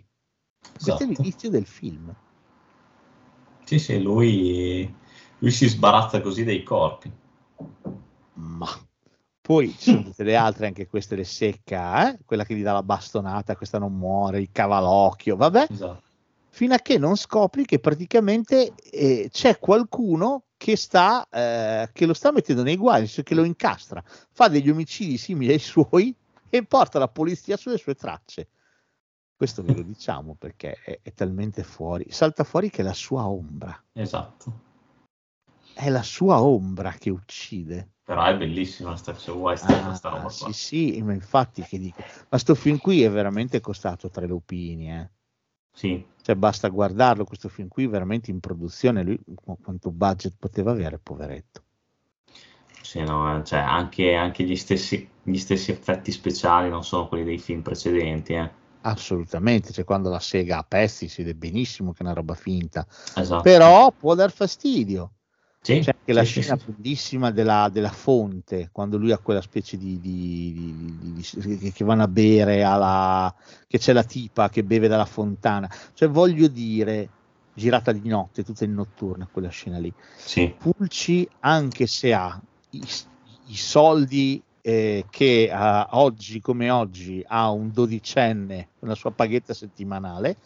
Questo 0.62 0.92
è 0.92 0.94
Esatto. 0.94 1.06
l'inizio 1.06 1.50
del 1.50 1.66
film. 1.66 2.14
Sì, 3.64 3.80
sì, 3.80 4.00
lui, 4.00 4.94
lui 5.40 5.50
si 5.50 5.68
sbarazza 5.68 6.22
così 6.22 6.44
dei 6.44 6.62
corpi. 6.62 7.12
Ma 8.34 8.68
poi 9.42 9.76
ci 9.76 9.90
sono 9.90 10.04
tutte 10.04 10.24
le 10.24 10.36
altre, 10.36 10.68
anche 10.68 10.86
queste 10.86 11.16
le 11.16 11.24
secca, 11.24 12.12
eh? 12.12 12.20
quella 12.24 12.46
che 12.46 12.54
gli 12.54 12.62
dà 12.62 12.74
la 12.74 12.84
bastonata, 12.84 13.56
questa 13.56 13.80
non 13.80 13.98
muore, 13.98 14.40
il 14.40 14.50
cavalocchio, 14.52 15.36
vabbè, 15.36 15.66
Esatto. 15.72 16.04
fino 16.50 16.76
a 16.76 16.78
che 16.78 17.00
non 17.00 17.16
scopri 17.16 17.66
che 17.66 17.80
praticamente 17.80 18.74
eh, 18.92 19.30
c'è 19.32 19.58
qualcuno 19.58 20.44
che, 20.58 20.76
sta, 20.76 21.28
eh, 21.30 21.90
che 21.94 22.06
lo 22.06 22.14
sta 22.14 22.32
mettendo 22.32 22.64
nei 22.64 22.78
guai, 22.78 23.00
senso 23.00 23.24
che 23.24 23.36
lo 23.36 23.44
incastra, 23.44 24.04
fa 24.06 24.48
degli 24.48 24.70
omicidi 24.70 25.18
simili 25.18 25.52
ai 25.54 25.60
suoi 25.60 26.16
e 26.50 26.64
porta 26.66 27.00
la 27.00 27.08
polizia 27.08 27.58
sulle 27.58 27.78
sue 27.78 27.96
tracce. 27.96 28.48
Questo 29.36 29.64
ve 29.64 29.74
lo 29.74 29.82
diciamo 29.84 30.36
perché 30.36 30.74
è, 30.84 31.00
è 31.02 31.14
talmente 31.14 31.64
fuori. 31.64 32.06
Salta 32.10 32.44
fuori 32.44 32.70
che 32.70 32.82
è 32.82 32.86
la 32.86 32.94
sua 32.94 33.28
ombra, 33.28 33.82
Esatto. 33.94 34.54
è 35.74 35.90
la 35.90 36.02
sua 36.04 36.42
ombra 36.42 36.92
che 36.94 37.10
uccide. 37.12 37.92
Però 38.04 38.24
è 38.24 38.38
bellissima, 38.38 38.96
sta, 38.96 39.14
se 39.14 39.32
vuoi, 39.32 39.58
sta, 39.58 39.68
Ah, 39.68 39.94
sta 39.94 40.10
roba 40.10 40.30
sì, 40.30 40.38
qua. 40.44 40.52
sì, 40.54 41.02
ma 41.02 41.14
infatti 41.14 41.62
che 41.64 41.78
dico, 41.80 42.04
ma 42.30 42.38
sto 42.38 42.56
film 42.56 42.78
qui 42.78 43.04
è 43.04 43.10
veramente 43.10 43.60
costato 43.62 44.10
tre 44.10 44.28
lupini, 44.28 44.92
eh. 44.92 45.10
Sì, 45.74 46.04
Cioè 46.26 46.36
basta 46.36 46.70
guardarlo, 46.70 47.24
questo 47.24 47.50
film 47.50 47.68
qui 47.68 47.86
veramente 47.86 48.32
in 48.32 48.40
produzione, 48.40 49.04
lui 49.04 49.20
qu- 49.36 49.62
quanto 49.62 49.92
budget 49.92 50.34
poteva 50.40 50.72
avere, 50.72 50.98
poveretto. 50.98 51.62
sì, 52.82 53.02
no, 53.04 53.38
eh, 53.40 53.44
cioè, 53.44 53.60
anche, 53.60 54.14
anche 54.14 54.44
gli, 54.46 54.56
stessi, 54.56 55.10
gli 55.24 55.38
stessi 55.38 55.72
effetti 55.72 56.12
speciali 56.12 56.70
non 56.70 56.84
sono 56.86 57.08
quelli 57.10 57.24
dei 57.26 57.40
film 57.40 57.62
precedenti. 57.62 58.34
Eh. 58.34 58.50
Assolutamente, 58.88 59.74
cioè 59.74 59.84
quando 59.84 60.10
la 60.10 60.20
sega 60.20 60.60
a 60.60 60.64
pezzi 60.64 61.08
si 61.10 61.24
vede 61.24 61.36
benissimo 61.36 61.92
che 61.92 62.00
è 62.00 62.04
una 62.04 62.14
roba 62.14 62.36
finta, 62.36 62.86
Esatto. 63.16 63.42
però 63.42 63.92
può 63.92 64.14
dar 64.16 64.32
fastidio. 64.32 65.12
Sì, 65.66 65.80
C'è 65.80 65.92
anche 65.98 66.14
la 66.14 66.24
sì, 66.24 66.42
scena 66.42 66.58
sì. 66.58 66.58
bellissima 66.58 67.32
della, 67.32 67.70
della 67.72 67.92
fonte, 67.92 68.70
quando 68.72 68.98
lui 68.98 69.12
ha 69.12 69.20
quella 69.20 69.42
specie 69.42 69.78
di, 69.78 70.00
di- 70.00 70.54
di- 70.54 71.26
di- 71.34 71.58
di- 71.58 71.72
che 71.72 71.84
vanno 71.84 72.04
a 72.04 72.08
bere, 72.08 72.64
alla, 72.64 73.34
che 73.68 73.78
c'è 73.80 73.92
la 73.94 74.04
tipa 74.04 74.50
che 74.50 74.64
beve 74.64 74.88
dalla 74.88 75.06
fontana. 75.06 75.70
Cioè 75.94 76.08
voglio 76.10 76.48
dire, 76.48 77.14
girata 77.52 77.92
di 77.92 78.08
notte, 78.08 78.44
tutta 78.44 78.64
in 78.64 78.74
notturna 78.74 79.28
quella 79.28 79.50
scena 79.50 79.78
lì. 79.80 79.94
Sì, 80.26 80.54
Pulci, 80.58 81.28
anche 81.40 81.88
se 81.88 82.14
ha 82.14 82.40
i, 82.70 82.84
i 83.48 83.56
soldi 83.56 84.44
eh, 84.68 85.06
che 85.12 85.52
ah, 85.54 85.90
oggi 85.92 86.42
come 86.42 86.72
oggi 86.72 87.24
ha 87.28 87.52
un 87.52 87.72
dodicenne 87.72 88.70
con 88.80 88.88
la 88.88 88.96
sua 88.96 89.12
paghetta 89.12 89.54
settimanale, 89.54 90.38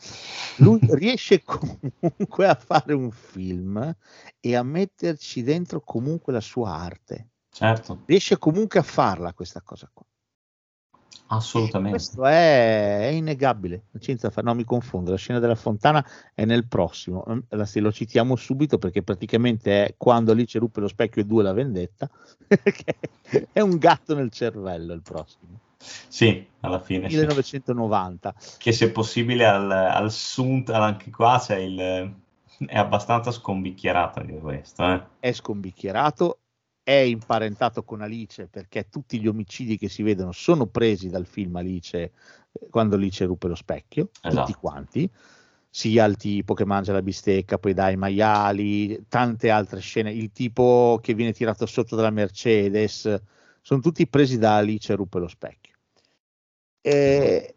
lui 0.58 0.78
riesce 0.92 1.42
comunque 1.42 2.46
a 2.46 2.56
fare 2.56 2.94
un 2.94 3.12
film 3.12 3.96
e 4.42 4.56
a 4.58 4.64
metterci 4.64 5.42
dentro 5.42 5.80
comunque 5.80 6.34
la 6.34 6.42
sua 6.42 6.72
arte. 6.72 7.30
certo, 7.50 8.02
Riesce 8.06 8.38
comunque 8.38 8.80
a 8.80 8.84
farla 8.84 9.32
questa 9.32 9.62
cosa 9.62 9.90
qua. 9.94 10.06
Assolutamente. 11.30 11.98
Questo 11.98 12.26
è, 12.26 13.00
è 13.00 13.12
innegabile. 13.12 13.84
fare. 14.18 14.42
No, 14.44 14.54
mi 14.54 14.64
confondo. 14.64 15.12
La 15.12 15.18
scena 15.18 15.40
della 15.40 15.56
fontana 15.56 16.06
è 16.34 16.46
nel 16.46 16.68
prossimo. 16.68 17.26
Mm, 17.30 17.40
La, 17.50 17.66
se 17.66 17.80
lo 17.80 17.92
citiamo 17.92 18.36
subito 18.36 18.78
perché 18.78 19.02
praticamente 19.02 19.86
è 19.86 19.94
quando 19.98 20.32
Alice 20.32 20.60
ruppe 20.60 20.82
lo 20.82 20.88
specchio 20.88 21.22
e 21.22 21.26
due 21.26 21.44
la 21.44 21.54
vendetta. 21.54 22.10
è 23.52 23.60
un 23.62 23.78
gatto 23.78 24.16
nel 24.16 24.32
cervello 24.32 24.94
il 24.94 25.02
prossimo. 25.02 25.60
Sì, 25.78 26.46
alla 26.62 26.80
fine 26.80 27.10
sì. 27.10 27.16
1990. 27.16 28.34
Che 28.58 28.72
se 28.72 28.92
possibile 28.92 29.46
al, 29.46 29.72
al 29.72 30.12
Sunt, 30.12 30.70
anche 30.70 31.10
qua 31.10 31.42
c'è 31.42 31.58
il... 31.58 31.80
è 32.66 32.78
abbastanza 32.78 33.32
scombicchierato 33.32 34.20
anche 34.20 34.38
questo. 34.40 34.84
Eh. 34.92 35.04
È 35.20 35.32
scombicchierato. 35.32 36.40
È 36.90 37.02
imparentato 37.02 37.84
con 37.84 38.02
Alice 38.02 38.48
perché 38.48 38.90
tutti 38.90 39.20
gli 39.22 39.28
omicidi 39.28 39.78
che 39.78 39.90
si 39.90 40.02
vedono 40.02 40.32
sono 40.32 40.66
presi 40.66 41.08
dal 41.08 41.28
film 41.28 41.56
Alice 41.58 42.02
eh, 42.02 42.12
quando 42.72 42.96
Alice 42.96 43.24
ruppe 43.26 43.48
lo 43.48 43.54
specchio. 43.54 44.10
Esatto. 44.24 44.48
Tutti 44.48 44.58
quanti. 44.60 45.12
sia 45.70 46.06
il 46.06 46.16
tipo 46.18 46.56
che 46.56 46.66
mangia 46.66 46.92
la 46.92 47.04
bistecca, 47.04 47.60
poi 47.60 47.76
dai 47.76 47.96
maiali, 47.96 49.06
tante 49.08 49.52
altre 49.52 49.82
scene, 49.82 50.12
il 50.12 50.32
tipo 50.32 50.98
che 51.00 51.14
viene 51.14 51.32
tirato 51.32 51.68
sotto 51.68 51.96
dalla 51.96 52.10
Mercedes, 52.10 53.22
sono 53.62 53.82
tutti 53.82 54.08
presi 54.08 54.40
da 54.40 54.56
Alice 54.56 54.96
ruppe 54.96 55.20
lo 55.20 55.28
specchio. 55.28 55.76
E 56.82 57.56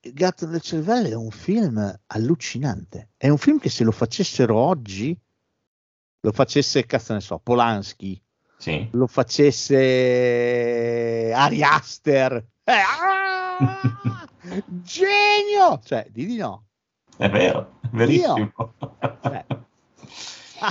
il 0.00 0.12
gatto 0.12 0.46
del 0.46 0.60
cervello 0.60 1.06
è 1.06 1.14
un 1.14 1.30
film 1.30 2.00
allucinante, 2.06 3.10
è 3.16 3.28
un 3.28 3.38
film 3.38 3.60
che 3.60 3.70
se 3.70 3.84
lo 3.84 3.92
facessero 3.92 4.56
oggi, 4.56 5.16
lo 6.18 6.32
facesse, 6.32 6.84
cazzo 6.86 7.12
ne 7.12 7.20
so, 7.20 7.38
Polanski, 7.38 8.20
Sì. 8.56 8.88
lo 8.92 9.06
facesse 9.06 9.74
Ari 11.34 11.62
Aster, 11.62 12.34
eh, 12.64 12.72
ah! 12.72 13.58
genio! 14.66 15.80
Cioè, 15.84 16.06
di 16.10 16.26
di 16.26 16.36
no. 16.36 16.64
È 17.16 17.28
vero, 17.28 17.78
è 17.82 17.88
verissimo. 17.92 18.52
Cioè, 19.20 19.44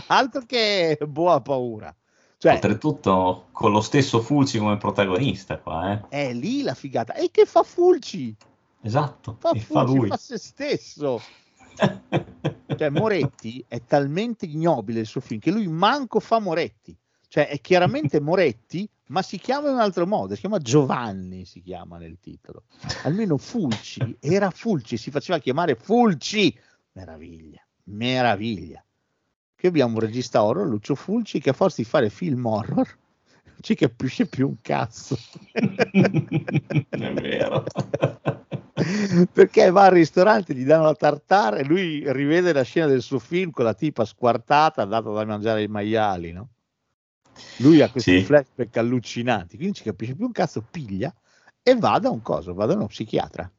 altro 0.07 0.41
che 0.45 0.97
boa 1.07 1.39
paura. 1.41 1.95
Cioè, 2.38 2.53
Oltretutto 2.53 3.45
con 3.51 3.71
lo 3.71 3.79
stesso 3.79 4.19
Fulci 4.21 4.57
come 4.57 4.77
protagonista 4.77 5.59
qua, 5.59 5.93
eh. 5.93 6.07
è 6.09 6.34
lì 6.34 6.61
la 6.61 6.73
figata. 6.73 7.13
E 7.13 7.29
che 7.31 7.45
fa 7.45 7.63
Fulci? 7.63 8.36
Esatto, 8.81 9.38
Fa 9.39 9.51
e 9.51 9.61
fa 9.61 9.86
Fulci, 9.86 9.97
lui. 9.97 10.07
fa 10.09 10.17
se 10.17 10.38
stesso. 10.38 11.21
Cioè, 12.75 12.89
Moretti 12.89 13.63
è 13.67 13.81
talmente 13.86 14.45
ignobile 14.45 14.99
il 14.99 15.05
suo 15.05 15.21
film 15.21 15.39
che 15.39 15.51
lui 15.51 15.67
manco 15.67 16.19
fa 16.19 16.39
Moretti. 16.39 16.95
Cioè, 17.34 17.47
è 17.47 17.59
chiaramente 17.61 18.19
Moretti, 18.21 18.88
ma 19.07 19.23
si 19.23 19.39
chiama 19.39 19.69
in 19.69 19.73
un 19.73 19.79
altro 19.79 20.05
modo. 20.05 20.36
Si 20.36 20.41
chiama 20.41 20.59
Giovanni, 20.59 21.45
si 21.45 21.63
chiama 21.63 21.97
nel 21.97 22.19
titolo. 22.21 22.65
Almeno 23.05 23.39
Fulci 23.39 24.17
era 24.19 24.51
Fulci, 24.51 24.97
si 24.97 25.09
faceva 25.09 25.39
chiamare 25.39 25.73
Fulci. 25.73 26.55
Meraviglia, 26.91 27.65
meraviglia. 27.86 28.86
Qui 29.57 29.67
abbiamo 29.67 29.95
un 29.95 30.01
regista 30.01 30.43
horror, 30.43 30.67
Lucio 30.67 30.93
Fulci, 30.93 31.39
che 31.39 31.49
a 31.49 31.53
forza 31.53 31.81
di 31.81 31.88
fare 31.88 32.11
film 32.11 32.45
horror 32.45 32.97
non 33.45 33.57
ci 33.61 33.73
capisce 33.73 34.27
più 34.27 34.49
un 34.49 34.57
cazzo. 34.61 35.17
è 35.53 37.13
vero. 37.13 37.63
perché 39.34 39.71
va 39.71 39.86
al 39.86 39.91
ristorante, 39.91 40.53
gli 40.53 40.65
danno 40.65 40.84
la 40.84 40.93
tartare 40.93 41.61
e 41.61 41.63
lui 41.63 42.03
rivede 42.13 42.53
la 42.53 42.61
scena 42.61 42.86
del 42.86 43.01
suo 43.01 43.17
film 43.17 43.49
con 43.49 43.65
la 43.65 43.73
tipa 43.73 44.05
squartata, 44.05 44.86
data 44.86 45.09
da 45.09 45.25
mangiare 45.25 45.63
i 45.63 45.67
maiali, 45.67 46.31
no? 46.31 46.49
Lui 47.57 47.81
ha 47.81 47.89
questi 47.89 48.19
Sì. 48.19 48.25
flashback 48.25 48.77
allucinanti, 48.77 49.57
quindi 49.57 49.75
ci 49.75 49.84
capisce 49.84 50.15
più 50.15 50.25
un 50.25 50.31
cazzo, 50.31 50.63
piglia 50.69 51.13
e 51.61 51.75
va 51.75 51.99
da 51.99 52.09
un 52.09 52.21
coso, 52.21 52.53
va 52.53 52.65
da 52.65 52.73
uno 52.73 52.88
psichiatra 52.88 53.49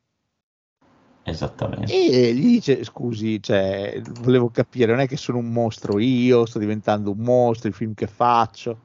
Esattamente. 1.26 1.92
e 1.92 2.34
gli 2.34 2.46
dice 2.46 2.84
scusi, 2.84 3.42
cioè, 3.42 4.00
volevo 4.20 4.50
capire, 4.50 4.92
non 4.92 5.00
è 5.00 5.08
che 5.08 5.16
sono 5.16 5.38
un 5.38 5.50
mostro 5.50 5.98
io, 5.98 6.44
sto 6.44 6.58
diventando 6.58 7.12
un 7.12 7.18
mostro, 7.18 7.68
il 7.68 7.74
film 7.74 7.94
che 7.94 8.06
faccio. 8.06 8.80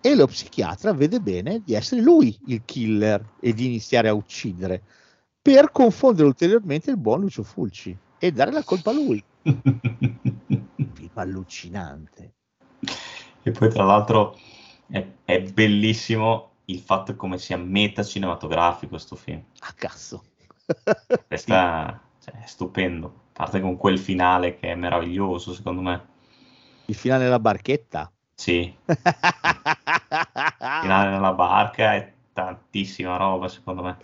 E 0.00 0.14
lo 0.14 0.26
psichiatra 0.26 0.92
vede 0.92 1.18
bene 1.18 1.60
di 1.64 1.74
essere 1.74 2.00
lui 2.00 2.38
il 2.46 2.62
killer 2.64 3.24
e 3.40 3.52
di 3.52 3.66
iniziare 3.66 4.08
a 4.08 4.14
uccidere 4.14 4.80
per 5.42 5.72
confondere 5.72 6.28
ulteriormente 6.28 6.90
il 6.90 6.96
buon 6.96 7.20
Lucio 7.20 7.42
Fulci 7.42 7.96
e 8.18 8.30
dare 8.30 8.52
la 8.52 8.62
colpa 8.62 8.90
a 8.90 8.94
lui. 8.94 9.22
Film 10.94 11.10
allucinante. 11.14 12.34
E 13.46 13.52
poi 13.52 13.70
tra 13.70 13.84
l'altro 13.84 14.36
è, 14.88 15.06
è 15.24 15.40
bellissimo 15.40 16.54
il 16.64 16.80
fatto 16.80 17.14
come 17.14 17.38
sia 17.38 17.56
meta 17.56 18.02
cinematografico 18.02 18.88
questo 18.88 19.14
film. 19.14 19.40
A 19.60 19.72
cazzo. 19.72 20.24
Questa 21.28 22.00
cioè, 22.24 22.42
è 22.42 22.46
stupendo. 22.46 23.26
Parte 23.32 23.60
con 23.60 23.76
quel 23.76 24.00
finale 24.00 24.56
che 24.56 24.72
è 24.72 24.74
meraviglioso, 24.74 25.54
secondo 25.54 25.80
me. 25.80 26.06
Il 26.86 26.96
finale 26.96 27.22
della 27.22 27.38
barchetta. 27.38 28.10
Sì, 28.34 28.62
il 28.84 28.96
finale 30.80 31.10
nella 31.10 31.32
barca 31.32 31.94
è 31.94 32.12
tantissima 32.32 33.16
roba, 33.16 33.46
secondo 33.46 33.84
me. 33.84 33.96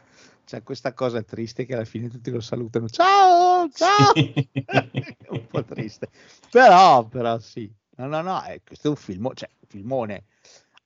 C'è 0.45 0.63
questa 0.63 0.95
cosa 0.95 1.21
triste 1.23 1.67
che 1.67 1.75
alla 1.75 1.85
fine 1.85 2.09
tutti 2.09 2.31
lo 2.31 2.41
salutano. 2.41 2.89
Ciao, 2.89 3.69
ciao. 3.71 4.13
Sì. 4.15 4.49
È 4.53 5.17
un 5.31 5.47
po' 5.49 5.65
triste. 5.65 6.11
Però, 6.49 7.05
però 7.07 7.41
sì. 7.41 7.81
No, 8.03 8.21
no, 8.21 8.23
no, 8.23 8.45
eh, 8.47 8.61
questo 8.67 8.89
è 8.89 8.91
un 8.91 8.97
film, 8.97 9.31
cioè, 9.35 9.49
filmone. 9.67 10.25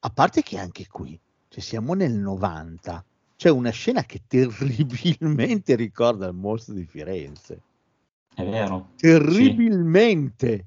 A 0.00 0.10
parte 0.10 0.42
che 0.42 0.58
anche 0.58 0.86
qui, 0.86 1.18
cioè, 1.48 1.60
siamo 1.62 1.94
nel 1.94 2.12
90, 2.12 3.04
c'è 3.36 3.48
una 3.50 3.70
scena 3.70 4.02
che 4.04 4.22
terribilmente 4.26 5.74
ricorda 5.76 6.26
il 6.26 6.34
mostro 6.34 6.74
di 6.74 6.84
Firenze. 6.84 7.62
È 8.34 8.44
vero. 8.44 8.90
Terribilmente. 8.96 10.66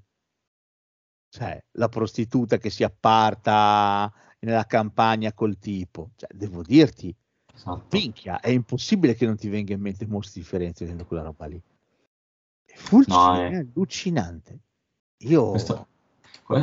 Cioè, 1.30 1.64
la 1.74 1.89
prostituta 1.89 2.58
che 2.58 2.72
si 2.72 2.84
apparta 2.84 4.12
nella 4.39 4.66
campagna 4.66 5.32
col 5.34 5.60
tipo. 5.60 6.10
Cioè, 6.16 6.30
devo 6.34 6.64
dirti, 6.64 7.16
Esatto. 7.54 7.86
minchia, 7.91 8.39
è 8.39 8.50
impossibile 8.50 9.14
che 9.14 9.28
non 9.28 9.36
ti 9.38 9.47
venga 9.50 9.74
in 9.74 9.82
mente 9.82 10.08
mostri 10.08 10.41
di 10.41 10.47
Firenze 10.47 10.84
vedendo 10.86 11.06
quella 11.06 11.22
roba 11.24 11.45
lì. 11.45 11.62
È 12.66 12.74
Fulci 12.76 13.12
No, 13.12 13.36
è 13.36 13.50
è- 13.52 13.56
allucinante. 13.58 14.60
Io 15.24 15.50
Questo- 15.52 15.74
que- 15.76 15.86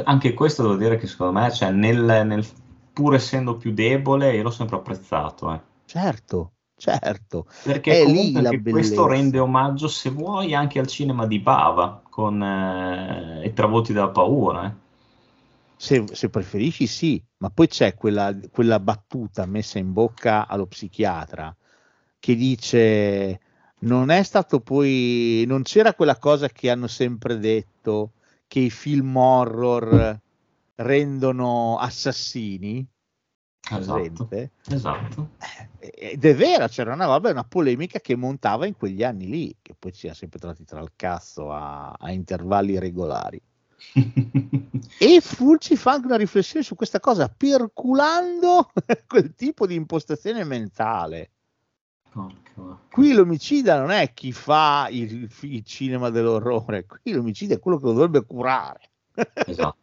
anche 0.05 0.35
questo 0.35 0.63
devo 0.63 0.77
dire 0.77 0.97
che 0.99 1.07
secondo 1.07 1.39
me, 1.41 1.51
cioè, 1.53 1.71
nel, 1.71 1.99
nel- 2.27 2.47
pur 2.93 3.15
essendo 3.15 3.57
più 3.57 3.73
debole, 3.73 4.35
io 4.35 4.43
l'ho 4.43 4.51
sempre 4.51 4.77
apprezzato. 4.77 5.53
eh. 5.53 5.61
certo, 5.85 6.53
certo. 6.77 7.47
Perché 7.61 7.91
È 7.93 7.99
comunque 7.99 8.41
lì 8.41 8.43
la 8.43 8.51
questo 8.71 9.07
rende 9.07 9.39
omaggio, 9.39 9.89
se 9.89 10.09
vuoi, 10.09 10.55
anche 10.55 10.79
al 10.79 10.87
cinema 10.87 11.27
di 11.27 11.39
Bava, 11.39 12.01
con 12.09 12.43
eh, 12.43 13.45
i 13.45 13.53
travolti 13.53 13.93
dalla 13.93 14.09
paura. 14.11 14.67
eh. 14.67 14.75
Se, 15.79 16.07
se 16.13 16.31
preferisci, 16.31 16.87
sì, 16.87 17.23
ma 17.39 17.51
poi 17.51 17.67
c'è 17.69 17.95
quella, 17.95 18.35
quella 18.51 18.81
battuta 18.81 19.45
messa 19.47 19.79
in 19.79 19.93
bocca 19.93 20.47
allo 20.47 20.67
psichiatra 20.67 21.55
che 22.19 22.35
dice: 22.35 23.41
Non 23.81 24.11
è 24.11 24.23
stato 24.23 24.61
poi, 24.61 25.45
non 25.47 25.63
c'era 25.63 25.95
quella 25.95 26.19
cosa 26.19 26.49
che 26.49 26.71
hanno 26.71 26.87
sempre 26.89 27.39
detto 27.39 28.15
che 28.47 28.61
i 28.61 28.71
film 28.71 29.17
horror 29.17 30.21
rendono 30.77 31.79
assassini. 31.79 32.87
Esatto, 33.69 34.29
esatto. 34.69 35.31
Eh, 35.79 36.13
Ed 36.13 36.25
è 36.25 36.35
vera, 36.35 36.69
c'era 36.69 36.93
una 36.95 37.07
roba, 37.07 37.31
una 37.31 37.45
polemica 37.45 37.99
che 37.99 38.15
montava 38.15 38.67
in 38.67 38.77
quegli 38.77 39.03
anni 39.03 39.27
lì, 39.27 39.57
che 39.61 39.75
poi 39.77 39.93
ci 39.93 40.09
ha 40.09 40.15
sempre 40.15 40.39
trovati 40.39 40.65
tra 40.65 40.81
il 40.81 40.93
cazzo 40.95 41.51
a, 41.53 41.91
a 41.91 42.11
intervalli 42.13 42.79
regolari. 42.79 43.41
E 44.99 45.21
Fulci 45.21 45.77
fa 45.77 45.93
anche 45.93 46.07
una 46.07 46.17
riflessione 46.17 46.65
su 46.65 46.75
questa 46.75 47.01
cosa, 47.01 47.29
perculando 47.29 48.71
quel 49.07 49.35
tipo 49.35 49.67
di 49.67 49.75
impostazione 49.75 50.43
mentale. 50.45 51.33
Qui 52.91 53.13
l'omicida 53.13 53.79
non 53.79 53.91
è 53.91 54.13
chi 54.15 54.33
fa 54.33 54.89
il, 54.91 55.31
il 55.43 55.65
cinema 55.65 56.09
dell'orrore, 56.09 56.87
qui 56.87 57.13
l'omicida 57.13 57.55
è 57.55 57.59
quello 57.59 57.77
che 57.79 57.85
lo 57.85 57.93
dovrebbe 57.93 58.25
curare. 58.25 58.91
Esatto, 59.47 59.77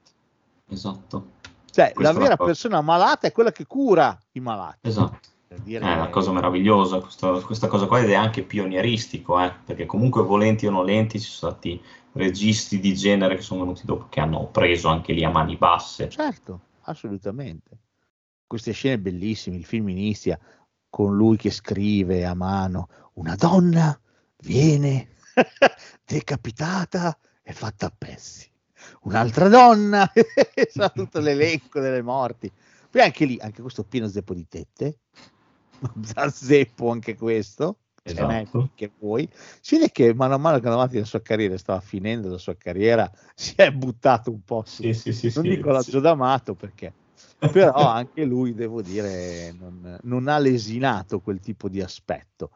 esatto, 0.69 1.27
Cioè, 1.71 1.93
la 1.97 2.11
vera 2.11 2.35
cosa- 2.35 2.45
persona 2.45 2.81
malata 2.81 3.27
è 3.27 3.31
quella 3.31 3.51
che 3.51 3.65
cura 3.67 4.17
i 4.31 4.39
malati. 4.39 4.87
esatto. 4.87 5.31
È 5.47 5.77
una 5.77 6.09
cosa 6.09 6.31
meravigliosa 6.31 6.99
questa, 6.99 7.31
questa 7.41 7.67
cosa 7.67 7.85
qua 7.85 7.99
ed 7.99 8.09
è 8.09 8.15
anche 8.15 8.41
pionieristico, 8.41 9.39
eh, 9.39 9.53
perché 9.63 9.85
comunque 9.85 10.23
volenti 10.23 10.65
o 10.65 10.71
nolenti 10.71 11.19
ci 11.19 11.29
sono 11.29 11.51
stati 11.51 11.79
registi 12.13 12.79
di 12.79 12.95
genere 12.95 13.35
che 13.35 13.43
sono 13.43 13.59
venuti 13.61 13.85
dopo 13.85 14.07
che 14.09 14.19
hanno 14.19 14.47
preso 14.47 14.87
anche 14.87 15.13
lì 15.13 15.23
a 15.23 15.29
mani 15.29 15.55
basse. 15.55 16.09
Certo, 16.09 16.59
assolutamente. 16.85 17.77
Queste 18.47 18.71
scene 18.71 18.97
bellissime, 18.97 19.57
il 19.57 19.65
film 19.65 19.89
inizia 19.89 20.39
con 20.93 21.15
lui 21.15 21.37
che 21.37 21.49
scrive 21.49 22.23
a 22.23 22.35
mano, 22.35 22.87
una 23.13 23.33
donna 23.33 23.99
viene 24.43 25.15
decapitata 26.05 27.17
e 27.41 27.51
fatta 27.51 27.87
a 27.87 27.93
pezzi. 27.97 28.47
Un'altra 29.01 29.47
donna, 29.47 30.07
sa 30.69 30.89
tutto 30.89 31.19
l'elenco 31.19 31.79
delle 31.79 32.03
morti. 32.03 32.51
Poi 32.91 33.01
anche 33.01 33.25
lì, 33.25 33.39
anche 33.41 33.63
questo 33.63 33.83
pieno 33.83 34.07
zeppo 34.07 34.35
di 34.35 34.47
tette, 34.47 34.99
da 36.13 36.29
zeppo 36.29 36.91
anche 36.91 37.15
questo, 37.15 37.79
Esatto. 38.03 38.69
che 38.75 38.91
vuoi. 38.99 39.27
Si 39.61 39.77
vede 39.77 39.89
che 39.91 40.13
mano 40.13 40.35
a 40.35 40.37
mano 40.37 40.59
che 40.59 40.65
andava 40.65 40.83
avanti 40.83 40.99
la 40.99 41.05
sua 41.05 41.23
carriera, 41.23 41.57
stava 41.57 41.79
finendo 41.79 42.29
la 42.29 42.37
sua 42.37 42.55
carriera, 42.55 43.11
si 43.33 43.55
è 43.55 43.71
buttato 43.71 44.29
un 44.29 44.43
po' 44.43 44.61
su 44.63 44.83
Sì, 44.83 44.93
sì, 44.93 45.11
sì, 45.11 45.31
non 45.33 45.49
dico 45.49 45.81
sì. 45.81 45.99
D'Amato 45.99 46.53
perché 46.53 46.93
però 47.51 47.73
anche 47.73 48.23
lui 48.23 48.53
devo 48.53 48.81
dire 48.81 49.51
non, 49.57 49.97
non 50.03 50.27
ha 50.27 50.37
lesinato 50.37 51.19
quel 51.19 51.39
tipo 51.39 51.67
di 51.69 51.81
aspetto 51.81 52.51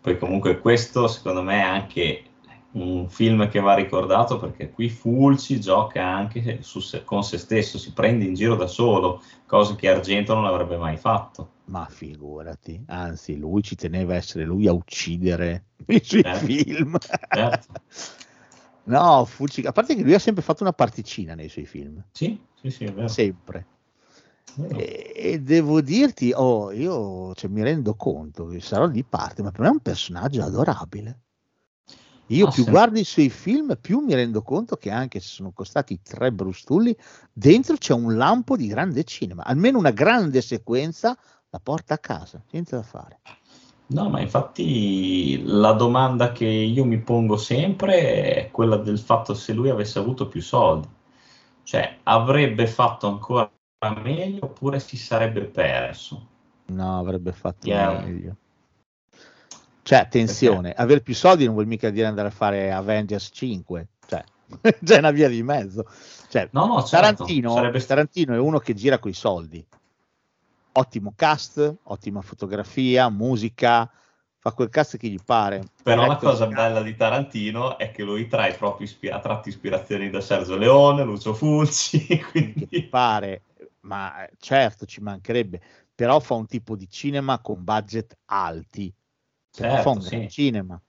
Poi 0.00 0.18
comunque 0.18 0.58
questo 0.60 1.08
secondo 1.08 1.42
me 1.42 1.56
è 1.58 1.62
anche 1.62 2.22
un 2.70 3.08
film 3.08 3.48
che 3.48 3.60
va 3.60 3.74
ricordato 3.74 4.38
perché 4.38 4.70
qui 4.70 4.88
Fulci 4.90 5.58
gioca 5.58 6.04
anche 6.04 6.58
su 6.62 6.80
con 7.04 7.24
se 7.24 7.38
stesso, 7.38 7.78
si 7.78 7.92
prende 7.92 8.24
in 8.26 8.34
giro 8.34 8.56
da 8.56 8.66
solo, 8.66 9.22
cosa 9.46 9.74
che 9.74 9.88
Argento 9.88 10.34
non 10.34 10.44
avrebbe 10.44 10.76
mai 10.76 10.96
fatto. 10.98 11.54
ma 11.64 11.86
figurati 11.88 12.82
anzi 12.86 13.36
lui 13.36 13.62
ci 13.62 13.74
teneva 13.74 14.12
a 14.12 14.16
essere 14.16 14.44
lui 14.44 14.66
a 14.66 14.72
uccidere 14.72 15.64
i 15.86 16.00
suoi 16.02 16.22
Eh. 16.22 16.34
film 16.34 16.96
Certo. 17.30 17.72
no 18.84 19.24
Fulci 19.24 19.62
a 19.66 19.72
parte 19.72 19.94
che 19.96 20.02
lui 20.02 20.14
ha 20.14 20.18
sempre 20.18 20.42
fatto 20.42 20.62
una 20.62 20.72
particina 20.72 21.34
nei 21.34 21.48
suoi 21.48 21.66
film 21.66 22.02
Sì, 22.12 22.38
sì, 22.54 22.70
sì, 22.70 22.84
è 22.84 22.92
vero. 22.92 23.08
sempre. 23.08 23.66
E, 24.68 25.12
e 25.14 25.40
devo 25.40 25.80
dirti 25.80 26.32
oh 26.34 26.72
io 26.72 27.34
cioè, 27.34 27.50
mi 27.50 27.62
rendo 27.62 27.94
conto 27.94 28.46
che 28.46 28.60
sarò 28.60 28.88
di 28.88 29.04
parte 29.04 29.42
ma 29.42 29.50
per 29.50 29.60
me 29.60 29.68
è 29.68 29.70
un 29.70 29.80
personaggio 29.80 30.42
adorabile 30.42 31.20
Io 32.30 32.46
Ah, 32.46 32.50
più 32.50 32.64
sì. 32.64 32.70
guardo 32.70 32.98
i 32.98 33.04
suoi 33.04 33.30
film, 33.30 33.78
più 33.80 34.00
mi 34.00 34.14
rendo 34.14 34.42
conto 34.42 34.76
che 34.76 34.90
anche 34.90 35.18
se 35.18 35.28
sono 35.28 35.50
costati 35.52 36.00
tre 36.02 36.30
brustulli, 36.30 36.94
dentro 37.32 37.76
c'è 37.76 37.94
un 37.94 38.16
lampo 38.16 38.54
di 38.54 38.66
grande 38.66 39.04
cinema. 39.04 39.44
Almeno 39.44 39.78
una 39.78 39.92
grande 39.92 40.42
sequenza 40.42 41.16
la 41.48 41.58
porta 41.58 41.94
a 41.94 41.98
casa, 41.98 42.42
niente 42.50 42.76
da 42.76 42.82
fare. 42.82 43.20
No, 43.86 44.10
ma 44.10 44.20
infatti 44.20 45.42
la 45.46 45.72
domanda 45.72 46.32
che 46.32 46.44
io 46.44 46.84
mi 46.84 46.98
pongo 46.98 47.38
sempre 47.38 48.34
è 48.34 48.50
quella 48.50 48.76
del 48.76 48.98
fatto 48.98 49.32
se 49.32 49.54
lui 49.54 49.70
avesse 49.70 49.98
avuto 49.98 50.28
più 50.28 50.42
soldi. 50.42 50.88
Cioè, 51.62 52.00
avrebbe 52.02 52.66
fatto 52.66 53.06
ancora 53.08 53.50
meglio 54.02 54.46
oppure 54.46 54.80
si 54.80 54.96
sarebbe 54.96 55.44
perso? 55.44 56.26
No, 56.66 56.98
avrebbe 56.98 57.32
fatto 57.32 57.68
Yeah. 57.68 57.88
meglio. 58.02 58.36
Cioè, 59.82 59.98
attenzione, 60.00 60.72
aver 60.72 61.02
più 61.02 61.14
soldi 61.14 61.44
non 61.44 61.54
vuol 61.54 61.66
mica 61.66 61.88
dire 61.90 62.06
andare 62.06 62.28
a 62.28 62.32
fare 62.32 62.70
Avengers 62.70 63.30
5, 63.32 63.88
cioè, 64.06 64.22
c'è 64.84 64.98
una 64.98 65.10
via 65.10 65.28
di 65.28 65.42
mezzo. 65.42 65.84
Cioè, 66.28 66.48
No, 66.52 66.66
no, 66.66 66.82
certo, 66.82 67.24
Tarantino, 67.24 67.50
sarebbe 67.54 67.84
Tarantino 67.84 68.34
è 68.34 68.38
uno 68.38 68.58
che 68.58 68.74
gira 68.74 68.98
coi 68.98 69.14
soldi. 69.14 69.64
Ottimo 70.72 71.12
cast, 71.16 71.74
ottima 71.84 72.20
fotografia, 72.20 73.08
musica, 73.08 73.90
fa 74.36 74.52
quel 74.52 74.68
cast 74.68 74.96
che 74.98 75.08
gli 75.08 75.18
pare. 75.24 75.62
Però 75.82 76.06
la 76.06 76.16
cosa 76.16 76.44
Scott. 76.44 76.54
bella 76.54 76.82
di 76.82 76.94
Tarantino 76.94 77.78
è 77.78 77.90
che 77.90 78.02
lui 78.02 78.26
trae 78.28 78.54
proprio 78.54 78.86
ispi- 78.86 79.08
ha 79.08 79.20
tratto 79.20 79.48
ispirazioni 79.48 80.10
da 80.10 80.20
Sergio 80.20 80.56
Leone, 80.56 81.02
Lucio 81.02 81.32
Fulci, 81.32 82.06
che 82.06 82.20
quindi 82.30 82.82
pare, 82.90 83.42
ma 83.80 84.24
eh, 84.26 84.32
certo 84.38 84.86
ci 84.86 85.00
mancherebbe, 85.00 85.60
però 85.94 86.20
fa 86.20 86.34
un 86.34 86.46
tipo 86.46 86.76
di 86.76 86.88
cinema 86.88 87.40
con 87.40 87.64
budget 87.64 88.18
alti, 88.26 88.92
perché 89.50 89.74
Certo, 89.74 89.82
fa 89.82 89.90
un 89.90 90.00
sì. 90.00 90.28
cinema. 90.28 90.82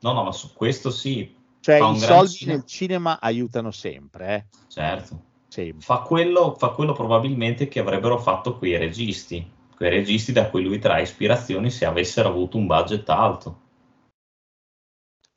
no, 0.00 0.12
no, 0.12 0.24
ma 0.24 0.32
su 0.32 0.52
questo 0.52 0.90
sì, 0.90 1.34
Cioè 1.60 1.80
i 1.80 1.98
soldi 1.98 2.32
cinema. 2.32 2.58
nel 2.58 2.66
cinema 2.66 3.20
aiutano 3.20 3.70
sempre, 3.70 4.34
eh? 4.34 4.46
certo. 4.68 5.22
sempre. 5.48 5.80
Fa 5.80 6.00
quello, 6.00 6.54
fa 6.54 6.70
quello 6.70 6.92
probabilmente 6.92 7.68
che 7.68 7.80
avrebbero 7.80 8.18
fatto 8.18 8.56
quei 8.58 8.76
registi, 8.76 9.50
quei 9.76 9.90
registi 9.90 10.32
da 10.32 10.48
cui 10.50 10.62
lui 10.62 10.78
trae 10.78 11.02
ispirazioni 11.02 11.70
se 11.70 11.84
avessero 11.84 12.28
avuto 12.28 12.56
un 12.56 12.66
budget 12.66 13.08
alto. 13.08 13.60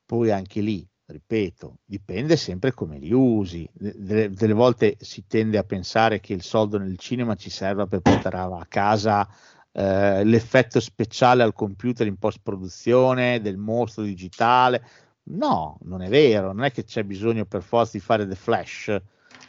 Poi 0.06 0.30
anche 0.30 0.60
lì, 0.60 0.86
ripeto, 1.12 1.78
dipende 1.84 2.36
sempre 2.36 2.72
come 2.72 2.98
li 2.98 3.12
usi. 3.12 3.68
De- 3.72 4.30
Delle, 4.30 4.52
volte 4.52 4.96
si 5.00 5.26
tende 5.26 5.58
a 5.58 5.64
pensare 5.64 6.20
che 6.20 6.32
il 6.32 6.42
soldo 6.42 6.78
nel 6.78 6.98
cinema 6.98 7.34
ci 7.36 7.50
serva 7.50 7.86
per 7.86 8.00
portare 8.00 8.36
a 8.36 8.66
casa 8.68 9.28
eh, 9.70 10.24
l'effetto 10.24 10.80
speciale 10.80 11.42
al 11.42 11.52
computer 11.52 12.06
in 12.06 12.16
post-produzione 12.16 13.40
del 13.40 13.56
mostro 13.56 14.02
digitale. 14.02 14.84
No, 15.24 15.78
non 15.82 16.02
è 16.02 16.08
vero, 16.08 16.52
non 16.52 16.64
è 16.64 16.72
che 16.72 16.84
c'è 16.84 17.04
bisogno 17.04 17.44
per 17.44 17.62
forza 17.62 17.92
di 17.92 18.00
fare 18.00 18.26
The 18.26 18.34
Flash. 18.34 19.00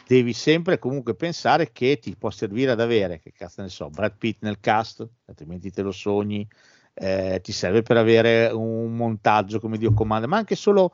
Devi 0.05 0.33
sempre 0.33 0.79
comunque 0.79 1.15
pensare 1.15 1.71
che 1.71 1.97
ti 1.99 2.15
può 2.15 2.29
servire 2.29 2.71
ad 2.71 2.79
avere, 2.79 3.19
che 3.19 3.31
cazzo 3.31 3.61
ne 3.61 3.69
so, 3.69 3.89
Brad 3.89 4.15
Pitt 4.17 4.43
nel 4.43 4.59
cast, 4.59 5.07
altrimenti 5.25 5.71
te 5.71 5.81
lo 5.81 5.91
sogni, 5.91 6.47
eh, 6.93 7.39
ti 7.41 7.51
serve 7.51 7.81
per 7.81 7.97
avere 7.97 8.51
un 8.51 8.95
montaggio 8.95 9.59
come 9.59 9.77
Dio 9.77 9.93
comanda, 9.93 10.27
ma 10.27 10.37
anche 10.37 10.55
solo 10.55 10.93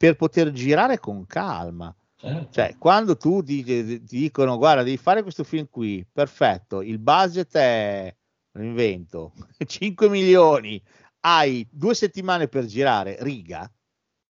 per 0.00 0.16
poter 0.16 0.50
girare 0.50 0.98
con 0.98 1.26
calma. 1.26 1.94
Certo. 2.16 2.52
Cioè, 2.52 2.76
quando 2.78 3.18
tu 3.18 3.42
ti, 3.42 3.62
ti 3.62 4.02
dicono 4.06 4.56
guarda, 4.56 4.82
devi 4.82 4.96
fare 4.96 5.20
questo 5.20 5.44
film 5.44 5.68
qui, 5.68 6.06
perfetto, 6.10 6.80
il 6.80 6.98
budget 6.98 7.54
è, 7.54 8.16
lo 8.52 8.62
invento, 8.62 9.34
5 9.62 10.08
milioni, 10.08 10.82
hai 11.20 11.68
due 11.70 11.92
settimane 11.92 12.48
per 12.48 12.64
girare, 12.64 13.18
riga, 13.20 13.70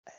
eh, 0.03 0.11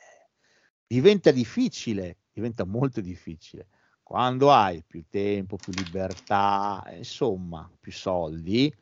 diventa 0.84 1.30
difficile, 1.30 2.16
diventa 2.32 2.64
molto 2.64 3.00
difficile. 3.00 3.68
Quando 4.02 4.50
hai 4.50 4.82
più 4.84 5.04
tempo, 5.08 5.54
più 5.54 5.72
libertà, 5.72 6.82
insomma, 6.90 7.70
più 7.78 7.92
soldi, 7.92 8.74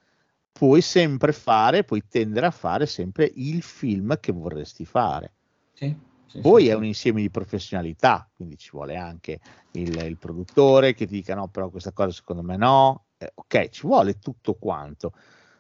puoi 0.51 0.81
sempre 0.81 1.33
fare, 1.35 1.85
puoi 1.85 2.03
tendere 2.09 2.47
a 2.47 2.51
fare 2.51 2.87
sempre 2.87 3.31
il 3.35 3.61
film 3.61 4.19
che 4.19 4.33
vorresti 4.33 4.87
fare. 4.87 5.35
Sì, 5.75 6.12
sì, 6.27 6.41
Poi 6.41 6.64
sì, 6.64 6.68
è 6.68 6.75
un 6.75 6.85
insieme 6.85 7.20
di 7.20 7.31
professionalità, 7.31 8.29
quindi 8.35 8.57
ci 8.59 8.70
vuole 8.72 8.97
anche 8.97 9.41
il, 9.72 9.97
il 9.97 10.18
produttore 10.18 10.95
che 10.95 11.07
ti 11.07 11.14
dica 11.14 11.35
no, 11.35 11.49
però 11.49 11.70
questa 11.70 11.93
cosa 11.93 12.11
secondo 12.12 12.43
me 12.43 12.57
no. 12.57 13.07
Eh, 13.16 13.31
ok, 13.35 13.68
ci 13.70 13.87
vuole 13.87 14.18
tutto 14.18 14.55
quanto. 14.55 15.12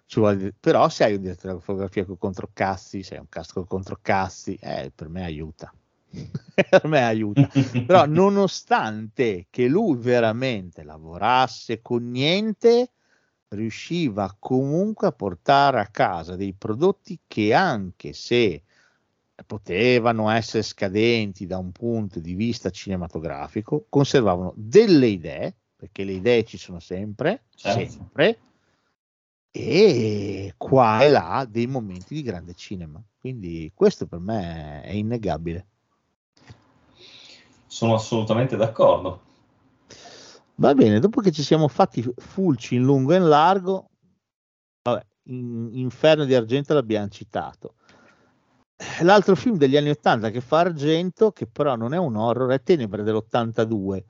Ci 0.06 0.18
vuole- 0.20 0.52
però 0.58 0.88
se 0.88 1.04
hai 1.04 1.14
un 1.14 1.22
direttore 1.22 1.54
di 1.54 1.60
fotografia 1.60 2.04
con 2.04 2.18
controcassi, 2.18 3.02
se 3.02 3.14
hai 3.14 3.20
un 3.20 3.28
cast 3.28 3.52
con 3.54 3.66
controcassi, 3.66 4.54
eh, 4.60 4.92
per 4.94 5.08
me 5.08 5.24
aiuta. 5.24 5.72
per 6.68 6.86
me 6.86 7.02
aiuta. 7.04 7.48
Però 7.84 8.04
nonostante 8.06 9.46
che 9.50 9.66
lui 9.68 9.96
veramente 9.96 10.82
lavorasse 10.82 11.80
con 11.82 12.10
niente, 12.10 12.92
riusciva 13.48 14.36
comunque 14.38 15.06
a 15.08 15.12
portare 15.12 15.80
a 15.80 15.86
casa 15.88 16.36
dei 16.36 16.54
prodotti 16.54 17.20
che 17.26 17.54
anche 17.54 18.12
se 18.12 18.63
potevano 19.46 20.30
essere 20.30 20.62
scadenti 20.62 21.46
da 21.46 21.58
un 21.58 21.72
punto 21.72 22.20
di 22.20 22.34
vista 22.34 22.70
cinematografico, 22.70 23.86
conservavano 23.88 24.52
delle 24.56 25.06
idee, 25.06 25.56
perché 25.76 26.04
le 26.04 26.12
idee 26.12 26.44
ci 26.44 26.56
sono 26.56 26.78
sempre, 26.78 27.44
Certo. 27.54 27.90
sempre, 27.90 28.38
e 29.50 30.54
qua 30.56 31.04
e 31.04 31.10
là 31.10 31.46
dei 31.48 31.66
momenti 31.66 32.14
di 32.14 32.22
grande 32.22 32.54
cinema. 32.54 33.02
Quindi 33.20 33.70
questo 33.74 34.06
per 34.06 34.18
me 34.18 34.82
è 34.82 34.90
innegabile. 34.92 35.66
Sono 37.66 37.94
assolutamente 37.94 38.56
d'accordo. 38.56 39.22
Va 40.56 40.74
bene, 40.74 41.00
dopo 41.00 41.20
che 41.20 41.32
ci 41.32 41.42
siamo 41.42 41.68
fatti 41.68 42.04
fulci 42.16 42.76
in 42.76 42.82
lungo 42.82 43.12
e 43.12 43.16
in 43.16 43.28
largo, 43.28 43.90
vabbè, 44.82 45.04
in, 45.24 45.70
Inferno 45.72 46.24
di 46.24 46.34
Argento 46.34 46.74
l'abbiamo 46.74 47.08
citato. 47.08 47.74
L'altro 49.02 49.34
film 49.34 49.56
degli 49.56 49.76
anni 49.76 49.90
80 49.90 50.30
che 50.30 50.40
fa 50.40 50.60
Argento, 50.60 51.32
che 51.32 51.46
però 51.46 51.76
non 51.76 51.94
è 51.94 51.98
un 51.98 52.16
horror, 52.16 52.50
è 52.50 52.62
Tenebre 52.62 53.02
dell'82. 53.02 54.02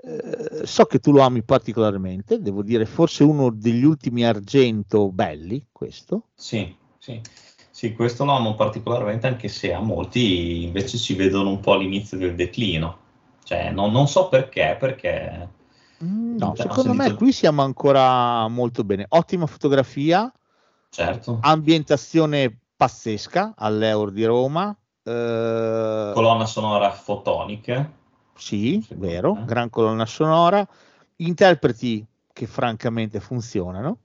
Eh, 0.00 0.66
so 0.66 0.84
che 0.84 0.98
tu 0.98 1.12
lo 1.12 1.22
ami 1.22 1.42
particolarmente, 1.42 2.40
devo 2.40 2.62
dire, 2.62 2.86
forse 2.86 3.24
uno 3.24 3.50
degli 3.50 3.84
ultimi 3.84 4.24
Argento 4.24 5.10
belli, 5.10 5.66
questo. 5.72 6.28
Sì, 6.34 6.74
sì. 6.98 7.20
Sì, 7.70 7.92
questo 7.92 8.24
lo 8.24 8.32
amo 8.32 8.54
particolarmente, 8.54 9.26
anche 9.26 9.48
se 9.48 9.72
a 9.72 9.80
molti 9.80 10.64
invece 10.64 10.98
ci 10.98 11.14
vedono 11.14 11.50
un 11.50 11.60
po' 11.60 11.74
all'inizio 11.74 12.18
del 12.18 12.34
declino. 12.34 12.98
Cioè, 13.44 13.70
non, 13.70 13.92
non 13.92 14.08
so 14.08 14.28
perché, 14.28 14.76
perché 14.78 15.48
Mm, 16.04 16.36
no, 16.36 16.54
secondo 16.54 16.94
me 16.94 17.14
qui 17.14 17.32
siamo 17.32 17.62
ancora 17.62 18.46
molto 18.48 18.84
bene. 18.84 19.06
Ottima 19.08 19.46
fotografia, 19.46 20.32
certo. 20.90 21.38
ambientazione 21.42 22.58
pazzesca 22.78 23.54
all'Eur 23.56 24.12
di 24.12 24.24
Roma. 24.24 24.70
Eh... 25.02 26.10
Colonna 26.14 26.46
sonora 26.46 26.92
fotonica. 26.92 27.92
Sì, 28.36 28.86
vero, 28.90 29.34
me. 29.34 29.44
gran 29.44 29.68
colonna 29.68 30.06
sonora. 30.06 30.66
Interpreti 31.16 32.06
che 32.32 32.46
francamente 32.46 33.18
funzionano. 33.18 33.98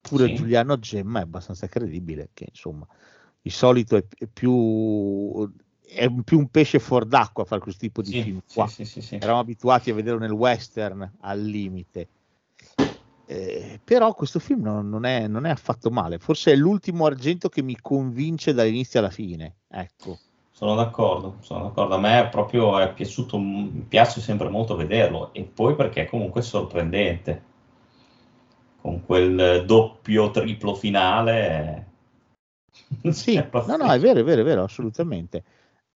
Pure 0.00 0.26
sì. 0.26 0.34
Giuliano 0.34 0.78
Gemma 0.78 1.18
è 1.18 1.22
abbastanza 1.22 1.66
credibile, 1.66 2.30
che 2.32 2.46
insomma 2.48 2.86
di 3.40 3.50
solito 3.50 3.96
è, 3.96 4.04
è 4.16 4.26
più 4.26 5.50
è 5.84 6.08
più 6.24 6.38
un 6.38 6.48
pesce 6.48 6.78
fuor 6.78 7.04
d'acqua 7.04 7.44
fare 7.44 7.60
questo 7.60 7.80
tipo 7.80 8.02
di 8.02 8.12
sì, 8.12 8.22
film 8.22 8.40
qua. 8.52 8.66
Sì, 8.68 8.84
sì, 8.84 9.16
Eravamo 9.16 9.40
abituati 9.40 9.90
a 9.90 9.94
vederlo 9.94 10.20
nel 10.20 10.30
western 10.30 11.10
al 11.20 11.40
limite. 11.40 12.08
Eh, 13.26 13.80
però 13.82 14.12
questo 14.14 14.38
film 14.38 14.62
non, 14.62 14.88
non, 14.88 15.04
è, 15.04 15.26
non, 15.26 15.46
è, 15.46 15.50
affatto 15.50 15.90
male. 15.90 16.18
Forse 16.18 16.52
è 16.52 16.56
l'ultimo 16.56 17.06
argento 17.06 17.48
che 17.48 17.62
mi 17.62 17.78
convince 17.80 18.52
dall'inizio 18.52 19.00
alla 19.00 19.10
fine. 19.10 19.56
Ecco. 19.68 20.18
Sono 20.50 20.74
d'accordo, 20.74 21.36
sono 21.40 21.64
d'accordo. 21.64 21.94
A 21.94 21.98
me 21.98 22.20
è 22.20 22.28
proprio 22.28 22.78
è 22.78 22.92
piaciuto, 22.92 23.38
mi 23.38 23.84
piace 23.88 24.20
sempre 24.20 24.48
molto 24.48 24.76
vederlo. 24.76 25.32
E 25.32 25.44
poi 25.44 25.74
perché 25.74 26.06
comunque 26.06 26.40
è 26.40 26.44
sorprendente. 26.44 27.50
Con 28.80 29.04
quel 29.04 29.64
doppio, 29.64 30.30
triplo 30.30 30.74
finale. 30.74 31.86
Sì, 33.10 33.34
no, 33.34 33.76
no, 33.76 33.90
è 33.90 33.98
vero, 33.98 34.20
è 34.20 34.24
vero, 34.24 34.42
è 34.42 34.44
vero, 34.44 34.64
assolutamente. 34.64 35.42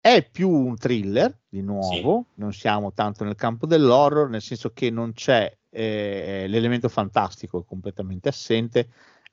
È 0.01 0.27
più 0.31 0.51
un 0.51 0.77
thriller, 0.77 1.37
di 1.49 1.63
nuovo, 1.63 2.27
sì. 2.29 2.41
non 2.41 2.53
siamo 2.53 2.93
tanto 2.93 3.25
nel 3.25 3.35
campo 3.35 3.67
dell'horror, 3.67 4.29
nel 4.29 4.41
senso 4.41 4.71
che 4.73 4.91
non 4.91 5.13
c'è 5.13 5.53
eh, 5.77 6.47
l'elemento 6.49 6.89
fantastico, 6.89 7.61
è 7.61 7.65
completamente 7.65 8.29
assente 8.29 8.89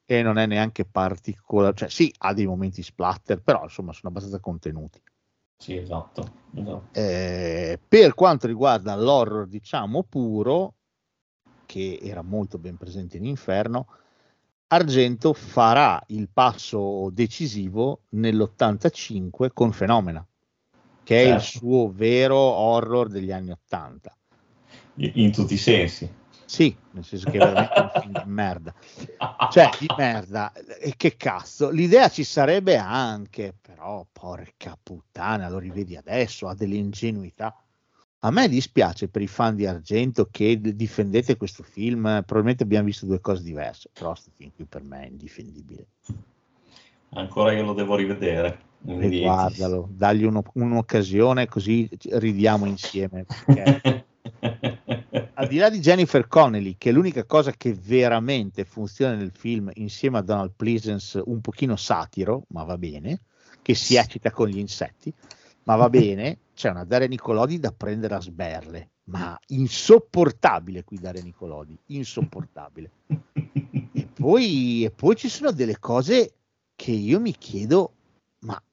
e 0.06 0.22
non 0.22 0.38
è 0.38 0.46
neanche 0.46 0.86
particolare, 0.86 1.76
cioè 1.76 1.90
sì, 1.90 2.14
ha 2.20 2.34
dei 2.34 2.46
momenti 2.46 2.84
splatter, 2.84 3.42
però 3.42 3.64
insomma 3.64 3.94
sono 3.94 4.10
abbastanza 4.10 4.40
contenuti. 4.40 5.02
Sì, 5.58 5.78
esatto. 5.78 6.32
esatto. 6.54 6.88
Eh, 6.92 7.80
per 7.88 8.14
quanto 8.14 8.48
riguarda 8.48 8.96
l'horror, 8.96 9.48
diciamo 9.48 10.04
puro, 10.04 10.74
che 11.66 12.00
era 12.02 12.22
molto 12.22 12.58
ben 12.58 12.78
presente 12.78 13.18
in 13.18 13.26
Inferno, 13.26 13.88
Argento 14.68 15.34
farà 15.34 16.02
il 16.08 16.30
passo 16.34 17.10
decisivo 17.12 18.02
nell'85 18.10 19.50
con 19.54 19.72
Fenomena 19.72 20.26
che 21.04 21.16
certo. 21.16 21.30
è 21.30 21.36
il 21.36 21.42
certo. 21.42 21.58
suo 21.60 21.92
vero 21.92 22.38
horror 22.38 23.10
degli 23.10 23.32
anni 23.32 23.52
Ottanta. 23.52 24.16
In 24.96 25.32
tutti 25.32 25.56
i 25.56 25.58
sensi. 25.58 26.10
Sì, 26.46 26.76
nel 26.92 27.04
senso 27.04 27.30
che 27.30 27.38
è 27.38 27.40
veramente 27.40 27.80
un 27.80 28.02
film 28.02 28.12
di 28.12 28.30
merda. 28.30 28.74
Cioè, 29.52 29.70
di 29.80 29.88
merda. 29.98 30.52
E 30.54 30.94
che 30.98 31.16
cazzo. 31.16 31.70
L'idea 31.70 32.10
ci 32.10 32.24
sarebbe 32.24 32.78
anche, 32.78 33.54
però, 33.60 34.06
porca 34.12 34.78
puttana, 34.82 35.50
lo 35.50 35.58
rivedi 35.58 35.96
adesso, 35.96 36.48
ha 36.48 36.56
delle 36.56 36.76
ingenuità. 36.76 37.56
A 38.26 38.32
me 38.32 38.48
dispiace 38.48 39.10
per 39.10 39.22
i 39.22 39.28
fan 39.28 39.56
di 39.56 39.66
Argento 39.66 40.30
che 40.32 40.58
difendete 40.62 41.36
questo 41.36 41.62
film, 41.62 42.04
probabilmente 42.04 42.64
abbiamo 42.64 42.86
visto 42.86 43.06
due 43.06 43.20
cose 43.20 43.44
diverse, 43.44 43.90
però 43.92 44.12
questo 44.12 44.32
film 44.34 44.52
qui 44.56 44.64
per 44.64 44.82
me 44.82 45.04
è 45.04 45.08
indifendibile. 45.08 45.88
Ancora 47.16 47.52
io 47.52 47.66
lo 47.66 47.74
devo 47.74 47.96
rivedere. 47.96 48.72
Guardalo, 48.80 49.90
dagli 49.92 50.24
uno, 50.24 50.42
un'occasione 50.54 51.48
così 51.48 51.90
ridiamo 52.12 52.66
insieme. 52.66 53.26
Perché... 53.46 54.03
Al 55.44 55.50
di 55.50 55.58
là 55.58 55.70
di 55.70 55.82
Jennifer 55.82 56.26
Connelly, 56.26 56.76
che 56.78 56.90
è 56.90 56.94
l'unica 56.94 57.26
cosa 57.26 57.52
che 57.52 57.74
veramente 57.74 58.64
funziona 58.64 59.14
nel 59.14 59.34
film 59.34 59.70
insieme 59.74 60.20
a 60.20 60.22
Donald 60.22 60.54
Pleasence, 60.56 61.22
un 61.26 61.42
pochino 61.42 61.76
satiro, 61.76 62.46
ma 62.52 62.64
va 62.64 62.78
bene, 62.78 63.20
che 63.62 63.76
si 63.76 63.98
eccita 63.98 64.32
con 64.32 64.48
gli 64.48 64.58
insetti, 64.58 65.14
ma 65.64 65.76
va 65.76 65.90
bene, 65.90 66.38
c'è 66.56 66.70
una 66.70 66.86
Daria 66.86 67.10
Nicolodi 67.10 67.60
da 67.60 67.74
prendere 67.74 68.16
a 68.16 68.22
sberle, 68.22 68.92
ma 69.10 69.38
insopportabile 69.48 70.86
qui 70.86 70.98
Daria 70.98 71.22
Nicolodi, 71.22 71.78
insopportabile. 71.88 72.92
E 73.92 74.08
poi, 74.14 74.86
e 74.86 74.92
poi 74.92 75.18
ci 75.18 75.28
sono 75.28 75.52
delle 75.52 75.78
cose 75.78 76.36
che 76.74 76.92
io 76.92 77.20
mi 77.20 77.36
chiedo, 77.38 77.96
ma 78.46 78.64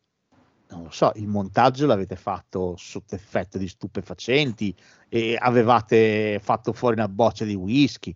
non 0.71 0.85
lo 0.85 0.91
so, 0.91 1.13
il 1.17 1.27
montaggio 1.27 1.87
l'avete 1.87 2.17
fatto 2.17 2.75
sotto 2.77 3.15
effetto 3.15 3.59
di 3.59 3.69
stupefacenti 3.69 4.75
e 5.09 5.37
avevate 5.39 6.41
fatto 6.43 6.73
fuori 6.73 6.95
una 6.97 7.09
boccia 7.09 7.45
di 7.45 7.55
whisky. 7.55 8.15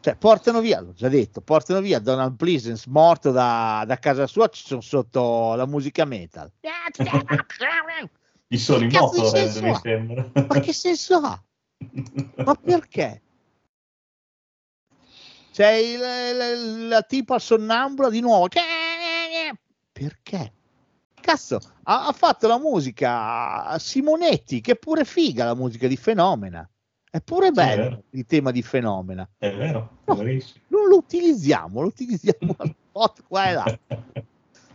Cioè, 0.00 0.16
portano 0.16 0.60
via, 0.60 0.80
l'ho 0.80 0.92
già 0.92 1.08
detto, 1.08 1.40
portano 1.40 1.80
via 1.80 1.98
Donald 1.98 2.36
Pleasence 2.36 2.84
morto 2.90 3.30
da, 3.30 3.84
da 3.86 3.98
casa 3.98 4.26
sua, 4.26 4.48
ci 4.48 4.62
sono 4.66 4.82
sotto 4.82 5.54
la 5.54 5.66
musica 5.66 6.04
metal. 6.04 6.52
I 8.48 8.58
soli 8.58 8.88
moto, 8.88 9.22
mi 9.22 9.74
sembra. 9.74 10.30
Ma 10.46 10.60
che 10.60 10.74
senso 10.74 11.16
ha? 11.16 11.42
Ma 12.44 12.54
perché? 12.54 13.22
C'è 15.50 15.70
il, 15.70 15.98
la, 15.98 16.88
la 16.88 17.02
tipa 17.02 17.38
sonnambula 17.38 18.10
di 18.10 18.20
nuovo. 18.20 18.48
Perché? 19.90 20.52
Cazzo, 21.24 21.58
ha, 21.84 22.06
ha, 22.06 22.12
fatto 22.12 22.46
la 22.46 22.58
musica 22.58 23.64
a 23.64 23.78
Simonetti, 23.78 24.60
che 24.60 24.72
è 24.72 24.76
pure 24.76 25.06
figa 25.06 25.46
la 25.46 25.54
musica 25.54 25.88
di 25.88 25.96
Fenomena. 25.96 26.68
È 27.10 27.18
pure 27.22 27.50
bello 27.50 28.02
sì, 28.10 28.18
il 28.18 28.26
tema 28.26 28.50
di 28.50 28.60
Fenomena. 28.60 29.26
È 29.38 29.50
vero, 29.54 30.00
no, 30.04 30.16
non 30.16 30.86
lo 30.86 30.96
utilizziamo, 30.96 31.80
lo 31.80 31.86
utilizziamo 31.86 32.54
al 32.60 32.74
spot 32.90 33.22
qua 33.26 33.48
e 33.48 33.52
là. 33.54 33.78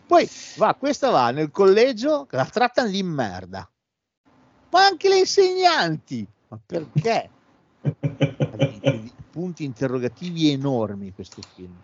Poi 0.07 0.27
va, 0.55 0.73
questa 0.73 1.11
va 1.11 1.29
nel 1.29 1.51
collegio, 1.51 2.25
la 2.31 2.45
trattano 2.45 2.89
di 2.89 3.03
merda. 3.03 3.69
Ma 4.71 4.85
anche 4.85 5.07
le 5.07 5.19
insegnanti. 5.19 6.27
Ma 6.47 6.59
perché? 6.65 7.29
Punti 9.29 9.63
interrogativi 9.63 10.49
enormi 10.49 11.13
questo 11.13 11.43
film. 11.53 11.79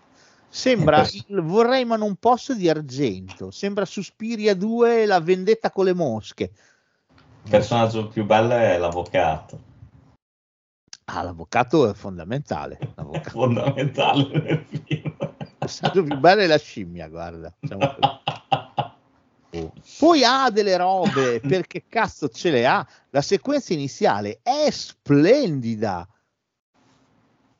Sembra 0.55 1.05
il 1.27 1.41
vorrei 1.41 1.83
ma 1.83 1.97
non 1.97 2.15
posso 2.15 2.53
di 2.53 2.69
argento. 2.69 3.51
Sembra 3.51 3.83
Suspiria 3.83 4.55
2 4.55 5.05
la 5.05 5.19
vendetta 5.19 5.69
con 5.69 5.83
le 5.83 5.93
mosche. 5.93 6.43
Il 7.43 7.49
personaggio 7.49 8.07
più 8.07 8.23
bello 8.23 8.53
è 8.53 8.77
l'avvocato. 8.77 9.59
Ah, 11.11 11.23
l'avvocato 11.23 11.89
è 11.89 11.93
fondamentale. 11.93 12.79
L'avvocato. 12.95 13.29
fondamentale 13.37 14.29
nel 14.31 14.65
film. 14.69 15.13
Il 15.39 15.55
personaggio 15.57 16.03
più 16.03 16.17
bello 16.19 16.41
è 16.41 16.47
la 16.47 16.57
scimmia, 16.57 17.09
guarda. 17.09 17.53
Diciamo 17.59 17.95
oh. 19.51 19.73
Poi 19.99 20.23
ha 20.23 20.49
delle 20.51 20.77
robe, 20.77 21.41
perché 21.41 21.83
cazzo 21.89 22.29
ce 22.29 22.51
le 22.51 22.65
ha? 22.65 22.87
La 23.09 23.21
sequenza 23.21 23.73
iniziale 23.73 24.39
è 24.41 24.69
splendida 24.71 26.07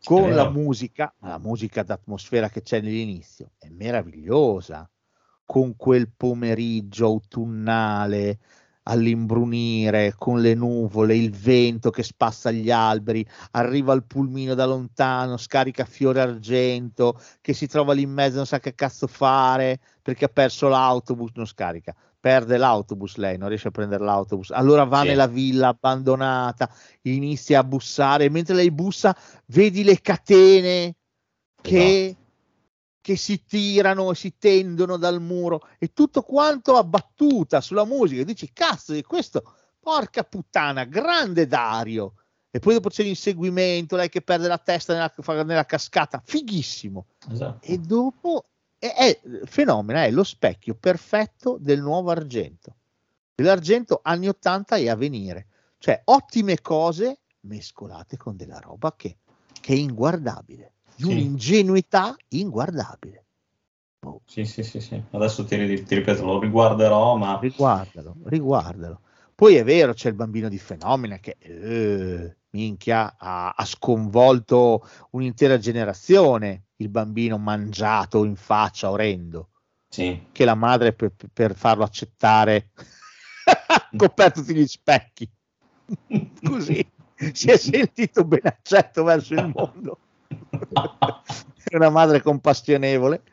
con 0.06 0.36
la 0.36 0.50
musica, 0.50 1.14
la 1.22 1.40
musica 1.40 1.84
d'atmosfera 1.84 2.50
che 2.50 2.62
c'è 2.62 2.80
nell'inizio, 2.80 3.52
è 3.58 3.70
meravigliosa, 3.70 4.90
con 5.46 5.76
quel 5.76 6.12
pomeriggio 6.16 7.06
autunnale 7.06 8.40
all'imbrunire, 8.88 10.14
con 10.16 10.42
le 10.42 10.54
nuvole, 10.54 11.16
il 11.16 11.32
vento 11.32 11.90
che 11.90 12.04
spassa 12.04 12.52
gli 12.52 12.70
alberi, 12.70 13.26
arriva 13.52 13.94
il 13.94 14.06
pulmino 14.06 14.54
da 14.54 14.66
lontano, 14.66 15.38
scarica 15.38 15.86
fiore 15.86 16.22
argento, 16.22 17.20
che 17.42 17.54
si 17.54 17.68
trova 17.68 17.94
lì 17.94 18.04
in 18.04 18.12
mezzo, 18.12 18.36
non 18.36 18.46
sa 18.46 18.60
che 18.60 18.76
cazzo 18.76 19.08
fare 19.08 19.80
perché 20.02 20.26
ha 20.26 20.30
perso 20.30 20.68
l'autobus, 20.68 21.32
non 21.34 21.48
scarica, 21.48 21.96
perde 22.26 22.58
l'autobus 22.58 23.18
lei, 23.18 23.38
non 23.38 23.50
riesce 23.50 23.68
a 23.68 23.72
prendere 23.72 24.04
l'autobus, 24.04 24.50
allora 24.50 24.84
va 24.84 25.02
sì. 25.02 25.10
nella 25.10 25.28
villa 25.28 25.68
abbandonata, 25.68 26.68
inizia 27.04 27.60
a 27.60 27.64
bussare, 27.64 28.32
mentre 28.32 28.56
lei 28.56 28.72
bussa 28.72 29.16
vedi 29.50 29.84
le 29.84 30.02
catene 30.02 30.96
che, 31.62 32.06
esatto. 32.06 32.24
che 33.00 33.16
si 33.16 33.44
tirano 33.46 34.10
e 34.10 34.16
si 34.16 34.40
tendono 34.40 34.98
dal 34.98 35.22
muro 35.22 35.68
e 35.78 35.94
tutto 35.94 36.24
quanto 36.24 36.78
abbattuta 36.78 37.62
sulla 37.62 37.86
musica, 37.86 38.22
e 38.22 38.26
dici 38.26 38.50
cazzo 38.52 38.94
di 38.94 39.04
questo, 39.04 39.44
porca 39.80 40.24
puttana, 40.24 40.84
grande 40.86 41.46
Dario, 41.46 42.14
e 42.50 42.58
poi 42.58 42.74
dopo 42.74 42.90
c'è 42.90 43.04
l'inseguimento, 43.04 43.96
lei 43.96 44.10
che 44.10 44.24
perde 44.24 44.48
la 44.48 44.58
testa 44.58 44.94
nella, 44.94 45.44
nella 45.44 45.66
cascata, 45.66 46.20
fighissimo. 46.26 47.06
Esatto. 47.30 47.64
E 47.68 47.78
dopo 47.78 48.48
è, 48.94 49.20
è 49.20 49.46
fenomeno, 49.46 50.00
è 50.00 50.12
lo 50.12 50.24
specchio 50.24 50.76
perfetto 50.76 51.58
del 51.60 51.82
nuovo 51.82 52.12
argento. 52.12 52.76
Dell'argento 53.36 54.00
anni 54.04 54.28
80 54.28 54.76
e 54.78 54.90
a 54.90 54.96
venire. 54.96 55.48
Cioè, 55.78 56.02
ottime 56.06 56.62
cose 56.62 57.20
mescolate 57.42 58.18
con 58.18 58.36
della 58.36 58.60
roba 58.60 58.94
che, 58.96 59.18
che 59.62 59.74
è 59.74 59.78
inguardabile, 59.78 60.74
di 60.96 61.04
Sì. 61.04 61.12
un'ingenuità 61.12 62.16
inguardabile. 62.30 63.26
Boh, 64.00 64.22
Sì, 64.26 64.46
sì, 64.46 64.64
sì, 64.64 64.80
sì. 64.80 65.02
Adesso 65.12 65.44
ti, 65.46 65.56
ti 65.84 65.96
ripeto, 65.96 66.24
lo 66.26 66.40
riguarderò, 66.40 67.16
ma 67.18 67.38
riguardalo, 67.40 68.16
riguardalo. 68.26 69.02
Poi 69.36 69.56
è 69.56 69.64
vero, 69.64 69.94
c'è 69.94 70.10
il 70.10 70.16
bambino 70.16 70.48
di 70.48 70.58
fenomena 70.58 71.18
che 71.18 71.36
eh, 71.40 72.38
minchia 72.52 73.16
ha, 73.18 73.50
ha 73.56 73.66
sconvolto 73.66 74.88
un'intera 75.12 75.58
generazione, 75.58 76.65
il 76.78 76.90
bambino 76.90 77.38
mangiato 77.38 78.24
in 78.24 78.36
faccia, 78.36 78.92
orrendo, 78.92 79.50
sì. 79.90 80.28
che 80.32 80.46
la 80.46 80.56
madre 80.56 80.94
per, 80.94 81.14
per 81.32 81.56
farlo 81.56 81.84
accettare 81.84 82.72
ha 83.68 83.90
coperto 83.96 84.42
tutti 84.42 84.56
gli 84.56 84.68
specchi. 84.68 85.30
Così 86.44 86.86
si 87.32 87.50
è 87.50 87.58
sentito 87.58 88.26
ben 88.26 88.42
accetto 88.44 89.04
verso 89.04 89.34
il 89.34 89.52
mondo. 89.54 90.00
È 91.68 91.76
una 91.76 91.90
madre 91.90 92.22
compassionevole 92.22 93.24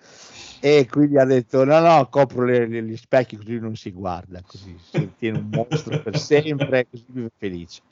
e 0.60 0.86
quindi 0.88 1.18
ha 1.18 1.24
detto 1.24 1.64
no 1.64 1.80
no 1.80 2.08
copro 2.08 2.44
le- 2.44 2.68
le- 2.68 2.84
gli 2.84 2.96
specchi 2.96 3.36
così 3.36 3.58
non 3.58 3.74
si 3.74 3.90
guarda 3.90 4.40
così 4.46 4.78
si 4.78 5.12
tiene 5.18 5.38
un 5.38 5.48
mostro 5.50 6.00
per 6.00 6.16
sempre 6.16 6.86
così 6.88 7.04
vive 7.08 7.32
felice 7.36 7.82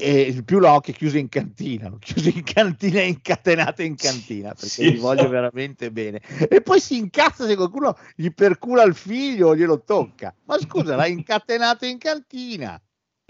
e 0.00 0.20
il 0.20 0.44
più 0.44 0.60
l'occhio 0.60 0.92
è 0.92 0.96
chiuso 0.96 1.18
in 1.18 1.28
cantina 1.28 1.88
l'ho 1.88 1.98
chiuso 1.98 2.28
in 2.28 2.44
cantina 2.44 3.00
e 3.00 3.08
incatenato 3.08 3.82
in 3.82 3.96
cantina 3.96 4.50
perché 4.50 4.68
Sì, 4.68 4.92
gli 4.92 4.98
voglio 4.98 5.22
esatto. 5.22 5.28
veramente 5.30 5.90
bene 5.90 6.20
e 6.48 6.60
poi 6.62 6.78
si 6.78 6.96
incazza 6.96 7.46
se 7.46 7.56
qualcuno 7.56 7.96
gli 8.14 8.30
percula 8.30 8.84
il 8.84 8.94
figlio 8.94 9.48
o 9.48 9.56
glielo 9.56 9.82
tocca 9.82 10.32
ma 10.44 10.56
scusa 10.58 10.94
l'hai 10.94 11.10
incatenato 11.12 11.84
in 11.84 11.98
cantina 11.98 12.80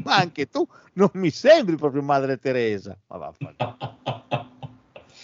ma 0.04 0.16
anche 0.16 0.48
tu 0.48 0.66
non 0.94 1.08
mi 1.14 1.30
sembri 1.30 1.76
proprio 1.76 2.02
madre 2.02 2.36
Teresa 2.36 2.98
ma 3.06 3.16
vaffanculo 3.16 3.76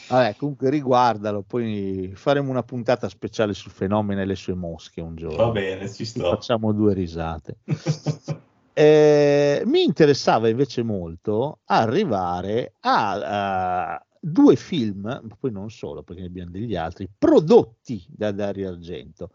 Vabbè, 0.07 0.37
comunque 0.37 0.69
riguardalo, 0.69 1.43
poi 1.43 2.13
faremo 2.15 2.51
una 2.51 2.63
puntata 2.63 3.09
speciale 3.09 3.55
sul 3.55 3.73
fenomeno 3.73 4.21
e 4.21 4.27
le 4.27 4.37
sue 4.37 4.55
mosche 4.55 5.01
un 5.01 5.17
giorno. 5.17 5.47
Va 5.47 5.51
bene, 5.51 5.91
Ci 5.91 6.05
sto. 6.05 6.29
Facciamo 6.29 6.73
due 6.73 6.93
risate. 6.93 7.57
Eh, 8.77 9.62
mi 9.66 9.85
interessava 9.85 10.49
invece 10.49 10.83
molto 10.83 11.61
arrivare 11.66 12.75
a, 12.81 13.93
a 13.93 14.07
due 14.20 14.57
film, 14.57 15.03
ma 15.03 15.37
poi 15.39 15.53
non 15.53 15.70
solo, 15.70 16.03
perché 16.03 16.22
ne 16.22 16.27
abbiamo 16.27 16.51
degli 16.51 16.75
altri, 16.75 17.09
prodotti 17.16 18.05
da 18.09 18.33
Dario 18.33 18.68
Argento, 18.70 19.31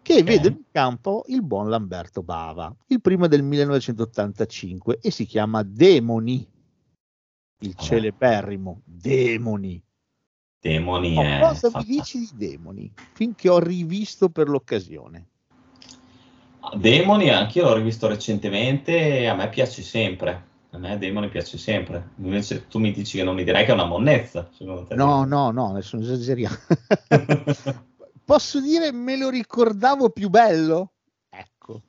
che 0.00 0.18
Ok. 0.18 0.24
vedono 0.24 0.56
in 0.56 0.64
campo 0.70 1.24
il 1.26 1.42
buon 1.42 1.68
Lamberto 1.68 2.22
Bava. 2.22 2.72
Il 2.86 3.00
primo 3.00 3.24
è 3.24 3.28
del 3.28 3.42
1985 3.42 5.00
e 5.00 5.10
si 5.10 5.24
chiama 5.26 5.64
Demoni, 5.64 6.48
il 7.60 7.74
Ah. 7.74 7.82
celeberrimo 7.82 8.82
Demoni. 8.84 9.82
Demoni 10.60 11.16
Oh, 11.16 11.38
cosa 11.40 11.70
mi 11.78 11.84
dici 11.84 12.18
di 12.18 12.30
Demoni? 12.32 12.94
Finché 13.12 13.48
ho 13.48 13.58
rivisto 13.58 14.28
per 14.28 14.48
l'occasione. 14.48 15.30
Demoni 16.74 17.30
anche 17.30 17.58
io 17.58 17.64
l'ho 17.68 17.74
rivisto 17.74 18.06
recentemente 18.08 19.20
e 19.20 19.26
a 19.26 19.34
me 19.34 19.48
piace 19.48 19.82
sempre. 19.82 20.46
A 20.70 20.78
me 20.78 20.98
Demoni 20.98 21.28
piace 21.28 21.56
sempre. 21.56 22.10
Invece 22.16 22.66
tu 22.68 22.78
mi 22.78 22.92
dici 22.92 23.16
che 23.16 23.24
non 23.24 23.34
mi 23.34 23.44
direi 23.44 23.64
che 23.64 23.70
è 23.70 23.74
una 23.74 23.86
monnezza, 23.86 24.48
secondo 24.52 24.84
te. 24.84 24.94
No, 24.94 25.24
no, 25.24 25.50
no, 25.50 25.70
adesso 25.70 25.98
esageriamo. 25.98 26.56
posso 28.24 28.60
dire 28.60 28.92
me 28.92 29.16
lo 29.16 29.30
ricordavo 29.30 30.10
più 30.10 30.28
bello? 30.28 30.92
Ecco, 31.30 31.82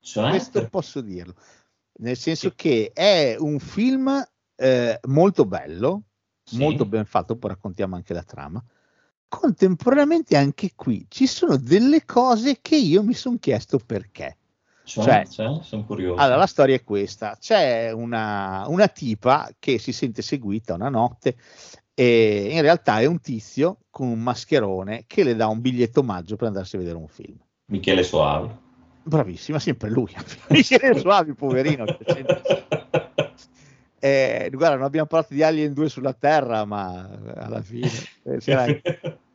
Cioè, 0.00 0.30
questo 0.30 0.66
posso 0.68 1.00
dirlo. 1.00 1.34
Nel 1.98 2.16
senso 2.16 2.48
Sì. 2.50 2.54
che 2.56 2.90
è 2.94 3.36
un 3.38 3.58
film 3.58 4.26
eh, 4.56 4.98
molto 5.08 5.44
bello, 5.44 6.02
sì. 6.42 6.56
molto 6.58 6.86
ben 6.86 7.04
fatto, 7.04 7.36
poi 7.36 7.50
raccontiamo 7.50 7.96
anche 7.96 8.14
la 8.14 8.22
trama. 8.22 8.62
Contemporaneamente 9.38 10.34
anche 10.34 10.70
qui 10.74 11.04
ci 11.10 11.26
sono 11.26 11.58
delle 11.58 12.06
cose 12.06 12.58
che 12.62 12.76
io 12.76 13.02
mi 13.02 13.12
sono 13.12 13.36
chiesto 13.38 13.78
perché. 13.78 14.38
Cioè, 14.82 15.04
cioè- 15.04 15.26
cioè, 15.28 15.62
sono 15.62 15.84
curioso. 15.84 16.20
Allora, 16.20 16.38
la 16.38 16.46
storia 16.46 16.74
è 16.74 16.82
questa: 16.82 17.36
c'è 17.38 17.90
una, 17.92 18.64
una 18.68 18.88
tipa 18.88 19.50
che 19.58 19.78
si 19.78 19.92
sente 19.92 20.22
seguita 20.22 20.72
una 20.72 20.88
notte 20.88 21.36
e 21.92 22.48
in 22.50 22.62
realtà 22.62 23.00
è 23.00 23.04
un 23.04 23.20
tizio 23.20 23.80
con 23.90 24.08
un 24.08 24.20
mascherone 24.20 25.04
che 25.06 25.22
le 25.22 25.36
dà 25.36 25.48
un 25.48 25.60
biglietto 25.60 26.00
omaggio 26.00 26.36
per 26.36 26.46
andarsi 26.46 26.76
a 26.76 26.78
vedere 26.78 26.96
un 26.96 27.08
film. 27.08 27.36
Michele 27.66 28.04
Soavi. 28.04 28.48
Bravissima, 29.02 29.58
sempre 29.58 29.90
lui. 29.90 30.14
Michele 30.48 30.98
Suavi, 30.98 31.34
poverino. 31.34 31.84
Eh, 33.98 34.48
guarda, 34.50 34.76
non 34.76 34.84
abbiamo 34.84 35.06
parlato 35.06 35.34
di 35.34 35.42
Alien 35.42 35.74
2 35.74 35.88
sulla 35.90 36.14
Terra, 36.14 36.64
ma 36.64 37.06
alla 37.34 37.60
fine 37.60 37.90
eh, 38.22 38.38
c'era 38.38 38.66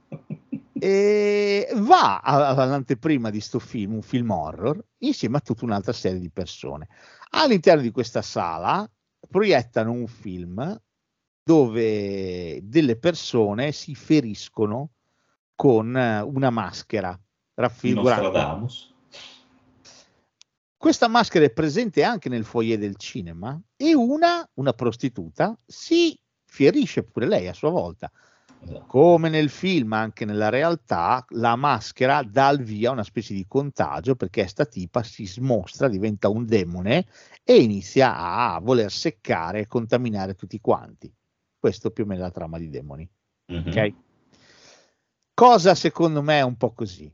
e 0.84 1.70
va 1.76 2.22
all'anteprima 2.22 3.30
di 3.30 3.40
sto 3.40 3.60
film, 3.60 3.94
un 3.94 4.02
film 4.02 4.32
horror, 4.32 4.84
insieme 5.02 5.38
a 5.38 5.40
tutta 5.40 5.64
un'altra 5.64 5.94
serie 5.94 6.20
di 6.20 6.32
persone. 6.32 6.88
All'interno 7.34 7.84
di 7.84 7.92
questa 7.92 8.24
sala 8.24 8.90
proiettano 9.30 9.92
un 9.92 10.08
film 10.08 10.82
dove 11.44 12.62
delle 12.64 12.96
persone 12.98 13.72
si 13.74 13.94
feriscono 13.94 14.94
con 15.54 15.96
eh, 15.96 16.22
una 16.22 16.50
maschera 16.50 17.16
raffigurata. 17.54 18.66
Questa 20.76 21.08
maschera 21.08 21.46
è 21.46 21.52
presente 21.52 22.02
anche 22.02 22.28
nel 22.28 22.44
foyer 22.44 22.80
del 22.80 22.96
cinema 22.96 23.62
e 23.76 23.94
una, 23.94 24.50
una 24.56 24.74
prostituta, 24.74 25.56
si 25.64 26.20
ferisce 26.44 27.04
pure 27.04 27.28
lei 27.28 27.48
a 27.48 27.54
sua 27.54 27.70
volta. 27.70 28.12
Esatto. 28.64 28.86
Come 28.86 29.30
nel 29.30 29.50
film, 29.50 29.94
anche 29.94 30.24
nella 30.24 30.50
realtà, 30.50 31.26
la 31.30 31.56
maschera 31.56 32.22
dà 32.24 32.50
il 32.50 32.62
via 32.64 32.90
a 32.90 32.94
una 32.94 33.04
specie 33.04 33.34
di 33.34 33.46
contagio 33.48 34.16
perché 34.16 34.46
sta 34.48 34.66
tipa 34.66 35.02
si 35.02 35.26
smostra, 35.26 35.88
diventa 35.88 36.30
un 36.30 36.46
demone 36.46 37.08
e 37.44 37.62
inizia 37.62 38.16
a 38.16 38.60
voler 38.60 38.92
seccare 38.92 39.62
e 39.62 39.68
contaminare 39.68 40.36
tutti 40.36 40.60
quanti. 40.60 41.12
Questo 41.60 41.92
più 41.92 42.04
o 42.04 42.08
meno 42.08 42.22
è 42.22 42.24
la 42.24 42.32
trama 42.32 42.58
di 42.58 42.70
Demoni. 42.70 43.10
Mhm. 43.48 43.68
ok? 43.68 43.94
Cosa 45.34 45.74
secondo 45.74 46.22
me 46.22 46.40
è 46.40 46.44
un 46.44 46.56
po' 46.56 46.74
così. 46.74 47.12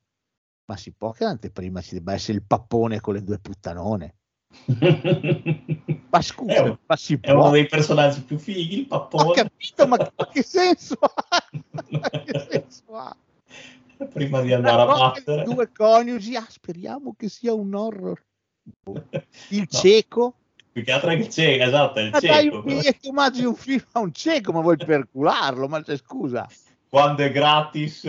Ma 0.65 0.75
si 0.75 0.91
può 0.91 1.11
che 1.11 1.23
l'anteprima 1.23 1.79
ci 1.79 1.93
debba 1.93 2.13
essere 2.13 2.37
il 2.39 2.43
pappone 2.43 2.99
con 2.99 3.13
le 3.13 3.23
due 3.23 3.39
puttanone. 3.39 4.15
Ma 6.17 6.21
scusa, 6.23 6.53
È 6.53 6.59
un- 6.59 6.77
ma 6.85 6.95
si 6.95 7.17
È 7.21 7.31
uno 7.31 7.41
può? 7.41 7.49
dei 7.51 7.67
personaggi 7.67 8.21
più 8.21 8.37
fighi, 8.39 8.79
il 8.79 8.85
Ho 8.89 9.07
pappone. 9.07 9.33
capito, 9.33 9.87
ma, 9.87 9.97
ma 10.15 10.27
che 10.27 10.41
senso 10.43 10.95
ha? 10.99 11.47
Che 12.25 12.39
senso 12.49 12.83
ha? 12.97 13.15
Prima 14.13 14.41
di 14.41 14.51
andare 14.53 14.81
a 14.81 14.85
La 14.85 14.93
di 14.93 14.99
battere. 15.23 15.43
due 15.43 15.71
coniugi, 15.71 16.35
ah, 16.35 16.45
speriamo 16.47 17.13
che 17.17 17.29
sia 17.29 17.53
un 17.53 17.73
horror. 17.73 18.23
Il 19.49 19.67
No. 19.71 19.79
cieco, 19.79 20.33
Più 20.71 20.83
che 20.83 20.91
altro 20.91 21.09
è 21.09 21.13
il 21.13 21.29
cieco, 21.29 21.63
esatto, 21.63 21.99
è 21.99 22.03
il 22.03 22.11
ma 22.11 22.19
dai 22.19 22.41
cieco. 22.43 22.57
un 22.57 22.63
biglietto 22.63 23.09
omaggio 23.09 23.49
un 23.49 23.55
film 23.55 23.83
a 23.93 23.99
un 23.99 24.13
cieco, 24.13 24.51
ma 24.51 24.61
vuoi 24.61 24.77
percularlo? 24.77 25.67
Ma 25.67 25.81
cioè, 25.83 25.97
scusa, 25.97 26.47
Quando 26.89 27.23
è 27.23 27.31
gratis 27.31 28.05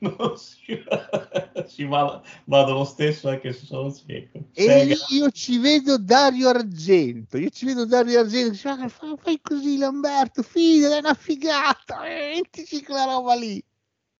non 0.00 0.36
si, 0.36 0.82
si 1.66 1.84
va, 1.84 2.22
vado 2.44 2.72
lo 2.72 2.84
stesso 2.84 3.28
anche 3.28 3.52
se 3.52 3.66
sono 3.66 3.92
cieco. 3.92 4.48
E 4.52 4.86
gra- 4.86 4.96
io 5.08 5.30
ci 5.30 5.58
vedo 5.58 5.98
Dario 5.98 6.48
Argento, 6.48 7.36
io 7.38 7.50
ci 7.50 7.64
vedo 7.66 7.84
Dario 7.86 8.20
Argento, 8.20 8.50
dice, 8.50 8.68
"Ah, 8.68 8.88
fai, 8.88 9.14
fai 9.18 9.40
così 9.40 9.76
Lamberto, 9.78 10.42
figlio, 10.42 10.92
è 10.92 10.98
una 10.98 11.14
figata, 11.14 12.04
eh, 12.06 12.40
mettici 12.42 12.82
quella 12.82 13.04
roba 13.04 13.34
lì. 13.34 13.62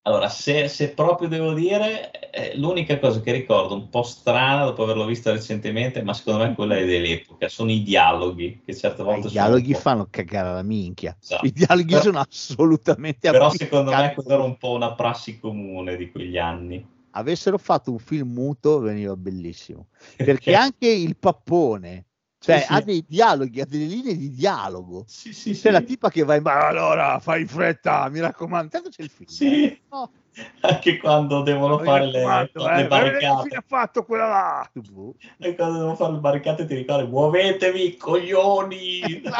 Allora, 0.02 0.30
se, 0.30 0.66
se 0.68 0.90
proprio 0.94 1.28
devo 1.28 1.52
dire, 1.52 2.10
eh, 2.30 2.56
l'unica 2.56 2.98
cosa 2.98 3.20
che 3.20 3.32
ricordo 3.32 3.74
un 3.74 3.90
po' 3.90 4.02
strana 4.02 4.64
dopo 4.64 4.84
averlo 4.84 5.04
visto 5.04 5.30
recentemente, 5.30 6.02
ma 6.02 6.14
secondo 6.14 6.42
me 6.42 6.54
quella 6.54 6.76
è 6.78 6.86
dell'epoca, 6.86 7.48
sono 7.50 7.70
i 7.70 7.82
dialoghi, 7.82 8.62
che 8.64 8.74
certe 8.74 9.02
volte 9.02 9.26
I 9.26 9.30
dialoghi 9.32 9.74
fanno 9.74 10.06
cagare 10.08 10.54
la 10.54 10.62
minchia, 10.62 11.14
Esatto. 11.20 11.44
i 11.44 11.52
dialoghi 11.52 11.90
Però- 11.90 12.02
sono 12.02 12.18
assolutamente 12.18 13.30
Però 13.30 13.50
secondo 13.50 13.90
me 13.94 14.14
quella 14.14 14.34
era 14.34 14.42
un 14.42 14.56
po' 14.56 14.70
una 14.70 14.94
prassi 14.94 15.38
comune 15.38 15.96
di 15.96 16.10
quegli 16.10 16.38
anni. 16.38 16.82
Avessero 17.10 17.58
fatto 17.58 17.90
un 17.90 17.98
film 17.98 18.32
muto 18.32 18.78
veniva 18.78 19.14
bellissimo, 19.16 19.88
perché 20.16 20.54
anche 20.54 20.88
il 20.88 21.16
pappone 21.18 22.06
Cioè, 22.42 22.60
Sì, 22.60 22.64
sì. 22.66 22.72
ha 22.72 22.80
dei 22.80 23.04
dialoghi, 23.06 23.60
ha 23.60 23.66
delle 23.66 23.84
linee 23.84 24.16
di 24.16 24.30
dialogo. 24.30 25.04
Sì, 25.06 25.32
sì, 25.34 25.52
C'è 25.52 25.70
la 25.70 25.82
tipa 25.82 26.08
che 26.08 26.24
va 26.24 26.36
in 26.36 26.42
ma 26.42 26.68
allora 26.68 27.18
fai 27.20 27.42
in 27.42 27.46
fretta, 27.48 28.08
mi 28.08 28.18
raccomando. 28.20 28.70
Tanto 28.70 28.88
c'è 28.88 29.02
il 29.02 29.10
film. 29.10 29.28
Sì. 29.28 29.78
No. 29.90 30.10
Anche 30.62 30.96
quando 30.96 31.42
devono 31.42 31.76
Mi 31.78 31.84
fare 31.84 32.06
le, 32.06 32.24
raccomando, 32.24 32.66
le 32.66 32.72
eh, 32.78 32.82
che 32.82 32.88
barricate. 32.88 33.42
fine 33.42 33.56
ha 33.56 33.64
fatto 33.66 34.04
quella 34.04 34.26
là. 34.28 34.70
Boh. 34.72 35.14
E 35.38 35.54
quando 35.54 35.74
devono 35.78 35.96
fare 35.96 36.12
le 36.14 36.18
barricate 36.20 36.64
ti 36.66 36.74
ricordi, 36.76 37.10
muovetevi, 37.10 37.96
coglioni! 37.98 39.22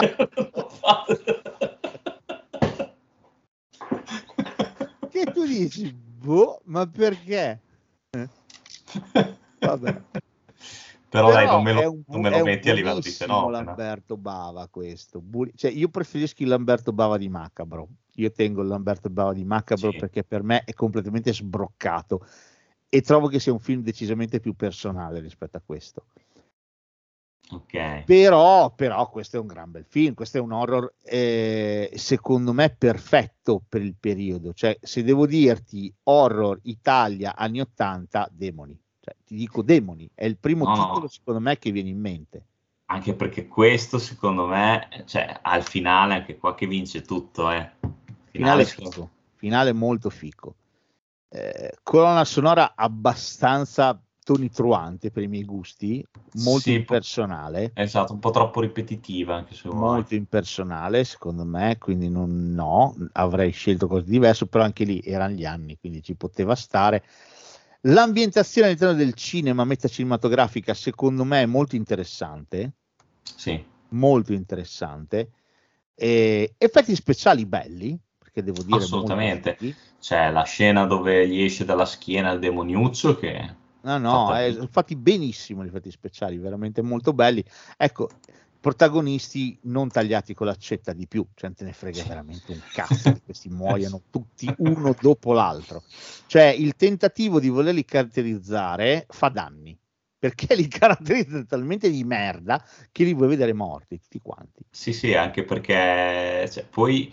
Che 5.11 5.25
tu 5.33 5.45
dici, 5.45 5.93
boh, 5.93 6.61
ma 6.67 6.87
perché? 6.87 7.61
Eh, 8.11 8.29
Vabbè. 9.59 10.03
Però, 11.11 11.33
dai, 11.33 11.47
non 11.47 11.63
me 11.63 11.73
lo, 11.73 11.91
un- 11.91 12.03
non 12.07 12.21
me 12.21 12.31
lo 12.31 12.45
metti 12.45 12.71
a 12.71 12.73
livello 12.75 13.01
di 13.01 13.11
fenomeno. 13.11 13.51
Lamberto 13.51 14.17
Bava 14.17 14.69
questo. 14.69 15.21
Bu- 15.21 15.51
cioè, 15.55 15.71
io 15.71 15.89
preferisco 15.89 16.43
il 16.43 16.49
Lamberto 16.49 16.93
Bava 16.93 17.19
di 17.19 17.29
Macabro. 17.29 17.89
Io 18.15 18.31
tengo 18.31 18.63
il 18.63 18.69
Lamberto 18.69 19.11
Bava 19.11 19.33
di 19.33 19.45
Macabro 19.45 19.91
Sì. 19.91 19.99
perché 19.99 20.23
per 20.23 20.43
me 20.45 20.63
è 20.65 20.73
completamente 20.73 21.33
sbroccato 21.33 22.25
e 22.89 23.01
trovo 23.03 23.27
che 23.27 23.41
sia 23.41 23.53
un 23.53 23.59
film 23.61 23.83
decisamente 23.83 24.41
più 24.41 24.55
personale 24.55 25.21
rispetto 25.21 25.57
a 25.57 25.63
questo. 25.65 26.05
Ok. 27.53 28.05
Però, 28.05 28.71
però 28.75 29.09
questo 29.11 29.37
è 29.37 29.41
un 29.41 29.49
gran 29.49 29.73
bel 29.73 29.85
film, 29.85 30.15
questo 30.15 30.39
è 30.39 30.41
un 30.41 30.53
horror 30.53 30.95
eh, 31.03 31.91
secondo 31.97 32.53
me 32.53 32.71
perfetto 32.71 33.61
per 33.69 33.83
il 33.83 33.97
periodo. 33.99 34.53
Cioè, 34.53 34.79
se 34.81 35.03
devo 35.03 35.27
dirti 35.27 35.93
horror 36.05 36.61
Italia 36.63 37.35
anni 37.35 37.61
80, 37.61 38.29
Demoni. 38.31 38.81
Cioè, 39.11 39.17
ti 39.25 39.35
dico 39.35 39.63
Demoni, 39.63 40.09
è 40.15 40.25
il 40.25 40.37
primo 40.39 40.67
No, 40.67 40.75
titolo 40.75 41.09
secondo 41.09 41.41
me 41.41 41.59
che 41.59 41.73
viene 41.73 41.89
in 41.89 41.99
mente. 41.99 42.45
Anche 42.87 43.15
perché 43.15 43.47
questo, 43.49 43.99
secondo 43.99 44.47
me, 44.47 44.89
cioè, 45.07 45.39
al 45.43 45.63
finale, 45.63 46.15
anche 46.15 46.37
qua 46.37 46.55
che 46.55 46.67
vince 46.67 47.03
tutto, 47.03 47.51
eh. 47.51 47.71
Finale 48.31 48.65
sono- 48.65 48.91
fico, 48.91 49.11
finale 49.37 49.73
molto 49.73 50.11
fico. 50.11 50.55
Eh, 51.29 51.73
colonna 51.83 52.25
sonora 52.25 52.75
abbastanza 52.75 54.01
tonitruante 54.25 55.11
per 55.11 55.23
i 55.23 55.29
miei 55.29 55.45
gusti, 55.45 56.05
molto 56.35 56.69
Sì, 56.69 56.75
impersonale. 56.75 57.71
Esatto, 57.75 58.13
un 58.13 58.19
po' 58.19 58.31
troppo 58.31 58.61
ripetitiva, 58.61 59.37
anche 59.37 59.55
se 59.55 59.69
vuoi. 59.69 59.95
molto 59.95 60.15
impersonale 60.17 61.05
secondo 61.05 61.45
me 61.45 61.77
quindi 61.79 62.09
non 62.09 62.53
no 62.53 62.95
avrei 63.13 63.53
scelto 63.53 63.87
qualcosa 63.87 64.11
di 64.11 64.17
diverso 64.19 64.47
però 64.47 64.65
anche 64.65 64.85
lì 64.85 65.01
erano 65.05 65.35
gli 65.35 65.45
anni 65.45 65.79
quindi 65.79 66.03
ci 66.03 66.15
poteva 66.17 66.55
stare 66.57 67.05
l'ambientazione 67.83 68.69
all'interno 68.69 68.95
del 68.95 69.15
cinema 69.15 69.65
metacinematografica 69.65 70.75
secondo 70.75 71.25
me 71.25 71.43
è 71.43 71.47
molto 71.47 71.77
interessante 71.77 72.73
Sì, 73.23 73.65
molto 73.91 74.33
interessante 74.33 75.31
e 75.95 76.55
effetti 76.59 76.95
speciali 76.95 77.47
belli 77.47 77.99
perché 78.19 78.43
devo 78.43 78.63
dire 78.63 78.79
Assolutamente. 78.79 79.59
c'è 80.01 80.31
la 80.31 80.45
scena 80.45 80.87
dove 80.87 81.29
gli 81.29 81.43
esce 81.43 81.65
dalla 81.65 81.85
schiena 81.85 82.31
il 82.31 82.39
demoniuccio 82.39 83.17
che... 83.17 83.57
No, 83.83 83.97
no, 83.99 84.27
bene. 84.27 84.69
fatti 84.71 84.95
benissimo 84.95 85.65
gli 85.65 85.69
effetti 85.69 85.91
speciali, 85.91 86.37
veramente 86.37 86.83
molto 86.83 87.13
belli. 87.15 87.43
Ecco, 87.77 88.11
protagonisti 88.61 89.59
non 89.63 89.89
tagliati 89.89 90.35
con 90.35 90.47
l'accetta 90.47 90.93
di 90.93 91.07
più, 91.07 91.27
cioè 91.35 91.49
non 91.49 91.55
te 91.55 91.65
ne 91.65 91.73
frega 91.73 92.05
veramente 92.05 92.53
un 92.53 92.61
cazzo 92.71 93.11
che 93.13 93.23
questi 93.25 93.49
muoiano 93.51 94.03
tutti 94.11 94.53
uno 94.59 94.95
dopo 95.01 95.33
l'altro. 95.33 95.83
Cioè, 96.27 96.45
il 96.45 96.77
tentativo 96.77 97.41
di 97.41 97.49
volerli 97.49 97.85
caratterizzare 97.85 99.07
fa 99.09 99.29
danni, 99.29 99.77
perché 100.19 100.55
li 100.55 100.69
caratterizza 100.69 101.43
talmente 101.45 101.91
di 101.91 102.05
merda 102.05 102.63
che 102.93 103.05
li 103.05 103.15
vuoi 103.15 103.29
vedere 103.29 103.55
morti 103.55 103.99
tutti 103.99 104.21
quanti. 104.21 104.63
Sì, 104.71 104.93
sì, 104.93 105.15
anche 105.15 105.45
perché 105.45 106.49
cioè, 106.53 106.67
poi, 106.69 107.13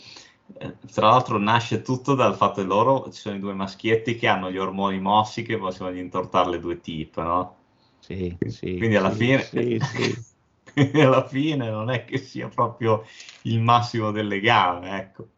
eh, 0.57 0.75
tra 0.91 1.09
l'altro, 1.09 1.37
nasce 1.39 1.81
tutto 1.81 2.13
dal 2.13 2.35
fatto 2.35 2.61
che 2.61 2.67
loro 2.67 3.09
ci 3.09 3.21
sono 3.21 3.37
i 3.37 3.39
due 3.39 3.53
maschietti 3.53 4.15
che 4.17 4.27
hanno 4.27 4.51
gli 4.51 4.57
ormoni 4.57 4.99
mossi 4.99 5.43
che 5.43 5.57
possono 5.57 5.95
intortare 5.95 6.49
le 6.49 6.59
due 6.59 6.81
tipe, 6.81 7.21
no? 7.21 7.55
Sì, 7.99 8.37
sì, 8.47 8.77
Quindi 8.77 8.95
alla 8.97 9.11
sì, 9.11 9.17
fine, 9.17 9.43
sì, 9.43 9.79
sì. 9.79 10.25
alla 11.03 11.27
fine 11.27 11.69
non 11.69 11.89
è 11.89 12.05
che 12.05 12.17
sia 12.17 12.47
proprio 12.49 13.05
il 13.43 13.59
massimo 13.59 14.11
del 14.11 14.27
legame, 14.27 14.99
ecco. 14.99 15.29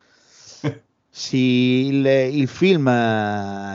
Sì, 1.11 1.87
il, 1.87 2.05
il 2.05 2.47
film, 2.47 2.87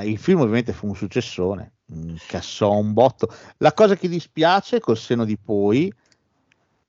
il 0.05 0.19
film 0.19 0.41
ovviamente 0.41 0.73
fu 0.73 0.87
un 0.87 0.95
successone, 0.95 1.73
incassò 1.87 2.73
un 2.73 2.93
botto. 2.93 3.29
La 3.59 3.75
cosa 3.75 3.97
che 3.97 4.09
dispiace 4.09 4.79
col 4.79 4.97
seno 4.97 5.25
di 5.25 5.37
poi, 5.37 5.93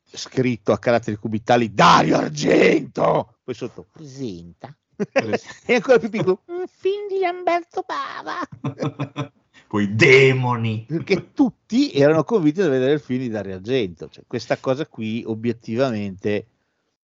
scritto 0.03 0.71
a 0.71 0.77
caratteri 0.77 1.17
cubitali 1.17 1.73
Dario 1.73 2.17
Argento, 2.17 3.39
poi 3.43 3.55
sotto 3.55 3.87
presenta. 3.91 4.73
e 5.65 5.73
ancora 5.73 5.97
più 5.97 6.09
piccolo, 6.09 6.43
un 6.45 6.65
film 6.67 7.07
di 7.09 7.19
Lamberto 7.19 7.83
Bava. 7.85 9.35
Poi 9.75 9.93
demoni. 9.93 10.85
Perché 10.87 11.33
tutti 11.33 11.91
erano 11.91 12.23
convinti 12.23 12.61
di 12.61 12.69
vedere 12.69 12.93
il 12.93 13.01
film 13.01 13.19
di 13.19 13.29
Dario 13.29 13.55
Argento. 13.55 14.07
Cioè, 14.07 14.23
questa 14.25 14.55
cosa 14.57 14.85
qui 14.87 15.21
obiettivamente 15.25 16.47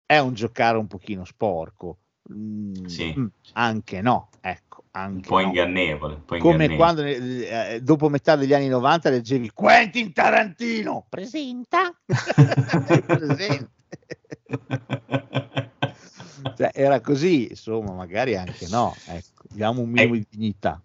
è 0.05 0.19
un 0.19 0.35
giocare 0.35 0.77
un 0.77 0.89
pochino 0.89 1.25
sporco. 1.25 1.99
Mm, 2.33 2.87
Sì. 2.87 3.15
mm, 3.17 3.27
Anche 3.53 4.01
no, 4.01 4.31
ecco, 4.41 4.83
Un 4.93 5.01
anche 5.01 5.29
po' 5.29 5.37
no. 5.39 5.47
ingannevole. 5.47 6.15
Un 6.15 6.25
po' 6.25 6.37
come 6.39 6.65
ingannevole. 6.65 6.77
quando 6.77 7.03
eh, 7.05 7.81
dopo 7.83 8.09
metà 8.09 8.35
degli 8.35 8.53
anni 8.53 8.67
90 8.67 9.11
leggevi 9.11 9.51
Quentin 9.53 10.13
Tarantino 10.13 11.07
presenta 11.09 11.95
Presente. 13.07 13.71
Cioè, 16.57 16.71
era 16.75 17.01
così 17.01 17.49
insomma 17.51 17.93
magari 17.93 18.37
anche 18.37 18.67
no 18.69 18.95
ecco 19.09 19.43
diamo 19.49 19.81
un 19.83 19.91
minimo 19.91 20.15
Eh. 20.15 20.19
di 20.19 20.27
dignità 20.31 20.81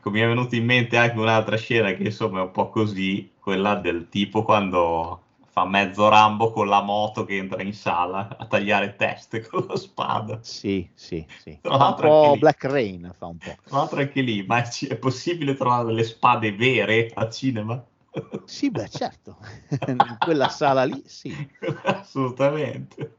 Ecco, 0.00 0.10
mi 0.12 0.20
è 0.20 0.26
venuta 0.26 0.56
in 0.56 0.64
mente 0.64 0.96
anche 0.96 1.18
un'altra 1.18 1.56
scena 1.58 1.92
che 1.92 2.04
insomma 2.04 2.38
è 2.40 2.42
un 2.44 2.52
po' 2.52 2.70
così, 2.70 3.32
quella 3.38 3.74
del 3.74 4.08
tipo 4.08 4.42
quando 4.44 5.24
fa 5.50 5.66
mezzo 5.66 6.08
Rambo 6.08 6.52
con 6.52 6.68
la 6.68 6.80
moto 6.80 7.24
che 7.26 7.36
entra 7.36 7.60
in 7.60 7.74
sala 7.74 8.34
a 8.38 8.46
tagliare 8.46 8.96
teste 8.96 9.44
con 9.46 9.66
la 9.68 9.76
spada. 9.76 10.38
sì 10.42 10.88
sì 10.94 11.22
sì 11.36 11.58
Tra 11.60 11.76
un 11.88 11.94
po' 11.96 12.32
lì. 12.32 12.38
Black 12.38 12.64
Rain 12.64 13.10
fa 13.14 13.26
un 13.26 13.36
po' 13.36 13.54
Tra 13.62 13.76
l'altro 13.76 13.98
anche 14.00 14.22
lì, 14.22 14.42
ma 14.46 14.62
è, 14.62 14.68
è 14.88 14.96
possibile 14.96 15.52
trovare 15.54 15.84
delle 15.84 16.04
spade 16.04 16.52
vere 16.52 17.10
al 17.14 17.30
cinema? 17.30 17.84
sì 18.46 18.70
beh 18.70 18.88
certo 18.88 19.36
in 19.86 20.16
quella 20.18 20.48
sala 20.48 20.84
lì 20.84 21.02
sì 21.06 21.30
Assolutamente. 21.84 23.16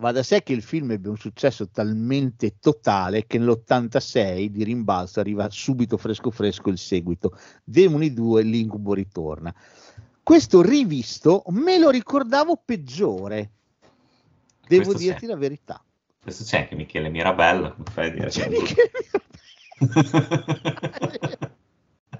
Va 0.00 0.12
da 0.12 0.22
sé 0.22 0.44
che 0.44 0.52
il 0.52 0.62
film 0.62 0.92
ebbe 0.92 1.08
un 1.08 1.16
successo 1.16 1.68
talmente 1.70 2.58
totale 2.60 3.26
che 3.26 3.36
nell'86 3.38 4.46
di 4.46 4.62
rimbalzo 4.62 5.18
arriva 5.18 5.50
subito 5.50 5.96
fresco 5.96 6.30
fresco 6.30 6.70
il 6.70 6.78
seguito, 6.78 7.36
Demoni 7.64 8.12
2, 8.12 8.42
l'incubo 8.42 8.94
ritorna. 8.94 9.52
Questo 10.22 10.62
rivisto 10.62 11.42
me 11.48 11.78
lo 11.78 11.90
ricordavo 11.90 12.62
peggiore, 12.64 13.50
devo 14.68 14.84
Questo 14.84 15.02
dirti 15.02 15.20
sì. 15.20 15.26
la 15.26 15.36
verità. 15.36 15.82
Questo 16.22 16.44
c'è 16.44 16.58
anche 16.58 16.76
Michele 16.76 17.08
Mirabella, 17.08 17.72
come 17.72 17.90
fai 17.90 18.06
a 18.06 18.10
dire? 18.12 18.28
C'è 18.28 18.48
che- 18.48 18.56
Michele- 18.56 18.90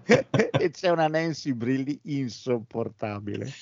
e 0.58 0.70
c'è 0.70 0.90
una 0.90 1.06
Nancy 1.06 1.52
Brilli 1.52 1.98
insopportabile 2.04 3.52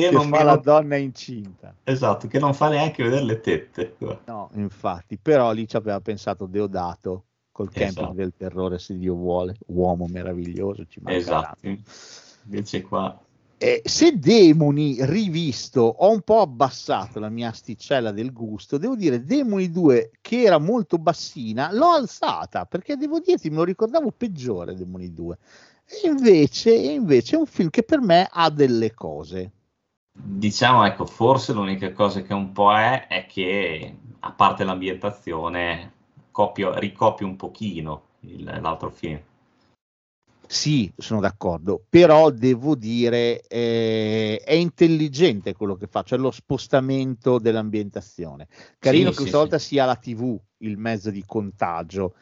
che 0.00 0.08
che 0.08 0.10
non 0.10 0.28
fa 0.28 0.38
mi- 0.38 0.44
la 0.44 0.56
donna 0.56 0.96
incinta. 0.96 1.74
Esatto, 1.84 2.26
che 2.26 2.38
non 2.38 2.54
fa 2.54 2.68
neanche 2.68 3.02
vedere 3.02 3.24
le 3.24 3.40
tette. 3.40 3.96
No, 4.26 4.50
infatti, 4.54 5.18
però 5.18 5.52
lì 5.52 5.68
ci 5.68 5.76
aveva 5.76 6.00
pensato 6.00 6.46
Deodato 6.46 7.24
col 7.52 7.70
camping 7.70 7.98
Esatto. 7.98 8.14
del 8.14 8.32
terrore 8.36 8.78
se 8.78 8.96
Dio 8.96 9.14
vuole, 9.14 9.54
uomo 9.66 10.06
meraviglioso, 10.06 10.86
ci 10.86 11.00
manca 11.02 11.18
Esatto. 11.18 11.56
tanto. 11.60 11.82
Invece 12.44 12.82
qua... 12.82 13.20
Eh, 13.58 13.80
se 13.84 14.18
Demoni 14.18 14.96
rivisto 15.04 15.82
ho 15.82 16.10
un 16.10 16.22
po' 16.22 16.40
abbassato 16.40 17.20
la 17.20 17.28
mia 17.28 17.50
asticella 17.50 18.10
del 18.10 18.32
gusto, 18.32 18.76
devo 18.76 18.96
dire 18.96 19.22
Demoni 19.22 19.70
2 19.70 20.10
che 20.20 20.42
era 20.42 20.58
molto 20.58 20.98
bassina, 20.98 21.72
l'ho 21.72 21.90
alzata 21.90 22.64
perché 22.64 22.96
devo 22.96 23.20
dirti 23.20 23.50
me 23.50 23.56
lo 23.56 23.64
ricordavo 23.64 24.10
peggiore 24.10 24.74
Demoni 24.74 25.12
2. 25.12 25.38
E 25.84 26.08
invece, 26.08 26.74
invece 26.74 27.36
è 27.36 27.38
un 27.38 27.46
film 27.46 27.70
che 27.70 27.84
per 27.84 28.00
me 28.00 28.26
ha 28.28 28.50
delle 28.50 28.94
cose. 28.94 29.52
Diciamo, 30.14 30.84
ecco, 30.84 31.04
forse 31.06 31.52
l'unica 31.52 31.92
cosa 31.92 32.22
che 32.22 32.32
un 32.34 32.52
po' 32.52 32.74
è 32.76 33.06
è 33.08 33.26
che, 33.26 33.96
a 34.20 34.32
parte 34.32 34.64
l'ambientazione, 34.64 35.92
copio- 36.30 36.78
ricopia 36.78 37.26
un 37.26 37.36
pochino 37.36 38.08
il- 38.20 38.44
l'altro 38.44 38.90
film. 38.90 39.20
Sì, 40.46 40.92
sono 40.98 41.20
d'accordo, 41.20 41.82
però 41.88 42.30
devo 42.30 42.74
dire 42.74 43.40
eh, 43.46 44.38
è 44.44 44.52
intelligente 44.52 45.54
quello 45.54 45.76
che 45.76 45.86
fa, 45.86 46.02
cioè 46.02 46.18
lo 46.18 46.30
spostamento 46.30 47.38
dell'ambientazione. 47.38 48.48
Carino 48.78 49.06
Sì, 49.10 49.10
che 49.10 49.12
sì, 49.14 49.20
questa 49.20 49.38
volta 49.38 49.58
sia 49.58 49.86
la 49.86 49.96
TV 49.96 50.38
il 50.58 50.76
mezzo 50.76 51.10
di 51.10 51.24
contagio. 51.24 52.14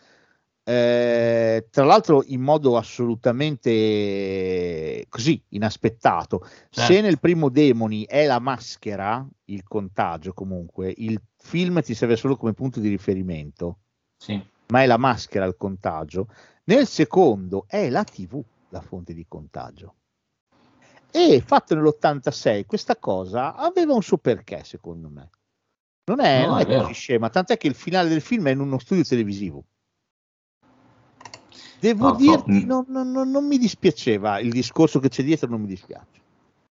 Eh, 0.70 1.66
tra 1.68 1.84
l'altro 1.84 2.22
in 2.26 2.40
modo 2.40 2.76
assolutamente 2.76 5.04
così 5.08 5.42
inaspettato. 5.48 6.46
Certo. 6.70 6.92
Se 6.92 7.00
nel 7.00 7.18
primo 7.18 7.48
Demoni 7.48 8.04
è 8.06 8.24
la 8.24 8.38
maschera, 8.38 9.26
il 9.46 9.64
contagio 9.64 10.32
comunque, 10.32 10.94
il 10.96 11.20
film 11.36 11.82
ti 11.82 11.92
serve 11.94 12.14
solo 12.14 12.36
come 12.36 12.52
punto 12.52 12.78
di 12.78 12.88
riferimento, 12.88 13.78
Sì. 14.16 14.40
ma 14.68 14.82
è 14.82 14.86
la 14.86 14.96
maschera 14.96 15.44
il 15.44 15.56
contagio. 15.58 16.28
Nel 16.64 16.86
secondo 16.86 17.64
è 17.66 17.90
la 17.90 18.04
TV 18.04 18.40
la 18.68 18.80
fonte 18.80 19.12
di 19.12 19.24
contagio. 19.26 19.94
E 21.10 21.42
fatto 21.44 21.74
nell'86, 21.74 22.64
questa 22.66 22.94
cosa 22.96 23.56
aveva 23.56 23.94
un 23.94 24.02
suo 24.02 24.18
perché, 24.18 24.62
secondo 24.62 25.08
me. 25.08 25.30
Non 26.04 26.20
è, 26.20 26.42
No, 26.42 26.50
non 26.52 26.60
è 26.60 26.66
è 26.66 26.78
così 26.78 26.92
scema, 26.92 27.28
tant'è 27.28 27.56
che 27.56 27.66
il 27.66 27.74
finale 27.74 28.08
del 28.08 28.20
film 28.20 28.46
è 28.46 28.52
in 28.52 28.60
uno 28.60 28.78
studio 28.78 29.02
televisivo. 29.02 29.64
Devo 31.80 32.04
No, 32.04 32.10
no, 32.10 32.16
dirti, 32.16 32.64
mm. 32.64 32.66
non, 32.66 32.84
non- 32.88 33.30
non- 33.30 33.46
mi 33.46 33.56
dispiaceva 33.56 34.38
il 34.38 34.50
discorso 34.50 35.00
che 35.00 35.08
c'è 35.08 35.22
dietro, 35.22 35.48
non 35.48 35.62
mi 35.62 35.66
dispiace. 35.66 36.18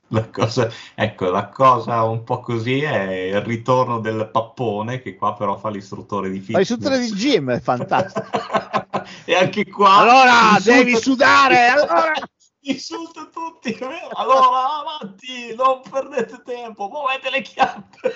La 0.09 0.27
cosa, 0.29 0.69
ecco, 0.93 1.29
la 1.29 1.47
cosa 1.47 2.03
un 2.03 2.23
po' 2.23 2.41
così 2.41 2.81
è 2.81 3.31
il 3.33 3.41
ritorno 3.41 3.99
del 3.99 4.29
pappone 4.29 5.01
che 5.01 5.15
qua 5.15 5.33
però 5.35 5.57
fa 5.57 5.69
l'istruttore 5.69 6.29
di 6.29 6.39
fitness. 6.39 6.57
L'istruttore 6.69 6.99
di 6.99 7.11
gym 7.13 7.51
è 7.51 7.59
fantastico. 7.61 8.27
e 9.25 9.35
anche 9.35 9.67
qua 9.69 9.99
Allora, 9.99 10.59
devi 10.61 10.97
sudare, 10.97 11.67
allora! 11.67 12.13
insulta 12.63 13.27
tutti. 13.31 13.75
Allora, 14.13 14.79
avanti, 14.81 15.55
non 15.55 15.81
perdete 15.89 16.41
tempo, 16.43 16.89
muovete 16.89 17.29
le 17.29 17.41
chiappe. 17.41 18.13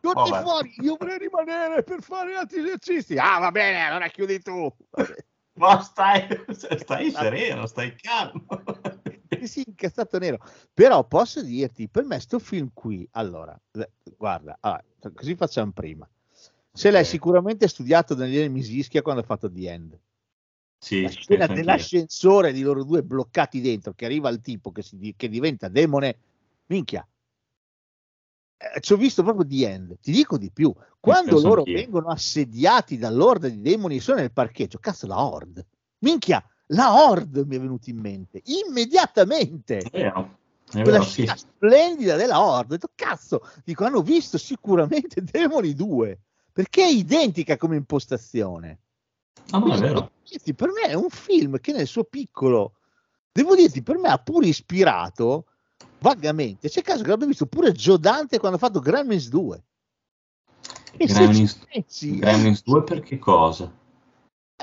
Tutti 0.00 0.30
fuori, 0.30 0.74
io 0.82 0.96
vorrei 0.98 1.18
rimanere 1.18 1.82
per 1.82 2.00
fare 2.00 2.34
altri 2.34 2.60
esercizi. 2.60 3.16
Ah, 3.18 3.38
va 3.40 3.50
bene, 3.50 3.86
allora 3.86 4.06
chiudi 4.08 4.40
tu. 4.40 4.72
Ma 5.54 5.80
stai, 5.82 6.26
stai 6.50 7.10
sereno, 7.10 7.66
stai 7.66 7.94
calmo. 7.94 8.46
Sì, 9.42 9.62
incazzato 9.66 10.18
nero. 10.18 10.38
Però 10.72 11.04
posso 11.06 11.42
dirti, 11.42 11.88
per 11.88 12.04
me 12.04 12.20
sto 12.20 12.38
film 12.38 12.70
qui, 12.72 13.06
allora, 13.12 13.58
guarda, 14.16 14.56
allora, 14.60 14.84
così 15.14 15.34
facciamo 15.34 15.72
prima. 15.72 16.08
Se 16.72 16.90
l'hai 16.90 17.04
sicuramente 17.04 17.68
studiato 17.68 18.14
Daniele 18.14 18.48
Misischia 18.48 19.02
quando 19.02 19.20
ha 19.20 19.24
fatto 19.24 19.50
The 19.50 19.70
End. 19.70 19.98
Sì, 20.78 21.02
La 21.02 21.10
scena 21.10 21.46
dell'ascensore 21.46 22.52
di 22.52 22.62
loro 22.62 22.82
due 22.82 23.02
bloccati 23.02 23.60
dentro, 23.60 23.92
che 23.92 24.04
arriva 24.04 24.30
il 24.30 24.40
tipo 24.40 24.72
che, 24.72 24.82
si 24.82 25.14
che 25.16 25.28
diventa 25.28 25.68
demone, 25.68 26.16
minchia. 26.66 27.06
Eh, 28.74 28.80
ci 28.80 28.92
ho 28.92 28.96
visto 28.96 29.22
proprio 29.22 29.46
The 29.46 29.68
End. 29.68 29.98
Ti 30.00 30.12
dico 30.12 30.38
di 30.38 30.50
più, 30.52 30.72
quando 31.00 31.40
loro 31.40 31.60
anch'io. 31.60 31.74
vengono 31.74 32.08
assediati 32.08 32.96
dall'orda 32.96 33.48
di 33.48 33.60
demoni 33.60 33.98
sono 33.98 34.20
nel 34.20 34.32
parcheggio, 34.32 34.78
cazzo 34.78 35.06
la 35.06 35.20
Horde. 35.20 35.66
Minchia, 35.98 36.44
la 36.66 37.04
Horde 37.08 37.44
mi 37.44 37.56
è 37.56 37.60
venuta 37.60 37.90
in 37.90 37.98
mente, 37.98 38.40
immediatamente 38.44 39.78
È 39.78 39.90
vero, 39.90 40.38
è 40.66 40.82
quella 40.82 40.98
vero, 40.98 41.02
sì. 41.02 41.22
scena 41.22 41.36
splendida 41.36 42.16
della 42.16 42.40
Horde. 42.40 42.74
Ho 42.74 42.76
detto, 42.76 42.90
cazzo, 42.94 43.40
dico, 43.64 43.84
hanno 43.84 44.02
visto 44.02 44.38
sicuramente 44.38 45.22
Demoni 45.24 45.74
2 45.74 46.20
perché 46.52 46.84
è 46.84 46.88
identica 46.88 47.56
come 47.56 47.76
impostazione. 47.76 48.78
No, 49.50 49.58
no, 49.58 49.64
Quindi, 49.64 50.10
dirti, 50.28 50.54
per 50.54 50.70
me 50.70 50.88
è 50.88 50.94
un 50.94 51.08
film 51.08 51.58
che 51.58 51.72
nel 51.72 51.86
suo 51.86 52.04
piccolo, 52.04 52.74
devo 53.32 53.56
dirti, 53.56 53.82
per 53.82 53.98
me 53.98 54.08
ha 54.08 54.18
pure 54.18 54.46
ispirato 54.46 55.46
vagamente. 56.02 56.68
C'è 56.68 56.82
caso 56.82 57.02
che 57.02 57.08
l'abbia 57.08 57.26
visto 57.26 57.46
pure 57.46 57.72
Joe 57.72 57.98
Dante 57.98 58.38
quando 58.38 58.56
ha 58.56 58.60
fatto 58.60 58.80
Gremlins 58.80 59.28
2. 59.28 59.62
E 60.98 61.08
se 61.08 61.14
Gremlins- 61.14 61.64
pensi, 61.72 62.18
Gremlins 62.18 62.62
2 62.64 62.82
per 62.84 63.00
che 63.00 63.18
cosa? 63.18 63.72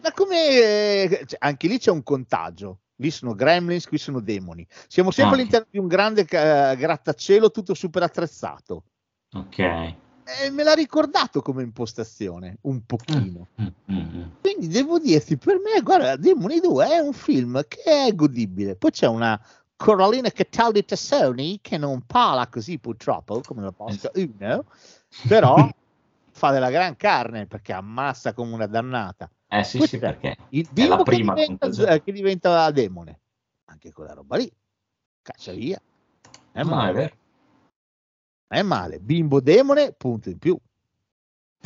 ma 0.02 0.14
come 0.14 0.48
eh, 0.48 1.24
cioè, 1.26 1.38
anche 1.42 1.68
lì 1.68 1.78
c'è 1.78 1.92
un 1.92 2.04
contagio. 2.04 2.80
Lì 3.02 3.12
sono 3.12 3.34
gremlins, 3.34 3.86
qui 3.88 3.98
sono 3.98 4.20
demoni. 4.22 4.66
Siamo 4.88 5.12
sempre 5.12 5.36
Ah. 5.36 5.40
all'interno 5.40 5.68
di 5.70 5.78
un 5.78 5.88
grande 5.88 6.22
eh, 6.22 6.76
grattacielo 6.78 7.50
tutto 7.52 7.74
super 7.74 8.04
attrezzato. 8.04 8.84
Ok. 9.34 9.60
E 9.60 10.50
me 10.52 10.64
l'ha 10.64 10.74
ricordato 10.74 11.42
come 11.42 11.64
impostazione, 11.64 12.58
un 12.62 12.86
pochino. 12.86 13.48
Mm, 13.62 13.68
mm, 13.92 13.98
mm. 13.98 14.24
Quindi 14.42 14.68
devo 14.68 15.00
dirti, 15.00 15.38
per 15.38 15.56
me, 15.60 15.82
guarda, 15.82 16.16
Demoni 16.18 16.60
2 16.60 16.88
è 16.88 17.00
un 17.00 17.14
film 17.14 17.62
che 17.68 18.08
è 18.08 18.14
godibile. 18.14 18.76
Poi 18.76 18.92
c'è 18.92 19.08
una 19.08 19.42
Corallina 19.80 20.30
Cataldi 20.30 20.84
Tassoni 20.84 21.60
che 21.62 21.78
non 21.78 22.02
parla 22.06 22.48
così 22.48 22.78
purtroppo, 22.80 23.40
come 23.40 23.62
la 23.62 23.72
posta 23.72 24.12
1, 24.14 24.66
però 25.26 25.56
fa 26.32 26.52
della 26.52 26.70
gran 26.70 26.98
carne 26.98 27.48
perché 27.48 27.72
ammassa 27.72 28.34
come 28.34 28.54
una 28.56 28.68
dannata. 28.68 29.32
Eh 29.48 29.64
sì, 29.64 29.78
Poi 29.78 29.88
sì, 29.88 29.98
perché 29.98 30.36
Il 30.50 30.68
è 30.68 30.74
bimbo 30.74 30.98
la 30.98 30.98
che 30.98 31.04
prima 31.04 31.34
diventa, 31.34 31.66
contagione. 31.68 31.96
eh, 31.96 32.04
che 32.04 32.12
diventa 32.12 32.72
demone, 32.72 33.20
anche 33.70 33.94
quella 33.94 34.14
roba 34.14 34.36
lì, 34.36 34.52
caccia 35.22 35.54
via. 35.54 35.82
È 36.52 36.62
No, 36.62 36.70
male, 36.76 36.90
è 36.90 36.94
vero. 36.94 37.16
è 38.48 38.62
male. 38.62 39.00
Bimbo 39.00 39.40
demone, 39.40 39.94
punto 39.94 40.30
in 40.30 40.38
più. 40.40 40.58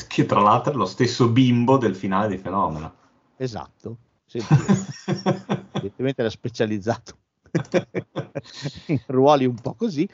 Che 0.07 0.25
tra 0.27 0.39
l'altro 0.39 0.71
è 0.71 0.75
lo 0.75 0.85
stesso 0.85 1.29
bimbo 1.29 1.77
del 1.77 1.95
finale 1.95 2.27
di 2.27 2.37
Fenomeno. 2.37 2.93
Esatto. 3.37 3.97
Sì, 4.25 4.37
evidentemente 5.73 6.21
era 6.21 6.29
specializzato 6.29 7.17
ruoli 9.07 9.45
un 9.45 9.55
po' 9.55 9.73
così. 9.73 10.07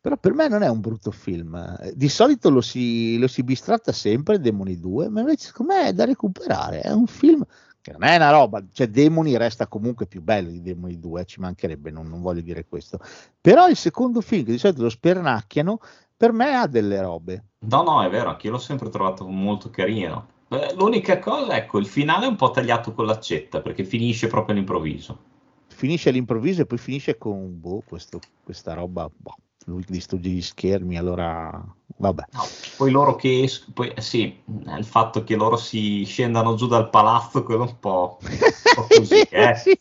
Però 0.00 0.18
per 0.18 0.34
me 0.34 0.48
non 0.48 0.62
è 0.62 0.68
un 0.68 0.80
brutto 0.80 1.10
film. 1.10 1.78
Di 1.94 2.08
solito 2.10 2.50
lo 2.50 2.60
si, 2.60 3.16
lo 3.18 3.26
si 3.26 3.42
bistratta 3.42 3.90
sempre 3.90 4.38
Demoni 4.38 4.78
2, 4.78 5.08
ma 5.08 5.20
invece 5.20 5.52
me 5.60 5.88
è 5.88 5.92
da 5.94 6.04
recuperare. 6.04 6.82
È 6.82 6.92
un 6.92 7.06
film 7.06 7.42
che 7.84 7.92
non 7.92 8.02
è 8.02 8.16
una 8.16 8.30
roba, 8.30 8.64
cioè 8.72 8.88
Demoni 8.88 9.36
resta 9.36 9.66
comunque 9.66 10.06
più 10.06 10.22
bello 10.22 10.50
di 10.50 10.62
Demoni 10.62 10.98
2, 10.98 11.20
eh, 11.20 11.24
ci 11.26 11.40
mancherebbe, 11.40 11.90
non, 11.90 12.08
non 12.08 12.22
voglio 12.22 12.40
dire 12.40 12.64
questo. 12.64 12.98
Però 13.38 13.68
il 13.68 13.76
secondo 13.76 14.22
film, 14.22 14.44
che 14.44 14.52
di 14.52 14.58
solito 14.58 14.82
lo 14.82 14.88
spernacchiano, 14.88 15.78
per 16.16 16.32
me 16.32 16.54
ha 16.54 16.66
delle 16.66 17.00
robe. 17.02 17.44
No, 17.60 17.82
no, 17.82 18.02
è 18.02 18.08
vero, 18.08 18.30
anche 18.30 18.46
io 18.46 18.52
l'ho 18.52 18.58
sempre 18.58 18.88
trovato 18.88 19.26
molto 19.26 19.68
carino. 19.68 20.28
L'unica 20.76 21.18
cosa, 21.18 21.56
ecco, 21.56 21.78
il 21.78 21.86
finale 21.86 22.24
è 22.24 22.28
un 22.28 22.36
po' 22.36 22.50
tagliato 22.50 22.94
con 22.94 23.04
l'accetta 23.04 23.60
perché 23.60 23.84
finisce 23.84 24.28
proprio 24.28 24.54
all'improvviso. 24.54 25.32
Finisce 25.74 26.08
all'improvviso 26.10 26.62
e 26.62 26.66
poi 26.66 26.78
finisce 26.78 27.18
con 27.18 27.60
boh, 27.60 27.82
questo- 27.84 28.20
questa 28.44 28.74
roba. 28.74 29.10
Boh, 29.14 29.34
lui 29.66 29.84
distrugge 29.88 30.28
gli 30.28 30.40
schermi, 30.40 30.96
allora 30.96 31.50
vabbè. 31.96 32.22
No, 32.30 32.42
poi 32.76 32.90
loro 32.92 33.16
che 33.16 33.42
es- 33.42 33.64
poi, 33.74 33.88
eh, 33.88 34.00
sì, 34.00 34.40
il 34.78 34.84
fatto 34.84 35.24
che 35.24 35.34
loro 35.34 35.56
si 35.56 36.04
scendano 36.04 36.54
giù 36.54 36.66
dal 36.68 36.90
palazzo, 36.90 37.42
quello 37.42 37.64
un 37.64 37.78
po', 37.80 38.18
un 38.22 38.28
po' 38.74 38.86
così, 38.88 39.20
eh. 39.30 39.54
Sì. 39.56 39.78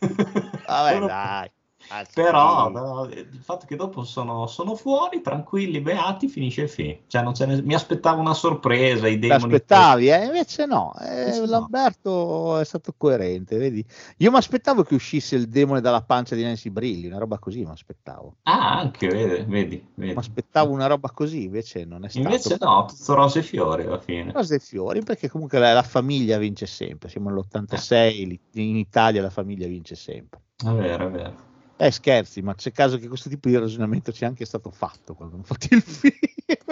Vabbè, 0.66 0.98
dai. 1.06 1.50
Sì. 1.88 2.12
Però 2.14 2.68
no, 2.68 3.04
il 3.04 3.40
fatto 3.42 3.64
che 3.66 3.76
dopo 3.76 4.02
sono, 4.04 4.46
sono 4.46 4.74
fuori, 4.74 5.20
tranquilli, 5.20 5.80
beati, 5.80 6.28
finisce 6.28 6.62
il 6.62 6.68
film. 6.68 6.98
Cioè, 7.06 7.22
non 7.22 7.34
ce 7.34 7.46
ne- 7.46 7.62
mi 7.62 7.74
aspettavo 7.74 8.20
una 8.20 8.34
sorpresa, 8.34 9.06
i 9.06 9.12
Ti 9.12 9.28
demoni. 9.28 9.44
aspettavi, 9.44 10.08
eh? 10.10 10.24
invece 10.24 10.66
no, 10.66 10.92
eh, 11.00 11.20
Invece 11.20 11.40
no. 11.40 11.46
Lamberto 11.46 12.58
è 12.58 12.64
stato 12.64 12.92
coerente, 12.96 13.56
vedi? 13.56 13.84
Io 14.18 14.30
mi 14.30 14.36
aspettavo 14.36 14.82
che 14.82 14.94
uscisse 14.94 15.36
il 15.36 15.48
demone 15.48 15.80
dalla 15.80 16.02
pancia 16.02 16.34
di 16.34 16.42
Nancy 16.42 16.70
Brilli, 16.70 17.06
una 17.06 17.18
roba 17.18 17.38
così 17.38 17.64
mi 17.64 17.70
aspettavo. 17.70 18.36
Ah, 18.42 18.78
anche, 18.78 19.08
vedi, 19.08 19.44
vedi. 19.46 19.86
vedi. 19.94 20.12
Mi 20.12 20.18
aspettavo 20.18 20.72
una 20.72 20.86
roba 20.86 21.10
così, 21.10 21.44
invece 21.44 21.84
non 21.84 22.04
è 22.04 22.08
stato. 22.08 22.26
Invece 22.26 22.56
no, 22.60 22.84
tutto 22.86 23.14
rose 23.14 23.38
e 23.38 23.42
fiori 23.42 23.84
alla 23.84 24.00
fine. 24.00 24.32
Cose 24.32 24.56
e 24.56 24.58
fiori, 24.58 25.02
perché 25.02 25.28
comunque 25.28 25.58
la, 25.58 25.72
la 25.72 25.82
famiglia 25.82 26.36
vince 26.38 26.66
sempre. 26.66 27.08
Siamo 27.08 27.30
nell'86, 27.30 28.26
lì- 28.26 28.40
in 28.54 28.76
Italia 28.76 29.22
la 29.22 29.30
famiglia 29.30 29.66
vince 29.68 29.94
sempre. 29.94 30.40
È 30.56 30.70
vero, 30.70 31.06
è 31.06 31.10
vero. 31.10 31.45
Eh, 31.78 31.90
scherzi, 31.90 32.40
ma 32.40 32.54
c'è 32.54 32.72
caso 32.72 32.96
che 32.96 33.06
questo 33.06 33.28
tipo 33.28 33.48
di 33.48 33.58
ragionamento 33.58 34.10
sia 34.10 34.26
anche 34.26 34.46
stato 34.46 34.70
fatto 34.70 35.14
quando 35.14 35.34
hanno 35.34 35.44
fatto 35.44 35.66
il 35.70 35.82
film. 35.82 36.14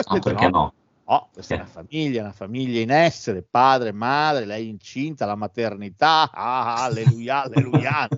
No, 0.08 0.18
perché 0.20 0.48
no? 0.48 0.72
No, 1.06 1.28
questa 1.30 1.54
è 1.54 1.58
una 1.58 1.66
famiglia, 1.66 2.22
una 2.22 2.32
famiglia 2.32 2.80
in 2.80 2.90
essere, 2.90 3.42
padre, 3.42 3.92
madre, 3.92 4.46
lei 4.46 4.70
incinta, 4.70 5.26
la 5.26 5.34
maternità, 5.34 6.30
ah, 6.32 6.84
alleluia, 6.84 7.42
alleluia. 7.42 8.08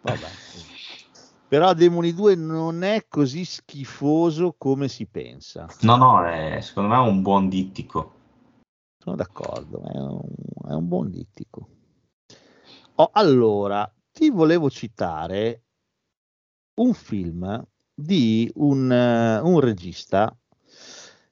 Vabbè. 0.00 0.28
Però 1.46 1.72
Demoni 1.74 2.12
2 2.12 2.34
non 2.34 2.82
è 2.82 3.06
così 3.08 3.44
schifoso 3.44 4.56
come 4.58 4.88
si 4.88 5.06
pensa. 5.06 5.68
No, 5.82 5.94
no, 5.94 6.26
è- 6.26 6.60
secondo 6.60 6.88
me 6.88 6.96
è 6.96 7.08
un 7.08 7.22
buon 7.22 7.48
dittico. 7.48 8.14
Sono 8.98 9.14
d'accordo, 9.14 9.84
è 9.84 9.96
un, 9.96 10.20
è 10.68 10.72
un 10.72 10.88
buon 10.88 11.10
dittico. 11.10 11.68
Oh, 13.00 13.10
allora, 13.12 13.88
ti 14.10 14.28
volevo 14.28 14.68
citare 14.68 15.62
un 16.80 16.92
film 16.94 17.64
di 17.94 18.50
un, 18.56 18.90
eh, 18.90 19.38
un 19.38 19.60
regista 19.60 20.36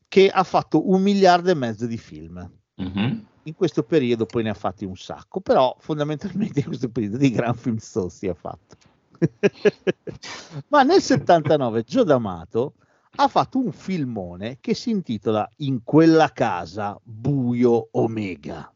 che 0.06 0.30
ha 0.30 0.44
fatto 0.44 0.88
un 0.88 1.02
miliardo 1.02 1.50
e 1.50 1.54
mezzo 1.54 1.86
di 1.86 1.98
film. 1.98 2.48
Mhm. 2.76 3.26
In 3.42 3.54
questo 3.54 3.82
periodo 3.82 4.26
poi 4.26 4.44
ne 4.44 4.50
ha 4.50 4.54
fatti 4.54 4.84
un 4.84 4.96
sacco, 4.96 5.40
però 5.40 5.74
fondamentalmente 5.80 6.60
in 6.60 6.66
questo 6.66 6.88
periodo 6.88 7.16
di 7.16 7.32
gran 7.32 7.54
film 7.54 7.78
stossi 7.78 8.28
ha 8.28 8.34
fatto. 8.34 8.76
Ma 10.68 10.84
nel 10.84 11.02
79 11.02 11.82
Gio 11.82 12.04
D'Amato 12.04 12.74
ha 13.16 13.26
fatto 13.26 13.58
un 13.58 13.72
filmone 13.72 14.58
che 14.60 14.74
si 14.74 14.90
intitola 14.90 15.48
In 15.56 15.82
quella 15.82 16.28
casa 16.28 16.96
buio 17.02 17.88
Omega. 17.92 18.70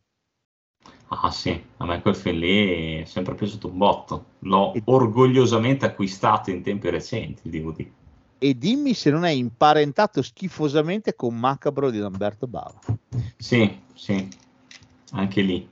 Ah 1.12 1.31
sì, 1.32 1.61
a 1.78 1.85
me 1.87 2.01
quel 2.03 2.15
film 2.15 2.39
lì 2.39 3.01
è 3.01 3.05
sempre 3.05 3.35
piaciuto 3.35 3.66
un 3.66 3.78
botto. 3.78 4.24
L'ho 4.41 4.73
orgogliosamente 4.85 5.85
acquistato 5.85 6.51
in 6.51 6.62
tempi 6.62 6.89
recenti 6.89 7.49
il 7.49 7.51
DVD. 7.51 7.87
E 8.39 8.57
dimmi 8.57 8.95
se 8.95 9.11
non 9.11 9.24
è 9.24 9.31
imparentato 9.31 10.23
schifosamente 10.23 11.16
con 11.16 11.37
Macabro 11.37 11.91
di 11.91 11.99
Lamberto 11.99 12.47
Bava. 12.47 12.78
Sì, 13.37 13.81
sì, 13.93 14.28
anche 15.12 15.41
lì. 15.43 15.69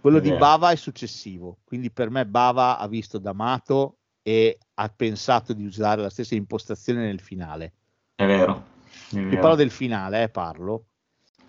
Quello 0.00 0.18
È 0.18 0.20
di 0.22 0.30
vero. 0.30 0.40
Bava 0.40 0.70
è 0.70 0.76
successivo, 0.76 1.58
quindi 1.64 1.90
per 1.90 2.08
me 2.08 2.24
Bava 2.24 2.78
ha 2.78 2.88
visto 2.88 3.18
D'Amato 3.18 3.98
e 4.22 4.58
ha 4.74 4.88
pensato 4.88 5.52
di 5.52 5.66
usare 5.66 6.00
la 6.00 6.10
stessa 6.10 6.34
impostazione 6.34 7.04
nel 7.04 7.20
finale. 7.20 7.74
È 8.14 8.24
vero. 8.24 8.64
È 9.10 9.16
vero. 9.16 9.40
parlo 9.40 9.56
del 9.56 9.70
finale, 9.70 10.22
eh, 10.22 10.28
parlo, 10.30 10.84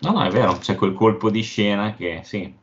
No, 0.02 0.12
no, 0.12 0.22
è 0.24 0.30
vero, 0.30 0.56
c'è 0.56 0.76
quel 0.76 0.94
colpo 0.94 1.28
di 1.28 1.42
scena 1.42 1.94
che 1.94 2.22
sì, 2.24 2.54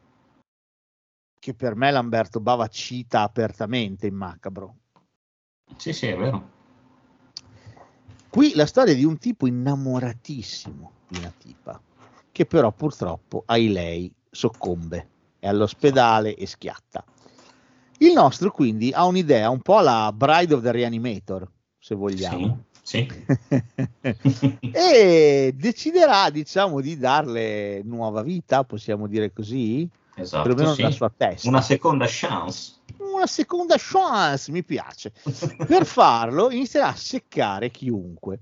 che 1.48 1.54
per 1.54 1.78
me 1.78 1.92
Lamberto 1.92 2.42
Bava 2.42 2.68
cita 2.68 3.22
apertamente 3.22 4.06
in 4.06 4.16
Macabro. 4.16 4.76
sì, 5.78 5.94
sì, 5.94 6.08
è 6.08 6.18
vero. 6.18 6.50
Qui 8.28 8.52
la 8.54 8.66
storia 8.66 8.94
di 8.94 9.06
un 9.06 9.18
tipo 9.18 9.48
innamoratissimo 9.48 10.92
di 11.08 11.20
una 11.20 11.34
tipa, 11.38 11.82
che 12.34 12.46
però 12.46 12.74
purtroppo, 12.74 13.44
ai 13.46 13.72
lei, 13.72 14.14
soccombe, 14.30 15.08
è 15.40 15.48
all'ospedale 15.48 16.36
e 16.36 16.46
schiatta. 16.46 17.06
Il 18.00 18.12
nostro 18.12 18.52
quindi 18.52 18.92
ha 18.92 19.06
un'idea 19.06 19.50
un 19.50 19.62
po' 19.62 19.78
alla 19.78 20.12
Bride 20.14 20.54
of 20.54 20.62
the 20.62 20.72
Reanimator, 20.74 21.50
se 21.80 21.96
vogliamo. 21.96 22.66
Sì, 22.82 23.08
e 24.70 25.54
deciderà, 25.56 26.30
diciamo, 26.30 26.82
di 26.82 26.98
darle 26.98 27.84
nuova 27.86 28.22
vita, 28.22 28.66
possiamo 28.66 29.08
dire 29.08 29.32
così, 29.32 29.90
esatto, 30.18 30.44
perlomeno 30.44 30.74
sì. 30.74 30.82
nella 30.82 30.94
sua 30.94 31.10
testa. 31.16 31.48
Una 31.48 31.62
seconda 31.62 32.06
chance. 32.08 32.76
Una 32.98 33.28
seconda 33.28 33.76
chance, 33.78 34.52
mi 34.52 34.64
piace. 34.64 35.14
Per 35.68 35.86
farlo 35.86 36.52
inizierà 36.52 36.88
a 36.88 36.96
seccare 36.96 37.70
chiunque. 37.72 38.42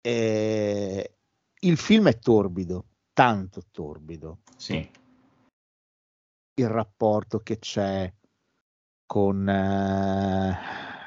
Eh, 0.00 1.16
il 1.60 1.76
film 1.76 2.08
è 2.08 2.18
torbido, 2.18 2.86
tanto 3.12 3.62
torbido. 3.70 4.40
Sì, 4.56 4.88
Il 6.56 6.68
rapporto 6.68 7.40
che 7.40 7.58
c'è 7.58 8.12
con 9.06 9.48
eh, 9.48 10.58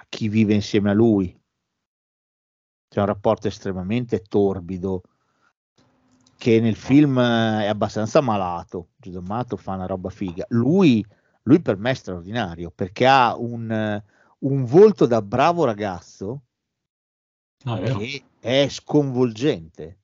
chi 0.10 0.28
vive 0.30 0.54
insieme 0.54 0.90
a 0.90 0.94
lui. 0.94 1.36
C'è 2.90 3.00
un 3.00 3.06
rapporto 3.06 3.48
estremamente 3.48 4.22
torbido 4.22 5.02
che 6.38 6.60
nel 6.60 6.76
film 6.76 7.20
è 7.20 7.66
abbastanza 7.66 8.22
malato. 8.22 8.90
Giuseppe 8.96 9.26
Amato 9.26 9.58
fa 9.58 9.74
una 9.74 9.88
roba 9.88 10.10
figa. 10.10 10.46
Lui, 10.50 11.06
lui 11.44 11.62
per 11.62 11.78
me 11.78 11.92
è 11.92 11.96
straordinario 11.96 12.72
perché 12.74 13.08
ha 13.08 13.36
un, 13.36 14.02
un 14.40 14.66
volto 14.66 15.06
da 15.06 15.22
bravo 15.22 15.66
ragazzo 15.66 16.44
vero. 17.64 17.98
che 17.98 18.24
è 18.40 18.68
sconvolgente. 18.70 20.00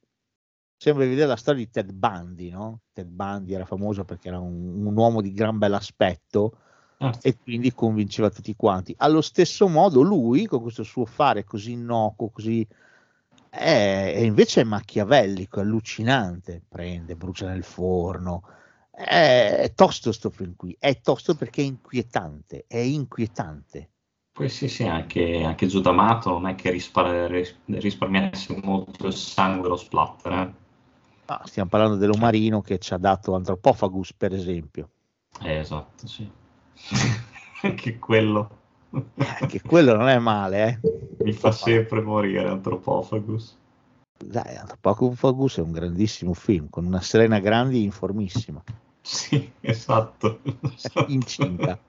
Sembra 0.76 1.03
di 1.03 1.11
vedere 1.11 1.30
la 1.30 1.35
storia 1.38 1.64
di 1.64 1.69
Ted 1.69 1.93
Bundy, 1.93 2.49
no? 2.49 2.81
Ted 2.91 3.07
Bundy 3.07 3.53
era 3.53 3.65
famoso 3.65 4.03
perché 4.03 4.27
era 4.27 4.39
un, 4.39 4.85
un 4.85 4.97
uomo 4.97 5.22
di 5.22 5.31
gran 5.31 5.57
bell'aspetto 5.57 6.57
Certo. 6.97 7.27
e 7.27 7.38
quindi 7.38 7.73
convinceva 7.73 8.30
tutti 8.30 8.55
quanti. 8.55 8.93
Allo 8.97 9.22
stesso 9.22 9.68
modo 9.68 10.01
lui, 10.01 10.45
con 10.45 10.61
questo 10.61 10.84
suo 10.84 11.05
fare 11.05 11.43
così 11.43 11.73
innocuo, 11.73 12.30
così... 12.30 12.68
È, 13.55 14.13
è 14.15 14.19
invece 14.19 14.61
è 14.61 14.63
machiavellico, 14.63 15.59
è 15.59 15.61
allucinante, 15.61 16.63
prende, 16.67 17.15
brucia 17.15 17.47
nel 17.47 17.63
forno. 17.63 18.41
È, 18.89 19.57
è 19.59 19.73
tosto 19.75 20.11
sto 20.11 20.31
film 20.31 20.55
qui, 20.55 20.75
è 20.80 20.99
tosto 21.01 21.35
perché 21.35 21.61
è 21.61 21.65
inquietante, 21.65 22.65
è 22.67 22.77
inquietante. 22.77 23.89
Poi 24.31 24.49
sì, 24.49 24.67
sì, 24.67 24.88
anche, 24.88 25.43
anche 25.43 25.67
Giù 25.67 25.81
D'Amato 25.81 26.31
non 26.31 26.47
è 26.47 26.55
che 26.55 26.71
rispar- 26.71 27.30
ris- 27.30 27.55
risparmiasse 27.65 28.59
molto 28.63 29.05
il 29.05 29.13
sangue 29.13 29.69
lo 29.69 29.75
splatter. 29.77 30.31
eh. 30.34 30.53
Ah, 31.25 31.41
stiamo 31.45 31.69
parlando 31.69 31.97
dell'omarino 31.97 32.61
che 32.61 32.80
ci 32.80 32.93
ha 32.93 32.97
dato 32.97 33.35
Anthropophagus, 33.35 34.13
per 34.13 34.34
esempio. 34.34 34.89
Eh, 35.43 35.57
esatto, 35.59 36.07
sì. 36.07 36.27
Anche 37.61 37.99
quello 37.99 38.49
Eh, 38.49 38.62
che 39.48 39.61
quello 39.61 39.95
non 39.95 40.07
è 40.07 40.18
male, 40.20 40.80
eh. 40.82 41.24
mi 41.24 41.34
fa 41.34 41.52
sempre 41.52 42.02
morire 42.02 42.48
Anthropophagus. 42.48 43.57
Dai, 44.18 44.56
Anthropophagus 44.56 45.57
è 45.57 45.61
un 45.61 45.72
grandissimo 45.72 46.34
film 46.34 46.70
con 46.70 46.86
una 46.86 47.02
Serena 47.02 47.40
Grandi 47.40 47.84
informissima, 47.84 48.61
Sì, 49.02 49.52
esatto. 49.61 50.40
incinta. 51.07 51.78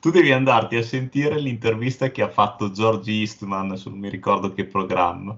Tu 0.00 0.10
devi 0.10 0.32
andarti 0.32 0.76
a 0.76 0.82
sentire 0.82 1.38
l'intervista 1.40 2.10
che 2.10 2.22
ha 2.22 2.28
fatto 2.28 2.70
George 2.70 3.10
Eastman 3.10 3.76
su 3.76 3.88
non 3.90 3.98
mi 3.98 4.08
ricordo 4.10 4.52
che 4.52 4.64
programma, 4.64 5.36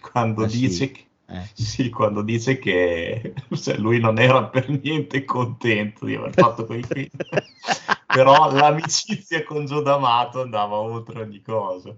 quando 0.00 0.44
Ah, 0.44 0.48
sì? 0.48 0.60
dice 0.60 0.90
che 0.90 1.06
Eh. 1.30 1.46
Sì, 1.52 1.90
quando 1.90 2.22
dice 2.22 2.58
che 2.58 3.34
cioè, 3.54 3.76
lui 3.76 4.00
non 4.00 4.18
era 4.18 4.44
per 4.44 4.68
niente 4.70 5.24
contento 5.24 6.06
di 6.06 6.14
aver 6.14 6.32
fatto 6.32 6.64
quei 6.64 6.82
film, 6.82 7.08
però 8.08 8.50
l'amicizia 8.50 9.44
con 9.44 9.66
Gio 9.66 9.82
D'Amato 9.82 10.40
andava 10.40 10.76
oltre 10.76 11.20
ogni 11.20 11.42
cosa. 11.42 11.94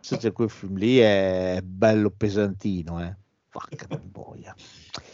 Se 0.00 0.18
c'è 0.18 0.32
quel 0.32 0.50
film 0.50 0.76
lì 0.76 0.98
è 0.98 1.60
bello 1.64 2.10
pesantino, 2.10 3.02
eh. 3.02 3.16
Vacca 3.50 3.96
di 3.96 4.06
boia. 4.06 4.54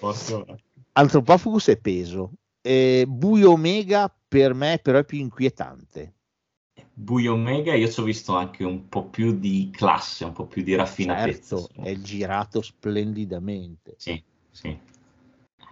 Posso- 0.00 0.44
Anthropophagus 0.92 1.68
è 1.68 1.76
peso. 1.78 2.32
E 2.60 3.04
Buio 3.06 3.52
Omega 3.52 4.12
per 4.28 4.52
me 4.52 4.80
però 4.82 4.98
è 4.98 5.04
più 5.04 5.18
inquietante. 5.18 6.14
Buio 6.92 7.34
Omega 7.34 7.74
io 7.74 7.88
ci 7.88 8.00
ho 8.00 8.02
visto 8.02 8.34
anche 8.36 8.64
un 8.64 8.88
po' 8.88 9.06
più 9.06 9.38
di 9.38 9.70
classe, 9.72 10.24
un 10.24 10.32
po' 10.32 10.46
più 10.46 10.62
di 10.62 10.74
raffinatezza. 10.74 11.56
Certo, 11.56 11.82
è 11.82 11.94
girato 11.96 12.60
splendidamente. 12.62 13.94
Sì, 13.96 14.22
sì. 14.50 14.78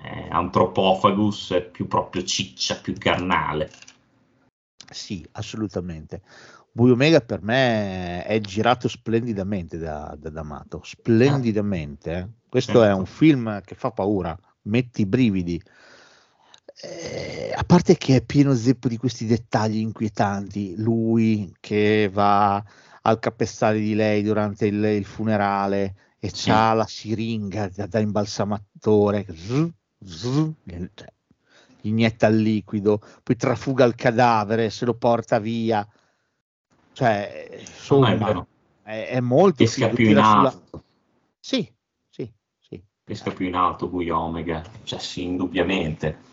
Eh, 0.02 0.28
Anthropophagus 0.30 1.52
è 1.52 1.62
più 1.62 1.86
proprio 1.86 2.22
ciccia, 2.22 2.76
più 2.76 2.94
carnale. 2.94 3.70
Sì, 4.90 5.26
assolutamente. 5.32 6.22
Buio 6.70 6.92
Omega 6.92 7.20
per 7.20 7.42
me 7.42 8.24
è 8.24 8.40
girato 8.40 8.88
splendidamente 8.88 9.76
da, 9.78 10.14
da 10.18 10.30
D'Amato, 10.30 10.80
splendidamente. 10.84 12.12
eh. 12.12 12.28
Questo 12.48 12.80
Certo. 12.80 12.86
è 12.86 12.92
un 12.94 13.06
film 13.06 13.60
che 13.62 13.74
fa 13.74 13.90
paura, 13.90 14.38
metti 14.62 15.02
i 15.02 15.06
brividi. 15.06 15.60
Eh, 16.80 17.52
a 17.54 17.64
parte 17.64 17.96
che 17.96 18.16
è 18.16 18.22
pieno 18.22 18.54
zeppo 18.54 18.86
di 18.88 18.96
questi 18.96 19.26
dettagli 19.26 19.78
inquietanti, 19.78 20.74
lui 20.76 21.52
che 21.58 22.08
va 22.12 22.62
al 23.02 23.18
capezzale 23.18 23.80
di 23.80 23.94
lei 23.94 24.22
durante 24.22 24.66
il, 24.66 24.82
il 24.84 25.04
funerale 25.04 25.94
e 26.20 26.30
Sì. 26.32 26.48
c'ha 26.50 26.72
la 26.74 26.86
siringa 26.86 27.68
da, 27.74 27.86
da 27.86 27.98
imbalsamatore, 27.98 29.26
zzz, 29.28 29.68
zzz, 30.04 31.04
inietta 31.82 32.26
il 32.26 32.36
liquido, 32.40 33.00
poi 33.22 33.36
trafuga 33.36 33.84
il 33.84 33.94
cadavere, 33.94 34.70
se 34.70 34.84
lo 34.84 34.94
porta 34.94 35.38
via. 35.38 35.86
Cioè, 36.92 37.48
No, 37.52 37.58
insomma, 37.60 38.10
è 38.12 38.16
vero. 38.18 38.46
è, 38.82 39.08
è 39.10 39.20
molto 39.20 39.64
Pesca 39.64 39.88
più 39.88 40.04
in 40.04 40.10
tira 40.10 40.24
sulla- 40.24 40.48
alto. 40.48 40.84
Sì, 41.38 41.72
sì, 42.08 42.30
sì. 42.58 42.82
pesca 43.04 43.30
più 43.30 43.46
in 43.46 43.54
alto 43.54 43.86
Buio 43.88 44.18
Omega, 44.18 44.62
cioè 44.84 44.98
sì, 44.98 45.22
indubbiamente. 45.22 46.26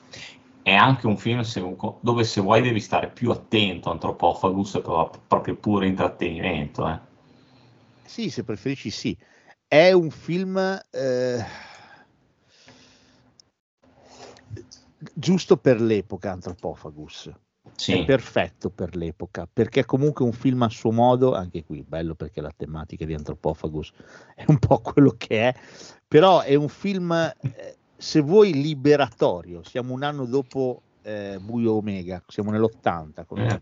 È 0.64 0.74
anche 0.74 1.06
un 1.06 1.18
film 1.18 1.42
se- 1.42 1.76
dove 2.00 2.24
se 2.24 2.42
vuoi 2.42 2.62
devi 2.64 2.80
stare 2.80 3.10
più 3.10 3.30
attento, 3.30 3.92
Anthropophagus 3.92 4.78
è 4.78 4.82
pro- 4.82 5.12
proprio 5.28 5.56
puro 5.56 5.86
intrattenimento. 5.86 6.88
eh. 6.90 7.00
Sì, 8.04 8.30
se 8.32 8.44
preferisci 8.44 8.90
sì. 8.90 9.16
È 9.68 9.92
un 9.92 10.10
film 10.10 10.58
eh, 10.92 11.46
giusto 15.14 15.58
per 15.58 15.82
l'epoca, 15.82 16.32
Anthropophagus. 16.32 17.32
Sì, 17.76 17.94
È 17.94 18.06
perfetto 18.06 18.70
per 18.70 18.96
l'epoca, 18.96 19.48
perché 19.52 19.82
è 19.82 19.86
comunque 19.86 20.24
un 20.24 20.32
film 20.32 20.62
a 20.62 20.70
suo 20.70 20.92
modo, 20.92 21.34
anche 21.34 21.64
qui 21.64 21.84
bello 21.84 22.16
perché 22.16 22.40
la 22.40 22.54
tematica 22.56 23.06
di 23.06 23.14
Anthropophagus 23.14 23.92
è 24.36 24.46
un 24.48 24.60
po' 24.60 24.80
quello 24.80 25.16
che 25.18 25.50
è, 25.50 25.56
però 26.08 26.42
è 26.42 26.56
un 26.56 26.70
film, 26.70 27.12
eh, 27.12 27.78
se 27.98 28.22
vuoi, 28.22 28.54
liberatorio. 28.54 29.64
Siamo 29.64 29.94
un 29.94 30.04
anno 30.04 30.26
dopo 30.26 30.82
eh, 31.02 31.38
Buio 31.42 31.74
Omega, 31.74 32.24
siamo 32.28 32.52
nell'80 32.52 33.26
con 33.26 33.40
Eh. 33.40 33.62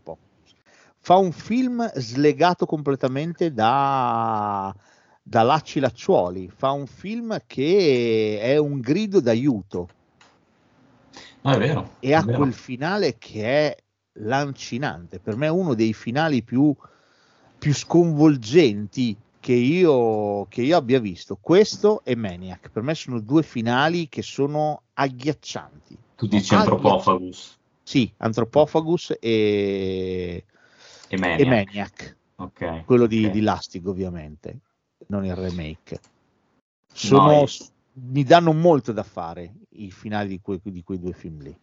Fa 0.99 1.15
un 1.17 1.31
film 1.33 1.91
slegato 1.95 2.65
completamente 2.65 3.51
da, 3.51 4.73
da 5.21 5.41
lacci 5.41 5.81
lacciuoli, 5.81 6.49
fa 6.49 6.71
un 6.71 6.85
film 6.85 7.39
che 7.45 8.39
è 8.39 8.57
un 8.57 8.79
grido 8.79 9.19
d'aiuto 9.19 9.89
È 11.43 11.57
vero. 11.57 11.95
e 11.99 12.13
ha 12.13 12.21
vero. 12.21 12.37
quel 12.37 12.53
finale 12.53 13.17
che 13.17 13.43
è 13.43 13.77
lancinante. 14.13 15.19
Per 15.19 15.35
me 15.35 15.47
è 15.47 15.49
uno 15.49 15.73
dei 15.73 15.93
finali 15.93 16.41
più, 16.43 16.73
più 17.57 17.73
sconvolgenti 17.73 19.17
che 19.39 19.53
io, 19.53 20.45
che 20.47 20.61
io 20.61 20.77
abbia 20.77 20.99
visto. 20.99 21.37
Questo 21.39 22.01
e 22.05 22.15
Maniac. 22.15 22.69
Per 22.69 22.81
me 22.81 22.95
sono 22.95 23.19
due 23.19 23.43
finali 23.43 24.07
che 24.07 24.21
sono 24.21 24.83
agghiaccianti. 24.93 25.97
Tu 26.15 26.27
dici 26.27 26.53
Agghiaccianti. 26.53 26.69
Anthropophagus 26.71 27.57
Sì, 27.83 28.13
Anthropophagus 28.17 29.17
e, 29.19 30.45
e 31.09 31.17
Maniac. 31.17 31.39
e 31.39 31.45
Maniac. 31.45 32.17
Ok. 32.37 32.85
Quello 32.85 33.05
di, 33.05 33.25
ok. 33.25 33.31
di 33.31 33.41
Lastig, 33.41 33.85
ovviamente, 33.85 34.59
non 35.07 35.25
il 35.25 35.35
remake. 35.35 35.99
Sono, 36.93 37.39
No, 37.41 37.45
mi 37.95 38.23
danno 38.23 38.53
molto 38.53 38.91
da 38.91 39.03
fare 39.03 39.53
i 39.71 39.91
finali 39.91 40.29
di 40.29 40.41
quei, 40.41 40.59
di 40.63 40.83
quei 40.83 40.99
due 40.99 41.13
film 41.13 41.41
lì. 41.41 41.57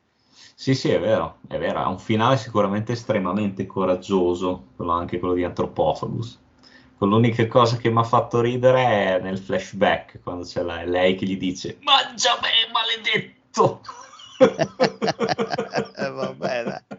Sì, 0.54 0.74
sì, 0.74 0.90
è 0.90 1.00
vero, 1.00 1.38
è 1.48 1.58
vero. 1.58 1.78
Ha 1.78 1.88
un 1.88 1.98
finale 1.98 2.36
sicuramente 2.36 2.92
estremamente 2.92 3.66
coraggioso, 3.66 4.68
quello 4.76 4.92
anche 4.92 5.18
quello 5.18 5.34
di 5.34 5.44
Anthropophagus. 5.44 6.38
Con 6.96 7.08
L'unica 7.08 7.46
cosa 7.46 7.78
che 7.78 7.90
mi 7.90 7.98
ha 7.98 8.04
fatto 8.04 8.40
ridere 8.40 8.84
è 8.84 9.20
nel 9.20 9.38
flashback, 9.38 10.20
quando 10.22 10.44
c'è 10.44 10.62
la- 10.62 10.84
lei 10.84 11.14
che 11.14 11.24
gli 11.24 11.38
dice 11.38 11.78
Mangia 11.80 12.38
me, 12.42 12.70
maledetto! 12.72 13.80
Eh, 15.96 16.10
vabbè, 16.10 16.64
dai. 16.64 16.98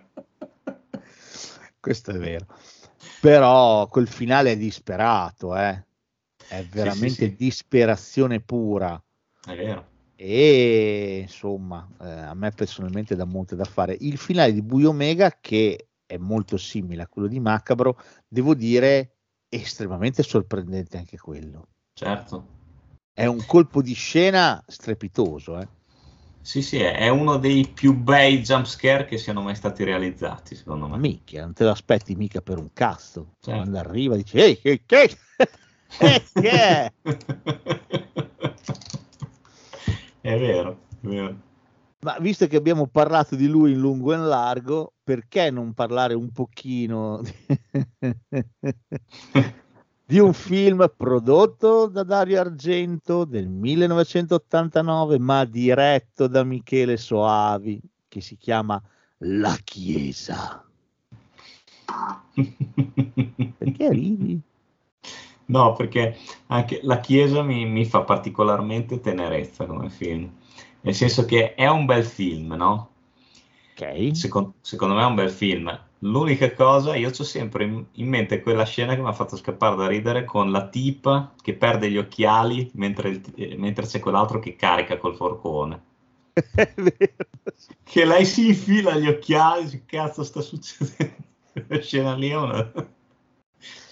Questo 1.79 2.11
è 2.11 2.17
vero. 2.17 2.45
Però 3.19 3.87
quel 3.87 4.07
finale 4.07 4.51
è 4.51 4.57
disperato, 4.57 5.55
eh. 5.55 5.85
È 6.47 6.63
veramente 6.65 7.27
sì. 7.29 7.35
disperazione 7.35 8.41
pura. 8.41 9.01
È 9.45 9.55
vero. 9.55 9.89
E 10.15 11.19
insomma, 11.23 11.87
eh, 11.99 12.09
a 12.09 12.33
me 12.35 12.51
personalmente 12.51 13.15
dà 13.15 13.25
molto 13.25 13.55
da 13.55 13.63
fare. 13.63 13.97
Il 14.01 14.17
finale 14.17 14.53
di 14.53 14.61
Buio 14.61 14.89
Omega, 14.89 15.37
che 15.41 15.87
è 16.05 16.17
molto 16.17 16.57
simile 16.57 17.01
a 17.01 17.07
quello 17.07 17.27
di 17.27 17.39
Macabro, 17.39 17.97
devo 18.27 18.53
dire 18.53 19.15
estremamente 19.49 20.21
sorprendente 20.21 20.97
anche 20.97 21.17
quello. 21.17 21.67
Certo. 21.93 22.59
È 23.13 23.25
un 23.25 23.43
colpo 23.45 23.81
di 23.81 23.93
scena 23.93 24.63
strepitoso, 24.67 25.59
eh. 25.59 25.67
Sì, 26.41 26.61
sì, 26.61 26.77
è 26.77 27.07
uno 27.09 27.37
dei 27.37 27.67
più 27.67 27.95
bei 27.95 28.41
jumpscare 28.41 29.05
che 29.05 29.17
siano 29.17 29.41
mai 29.41 29.55
stati 29.55 29.83
realizzati, 29.83 30.55
secondo 30.55 30.87
me. 30.87 30.97
minchia, 30.97 31.43
non 31.43 31.53
te 31.53 31.63
lo 31.63 31.71
aspetti 31.71 32.15
mica 32.15 32.41
per 32.41 32.57
un 32.57 32.73
cazzo. 32.73 33.33
Certo. 33.39 33.59
Quando 33.59 33.77
arriva 33.77 34.15
dici, 34.15 34.37
ehi, 34.37 34.59
che, 34.59 34.83
che, 34.85 35.17
che 36.33 36.49
è? 36.49 36.91
È 40.21 40.37
vero, 40.37 40.81
è 41.01 41.07
vero. 41.07 41.35
Ma 42.01 42.17
visto 42.19 42.47
che 42.47 42.55
abbiamo 42.55 42.87
parlato 42.87 43.35
di 43.35 43.47
lui 43.47 43.73
in 43.73 43.79
lungo 43.79 44.13
e 44.13 44.17
in 44.17 44.27
largo, 44.27 44.93
perché 45.03 45.49
non 45.49 45.73
parlare 45.73 46.13
un 46.13 46.31
pochino 46.31 47.21
di, 47.21 47.33
di 50.05 50.19
un 50.19 50.33
film 50.33 50.91
prodotto 50.95 51.87
da 51.87 52.03
Dario 52.03 52.39
Argento 52.39 53.25
del 53.25 53.47
1989, 53.47 55.19
ma 55.19 55.45
diretto 55.45 56.27
da 56.27 56.43
Michele 56.43 56.97
Soavi, 56.97 57.81
che 58.07 58.21
si 58.21 58.37
chiama 58.37 58.81
La 59.19 59.57
Chiesa? 59.63 60.63
Perché 63.57 63.89
ridi? 63.89 64.41
No, 65.51 65.73
perché 65.73 66.17
anche 66.47 66.79
la 66.83 66.99
Chiesa 66.99 67.41
mi, 67.43 67.65
mi 67.65 67.85
fa 67.85 68.01
particolarmente 68.03 68.99
tenerezza 69.01 69.65
come 69.65 69.89
film, 69.89 70.31
nel 70.81 70.95
senso 70.95 71.25
che 71.25 71.53
è 71.55 71.67
un 71.67 71.85
bel 71.85 72.03
film, 72.05 72.53
no? 72.53 72.89
Ok. 73.75 74.11
Secon- 74.11 74.53
secondo 74.61 74.95
me 74.95 75.01
è 75.01 75.05
un 75.05 75.15
bel 75.15 75.29
film. 75.29 75.79
L'unica 75.99 76.53
cosa, 76.53 76.95
io 76.95 77.09
ho 77.09 77.23
sempre 77.23 77.63
in, 77.65 77.85
in 77.93 78.07
mente 78.07 78.41
quella 78.41 78.65
scena 78.65 78.95
che 78.95 79.01
mi 79.01 79.07
ha 79.07 79.13
fatto 79.13 79.35
scappare 79.37 79.75
da 79.75 79.87
ridere 79.87 80.23
con 80.25 80.51
la 80.51 80.67
tipa 80.69 81.33
che 81.41 81.53
perde 81.55 81.89
gli 81.91 81.97
occhiali 81.97 82.69
mentre, 82.75 83.09
il- 83.09 83.21
eh, 83.35 83.55
mentre 83.57 83.85
c'è 83.85 83.99
quell'altro 83.99 84.39
che 84.39 84.55
carica 84.55 84.97
col 84.97 85.15
forcone. 85.15 85.81
È 86.53 86.73
vero. 86.77 87.27
Che 87.83 88.05
lei 88.05 88.25
si 88.25 88.47
infila 88.47 88.95
gli 88.97 89.07
occhiali, 89.07 89.69
che 89.69 89.83
cazzo 89.85 90.23
sta 90.23 90.41
succedendo? 90.41 91.15
La 91.67 91.81
scena 91.81 92.13
lì 92.15 92.29
è 92.29 92.35
una... 92.35 92.71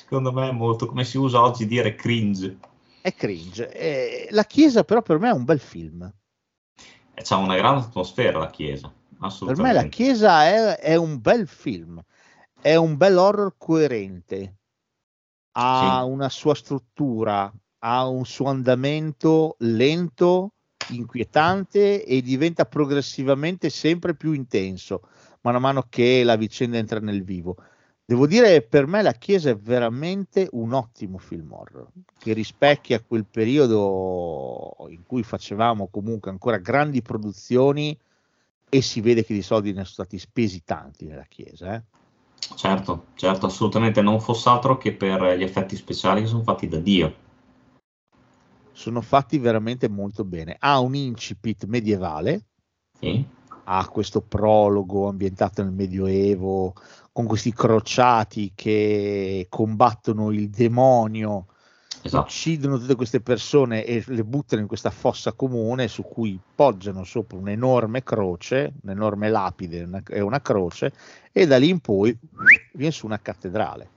Secondo 0.10 0.34
me 0.34 0.50
è 0.50 0.52
molto 0.52 0.88
come 0.88 1.06
si 1.06 1.20
usa 1.20 1.40
oggi 1.40 1.68
dire 1.68 1.94
cringe. 1.94 2.58
È 3.00 3.14
cringe. 3.14 3.72
Eh, 3.72 4.28
la 4.32 4.44
Chiesa 4.44 4.84
però 4.84 5.04
per 5.04 5.20
me 5.20 5.30
è 5.30 5.34
un 5.34 5.44
bel 5.44 5.60
film. 5.60 6.12
E 7.14 7.22
c'ha 7.22 7.36
una 7.36 7.56
grande 7.56 7.86
atmosfera 7.86 8.40
la 8.40 8.50
chiesa, 8.50 8.92
Per 9.46 9.56
me. 9.58 9.72
La 9.72 9.84
Chiesa 9.84 10.46
è, 10.46 10.78
è 10.80 10.96
un 10.96 11.22
bel 11.22 11.48
film, 11.48 12.02
è 12.60 12.74
un 12.74 12.98
bel 12.98 13.18
horror 13.18 13.54
coerente, 13.56 14.56
ha 15.52 16.02
Sì. 16.04 16.10
una 16.10 16.30
sua 16.30 16.56
struttura, 16.56 17.54
ha 17.84 18.08
un 18.08 18.26
suo 18.26 18.48
andamento 18.48 19.58
lento, 19.60 20.54
inquietante 20.90 22.04
e 22.04 22.24
diventa 22.24 22.66
progressivamente 22.66 23.70
sempre 23.70 24.16
più 24.16 24.32
intenso 24.32 25.02
mano 25.42 25.58
a 25.58 25.60
mano 25.62 25.86
che 25.88 26.24
la 26.24 26.36
vicenda 26.36 26.78
entra 26.78 27.00
nel 27.00 27.24
vivo. 27.24 27.58
Devo 28.10 28.26
dire, 28.26 28.64
per 28.64 28.88
me 28.88 29.04
La 29.04 29.12
Chiesa 29.12 29.52
è 29.52 29.56
veramente 29.56 30.48
un 30.54 30.74
ottimo 30.74 31.20
film 31.20 31.52
horror, 31.54 31.90
che 32.18 32.34
rispecchia 32.34 33.04
quel 33.04 33.24
periodo 33.24 34.76
in 34.90 35.04
cui 35.06 35.22
facevamo 35.22 35.90
comunque 35.92 36.32
ancora 36.32 36.58
grandi 36.58 37.04
produzioni 37.04 37.96
e 38.68 38.82
si 38.82 39.02
vede 39.02 39.24
che 39.24 39.36
di 39.36 39.44
soldi 39.44 39.70
ne 39.70 39.84
sono 39.84 39.94
stati 39.94 40.18
spesi 40.18 40.64
tanti 40.64 41.06
nella 41.06 41.28
Chiesa. 41.30 41.76
eh. 41.76 41.84
Certo, 42.56 43.10
certo, 43.14 43.46
assolutamente, 43.46 44.02
non 44.02 44.20
fosse 44.20 44.50
altro 44.50 44.80
che 44.80 44.92
per 44.92 45.38
gli 45.38 45.44
effetti 45.44 45.76
speciali 45.76 46.22
che 46.22 46.28
sono 46.28 46.42
fatti 46.42 46.68
da 46.68 46.80
Dio. 46.80 47.16
Sono 48.72 49.02
fatti 49.02 49.38
veramente 49.38 49.88
molto 49.88 50.26
bene. 50.26 50.56
Ha 50.58 50.80
un 50.80 50.96
incipit 50.96 51.66
medievale, 51.66 52.46
Sì, 53.00 53.24
ha 53.72 53.88
questo 53.88 54.22
prologo 54.22 55.08
ambientato 55.08 55.62
nel 55.62 55.72
Medioevo, 55.72 56.74
con 57.12 57.26
questi 57.26 57.54
crociati 57.54 58.52
che 58.56 59.48
combattono 59.50 60.32
il 60.32 60.50
demonio, 60.50 61.48
esatto, 62.02 62.26
uccidono 62.26 62.78
tutte 62.78 62.96
queste 62.96 63.22
persone 63.22 63.84
e 63.84 64.04
le 64.08 64.24
buttano 64.24 64.62
in 64.62 64.68
questa 64.68 64.90
fossa 64.90 65.34
comune 65.34 65.88
su 65.88 66.04
cui 66.04 66.40
poggiano 66.56 67.04
sopra 67.04 67.38
un'enorme 67.38 68.04
croce, 68.04 68.74
un'enorme 68.84 69.30
lapide 69.30 69.84
una- 69.84 70.02
e 70.08 70.22
una 70.22 70.42
croce, 70.42 70.94
e 71.32 71.46
da 71.46 71.58
lì 71.58 71.70
in 71.70 71.80
poi 71.80 72.18
viene 72.74 72.92
su 72.92 73.06
una 73.06 73.20
cattedrale. 73.20 73.90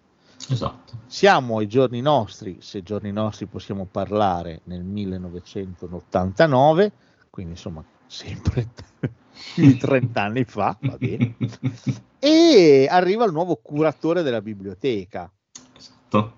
esatto. 0.48 0.94
Siamo 1.06 1.58
ai 1.58 1.68
giorni 1.68 2.00
nostri, 2.00 2.56
se 2.60 2.82
giorni 2.82 3.12
nostri 3.12 3.46
possiamo 3.46 3.84
parlare, 3.84 4.62
nel 4.64 4.82
1989, 4.82 6.92
quindi 7.30 7.52
insomma 7.52 7.84
sempre 8.12 8.68
di 9.56 9.76
30 9.76 10.22
anni 10.22 10.44
fa, 10.44 10.76
va 10.82 10.96
bene, 10.98 11.34
e 12.20 12.86
arriva 12.88 13.24
il 13.24 13.32
nuovo 13.32 13.56
curatore 13.56 14.22
della 14.22 14.42
biblioteca, 14.42 15.32
Esatto. 15.74 16.32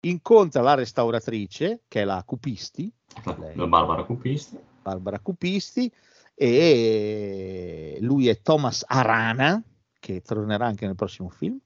incontra 0.00 0.60
la 0.60 0.74
restauratrice, 0.74 1.84
che 1.88 2.02
è 2.02 2.04
la 2.04 2.22
Cupisti, 2.24 2.92
Lei. 3.38 3.56
La 3.56 3.66
Barbara 3.66 4.04
Cupisti. 4.04 4.58
Barbara 4.82 5.18
Cupisti, 5.20 5.90
e 6.34 7.96
lui 8.00 8.28
è 8.28 8.42
Thomas 8.42 8.84
Arana, 8.86 9.62
che 9.98 10.20
tornerà 10.20 10.66
anche 10.66 10.84
nel 10.84 10.96
prossimo 10.96 11.30
film. 11.30 11.58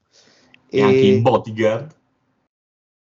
E 0.69 0.81
anche 0.81 1.07
in 1.07 1.23
Bodyguard. 1.23 1.97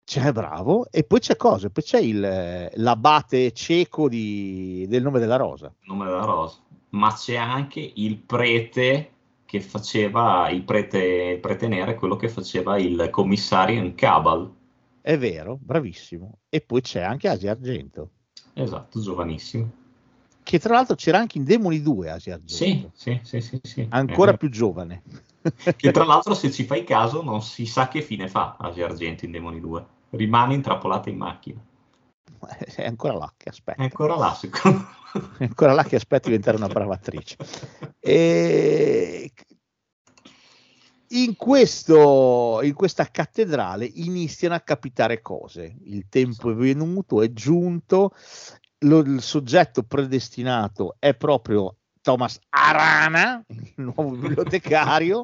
C'è 0.04 0.32
bravo, 0.32 0.86
e 0.90 1.04
poi 1.04 1.18
c'è 1.20 1.36
cosa? 1.36 1.70
Poi 1.70 1.82
c'è 1.82 1.98
il, 1.98 2.70
l'abate 2.74 3.52
cieco 3.52 4.08
di- 4.08 4.86
del 4.88 5.02
nome 5.02 5.18
della 5.18 5.36
rosa. 5.36 5.74
nome 5.86 6.04
della 6.06 6.24
rosa, 6.24 6.58
ma 6.90 7.12
c'è 7.14 7.36
anche 7.36 7.92
il 7.94 8.18
prete 8.18 9.12
che 9.46 9.60
faceva 9.60 10.48
il 10.50 10.62
prete, 10.64 10.98
il 11.34 11.40
prete 11.40 11.68
nero, 11.68 11.90
è 11.90 11.94
quello 11.94 12.16
che 12.16 12.28
faceva 12.28 12.76
il 12.78 13.08
commissario 13.10 13.78
in 13.82 13.94
Cabal. 13.94 14.52
È 15.00 15.16
vero, 15.16 15.56
bravissimo. 15.60 16.38
E 16.48 16.60
poi 16.60 16.80
c'è 16.80 17.00
anche 17.02 17.28
Asia 17.28 17.52
Argento, 17.52 18.10
Esatto, 18.54 19.00
giovanissimo. 19.00 19.70
che 20.42 20.58
tra 20.58 20.74
l'altro 20.74 20.94
c'era 20.96 21.18
anche 21.18 21.38
in 21.38 21.44
Demoni 21.44 21.80
2 21.82 22.10
Asia 22.10 22.34
Argento, 22.34 22.90
sì, 22.94 23.20
sì, 23.22 23.40
sì, 23.40 23.60
sì. 23.62 23.86
ancora 23.90 24.32
Eh, 24.32 24.36
più 24.36 24.48
giovane. 24.50 25.02
Che 25.76 25.90
tra 25.92 26.04
l'altro, 26.06 26.34
se 26.34 26.50
ci 26.50 26.64
fai 26.64 26.84
caso, 26.84 27.22
non 27.22 27.42
si 27.42 27.66
sa 27.66 27.88
che 27.88 28.02
fine 28.02 28.28
fa 28.28 28.56
Asia 28.58 28.86
Argento 28.86 29.24
in 29.24 29.30
Demoni 29.32 29.60
2. 29.60 29.86
Rimane 30.16 30.54
intrappolata 30.54 31.10
in 31.10 31.16
macchina. 31.16 31.60
È 32.76 32.84
ancora 32.84 33.14
là 33.14 33.32
che 33.36 33.48
aspetta. 33.48 33.80
È 33.80 33.84
ancora 33.84 34.16
là, 34.16 34.34
secondo 34.34 34.86
È 35.38 35.44
ancora 35.44 35.72
là 35.72 35.84
che 35.84 35.96
aspetta 35.96 36.28
di 36.28 36.36
diventare 36.36 36.56
una 36.56 36.66
brava 36.66 36.94
attrice. 36.94 37.36
E 38.00 39.32
in, 41.08 41.36
questo, 41.36 42.60
in 42.62 42.74
questa 42.74 43.06
cattedrale 43.06 43.84
iniziano 43.84 44.54
a 44.54 44.60
capitare 44.60 45.22
cose. 45.22 45.76
Il 45.84 46.06
tempo 46.08 46.50
è 46.50 46.54
venuto, 46.54 47.22
è 47.22 47.32
giunto, 47.32 48.10
lo- 48.78 49.00
il 49.00 49.22
soggetto 49.22 49.84
predestinato 49.84 50.96
è 50.98 51.14
proprio 51.14 51.76
Thomas 52.00 52.38
Arana, 52.50 53.42
il 53.46 53.72
nuovo 53.76 54.10
bibliotecario, 54.16 55.22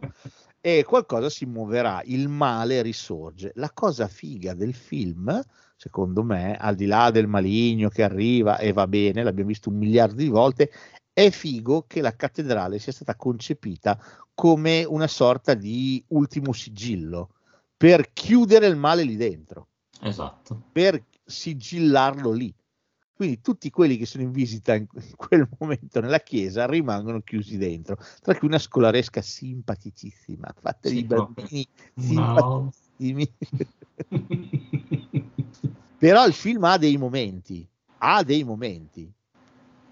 e 0.60 0.84
qualcosa 0.84 1.30
si 1.30 1.46
muoverà, 1.46 2.02
il 2.04 2.28
male 2.28 2.82
risorge. 2.82 3.52
La 3.54 3.70
cosa 3.72 4.08
figa 4.08 4.54
del 4.54 4.74
film, 4.74 5.42
secondo 5.76 6.22
me, 6.22 6.56
al 6.56 6.74
di 6.74 6.86
là 6.86 7.10
del 7.10 7.26
maligno 7.26 7.88
che 7.88 8.02
arriva 8.02 8.58
e 8.58 8.72
va 8.72 8.86
bene, 8.86 9.22
l'abbiamo 9.22 9.48
visto 9.48 9.70
un 9.70 9.76
miliardo 9.76 10.16
di 10.16 10.28
volte, 10.28 10.70
è 11.12 11.30
figo 11.30 11.84
che 11.86 12.00
la 12.00 12.14
cattedrale 12.14 12.78
sia 12.78 12.92
stata 12.92 13.16
concepita 13.16 13.98
come 14.34 14.84
una 14.84 15.06
sorta 15.06 15.54
di 15.54 16.02
ultimo 16.08 16.52
sigillo 16.52 17.30
per 17.76 18.12
chiudere 18.12 18.66
il 18.66 18.76
male 18.76 19.02
lì 19.02 19.16
dentro, 19.16 19.68
Esatto. 20.02 20.64
per 20.72 21.02
sigillarlo 21.24 22.32
lì. 22.32 22.54
Quindi 23.20 23.42
tutti 23.42 23.68
quelli 23.68 23.98
che 23.98 24.06
sono 24.06 24.22
in 24.22 24.30
visita 24.30 24.74
in 24.74 24.86
quel 25.14 25.46
momento 25.58 26.00
nella 26.00 26.20
chiesa 26.20 26.64
rimangono 26.64 27.20
chiusi 27.20 27.58
dentro, 27.58 27.98
tra 28.22 28.34
cui 28.34 28.48
una 28.48 28.58
scolaresca 28.58 29.20
simpaticissima, 29.20 30.54
fatta 30.58 30.88
Sì, 30.88 30.94
di 30.94 31.04
bambini 31.04 31.68
No. 31.96 32.72
simpaticissimi. 32.88 33.34
Però 35.98 36.26
il 36.26 36.32
film 36.32 36.64
ha 36.64 36.78
dei 36.78 36.96
momenti, 36.96 37.68
ha 37.98 38.22
dei 38.22 38.42
momenti. 38.42 39.12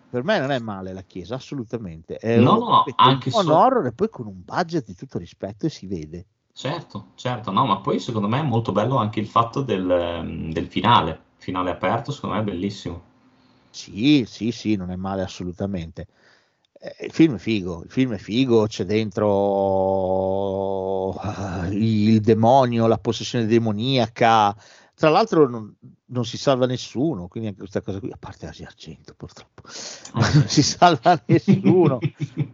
Per 0.09 0.25
me 0.25 0.39
non 0.39 0.51
è 0.51 0.59
male 0.59 0.95
la 0.95 1.03
chiesa, 1.03 1.35
assolutamente. 1.35 2.17
È 2.17 2.39
No, 2.41 2.53
un, 2.55 2.59
no, 2.61 2.85
anche 2.97 3.29
un 3.29 3.43
so- 3.43 3.55
horror 3.55 3.85
e 3.89 3.93
poi 3.93 4.09
con 4.09 4.27
un 4.27 4.43
budget 4.43 4.87
di 4.87 4.95
tutto 4.95 5.19
rispetto 5.19 5.67
e 5.67 5.69
si 5.69 5.87
vede. 5.87 6.25
Certo, 6.55 7.09
certo, 7.15 7.51
no, 7.51 7.67
ma 7.67 7.79
poi 7.81 8.01
secondo 8.01 8.27
me 8.27 8.39
è 8.39 8.43
molto 8.43 8.73
bello 8.73 8.97
anche 8.97 9.21
il 9.21 9.27
fatto 9.29 9.61
del, 9.61 9.91
ehm, 9.91 10.51
del 10.51 10.67
finale, 10.67 11.25
finale 11.37 11.69
aperto, 11.69 12.11
secondo 12.11 12.37
me 12.37 12.41
è 12.41 12.45
bellissimo. 12.45 13.08
Sì, 13.71 14.25
sì, 14.27 14.51
sì, 14.51 14.77
non 14.77 14.91
è 14.91 14.97
male 14.97 15.23
assolutamente. 15.23 16.07
Eh, 16.81 17.07
il 17.07 17.13
film 17.13 17.37
è 17.37 17.39
figo, 17.39 17.83
il 17.85 17.91
film 17.91 18.15
è 18.15 18.19
figo, 18.19 18.67
c'è 18.67 18.85
dentro 18.85 19.29
ah, 21.15 21.67
il 21.71 22.21
demonio, 22.21 22.87
la 22.87 22.99
possessione 22.99 23.47
demoniaca. 23.47 24.55
Tra 24.95 25.11
l'altro 25.11 25.49
non, 25.49 25.75
non 26.07 26.25
si 26.25 26.37
salva 26.39 26.67
nessuno, 26.67 27.29
quindi 27.29 27.49
anche 27.51 27.61
questa 27.61 27.81
cosa 27.83 28.01
qui, 28.01 28.11
a 28.11 28.17
parte 28.19 28.47
Asia 28.47 28.67
Argento 28.67 29.15
purtroppo, 29.15 29.63
non 30.15 30.45
si 30.49 30.63
salva 30.63 31.21
nessuno. 31.27 32.01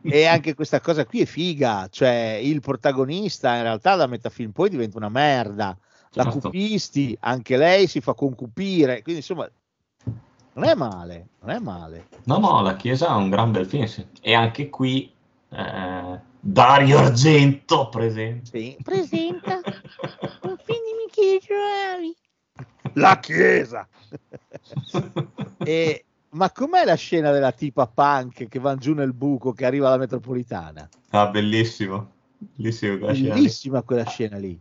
E 0.07 0.27
anche 0.27 0.55
questa 0.55 0.81
cosa 0.81 1.07
qui 1.07 1.23
è 1.23 1.25
figa, 1.25 1.89
cioè 1.91 2.39
il 2.43 2.61
protagonista 2.61 3.57
in 3.57 3.63
realtà 3.63 3.97
da 3.97 4.07
metà 4.07 4.29
film 4.29 4.51
poi 4.53 4.69
diventa 4.69 4.99
una 4.99 5.09
merda, 5.09 5.77
la 6.13 6.25
Certo. 6.25 6.41
cupisti, 6.41 7.17
anche 7.21 7.57
lei 7.57 7.87
si 7.87 8.01
fa 8.01 8.15
concupire, 8.15 9.03
quindi 9.03 9.21
insomma 9.21 9.49
non 10.55 10.65
è 10.65 10.75
male, 10.75 11.29
non 11.41 11.51
è 11.51 11.59
male. 11.59 12.09
No, 12.25 12.39
no, 12.39 12.63
la 12.63 12.77
Chiesa 12.77 13.09
è 13.09 13.17
un 13.17 13.31
gran 13.31 13.53
bel 13.53 13.67
film, 13.67 13.85
sì. 13.85 14.07
E 14.21 14.35
anche 14.35 14.69
qui 14.71 15.13
eh, 15.51 16.21
Dario 16.41 16.99
Argento 16.99 17.89
presente. 17.89 18.59
Sì. 18.59 18.77
Presenta 18.83 19.61
un 20.43 20.57
film 20.63 20.83
di 20.83 21.05
Michele 21.05 21.39
Giovanni. 21.41 22.17
La 22.95 23.19
Chiesa! 23.19 23.89
E- 25.65 26.05
ma 26.31 26.51
com'è 26.51 26.85
la 26.85 26.97
scena 26.97 27.31
della 27.31 27.53
tipa 27.53 27.87
punk 27.87 28.49
che 28.49 28.59
va 28.59 28.75
giù 28.75 28.93
nel 28.93 29.13
buco 29.13 29.53
che 29.53 29.65
arriva 29.65 29.87
alla 29.87 29.99
metropolitana? 29.99 30.89
Ah, 31.11 31.29
bellissimo. 31.29 32.11
Bellissimo 32.37 32.99
quella 32.99 33.15
scena. 33.15 33.35
Bellissima 33.35 33.83
quella 33.83 34.05
scena 34.05 34.37
lì. 34.37 34.61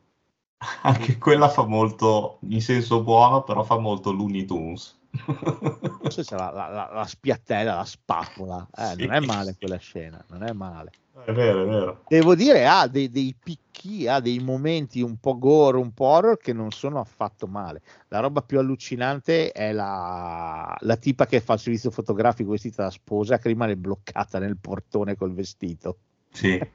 Anche 0.84 1.18
quella 1.18 1.50
fa 1.50 1.66
molto, 1.66 2.38
in 2.48 2.62
senso 2.62 3.02
buono, 3.02 3.44
però 3.44 3.64
fa 3.64 3.78
molto 3.78 4.12
Looney 4.12 4.46
Tunes. 4.46 5.02
Forse 5.16 6.24
c'è 6.24 6.36
la, 6.36 6.52
la- 6.52 6.70
la- 6.70 6.90
la 6.94 7.06
spiattella, 7.06 7.76
la 7.76 7.86
spappola. 7.86 8.68
Eh, 8.76 8.94
Sì. 8.98 9.06
Non 9.06 9.14
è 9.16 9.20
male 9.20 9.56
quella 9.58 9.78
scena, 9.78 10.24
non 10.30 10.44
è 10.44 10.52
male. 10.54 10.92
È 11.26 11.32
vero, 11.32 11.64
è 11.64 11.68
vero. 11.68 12.04
Devo 12.08 12.34
dire, 12.36 12.66
ha 12.68 12.88
dei, 12.88 13.10
dei 13.10 13.36
picchi, 13.42 14.08
ha 14.08 14.20
dei 14.20 14.40
momenti 14.40 15.02
un 15.02 15.18
po' 15.20 15.38
gore, 15.38 15.78
un 15.78 15.94
po' 15.94 16.06
horror 16.06 16.38
che 16.38 16.52
non 16.54 16.72
sono 16.72 17.00
affatto 17.00 17.46
male. 17.48 17.82
La 18.08 18.20
roba 18.20 18.42
più 18.42 18.58
allucinante 18.60 19.52
è 19.52 19.72
la, 19.72 20.76
la 20.80 20.96
tipa 20.98 21.26
che 21.28 21.40
fa 21.40 21.54
il 21.54 21.60
servizio 21.60 21.92
fotografico 21.92 22.52
vestita 22.52 22.84
da 22.84 22.90
sposa 22.90 23.38
che 23.38 23.48
rimane 23.50 23.78
bloccata 23.78 24.40
nel 24.40 24.58
portone 24.58 25.16
col 25.16 25.34
vestito. 25.34 25.98
Sì. 26.32 26.60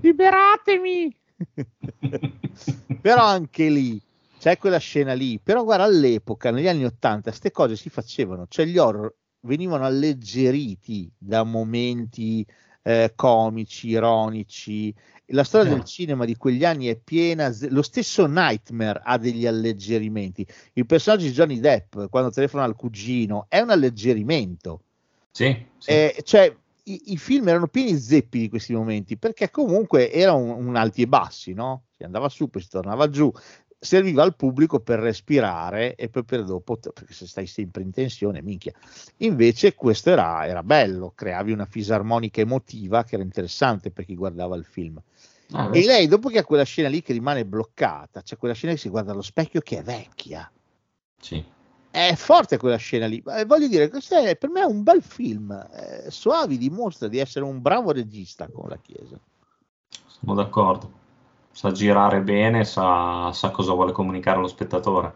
Liberatemi! 0.00 1.14
Però 3.00 3.24
anche 3.24 3.68
lì 3.68 4.00
c'è 4.44 4.58
quella 4.58 4.76
scena 4.76 5.14
lì. 5.14 5.40
Però 5.42 5.64
guarda, 5.64 5.84
all'epoca, 5.84 6.50
negli 6.50 6.68
anni 6.68 6.84
Ottanta, 6.84 7.30
queste 7.30 7.50
cose 7.50 7.76
si 7.76 7.88
facevano, 7.88 8.44
cioè 8.46 8.66
gli 8.66 8.76
horror 8.76 9.10
venivano 9.40 9.86
alleggeriti 9.86 11.10
da 11.16 11.44
momenti 11.44 12.46
eh, 12.82 13.12
comici, 13.14 13.88
ironici. 13.88 14.94
La 15.28 15.44
storia 15.44 15.70
Eh. 15.70 15.74
del 15.76 15.84
cinema 15.84 16.26
di 16.26 16.36
quegli 16.36 16.62
anni 16.62 16.88
è 16.88 16.96
piena, 16.96 17.50
lo 17.70 17.80
stesso 17.80 18.26
Nightmare 18.26 19.00
ha 19.02 19.16
degli 19.16 19.46
alleggerimenti. 19.46 20.46
Il 20.74 20.84
personaggio 20.84 21.24
di 21.24 21.32
Johnny 21.32 21.58
Depp, 21.58 21.96
quando 22.10 22.30
telefona 22.30 22.64
al 22.64 22.76
cugino, 22.76 23.46
è 23.48 23.60
un 23.60 23.70
alleggerimento. 23.70 24.82
Sì, 25.30 25.56
sì. 25.78 25.90
Eh, 25.90 26.20
cioè, 26.22 26.54
i, 26.84 27.12
i 27.12 27.16
film 27.16 27.48
erano 27.48 27.66
pieni 27.68 27.98
zeppi 27.98 28.40
di 28.40 28.48
questi 28.50 28.74
momenti 28.74 29.16
perché 29.16 29.50
comunque 29.50 30.12
era 30.12 30.32
un, 30.34 30.50
un 30.50 30.76
alti 30.76 31.00
e 31.00 31.06
bassi, 31.06 31.54
no? 31.54 31.84
Si 31.96 32.02
andava 32.02 32.28
su, 32.28 32.50
poi 32.50 32.60
si 32.60 32.68
tornava 32.68 33.08
giù, 33.08 33.32
serviva 33.84 34.22
al 34.22 34.34
pubblico 34.34 34.80
per 34.80 34.98
respirare 34.98 35.94
e 35.94 36.08
poi 36.08 36.24
per 36.24 36.44
dopo, 36.44 36.76
perché 36.76 37.12
se 37.12 37.26
stai 37.26 37.46
sempre 37.46 37.82
in 37.82 37.90
tensione, 37.90 38.42
minchia. 38.42 38.72
Invece 39.18 39.74
questo 39.74 40.10
era, 40.10 40.46
era 40.46 40.62
bello, 40.62 41.12
creavi 41.14 41.52
una 41.52 41.66
fisarmonica 41.66 42.40
emotiva 42.40 43.04
che 43.04 43.14
era 43.16 43.22
interessante 43.22 43.90
per 43.90 44.06
chi 44.06 44.14
guardava 44.16 44.56
il 44.56 44.64
film. 44.64 45.00
Ah, 45.52 45.68
E 45.72 45.84
lei, 45.84 46.08
dopo 46.08 46.30
che 46.30 46.38
ha 46.38 46.44
quella 46.44 46.64
scena 46.64 46.88
lì 46.88 47.02
che 47.02 47.12
rimane 47.12 47.44
bloccata, 47.44 48.22
c'è 48.22 48.38
quella 48.38 48.54
scena 48.54 48.72
che 48.72 48.78
si 48.78 48.88
guarda 48.88 49.12
allo 49.12 49.22
specchio 49.22 49.60
che 49.60 49.78
è 49.78 49.82
vecchia. 49.82 50.50
sì. 51.20 51.44
È 51.94 52.12
forte 52.16 52.56
quella 52.56 52.74
scena 52.74 53.06
lì. 53.06 53.22
Eh, 53.24 53.44
voglio 53.44 53.68
dire, 53.68 53.88
questo 53.88 54.16
è 54.16 54.34
per 54.34 54.50
me 54.50 54.64
un 54.64 54.82
bel 54.82 55.00
film. 55.00 55.52
Eh, 55.72 56.10
Soavi 56.10 56.58
dimostra 56.58 57.06
di 57.06 57.18
essere 57.18 57.44
un 57.44 57.62
bravo 57.62 57.92
regista 57.92 58.48
con 58.48 58.68
la 58.68 58.76
Chiesa. 58.78 59.16
Sono 60.04 60.34
d'accordo. 60.34 61.02
Sa 61.54 61.70
girare 61.70 62.20
bene, 62.20 62.64
sa, 62.64 63.30
sa 63.32 63.50
cosa 63.52 63.72
vuole 63.74 63.92
comunicare 63.92 64.38
allo 64.38 64.48
spettatore. 64.48 65.14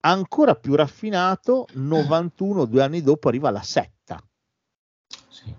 Ancora 0.00 0.56
più 0.56 0.74
raffinato, 0.74 1.66
91, 1.74 2.64
due 2.64 2.82
anni 2.82 3.00
dopo, 3.00 3.28
arriva 3.28 3.50
la 3.50 3.62
setta. 3.62 4.20
Sì. 5.28 5.54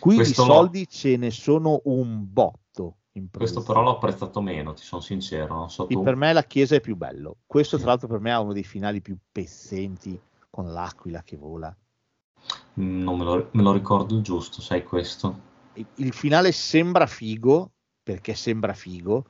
Qui 0.00 0.14
Questo 0.16 0.42
di 0.42 0.48
lo- 0.48 0.54
soldi 0.54 0.88
ce 0.88 1.16
ne 1.16 1.30
sono 1.30 1.80
un 1.84 2.24
botto. 2.32 2.96
Questo 3.30 3.62
però 3.62 3.82
l'ho 3.82 3.92
apprezzato 3.96 4.40
meno, 4.42 4.74
ti 4.74 4.82
sono 4.82 5.00
sincero. 5.00 5.54
Non 5.54 5.70
so 5.70 5.86
Sì, 5.88 5.94
tu. 5.94 6.02
per 6.02 6.16
me 6.16 6.32
la 6.32 6.42
Chiesa 6.44 6.74
è 6.74 6.80
più 6.80 6.96
bello. 6.96 7.36
Questo, 7.46 7.76
tra 7.78 7.86
l'altro, 7.86 8.08
per 8.08 8.18
me 8.20 8.32
ha 8.32 8.40
uno 8.40 8.52
dei 8.52 8.64
finali 8.64 9.00
più 9.00 9.16
pezzenti 9.32 10.18
con 10.50 10.72
l'aquila 10.72 11.22
che 11.22 11.36
vola. 11.36 11.74
Mm, 12.80 13.02
Non 13.02 13.16
me 13.16 13.24
lo, 13.24 13.48
me 13.52 13.62
lo 13.62 13.72
ricordo 13.72 14.20
giusto, 14.20 14.60
sai 14.60 14.82
questo. 14.84 15.54
Il, 15.74 15.86
il 15.96 16.12
finale 16.12 16.52
sembra 16.52 17.06
figo 17.06 17.72
perché 18.06 18.36
sembra 18.36 18.72
figo. 18.72 19.24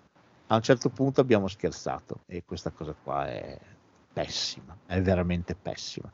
A 0.49 0.55
un 0.57 0.61
certo 0.61 0.91
punto 0.91 1.23
abbiamo 1.23 1.49
scherzato 1.49 2.19
e 2.27 2.43
questa 2.45 2.71
cosa 2.71 2.95
qua 3.03 3.27
è 3.27 3.59
pessima, 4.13 4.77
è 4.85 5.01
veramente 5.01 5.55
pessima. 5.55 6.13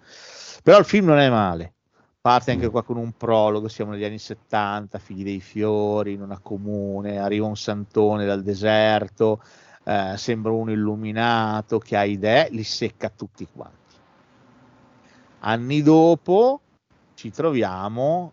Però 0.62 0.78
il 0.78 0.84
film 0.84 1.06
non 1.06 1.18
è 1.18 1.28
male. 1.28 1.72
Parte 2.20 2.52
anche 2.52 2.68
Mm. 2.68 2.70
qua 2.70 2.84
con 2.84 2.98
un 2.98 3.10
prologo, 3.16 3.66
siamo 3.66 3.90
negli 3.90 4.04
anni 4.04 4.20
70, 4.20 5.00
figli 5.00 5.24
dei 5.24 5.40
fiori, 5.40 6.12
in 6.12 6.22
una 6.22 6.38
comune, 6.38 7.18
arriva 7.18 7.46
un 7.46 7.56
santone 7.56 8.24
dal 8.24 8.44
deserto, 8.44 9.42
eh, 9.82 10.14
sembra 10.16 10.52
uno 10.52 10.70
illuminato 10.70 11.80
che 11.80 11.96
ha 11.96 12.04
idee, 12.04 12.48
li 12.50 12.62
secca 12.62 13.10
tutti 13.10 13.44
quanti. 13.52 13.96
Anni 15.40 15.82
dopo 15.82 16.60
ci 17.14 17.32
troviamo 17.32 18.32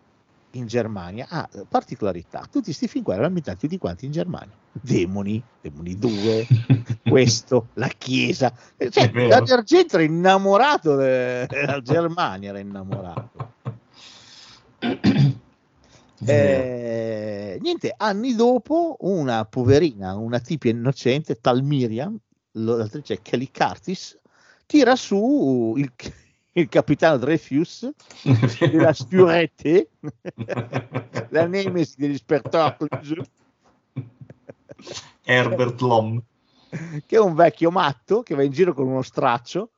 in 0.52 0.66
Germania. 0.66 1.26
Ah, 1.28 1.48
particolarità, 1.68 2.40
tutti 2.50 2.64
questi 2.64 2.88
film 2.88 3.04
qua 3.04 3.12
erano 3.12 3.28
ambientati 3.28 3.60
tutti 3.60 3.78
quanti 3.78 4.06
in 4.06 4.12
Germania. 4.12 4.54
Demoni, 4.72 5.42
Demoni 5.60 5.96
2, 5.96 6.46
questo, 7.08 7.68
la 7.74 7.88
Chiesa. 7.88 8.52
Cioè, 8.76 8.88
È 8.90 9.10
vero. 9.10 9.28
Dario 9.28 9.54
Argento 9.54 9.96
era 9.96 10.04
innamorato 10.04 10.96
de- 10.96 11.46
della 11.46 11.80
Germania, 11.80 12.48
era 12.50 12.58
innamorato. 12.58 13.52
Eh, 16.22 17.56
niente, 17.62 17.94
anni 17.96 18.34
dopo, 18.34 18.96
una 19.00 19.46
poverina, 19.46 20.16
una 20.16 20.38
tipia 20.38 20.70
innocente, 20.70 21.40
tal 21.40 21.62
Miriam, 21.62 22.14
l'attrice 22.52 23.22
Kelly 23.22 23.50
Curtis, 23.50 24.18
tira 24.66 24.96
su 24.96 25.74
il, 25.78 25.90
il 26.52 26.68
capitano 26.68 27.16
Dreyfus 27.16 27.90
della 28.58 28.92
Spiurette, 28.92 29.90
la 31.28 31.46
nemesi 31.48 31.94
degli 31.96 32.16
Spertacles, 32.16 33.20
Herbert 35.22 35.80
Lom. 35.80 36.22
che 37.06 37.16
è 37.16 37.20
un 37.20 37.34
vecchio 37.34 37.70
matto 37.70 38.22
che 38.22 38.34
va 38.34 38.42
in 38.42 38.52
giro 38.52 38.74
con 38.74 38.88
uno 38.88 39.02
straccio 39.02 39.70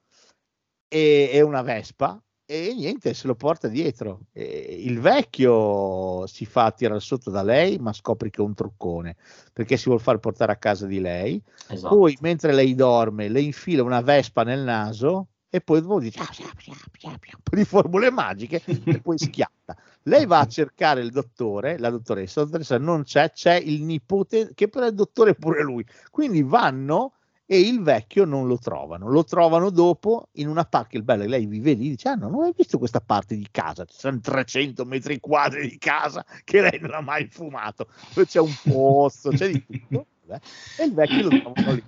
e, 0.89 1.31
e 1.33 1.41
una 1.43 1.63
vespa 1.63 2.23
e 2.45 2.75
niente, 2.75 3.15
se 3.15 3.27
lo 3.27 3.35
porta 3.35 3.69
dietro. 3.69 4.27
E 4.33 4.77
il 4.81 5.01
vecchio 5.01 6.27
si 6.27 6.45
fa 6.45 6.71
tirare 6.73 7.01
sotto 7.01 7.31
da 7.31 7.43
lei, 7.43 7.79
ma 7.79 7.95
scopre 7.95 8.29
che 8.29 8.43
è 8.43 8.45
un 8.45 8.53
truccone 8.53 9.17
perché 9.53 9.79
si 9.79 9.89
vuol 9.89 10.01
far 10.01 10.19
portare 10.19 10.53
a 10.53 10.57
casa 10.57 10.87
di 10.87 11.01
lei. 11.01 11.43
Esatto. 11.69 11.97
Poi, 11.97 12.17
mentre 12.21 12.53
lei 12.53 12.75
dorme, 12.75 13.29
le 13.29 13.41
infila 13.41 13.83
una 13.83 14.03
vespa 14.03 14.43
nel 14.43 14.61
naso 14.61 15.29
e 15.55 15.61
poi 15.61 15.83
dopo 15.83 16.01
dice 16.01 16.19
"Ah, 16.19 16.29
pia, 16.35 16.51
pia, 16.57 16.75
pia, 16.91 17.19
pia", 17.19 17.33
un 17.37 17.43
po' 17.43 17.55
di 17.55 17.65
formule 17.67 18.11
magiche 18.11 18.63
e 18.65 19.01
poi 19.03 19.19
schiatta. 19.19 19.77
Lei 20.05 20.25
va 20.25 20.39
a 20.39 20.47
cercare 20.47 21.03
il 21.03 21.11
dottore, 21.11 21.79
la 21.79 21.91
dottoressa, 21.91 22.41
la 22.41 22.47
dottoressa 22.47 22.79
non 22.79 23.03
c'è, 23.03 23.33
c'è 23.33 23.57
il 23.57 23.83
nipote 23.83 24.53
che 24.55 24.69
però 24.69 24.87
è 24.87 24.89
il 24.89 24.95
dottore 24.95 25.35
pure 25.35 25.63
lui. 25.63 25.85
Quindi 26.11 26.43
vanno 26.43 27.17
e 27.45 27.61
il 27.61 27.83
vecchio 27.83 28.25
non 28.25 28.47
lo 28.47 28.57
trovano, 28.57 29.11
lo 29.11 29.25
trovano 29.25 29.69
dopo 29.69 30.29
in 30.37 30.49
una 30.49 30.65
parte, 30.65 30.97
il 30.97 31.03
bello 31.03 31.21
è 31.21 31.25
che 31.27 31.31
lei 31.33 31.45
vive 31.45 31.75
lì, 31.75 31.91
dice, 31.91 32.09
ah 32.09 32.15
no, 32.15 32.31
non 32.31 32.45
hai 32.45 32.55
visto 32.57 32.79
questa 32.79 33.01
parte 33.01 33.37
di 33.37 33.47
casa, 33.51 33.85
ci 33.85 33.99
sono 33.99 34.19
300 34.21 34.87
metri 34.87 35.21
quadri 35.21 35.69
di 35.69 35.77
casa 35.77 36.25
che 36.45 36.63
lei 36.63 36.81
non 36.81 36.95
ha 36.95 37.03
mai 37.03 37.29
fumato, 37.29 37.89
c'è 38.25 38.41
un 38.41 38.55
pozzo, 38.63 39.33
c'è 39.33 39.51
di 39.51 39.63
tutto, 39.67 40.07
vabbè. 40.25 40.43
e 40.77 40.85
il 40.85 40.95
vecchio 40.95 41.25
lo 41.25 41.33
trovano 41.35 41.73
lì. 41.73 41.85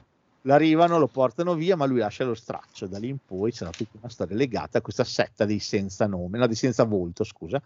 L'arrivano, 0.46 0.98
lo 0.98 1.08
portano 1.08 1.54
via, 1.54 1.74
ma 1.74 1.86
lui 1.86 2.00
lascia 2.00 2.24
lo 2.24 2.34
straccio. 2.34 2.86
Da 2.86 2.98
lì 2.98 3.08
in 3.08 3.16
poi 3.24 3.50
c'era 3.50 3.70
tutta 3.70 3.96
una 4.00 4.10
storia 4.10 4.36
legata 4.36 4.78
a 4.78 4.80
questa 4.82 5.04
setta 5.04 5.46
dei 5.46 5.58
senza 5.58 6.06
nome, 6.06 6.38
no, 6.38 6.46
di 6.46 6.54
senza 6.54 6.84
volto, 6.84 7.24
scusa, 7.24 7.62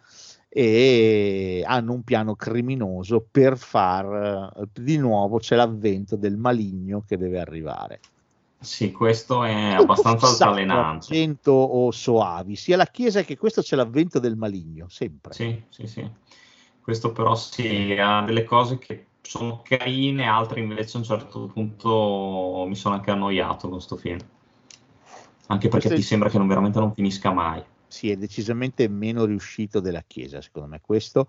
e 0.49 1.65
hanno 1.67 1.93
un 1.93 2.03
piano 2.03 2.37
criminoso 2.37 3.27
per 3.29 3.59
far 3.59 4.53
eh, 4.57 4.69
di 4.81 4.97
nuovo 4.97 5.39
c'è 5.39 5.57
l'avvento 5.57 6.15
del 6.15 6.37
maligno 6.37 7.03
che 7.07 7.17
deve 7.17 7.41
arrivare. 7.41 8.01
Sì, 8.61 8.93
questo 8.93 9.45
è 9.45 9.73
abbastanza 9.73 10.27
altalenante. 10.27 11.07
Argento 11.07 11.53
o 11.53 11.91
soavi, 11.91 12.55
sia 12.55 12.77
la 12.77 12.87
Chiesa 12.87 13.23
che 13.23 13.37
questo 13.37 13.61
c'è 13.61 13.75
l'avvento 13.75 14.21
del 14.21 14.37
maligno, 14.37 14.89
sempre. 14.89 15.33
Sì, 15.33 15.63
sì, 15.69 15.87
sì. 15.87 16.09
Questo 16.81 17.13
però 17.13 17.35
sì, 17.35 17.97
ha 17.99 18.23
delle 18.23 18.45
cose 18.45 18.79
che 18.79 19.08
sono 19.29 19.61
carine, 19.63 20.27
altre 20.27 20.61
invece 20.61 20.97
a 20.97 21.01
un 21.01 21.05
certo 21.05 21.51
punto 21.53 22.65
mi 22.67 22.75
sono 22.75 22.95
anche 22.95 23.11
annoiato 23.11 23.69
con 23.69 23.73
questo 23.73 23.97
film. 23.97 24.19
Anche 25.49 25.69
perché 25.69 25.89
Questo 25.89 25.93
è- 25.93 25.97
ti 25.97 26.03
sembra 26.03 26.31
che 26.31 26.39
non, 26.39 26.47
veramente 26.49 26.79
non 26.79 26.95
finisca 26.95 27.31
mai. 27.31 27.63
Sì, 27.87 28.11
è 28.11 28.17
decisamente 28.17 28.89
meno 28.89 29.27
riuscito 29.27 29.81
della 29.81 30.03
Chiesa, 30.07 30.41
secondo 30.41 30.69
me 30.69 30.81
questo. 30.81 31.29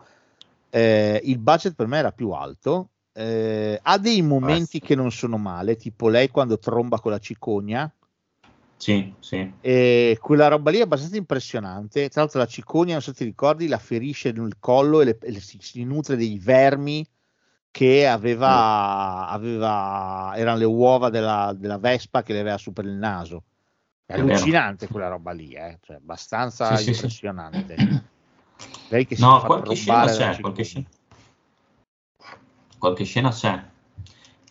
Eh, 0.69 1.19
il 1.25 1.39
budget 1.39 1.73
per 1.73 1.87
me 1.87 1.97
era 1.97 2.13
più 2.13 2.31
alto, 2.31 2.91
eh, 3.11 3.77
ha 3.81 3.97
dei 3.97 4.21
momenti 4.21 4.77
sì. 4.77 4.79
che 4.79 4.95
non 4.95 5.11
sono 5.11 5.37
male, 5.37 5.75
tipo 5.75 6.07
lei 6.07 6.29
quando 6.29 6.57
tromba 6.57 7.01
con 7.01 7.11
la 7.11 7.19
cicogna, 7.19 7.93
Sì, 8.77 9.13
sì. 9.19 9.51
e 9.59 10.17
quella 10.21 10.47
roba 10.47 10.71
lì 10.71 10.77
è 10.77 10.83
abbastanza 10.83 11.17
impressionante. 11.17 12.07
Tra 12.07 12.21
l'altro 12.21 12.39
la 12.39 12.45
cicogna, 12.45 12.93
non 12.93 13.01
so 13.01 13.11
se 13.11 13.17
ti 13.17 13.23
ricordi, 13.25 13.67
la 13.67 13.77
ferisce 13.77 14.31
nel 14.31 14.55
collo 14.57 15.01
e, 15.01 15.05
le- 15.05 15.17
e 15.21 15.39
si, 15.41 15.57
si 15.59 15.83
nutre 15.83 16.15
dei 16.15 16.39
vermi 16.39 17.05
che 17.71 18.07
aveva, 18.07 19.27
aveva 19.27 20.33
erano 20.35 20.57
le 20.57 20.65
uova 20.65 21.09
della, 21.09 21.53
della 21.55 21.77
Vespa 21.77 22.23
che 22.23 22.33
le 22.33 22.39
aveva 22.39 22.57
su 22.57 22.73
per 22.73 22.85
il 22.85 22.93
naso. 22.95 23.43
È 24.05 24.13
vero. 24.13 24.23
allucinante 24.23 24.87
quella 24.87 25.07
roba 25.07 25.31
lì, 25.31 25.51
eh? 25.53 25.77
cioè, 25.81 25.97
abbastanza 25.97 26.75
Sì, 26.75 26.77
sì, 26.77 26.93
sì. 26.93 26.95
impressionante. 26.95 27.75
Lei 28.89 29.05
che 29.05 29.15
si 29.15 29.21
No, 29.21 29.39
qualche 29.41 29.75
scena 29.75 30.05
c'è, 30.05 30.39
qualche 30.39 30.63
scena. 30.63 30.85
Qualche 32.77 33.03
scena 33.03 33.29
c'è. 33.29 33.63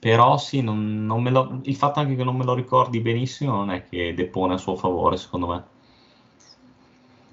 Però 0.00 0.38
sì, 0.38 0.60
non, 0.60 1.04
non 1.06 1.22
me 1.22 1.30
lo- 1.30 1.60
il 1.64 1.74
fatto 1.74 1.98
anche 1.98 2.14
che 2.14 2.22
non 2.22 2.36
me 2.36 2.44
lo 2.44 2.54
ricordi 2.54 3.00
benissimo 3.00 3.56
non 3.56 3.70
è 3.70 3.82
che 3.84 4.14
depone 4.14 4.54
a 4.54 4.58
suo 4.58 4.76
favore, 4.76 5.16
secondo 5.16 5.48
me. 5.48 5.64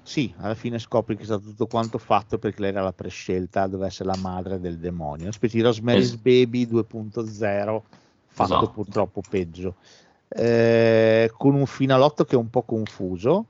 Sì, 0.06 0.32
alla 0.38 0.54
fine 0.54 0.78
scopri 0.78 1.16
che 1.16 1.22
è 1.22 1.24
stato 1.24 1.42
tutto 1.42 1.66
quanto 1.66 1.98
fatto 1.98 2.38
perché 2.38 2.60
lei 2.60 2.70
era 2.70 2.80
la 2.80 2.92
prescelta, 2.92 3.66
doveva 3.66 3.88
essere 3.88 4.08
la 4.08 4.16
madre 4.16 4.60
del 4.60 4.78
demonio. 4.78 5.24
Una 5.24 5.32
specie 5.32 5.56
di 5.56 5.62
Rosemary's 5.64 6.12
Es- 6.12 6.16
Baby 6.16 6.64
2.0, 6.64 7.82
fatto 8.24 8.54
Esatto. 8.54 8.70
purtroppo 8.70 9.20
peggio. 9.28 9.74
Eh, 10.28 11.28
con 11.36 11.54
un 11.54 11.66
finalotto 11.66 12.24
che 12.24 12.36
è 12.36 12.38
un 12.38 12.50
po' 12.50 12.62
confuso 12.62 13.46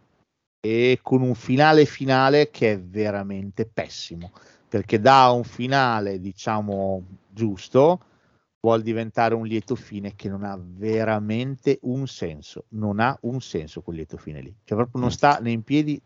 e 0.58 0.98
con 1.02 1.20
un 1.20 1.34
finale 1.34 1.84
finale 1.84 2.50
che 2.50 2.72
è 2.72 2.80
veramente 2.80 3.66
pessimo 3.66 4.32
perché 4.68 4.98
da 4.98 5.28
un 5.30 5.44
finale 5.44 6.18
diciamo 6.20 7.02
giusto 7.28 8.00
vuol 8.60 8.82
diventare 8.82 9.34
un 9.34 9.46
lieto 9.46 9.74
fine 9.74 10.14
che 10.14 10.28
non 10.28 10.42
ha 10.42 10.58
veramente 10.60 11.78
un 11.82 12.06
senso 12.06 12.64
non 12.70 12.98
ha 13.00 13.16
un 13.22 13.40
senso 13.40 13.80
quel 13.80 13.96
lieto 13.96 14.16
fine 14.16 14.40
lì 14.40 14.54
cioè 14.64 14.76
proprio 14.76 15.00
non 15.00 15.10
sta 15.10 15.38
né 15.40 15.50
in 15.50 15.62
piedi 15.62 16.00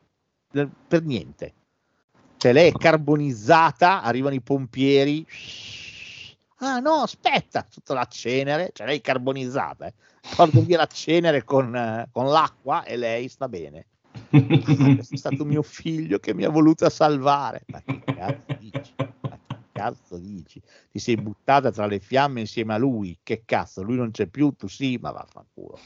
per 0.51 1.03
niente 1.03 1.55
cioè 2.37 2.53
lei 2.53 2.71
è 2.71 2.73
carbonizzata 2.73 4.03
arrivano 4.03 4.35
i 4.35 4.41
pompieri 4.41 5.27
ah 6.57 6.79
no 6.79 7.03
aspetta 7.03 7.67
sotto 7.69 7.95
la 7.95 8.07
cenere 8.07 8.71
cioè 8.73 8.87
lei 8.87 8.99
è 8.99 9.03
carbonizzata 9.03 9.87
eh. 9.87 9.95
porto 10.35 10.63
via 10.63 10.79
la 10.79 10.87
cenere 10.87 11.45
con, 11.45 11.75
eh, 11.75 12.09
con 12.11 12.27
l'acqua 12.27 12.85
e 12.85 12.97
lei 12.97 13.29
sta 13.29 13.49
bene 13.49 13.87
Ah, 14.13 14.95
questo 14.95 15.15
è 15.15 15.17
stato 15.17 15.45
mio 15.45 15.63
figlio 15.63 16.19
che 16.19 16.35
mi 16.35 16.45
ha 16.45 16.51
voluto 16.51 16.89
salvare. 16.89 17.63
Ma 17.67 17.83
che 17.83 18.01
cazzo 18.05 18.57
dici? 18.59 18.95
Ma 18.97 19.39
che 19.47 19.57
cazzo 19.73 20.19
dici? 20.19 20.61
Ti 20.91 20.99
sei 20.99 21.17
buttata 21.17 21.71
tra 21.71 21.87
le 21.87 22.01
fiamme 22.01 22.41
insieme 22.41 22.75
a 22.75 22.79
lui. 22.79 23.19
Che 23.23 23.43
cazzo? 23.45 23.83
Lui 23.83 23.97
non 23.97 24.11
c'è 24.11 24.27
più, 24.27 24.53
tu 24.53 24.69
sì, 24.69 24.99
ma 25.01 25.11
vaffanculo. 25.11 25.79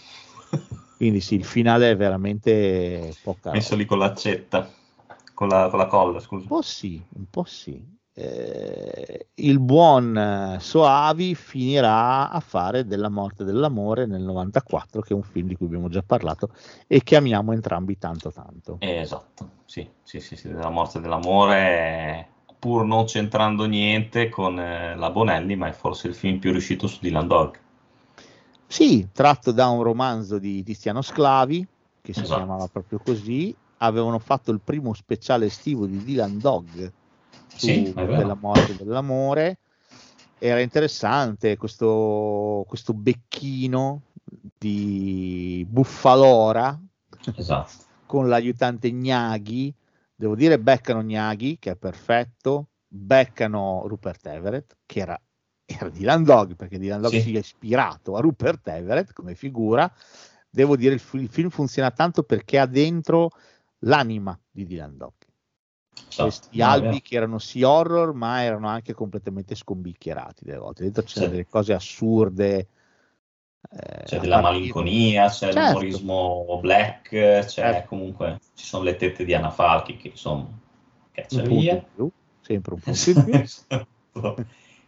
Quindi 0.96 1.20
sì, 1.20 1.34
il 1.34 1.44
finale 1.44 1.90
è 1.90 1.96
veramente 1.96 3.14
poca. 3.22 3.50
Messo 3.50 3.74
lì 3.76 3.84
con 3.84 3.98
l'accetta, 3.98 4.70
con 5.34 5.48
la, 5.48 5.68
con 5.68 5.78
la 5.78 5.86
colla, 5.86 6.20
scusa. 6.20 6.42
Un 6.42 6.48
po' 6.48 6.62
sì, 6.62 7.02
un 7.16 7.24
po' 7.28 7.44
sì. 7.44 8.02
Eh, 8.16 9.26
il 9.34 9.58
buon 9.58 10.16
eh, 10.16 10.60
Soavi 10.60 11.34
finirà 11.34 12.30
a 12.30 12.38
fare 12.38 12.86
della 12.86 13.08
morte 13.08 13.42
dell'amore 13.42 14.06
nel 14.06 14.22
94, 14.22 15.00
che 15.00 15.12
è 15.12 15.16
un 15.16 15.24
film 15.24 15.48
di 15.48 15.56
cui 15.56 15.66
abbiamo 15.66 15.88
già 15.88 16.02
parlato 16.02 16.50
e 16.86 17.02
che 17.02 17.16
amiamo 17.16 17.52
entrambi 17.52 17.98
tanto 17.98 18.30
tanto. 18.30 18.76
Eh, 18.78 19.00
esatto, 19.00 19.50
sì, 19.64 19.88
sì, 20.02 20.20
sì, 20.20 20.36
sì, 20.36 20.48
della 20.48 20.70
morte 20.70 21.00
dell'amore, 21.00 22.28
pur 22.56 22.84
non 22.84 23.04
c'entrando 23.04 23.64
niente 23.64 24.28
con 24.28 24.60
eh, 24.60 24.94
la 24.94 25.10
Bonelli, 25.10 25.56
ma 25.56 25.66
è 25.66 25.72
forse 25.72 26.06
il 26.06 26.14
film 26.14 26.38
più 26.38 26.52
riuscito 26.52 26.86
su 26.86 26.98
Dylan 27.00 27.26
Dog. 27.26 27.62
Sì, 28.74 29.06
tratto 29.12 29.52
da 29.52 29.68
un 29.68 29.84
romanzo 29.84 30.40
di 30.40 30.64
Tiziano 30.64 31.00
Sclavi, 31.00 31.64
che 32.02 32.12
si 32.12 32.22
Esatto. 32.22 32.40
chiamava 32.40 32.66
proprio 32.66 32.98
così. 32.98 33.54
Avevano 33.76 34.18
fatto 34.18 34.50
il 34.50 34.60
primo 34.60 34.92
speciale 34.94 35.46
estivo 35.46 35.86
di 35.86 36.02
Dylan 36.02 36.40
Dog 36.40 36.92
su 37.54 37.56
Sì, 37.56 37.94
della 37.94 38.34
morte 38.34 38.74
dell'amore. 38.74 39.58
Era 40.38 40.60
interessante 40.60 41.56
questo, 41.56 42.64
questo 42.66 42.92
becchino 42.94 44.00
di 44.58 45.64
Buffalora 45.68 46.76
Esatto. 47.36 47.70
con 48.06 48.26
l'aiutante 48.28 48.90
Gnaghi. 48.90 49.72
Devo 50.16 50.34
dire, 50.34 50.58
beccano 50.58 51.00
Gnaghi, 51.04 51.58
che 51.60 51.70
è 51.70 51.76
perfetto, 51.76 52.70
beccano 52.88 53.84
Rupert 53.86 54.26
Everett, 54.26 54.76
che 54.84 54.98
era, 54.98 55.20
era 55.66 55.88
Dylan 55.88 56.24
Dog, 56.24 56.56
perché 56.56 56.78
Dylan 56.78 57.00
Dog 57.00 57.12
Sì. 57.12 57.20
si 57.20 57.34
è 57.34 57.38
ispirato 57.38 58.16
a 58.16 58.20
Rupert 58.20 58.66
Everett 58.68 59.12
come 59.12 59.34
figura. 59.34 59.90
Devo 60.50 60.76
dire, 60.76 60.94
il, 60.94 61.00
fi- 61.00 61.18
il 61.18 61.28
film 61.28 61.48
funziona 61.48 61.90
tanto 61.90 62.22
perché 62.22 62.58
ha 62.58 62.66
dentro 62.66 63.30
l'anima 63.80 64.38
di 64.50 64.66
Dylan 64.66 64.96
Dog. 64.96 65.12
esatto. 66.08 66.22
Questi 66.22 66.58
No, 66.58 66.66
albi 66.66 67.02
che 67.02 67.16
erano 67.16 67.38
sì 67.38 67.62
horror, 67.62 68.12
ma 68.14 68.42
erano 68.42 68.68
anche 68.68 68.92
completamente 68.94 69.54
scombicchierati 69.54 70.44
delle 70.44 70.58
volte. 70.58 70.82
Dentro 70.84 71.02
c'erano 71.02 71.26
Sì. 71.26 71.32
delle 71.32 71.46
cose 71.48 71.72
assurde. 71.72 72.68
eh, 73.70 74.02
C'è 74.04 74.20
della 74.20 74.40
malinconia, 74.40 75.28
c'è 75.28 75.50
Certo. 75.50 75.60
l'umorismo 75.78 76.58
black, 76.60 77.08
c'è 77.08 77.48
Certo. 77.48 77.88
comunque, 77.88 78.38
ci 78.54 78.64
sono 78.66 78.84
le 78.84 78.94
tette 78.96 79.24
di 79.24 79.34
Anna 79.34 79.50
Falchi 79.50 79.96
che 79.96 80.08
insomma, 80.08 80.46
caccia 81.10 81.40
un 81.40 81.48
via. 81.48 81.82
più, 81.94 82.10
sempre 82.42 82.74
un 82.74 82.80
in 82.84 83.24
più. 84.12 84.34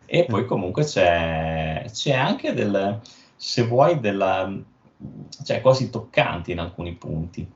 E 0.06 0.24
poi 0.24 0.46
comunque 0.46 0.84
c'è, 0.84 1.84
c'è 1.90 2.12
anche 2.12 2.52
del, 2.52 3.00
se 3.34 3.66
vuoi, 3.66 3.98
della, 3.98 4.56
cioè 5.44 5.60
quasi 5.60 5.90
toccante 5.90 6.52
in 6.52 6.60
alcuni 6.60 6.94
punti. 6.94 7.52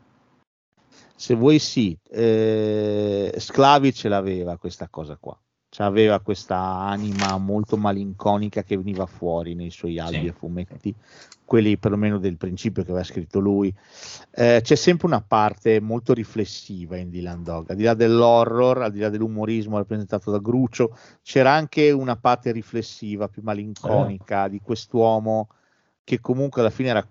Se 1.15 1.35
vuoi 1.35 1.59
sì, 1.59 1.97
eh, 2.11 3.33
Sclavi 3.37 3.93
ce 3.93 4.09
l'aveva 4.09 4.57
questa 4.57 4.89
cosa 4.89 5.17
qua, 5.17 5.39
cioè 5.71 5.87
aveva 5.87 6.21
questa 6.21 6.59
anima 6.59 7.39
molto 7.39 7.77
malinconica 7.77 8.63
che 8.63 8.77
veniva 8.77 9.07
fuori 9.07 9.55
nei 9.55 9.71
suoi 9.71 9.99
albi 9.99 10.19
Sì. 10.21 10.27
e 10.27 10.33
fumetti, 10.33 10.95
quelli 11.45 11.79
perlomeno 11.79 12.19
del 12.19 12.37
principio 12.37 12.83
che 12.83 12.91
aveva 12.91 13.05
scritto 13.05 13.39
lui. 13.39 13.73
Eh, 14.33 14.61
c'è 14.63 14.75
sempre 14.75 15.07
una 15.07 15.21
parte 15.21 15.81
molto 15.81 16.13
riflessiva 16.13 16.97
in 16.97 17.09
Dylan 17.11 17.43
Dog, 17.45 17.71
al 17.71 17.77
di 17.77 17.85
là 17.85 17.95
dell'horror, 17.95 18.83
al 18.83 18.93
di 18.93 18.99
là 18.99 19.09
dell'umorismo 19.09 19.77
rappresentato 19.77 20.31
da 20.31 20.39
Grucio, 20.39 20.97
c'era 21.23 21.53
anche 21.53 21.91
una 21.93 22.17
parte 22.17 22.51
riflessiva, 22.53 23.29
più 23.29 23.43
malinconica 23.45 24.49
di 24.49 24.61
quest'uomo 24.61 25.49
che 26.03 26.21
comunque 26.21 26.61
alla 26.63 26.71
fine 26.71 26.89
era 26.89 27.07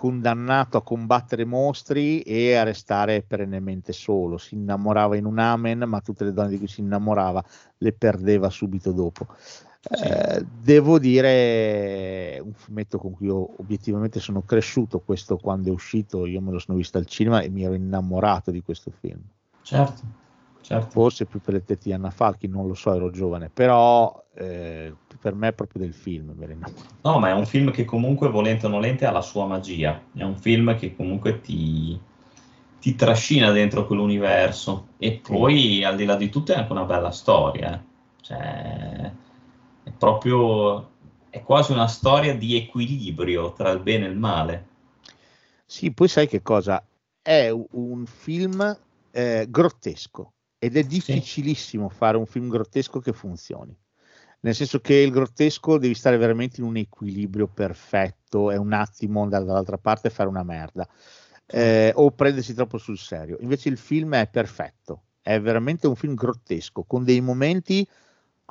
condannato 0.00 0.78
a 0.78 0.82
combattere 0.82 1.44
mostri 1.44 2.22
e 2.22 2.54
a 2.54 2.62
restare 2.62 3.20
perennemente 3.20 3.92
solo. 3.92 4.38
Si 4.38 4.54
innamorava 4.54 5.14
in 5.14 5.26
un 5.26 5.38
amen, 5.38 5.80
ma 5.80 6.00
tutte 6.00 6.24
le 6.24 6.32
donne 6.32 6.48
di 6.48 6.56
cui 6.56 6.68
si 6.68 6.80
innamorava 6.80 7.44
le 7.76 7.92
perdeva 7.92 8.48
subito 8.48 8.92
dopo. 8.92 9.26
Sì. 9.36 10.02
Eh, 10.04 10.46
devo 10.62 10.98
dire 10.98 12.40
un 12.42 12.54
fumetto 12.54 12.96
con 12.96 13.12
cui 13.12 13.26
io 13.26 13.60
obiettivamente 13.60 14.20
sono 14.20 14.40
cresciuto 14.40 15.00
questo 15.00 15.36
quando 15.36 15.68
è 15.68 15.72
uscito 15.72 16.26
io 16.26 16.42
me 16.42 16.52
lo 16.52 16.58
sono 16.58 16.76
visto 16.76 16.98
al 16.98 17.06
cinema 17.06 17.40
e 17.40 17.48
mi 17.48 17.64
ero 17.64 17.72
innamorato 17.72 18.50
di 18.50 18.60
questo 18.60 18.90
film 18.90 19.22
Certo, 19.62 20.02
certo. 20.60 20.90
forse 20.90 21.26
più 21.26 21.40
per 21.40 21.54
le 21.54 21.64
tette 21.64 21.88
di 21.88 21.92
Anna 21.92 22.10
Falchi 22.10 22.46
non 22.48 22.66
lo 22.66 22.74
so 22.74 22.94
ero 22.94 23.10
giovane 23.10 23.50
però 23.50 24.24
eh, 24.34 24.94
per 25.20 25.34
me 25.34 25.48
è 25.48 25.52
proprio 25.52 25.82
del 25.82 25.92
film 25.92 26.32
No, 27.02 27.18
ma 27.18 27.28
è 27.28 27.32
un 27.32 27.46
film 27.46 27.70
che 27.70 27.84
comunque, 27.84 28.30
volente 28.30 28.66
o 28.66 28.68
nolente, 28.68 29.04
ha 29.04 29.10
la 29.10 29.20
sua 29.20 29.46
magia. 29.46 30.02
È 30.12 30.22
un 30.22 30.36
film 30.36 30.76
che 30.76 30.96
comunque 30.96 31.40
ti, 31.40 31.98
ti 32.80 32.94
trascina 32.94 33.50
dentro 33.50 33.86
quell'universo. 33.86 34.88
E 34.98 35.20
poi, 35.22 35.84
al 35.84 35.96
di 35.96 36.04
là 36.04 36.16
di 36.16 36.30
tutto, 36.30 36.52
è 36.52 36.56
anche 36.56 36.72
una 36.72 36.84
bella 36.84 37.10
storia. 37.10 37.74
eh. 37.74 37.88
Cioè, 38.22 39.12
è 39.82 39.90
proprio, 39.96 40.90
è 41.28 41.42
quasi 41.42 41.72
una 41.72 41.86
storia 41.86 42.34
di 42.34 42.56
equilibrio 42.56 43.52
tra 43.52 43.70
il 43.70 43.80
bene 43.80 44.06
e 44.06 44.08
il 44.08 44.18
male. 44.18 44.66
Sì, 45.66 45.92
poi 45.92 46.08
sai 46.08 46.26
che 46.26 46.42
cosa? 46.42 46.84
È 47.22 47.50
un 47.50 48.06
film 48.06 48.78
eh, 49.10 49.46
grottesco 49.48 50.32
ed 50.62 50.76
è 50.76 50.84
difficilissimo 50.84 51.88
fare 51.88 52.18
un 52.18 52.26
film 52.26 52.50
grottesco 52.50 53.00
che 53.00 53.14
funzioni. 53.14 53.74
Nel 54.42 54.54
senso 54.54 54.80
che 54.80 54.94
il 54.94 55.10
grottesco 55.10 55.78
devi 55.78 55.94
stare 55.94 56.18
veramente 56.18 56.60
in 56.60 56.66
un 56.66 56.76
equilibrio 56.76 57.48
perfetto, 57.48 58.50
è 58.50 58.56
un 58.56 58.74
attimo 58.74 59.22
andare 59.22 59.44
dall'altra 59.46 59.78
parte 59.78 60.08
e 60.08 60.10
fare 60.10 60.28
una 60.28 60.42
merda, 60.42 60.86
eh, 61.46 61.92
o 61.96 62.10
prendersi 62.10 62.52
troppo 62.54 62.76
sul 62.76 62.98
serio. 62.98 63.38
Invece 63.40 63.70
il 63.70 63.78
film 63.78 64.14
è 64.14 64.28
perfetto, 64.28 65.04
è 65.22 65.40
veramente 65.40 65.86
un 65.86 65.96
film 65.96 66.14
grottesco, 66.14 66.84
con 66.84 67.04
dei 67.04 67.22
momenti 67.22 67.86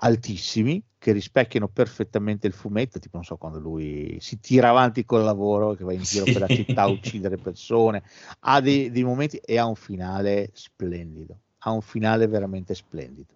altissimi 0.02 0.84
che 0.98 1.12
rispecchiano 1.12 1.68
perfettamente 1.68 2.48
il 2.48 2.54
fumetto, 2.54 3.00
tipo 3.00 3.18
non 3.18 3.26
so 3.26 3.38
quando 3.38 3.60
lui 3.60 4.18
si 4.20 4.40
tira 4.40 4.70
avanti 4.70 5.06
col 5.06 5.24
lavoro, 5.24 5.74
che 5.76 5.84
va 5.84 5.94
in 5.94 6.02
giro 6.02 6.26
Sì. 6.26 6.32
per 6.32 6.42
la 6.42 6.48
città 6.48 6.82
a 6.84 6.88
uccidere 6.88 7.38
persone, 7.38 8.04
ha 8.42 8.60
dei, 8.62 8.90
dei 8.92 9.04
momenti 9.04 9.38
e 9.38 9.58
ha 9.58 9.66
un 9.66 9.76
finale 9.76 10.50
splendido, 10.54 11.40
ha 11.60 11.72
un 11.72 11.82
finale 11.82 12.28
veramente 12.28 12.74
splendido. 12.74 13.34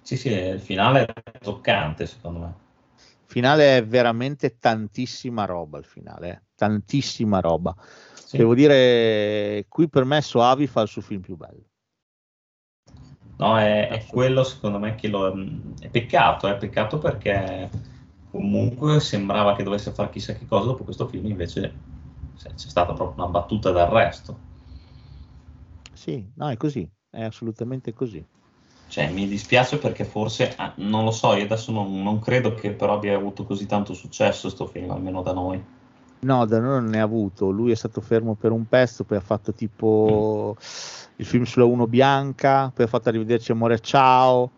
Sì, 0.00 0.16
sì, 0.16 0.30
il 0.30 0.60
finale 0.60 1.06
è 1.06 1.38
toccante, 1.38 2.06
secondo 2.06 2.38
me. 2.40 2.54
Il 2.96 3.38
finale 3.38 3.78
è 3.78 3.86
veramente 3.86 4.58
tantissima 4.58 5.44
roba, 5.44 5.78
il 5.78 5.84
finale, 5.84 6.28
eh, 6.30 6.42
tantissima 6.54 7.40
roba. 7.40 7.74
Sì. 8.14 8.36
Devo 8.36 8.54
dire, 8.54 9.64
qui 9.68 9.88
per 9.88 10.04
me 10.04 10.20
Soavi 10.20 10.66
fa 10.66 10.82
il 10.82 10.88
suo 10.88 11.02
film 11.02 11.20
più 11.20 11.36
bello. 11.36 11.70
No, 13.36 13.58
è, 13.58 13.88
è 13.88 14.06
quello 14.06 14.44
secondo 14.44 14.78
me 14.78 14.94
che 14.94 15.08
lo, 15.08 15.32
è 15.80 15.88
peccato, 15.88 16.46
è 16.46 16.56
peccato 16.56 16.98
perché 16.98 17.70
comunque 18.30 19.00
sembrava 19.00 19.56
che 19.56 19.62
dovesse 19.62 19.92
fare 19.92 20.10
chissà 20.10 20.34
che 20.34 20.46
cosa, 20.46 20.66
dopo 20.66 20.84
questo 20.84 21.06
film 21.08 21.26
invece 21.26 21.74
c'è 22.36 22.50
c'è 22.50 22.68
stata 22.68 22.92
proprio 22.92 23.22
una 23.24 23.32
battuta 23.32 23.70
d'arresto. 23.70 24.50
Sì, 25.92 26.30
no, 26.36 26.50
è 26.50 26.56
così, 26.56 26.88
è 27.12 27.22
assolutamente 27.22 27.92
così. 27.92 28.24
Cioè, 28.88 29.10
mi 29.10 29.28
dispiace 29.28 29.78
perché 29.78 30.04
forse, 30.04 30.54
ah, 30.56 30.72
non 30.76 31.04
lo 31.04 31.10
so, 31.10 31.34
io 31.34 31.44
adesso 31.44 31.72
non, 31.72 32.02
non 32.02 32.18
credo 32.18 32.54
che 32.54 32.72
però 32.72 32.94
abbia 32.94 33.14
avuto 33.16 33.44
così 33.44 33.66
tanto 33.66 33.94
successo 33.94 34.48
sto 34.48 34.66
film, 34.66 34.90
almeno 34.90 35.22
da 35.22 35.32
noi. 35.32 35.62
No, 36.20 36.44
da 36.46 36.58
noi 36.60 36.80
non 36.80 36.86
ne 36.86 37.00
ha 37.00 37.04
avuto. 37.04 37.50
Lui 37.50 37.70
è 37.70 37.74
stato 37.74 38.00
fermo 38.00 38.34
per 38.34 38.50
un 38.52 38.66
pezzo, 38.66 39.04
poi 39.04 39.18
ha 39.18 39.22
fatto 39.22 39.52
tipo 39.52 40.56
il 41.16 41.26
film 41.26 41.44
sulla 41.44 41.64
Uno 41.64 41.86
Bianca, 41.86 42.70
poi 42.74 42.84
ha 42.84 42.88
fatto 42.88 43.08
Arrivederci 43.08 43.52
Amore 43.52 43.80
Ciao, 43.80 44.50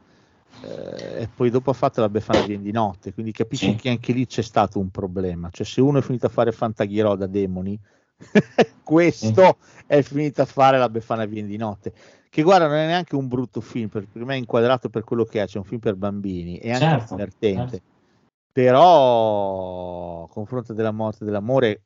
eh, 0.62 1.22
e 1.22 1.28
poi 1.34 1.50
dopo 1.50 1.70
ha 1.70 1.74
fatto 1.74 2.00
La 2.00 2.08
Befana 2.08 2.42
Viene 2.42 2.62
di 2.62 2.72
Notte. 2.72 3.12
Quindi 3.14 3.32
capisci 3.32 3.70
Sì. 3.70 3.76
che 3.76 3.88
anche 3.88 4.12
lì 4.12 4.26
c'è 4.26 4.42
stato 4.42 4.78
un 4.78 4.90
problema. 4.90 5.48
Cioè, 5.50 5.64
se 5.64 5.80
uno 5.80 5.98
è 5.98 6.02
finito 6.02 6.26
a 6.26 6.30
fare 6.30 6.52
Fantaghirò 6.52 7.16
da 7.16 7.26
demoni, 7.26 7.78
questo 8.82 9.58
è 9.86 10.02
finito 10.02 10.42
a 10.42 10.46
fare 10.46 10.78
La 10.78 10.88
Befana 10.88 11.24
Viene 11.24 11.48
di 11.48 11.56
Notte. 11.56 11.92
Che 12.28 12.42
guarda, 12.42 12.66
non 12.66 12.76
è 12.76 12.86
neanche 12.86 13.14
un 13.14 13.28
brutto 13.28 13.60
film, 13.60 13.88
perché 13.88 14.08
per 14.12 14.24
me 14.24 14.34
è 14.34 14.38
inquadrato 14.38 14.88
per 14.88 15.04
quello 15.04 15.24
che 15.24 15.42
è, 15.42 15.46
c'è 15.46 15.58
un 15.58 15.64
film 15.64 15.80
per 15.80 15.94
bambini, 15.94 16.58
è 16.58 16.72
anche 16.72 16.84
Certo, 16.84 17.14
divertente. 17.14 17.70
certo. 17.70 17.92
Però, 18.52 20.26
confronto 20.28 20.72
della 20.72 20.90
morte 20.90 21.22
e 21.22 21.26
dell'amore, 21.26 21.82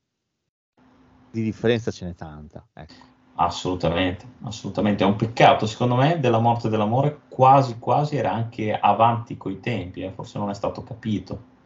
di 1.30 1.42
differenza 1.42 1.90
ce 1.90 2.06
n'è 2.06 2.14
tanta. 2.14 2.66
Ecco. 2.72 2.94
Assolutamente, 3.34 4.26
assolutamente. 4.42 5.04
È 5.04 5.06
un 5.06 5.16
peccato, 5.16 5.66
secondo 5.66 5.94
me, 5.94 6.18
della 6.18 6.38
morte 6.38 6.66
e 6.66 6.70
dell'amore 6.70 7.20
quasi 7.28 7.78
quasi 7.78 8.16
era 8.16 8.32
anche 8.32 8.72
avanti 8.72 9.36
coi 9.36 9.60
tempi, 9.60 10.02
eh, 10.02 10.10
forse 10.10 10.38
non 10.38 10.50
è 10.50 10.54
stato 10.54 10.82
capito. 10.82 11.56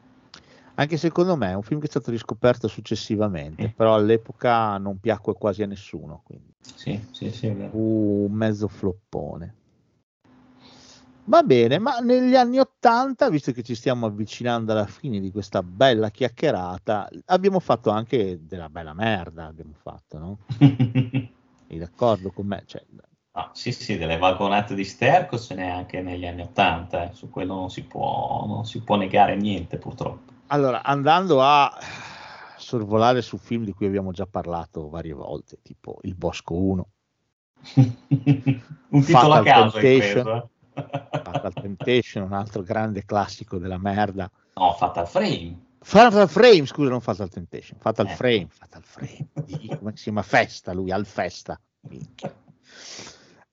Anche 0.83 0.97
secondo 0.97 1.37
me 1.37 1.51
è 1.51 1.55
un 1.55 1.63
film 1.63 1.79
che 1.79 1.87
è 1.87 1.89
stato 1.91 2.11
riscoperto 2.11 2.67
successivamente, 2.67 3.69
Sì. 3.69 3.73
però 3.73 3.95
all'epoca 3.95 4.77
non 4.79 4.99
piacque 4.99 5.33
quasi 5.35 5.63
a 5.63 5.67
nessuno, 5.67 6.23
quindi 6.25 6.53
Sì, 6.61 7.01
sì, 7.13 7.31
sì, 7.31 7.55
fu 7.71 8.27
un 8.29 8.33
mezzo 8.33 8.67
floppone. 8.67 9.55
Va 11.27 11.45
bene, 11.45 11.79
ma 11.79 11.99
negli 12.01 12.35
anni 12.35 12.59
Ottanta, 12.59 13.31
visto 13.31 13.53
che 13.53 13.63
ci 13.63 13.77
stiamo 13.77 14.07
avvicinando 14.07 14.73
alla 14.73 14.87
fine 14.87 15.21
di 15.21 15.31
questa 15.31 15.63
bella 15.63 16.11
chiacchierata, 16.11 17.09
abbiamo 17.27 17.61
fatto 17.61 17.91
anche 17.91 18.41
della 18.45 18.69
bella 18.69 18.93
merda, 18.93 19.47
abbiamo 19.47 19.75
fatto, 19.81 20.19
no? 20.19 20.39
Sei 21.69 21.79
d'accordo 21.79 22.33
con 22.33 22.47
me? 22.47 22.65
Cioè, 22.67 22.85
Ah, 23.35 23.51
sì, 23.55 23.71
sì, 23.71 23.97
delle 23.97 24.19
vagonate 24.19 24.75
di 24.75 24.85
sterco 24.85 25.39
ce 25.39 25.55
n'è 25.55 25.67
anche 25.67 26.03
negli 26.03 26.27
anni 26.27 26.43
Ottanta, 26.43 27.09
eh, 27.09 27.15
su 27.15 27.31
quello 27.31 27.55
non 27.55 27.71
si 27.71 27.85
può, 27.85 28.45
non 28.47 28.67
si 28.67 28.83
può 28.83 28.97
negare 28.97 29.37
niente 29.37 29.79
purtroppo. 29.79 30.32
Allora, 30.53 30.83
andando 30.83 31.41
a 31.43 31.75
sorvolare 32.59 33.23
su 33.23 33.39
film 33.39 33.65
di 33.65 33.73
cui 33.73 33.87
abbiamo 33.87 34.13
già 34.13 34.27
parlato 34.27 34.91
varie 34.91 35.15
volte, 35.15 35.59
tipo 35.63 35.99
Il 36.03 36.15
Bosco 36.15 36.55
1, 36.55 36.89
Un 37.77 39.03
titolo 39.03 39.33
a 39.33 39.43
caso 39.43 39.79
Temptation. 39.79 40.27
eh. 40.29 40.49
Fatal 41.23 41.53
Temptation, 41.55 42.23
un 42.25 42.35
altro 42.35 42.63
grande 42.63 43.07
classico 43.07 43.57
della 43.57 43.79
merda. 43.79 44.31
No, 44.55 44.73
Fatal 44.75 45.09
Frame. 45.09 45.59
Fatal 45.81 46.29
Frame, 46.29 46.67
scusa, 46.67 46.91
non 46.91 47.01
Fatal 47.01 47.31
Temptation, 47.31 47.79
Fatal 47.81 48.07
Eh. 48.09 48.15
Frame, 48.15 48.47
Fatal 48.51 48.83
Frame, 48.85 49.29
come 49.79 49.93
si 49.97 50.03
chiama? 50.03 50.21
Festa, 50.23 50.75
lui, 50.75 50.91
al 50.93 51.07
Festa. 51.07 51.59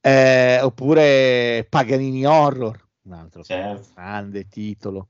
Eh, 0.01 0.59
oppure 0.61 1.65
Paganini 1.69 2.25
Horror, 2.25 2.87
un 3.03 3.13
altro 3.13 3.41
Certo. 3.43 3.87
grande 3.95 4.49
titolo. 4.49 5.07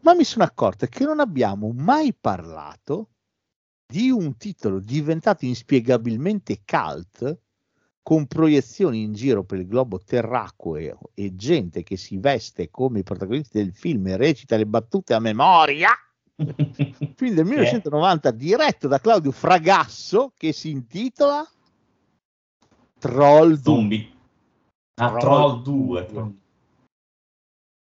Ma 0.00 0.14
mi 0.14 0.24
sono 0.24 0.44
accorto 0.44 0.86
che 0.86 1.04
non 1.04 1.20
abbiamo 1.20 1.72
mai 1.72 2.14
parlato 2.14 3.10
di 3.86 4.10
un 4.10 4.36
titolo 4.36 4.80
diventato 4.80 5.44
inspiegabilmente 5.44 6.62
cult 6.64 7.40
con 8.02 8.26
proiezioni 8.26 9.02
in 9.02 9.12
giro 9.12 9.44
per 9.44 9.58
il 9.58 9.66
globo 9.66 9.98
terracqueo 9.98 10.98
e 11.12 11.34
gente 11.36 11.82
che 11.82 11.96
si 11.96 12.16
veste 12.16 12.70
come 12.70 13.00
i 13.00 13.02
protagonisti 13.02 13.58
del 13.58 13.74
film 13.74 14.06
e 14.06 14.16
recita 14.16 14.56
le 14.56 14.66
battute 14.66 15.12
a 15.12 15.18
memoria. 15.18 15.90
Film 16.38 17.34
del 17.34 17.44
1990 17.44 18.30
diretto 18.30 18.88
da 18.88 18.98
Claudio 18.98 19.30
Fragasso 19.30 20.32
che 20.36 20.52
si 20.52 20.70
intitola 20.70 21.46
Troll 22.98 23.56
2. 23.56 23.62
Zombie. 23.62 24.12
Ah, 24.94 25.16
Troll 25.16 25.20
Troll 25.20 25.62
2. 25.62 26.06
2. 26.06 26.32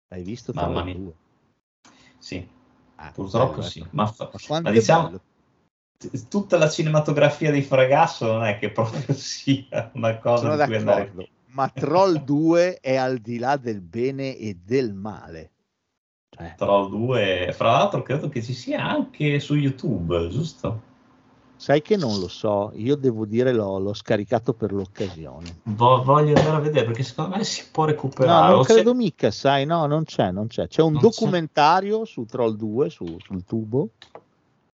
Hai 0.10 0.24
visto 0.24 0.52
Mamma 0.54 0.82
Troll 0.82 0.86
mia. 0.86 0.94
2? 0.94 1.14
Sì, 2.22 2.48
Ah, 3.04 3.12
purtroppo 3.12 3.58
bello, 3.58 3.64
sì. 3.64 3.80
ecco. 3.80 3.90
Ma, 3.92 4.14
Ma 4.62 4.72
diciamo, 4.72 5.08
bello. 5.08 5.22
tutta 6.30 6.58
la 6.58 6.70
cinematografia 6.70 7.52
di 7.52 7.64
Fragasso 7.64 8.32
non 8.32 8.44
è 8.46 8.60
che 8.60 8.70
proprio 8.72 9.14
sia 9.16 9.90
una 9.96 10.18
cosa 10.20 10.44
sono 10.44 10.58
di 10.58 10.64
cui 10.64 10.76
andare 10.76 11.14
ma 11.48 11.68
Troll 11.70 12.22
2 12.24 12.80
è 12.80 12.96
al 12.96 13.18
di 13.18 13.40
là 13.40 13.58
del 13.58 13.82
bene 13.82 14.38
e 14.38 14.60
del 14.64 14.94
male. 14.94 15.52
Cioè, 16.30 16.54
Troll 16.56 16.90
2, 16.90 17.52
fra 17.54 17.72
l'altro 17.72 18.04
credo 18.04 18.30
che 18.30 18.42
ci 18.42 18.54
sia 18.54 18.88
anche 18.88 19.40
su 19.40 19.56
YouTube, 19.56 20.30
giusto? 20.30 20.90
Sai 21.62 21.84
che 21.84 21.96
non 21.96 22.20
lo 22.20 22.28
so, 22.28 22.72
io 22.74 22.96
devo 22.96 23.28
dire 23.28 23.54
l'ho, 23.54 23.78
l'ho 23.78 23.94
scaricato 23.94 24.52
per 24.54 24.72
l'occasione. 24.74 25.58
Vo- 25.66 26.02
voglio 26.04 26.36
andare 26.36 26.56
a 26.58 26.60
vedere 26.60 26.88
perché 26.88 27.04
secondo 27.04 27.36
me 27.38 27.44
si 27.44 27.66
può 27.72 27.84
No, 27.86 27.92
recuperare. 27.92 28.52
non 28.52 28.60
O 28.62 28.64
c'è- 28.64 28.74
credo 28.74 28.96
mica, 28.96 29.30
sai, 29.30 29.66
no, 29.68 29.86
non 29.86 30.04
c'è, 30.04 30.32
non 30.32 30.48
c'è. 30.48 30.68
C'è 30.68 30.82
un 30.82 30.94
Non 30.94 31.02
c'è. 31.02 31.08
documentario 31.10 32.04
su 32.06 32.26
Troll 32.26 32.56
2, 32.56 32.90
su- 32.90 33.16
sul 33.24 33.44
tubo. 33.46 33.90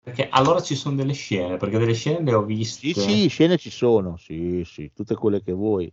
Perché 0.02 0.28
allora 0.28 0.60
ci 0.60 0.74
sono 0.76 0.94
delle 0.96 1.14
scene, 1.14 1.56
perché 1.56 1.78
delle 1.78 1.94
scene 1.94 2.22
le 2.22 2.34
ho 2.34 2.42
viste. 2.42 2.92
Sì, 2.92 3.00
sì, 3.00 3.28
scene 3.28 3.56
ci 3.56 3.70
sono, 3.70 4.18
sì, 4.18 4.62
sì, 4.66 4.90
tutte 4.94 5.14
quelle 5.14 5.42
che 5.42 5.52
vuoi. 5.52 5.90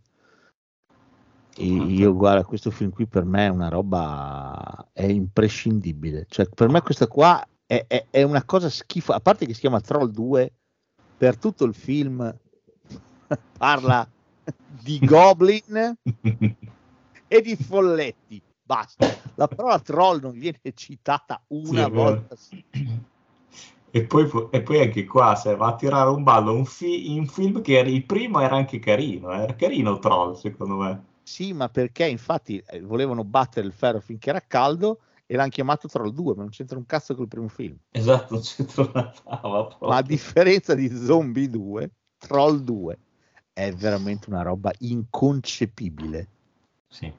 E 1.56 1.66
io 1.66 2.14
guarda, 2.14 2.44
questo 2.44 2.70
film 2.70 2.90
qui 2.92 3.08
per 3.08 3.24
me 3.24 3.46
è 3.46 3.50
una 3.50 3.70
roba 3.70 4.90
è 4.92 5.06
imprescindibile. 5.06 6.26
Cioè, 6.28 6.50
per 6.54 6.68
me 6.68 6.82
questa 6.82 7.08
qua 7.08 7.42
è, 7.66 7.86
è- 7.88 8.08
è 8.10 8.24
una 8.24 8.44
cosa 8.44 8.70
schifo, 8.70 9.14
a 9.14 9.22
parte 9.22 9.46
che 9.46 9.54
si 9.54 9.62
chiama 9.62 9.80
Troll 9.80 10.10
2, 10.12 10.52
per 11.22 11.38
tutto 11.38 11.66
il 11.66 11.76
film 11.76 12.36
parla 13.56 14.10
di 14.82 14.98
goblin 15.04 15.96
e 17.28 17.42
di 17.42 17.56
folletti. 17.56 18.42
Basta. 18.64 19.16
La 19.36 19.48
parola 19.48 19.78
troll 19.78 20.20
non 20.20 20.32
viene 20.32 20.60
citata 20.74 21.40
una 21.50 21.86
Sì, 21.86 21.92
volta. 21.92 22.36
E 23.92 24.04
poi, 24.06 24.48
e 24.50 24.62
poi 24.64 24.82
anche 24.82 25.06
qua 25.06 25.36
se 25.36 25.56
va 25.56 25.68
a 25.68 25.76
tirare 25.76 26.10
un 26.10 26.24
ballo 26.24 26.56
un, 26.56 26.66
fi- 26.66 27.16
un 27.16 27.28
film 27.28 27.62
che 27.62 27.78
era, 27.78 27.90
il 27.90 28.04
primo 28.04 28.40
era 28.40 28.56
anche 28.56 28.80
carino, 28.80 29.32
eh, 29.32 29.44
era 29.44 29.54
carino 29.54 30.00
Troll 30.00 30.34
secondo 30.34 30.78
me. 30.78 31.04
Sì, 31.22 31.54
ma 31.54 31.70
perché 31.70 32.08
infatti 32.08 32.64
eh, 32.66 32.82
volevano 32.82 33.24
battere 33.24 33.68
il 33.68 33.74
ferro 33.74 34.00
finché 34.00 34.32
era 34.32 34.42
caldo 34.42 35.02
e 35.32 35.38
l'hanno 35.38 35.48
chiamato 35.50 35.88
Troll 35.88 36.12
2, 36.12 36.34
ma 36.36 36.42
non 36.42 36.50
c'entra 36.50 36.78
un 36.78 36.86
cazzo 36.86 37.16
col 37.16 37.30
primo 37.30 37.48
film. 37.48 37.78
Esatto, 37.92 38.34
non 38.34 38.44
c'entra 38.44 38.82
una 38.94 39.12
fava 39.14 39.66
proprio. 39.66 39.88
Ma 39.88 39.96
a 39.96 40.02
differenza 40.02 40.76
di 40.76 40.94
Zombie 40.94 41.50
2, 41.50 41.90
Troll 42.18 42.60
2 42.60 43.00
è 43.54 43.72
veramente 43.72 44.30
una 44.30 44.42
roba 44.42 44.74
inconcepibile. 44.80 46.28
Sì. 46.90 47.10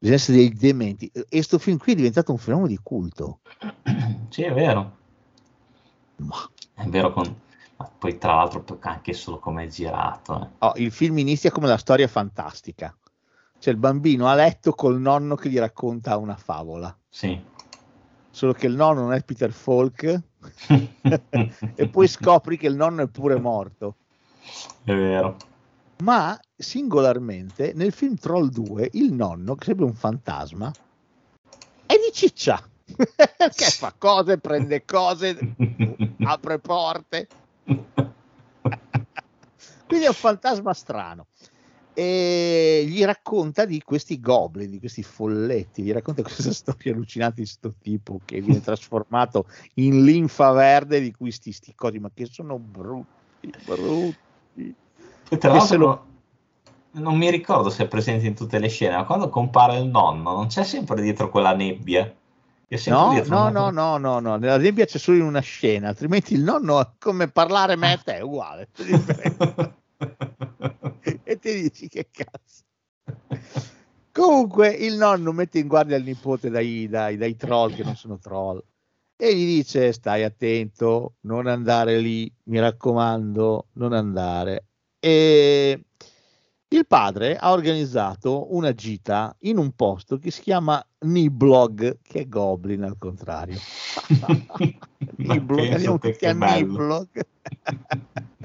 Bisogna 0.00 0.16
essere 0.16 0.38
dei 0.38 0.52
dementi. 0.52 1.08
E 1.28 1.42
sto 1.44 1.60
film 1.60 1.78
qui 1.78 1.92
è 1.92 1.94
diventato 1.94 2.32
un 2.32 2.38
fenomeno 2.38 2.66
di 2.66 2.80
culto. 2.82 3.38
Sì, 4.30 4.42
è 4.42 4.52
vero. 4.52 4.96
Ma 6.16 6.36
È 6.74 6.84
vero 6.86 7.12
con... 7.12 7.40
Ma 7.76 7.88
poi 7.96 8.18
tra 8.18 8.34
l'altro 8.34 8.64
anche 8.80 9.12
solo 9.12 9.38
come 9.38 9.62
è 9.62 9.68
girato. 9.68 10.42
eh. 10.42 10.48
Oh, 10.58 10.72
il 10.74 10.90
film 10.90 11.18
inizia 11.18 11.52
come 11.52 11.68
la 11.68 11.78
storia 11.78 12.08
fantastica. 12.08 12.92
C'è 13.60 13.70
il 13.70 13.76
bambino 13.76 14.26
a 14.26 14.34
letto 14.34 14.72
col 14.72 15.00
nonno 15.00 15.36
che 15.36 15.48
gli 15.48 15.58
racconta 15.58 16.16
una 16.16 16.36
favola. 16.36 16.97
Sì. 17.08 17.40
Solo 18.30 18.52
che 18.52 18.66
il 18.66 18.74
nonno 18.74 19.00
non 19.00 19.12
è 19.14 19.22
Peter 19.22 19.52
Falk 19.52 20.22
e 21.74 21.88
poi 21.88 22.06
scopri 22.06 22.56
che 22.56 22.66
il 22.68 22.76
nonno 22.76 23.02
è 23.02 23.08
pure 23.08 23.38
morto. 23.38 23.96
È 24.84 24.94
vero. 24.94 25.36
Ma 25.98 26.38
singolarmente 26.56 27.72
nel 27.74 27.92
film 27.92 28.14
Troll 28.16 28.48
2 28.50 28.90
il 28.92 29.12
nonno, 29.12 29.56
che 29.56 29.64
sembra 29.64 29.86
un 29.86 29.94
fantasma, 29.94 30.72
è 31.86 31.94
di 31.94 32.12
ciccia. 32.12 32.62
Perché 32.94 33.66
fa 33.66 33.92
cose, 33.98 34.38
prende 34.38 34.84
cose, 34.84 35.36
apre 36.20 36.58
porte. 36.58 37.26
Quindi 39.86 40.04
è 40.04 40.08
un 40.08 40.14
fantasma 40.14 40.72
strano. 40.72 41.26
E 41.98 42.84
gli 42.86 43.04
racconta 43.04 43.64
di 43.64 43.82
questi 43.82 44.20
goblin, 44.20 44.70
di 44.70 44.78
questi 44.78 45.02
folletti, 45.02 45.82
gli 45.82 45.90
racconta 45.90 46.22
questa 46.22 46.52
storia 46.52 46.92
allucinante 46.92 47.40
di 47.40 47.46
sto 47.48 47.74
tipo 47.82 48.20
che 48.24 48.40
viene 48.40 48.60
trasformato 48.60 49.46
in 49.74 50.04
linfa 50.04 50.52
verde 50.52 51.00
di 51.00 51.10
questi 51.10 51.50
sti, 51.50 51.70
sti 51.70 51.74
cosi, 51.74 51.98
ma 51.98 52.08
che 52.14 52.26
sono 52.26 52.56
brutti, 52.56 53.52
brutti. 53.64 54.74
E 55.28 55.38
tra 55.38 55.52
l'altro 55.52 56.06
non 56.92 57.16
mi 57.16 57.32
ricordo 57.32 57.68
se 57.68 57.82
è 57.82 57.88
presente 57.88 58.28
in 58.28 58.36
tutte 58.36 58.60
le 58.60 58.68
scene, 58.68 58.94
ma 58.94 59.04
quando 59.04 59.28
compare 59.28 59.78
il 59.78 59.86
nonno 59.86 60.34
non 60.34 60.46
c'è 60.46 60.62
sempre 60.62 61.02
dietro 61.02 61.30
quella 61.30 61.52
nebbia. 61.52 62.14
No, 62.86 63.12
no, 63.26 63.48
no, 63.48 63.70
no, 63.70 63.96
no, 63.96 64.20
no, 64.20 64.36
nella 64.36 64.58
nebbia 64.58 64.84
c'è 64.84 64.98
solo 64.98 65.16
in 65.16 65.24
una 65.24 65.40
scena, 65.40 65.88
altrimenti 65.88 66.34
il 66.34 66.44
nonno 66.44 66.80
è 66.80 66.88
come 66.96 67.26
parlare 67.26 67.74
me 67.74 67.94
e 67.94 67.98
te, 68.04 68.18
è 68.18 68.20
uguale. 68.20 68.68
e 71.50 71.54
ti 71.54 71.62
dici 71.62 71.88
che 71.88 72.08
cazzo. 72.10 72.64
Comunque 74.12 74.68
il 74.70 74.96
nonno 74.96 75.32
mette 75.32 75.58
in 75.58 75.68
guardia 75.68 75.96
il 75.96 76.04
nipote 76.04 76.50
dai, 76.50 76.88
dai- 76.88 77.16
dai 77.16 77.36
troll 77.36 77.74
che 77.74 77.84
non 77.84 77.94
sono 77.94 78.18
troll 78.18 78.62
e 79.20 79.34
gli 79.34 79.44
dice 79.44 79.92
stai 79.92 80.22
attento, 80.22 81.14
non 81.22 81.48
andare 81.48 81.98
lì, 81.98 82.32
mi 82.44 82.60
raccomando, 82.60 83.66
non 83.72 83.92
andare. 83.92 84.66
E 85.00 85.84
il 86.68 86.86
padre 86.86 87.36
ha 87.36 87.50
organizzato 87.50 88.54
una 88.54 88.72
gita 88.74 89.34
in 89.40 89.58
un 89.58 89.72
posto 89.72 90.18
che 90.18 90.30
si 90.30 90.42
chiama 90.42 90.84
Niblog, 91.00 91.98
che 92.00 92.20
è 92.20 92.28
Goblin 92.28 92.84
al 92.84 92.96
contrario. 92.96 93.58
Niblog, 95.16 95.98
te 95.98 96.12
che. 96.16 96.32
Niblog. 96.32 97.08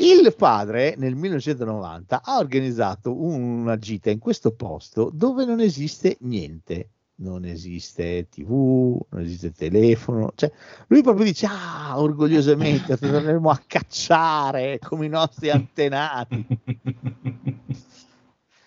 Il 0.00 0.32
padre 0.36 0.94
nel 0.96 1.16
1990 1.16 2.22
ha 2.22 2.38
organizzato 2.38 3.20
una 3.20 3.78
gita 3.78 4.10
in 4.10 4.20
questo 4.20 4.52
posto 4.52 5.10
dove 5.12 5.44
non 5.44 5.58
esiste 5.60 6.18
niente, 6.20 6.90
non 7.16 7.44
esiste 7.44 8.28
tv, 8.28 8.96
non 9.08 9.22
esiste 9.22 9.50
telefono, 9.50 10.30
cioè 10.36 10.52
lui 10.86 11.02
proprio 11.02 11.24
dice 11.24 11.46
ah 11.50 11.98
orgogliosamente 11.98 12.94
torneremo 12.98 13.50
a 13.50 13.60
cacciare 13.66 14.78
come 14.78 15.06
i 15.06 15.08
nostri 15.08 15.50
antenati. 15.50 16.46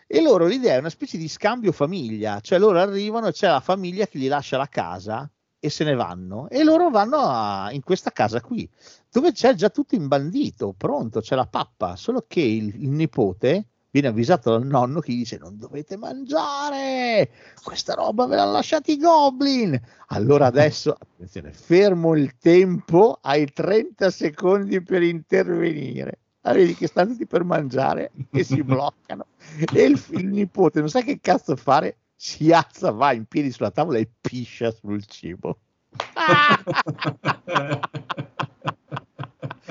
E 0.08 0.22
loro 0.22 0.46
l'idea 0.46 0.76
è 0.76 0.80
una 0.80 0.90
specie 0.90 1.18
di 1.18 1.30
scambio 1.30 1.72
famiglia, 1.72 2.42
cioè 2.42 2.60
loro 2.60 2.78
arrivano 2.82 3.28
e 3.28 3.32
c'è 3.32 3.48
la 3.48 3.62
famiglia 3.62 4.06
che 4.06 4.20
gli 4.20 4.28
lascia 4.28 4.58
la 4.58 4.68
casa 4.68 5.32
e 5.58 5.70
se 5.70 5.86
ne 5.86 5.96
vanno 5.96 6.50
e 6.50 6.64
loro 6.66 6.90
vanno 6.90 7.18
a- 7.18 7.70
in 7.72 7.84
questa 7.84 8.12
casa 8.12 8.42
qui 8.42 8.68
dove 9.12 9.34
c'è 9.34 9.54
già 9.56 9.70
tutto 9.70 9.96
imbandito, 9.96 10.74
pronto, 10.78 11.20
c'è 11.20 11.36
la 11.36 11.46
pappa, 11.46 11.98
solo 11.98 12.24
che 12.28 12.40
il, 12.40 12.82
il 12.82 12.90
nipote 12.90 13.66
viene 13.92 14.08
avvisato 14.08 14.52
dal 14.52 14.66
nonno 14.66 15.02
che 15.02 15.12
gli 15.12 15.18
dice 15.18 15.38
non 15.38 15.58
dovete 15.58 15.98
mangiare, 15.98 17.30
questa 17.62 17.94
roba 17.94 18.26
ve 18.26 18.38
l'ha 18.38 18.46
lasciata 18.46 18.90
i 18.92 18.98
goblin. 18.98 19.80
Allora 20.08 20.46
adesso, 20.46 20.96
attenzione, 20.98 21.52
fermo 21.52 22.16
il 22.16 22.38
tempo, 22.38 23.20
hai 23.22 23.52
30 23.52 24.10
secondi 24.10 24.82
per 24.82 25.04
intervenire. 25.04 26.20
Ah, 26.44 26.54
vedi 26.54 26.74
che 26.74 26.88
stanno 26.88 27.12
tutti 27.12 27.28
per 27.28 27.44
mangiare 27.44 28.12
e 28.32 28.44
si 28.44 28.64
bloccano. 28.64 29.26
E 29.74 29.84
il, 29.84 30.02
il 30.12 30.28
nipote 30.28 30.80
non 30.80 30.90
sa 30.90 31.02
che 31.02 31.20
cazzo 31.20 31.58
fare, 31.58 31.98
si 32.16 32.54
alza, 32.54 32.92
va 32.92 33.12
in 33.12 33.26
piedi 33.26 33.52
sulla 33.52 33.72
tavola 33.72 33.98
e 33.98 34.10
piscia 34.22 34.72
sul 34.72 35.06
cibo. 35.06 35.58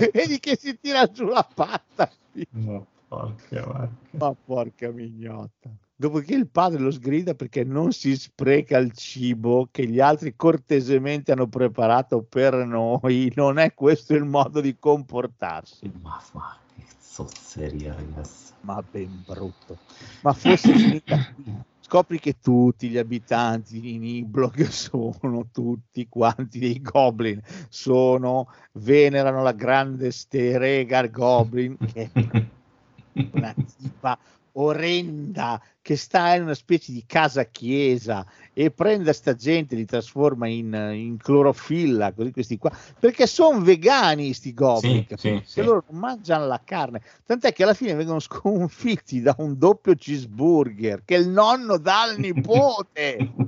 Vedi 0.12 0.40
che 0.40 0.56
si 0.56 0.78
tira 0.80 1.06
giù 1.10 1.26
la 1.26 1.46
patta. 1.54 2.10
No, 2.50 2.86
porca 3.08 3.66
vacca. 3.66 3.90
Ma 4.10 4.34
porca 4.34 4.90
mignotta. 4.90 5.70
Dopodiché 6.00 6.34
il 6.34 6.48
padre 6.48 6.80
lo 6.80 6.90
sgrida 6.90 7.34
perché 7.34 7.62
non 7.62 7.92
si 7.92 8.16
spreca 8.16 8.78
il 8.78 8.92
cibo 8.92 9.68
che 9.70 9.86
gli 9.86 10.00
altri 10.00 10.34
cortesemente 10.34 11.32
hanno 11.32 11.46
preparato 11.46 12.22
per 12.22 12.54
noi. 12.54 13.30
Non 13.36 13.58
è 13.58 13.74
questo 13.74 14.14
il 14.14 14.24
modo 14.24 14.62
di 14.62 14.78
comportarsi. 14.78 15.92
Ma, 16.00 16.18
ma 16.32 16.56
che 16.74 16.84
zozzeria, 16.98 17.94
ragazzi. 17.94 18.52
Ma 18.62 18.82
ben 18.90 19.22
brutto. 19.26 19.76
Ma 20.22 20.32
fosse 20.32 20.72
finita 20.72 21.32
qui. 21.34 21.54
Scopri 21.90 22.20
che 22.20 22.38
tutti 22.38 22.88
gli 22.88 22.98
abitanti 22.98 23.80
di 23.80 23.98
Niblog 23.98 24.62
sono 24.70 25.48
tutti 25.50 26.06
quanti 26.08 26.60
dei 26.60 26.80
goblin. 26.80 27.42
Sono, 27.68 28.46
venerano 28.74 29.42
la 29.42 29.50
grande 29.50 30.12
Steregar 30.12 31.10
Goblin, 31.10 31.76
che 31.92 32.08
è 32.12 33.28
una 33.32 33.52
tipa 33.76 34.16
orrenda 34.52 35.60
che 35.82 35.96
sta 35.96 36.34
in 36.34 36.42
una 36.42 36.54
specie 36.54 36.92
di 36.92 37.04
casa 37.06 37.44
chiesa 37.44 38.24
e 38.52 38.70
prende 38.70 39.12
sta 39.12 39.34
gente 39.34 39.74
li 39.74 39.84
trasforma 39.84 40.46
in, 40.46 40.72
in 40.94 41.16
clorofilla 41.16 42.12
così 42.12 42.30
questi 42.30 42.58
qua 42.58 42.70
perché 42.98 43.26
sono 43.26 43.60
vegani 43.60 44.32
sti 44.32 44.54
goblin 44.54 45.06
Sì, 45.08 45.16
sì, 45.16 45.42
sì. 45.44 45.62
loro 45.62 45.84
non 45.88 46.00
mangiano 46.00 46.46
la 46.46 46.60
carne 46.64 47.00
tant'è 47.24 47.52
che 47.52 47.62
alla 47.62 47.74
fine 47.74 47.94
vengono 47.94 48.18
sconfitti 48.20 49.20
da 49.20 49.34
un 49.38 49.56
doppio 49.58 49.94
cheeseburger 49.94 51.02
che 51.04 51.14
il 51.14 51.28
nonno 51.28 51.78
dà 51.78 52.02
al 52.02 52.18
nipote 52.18 53.16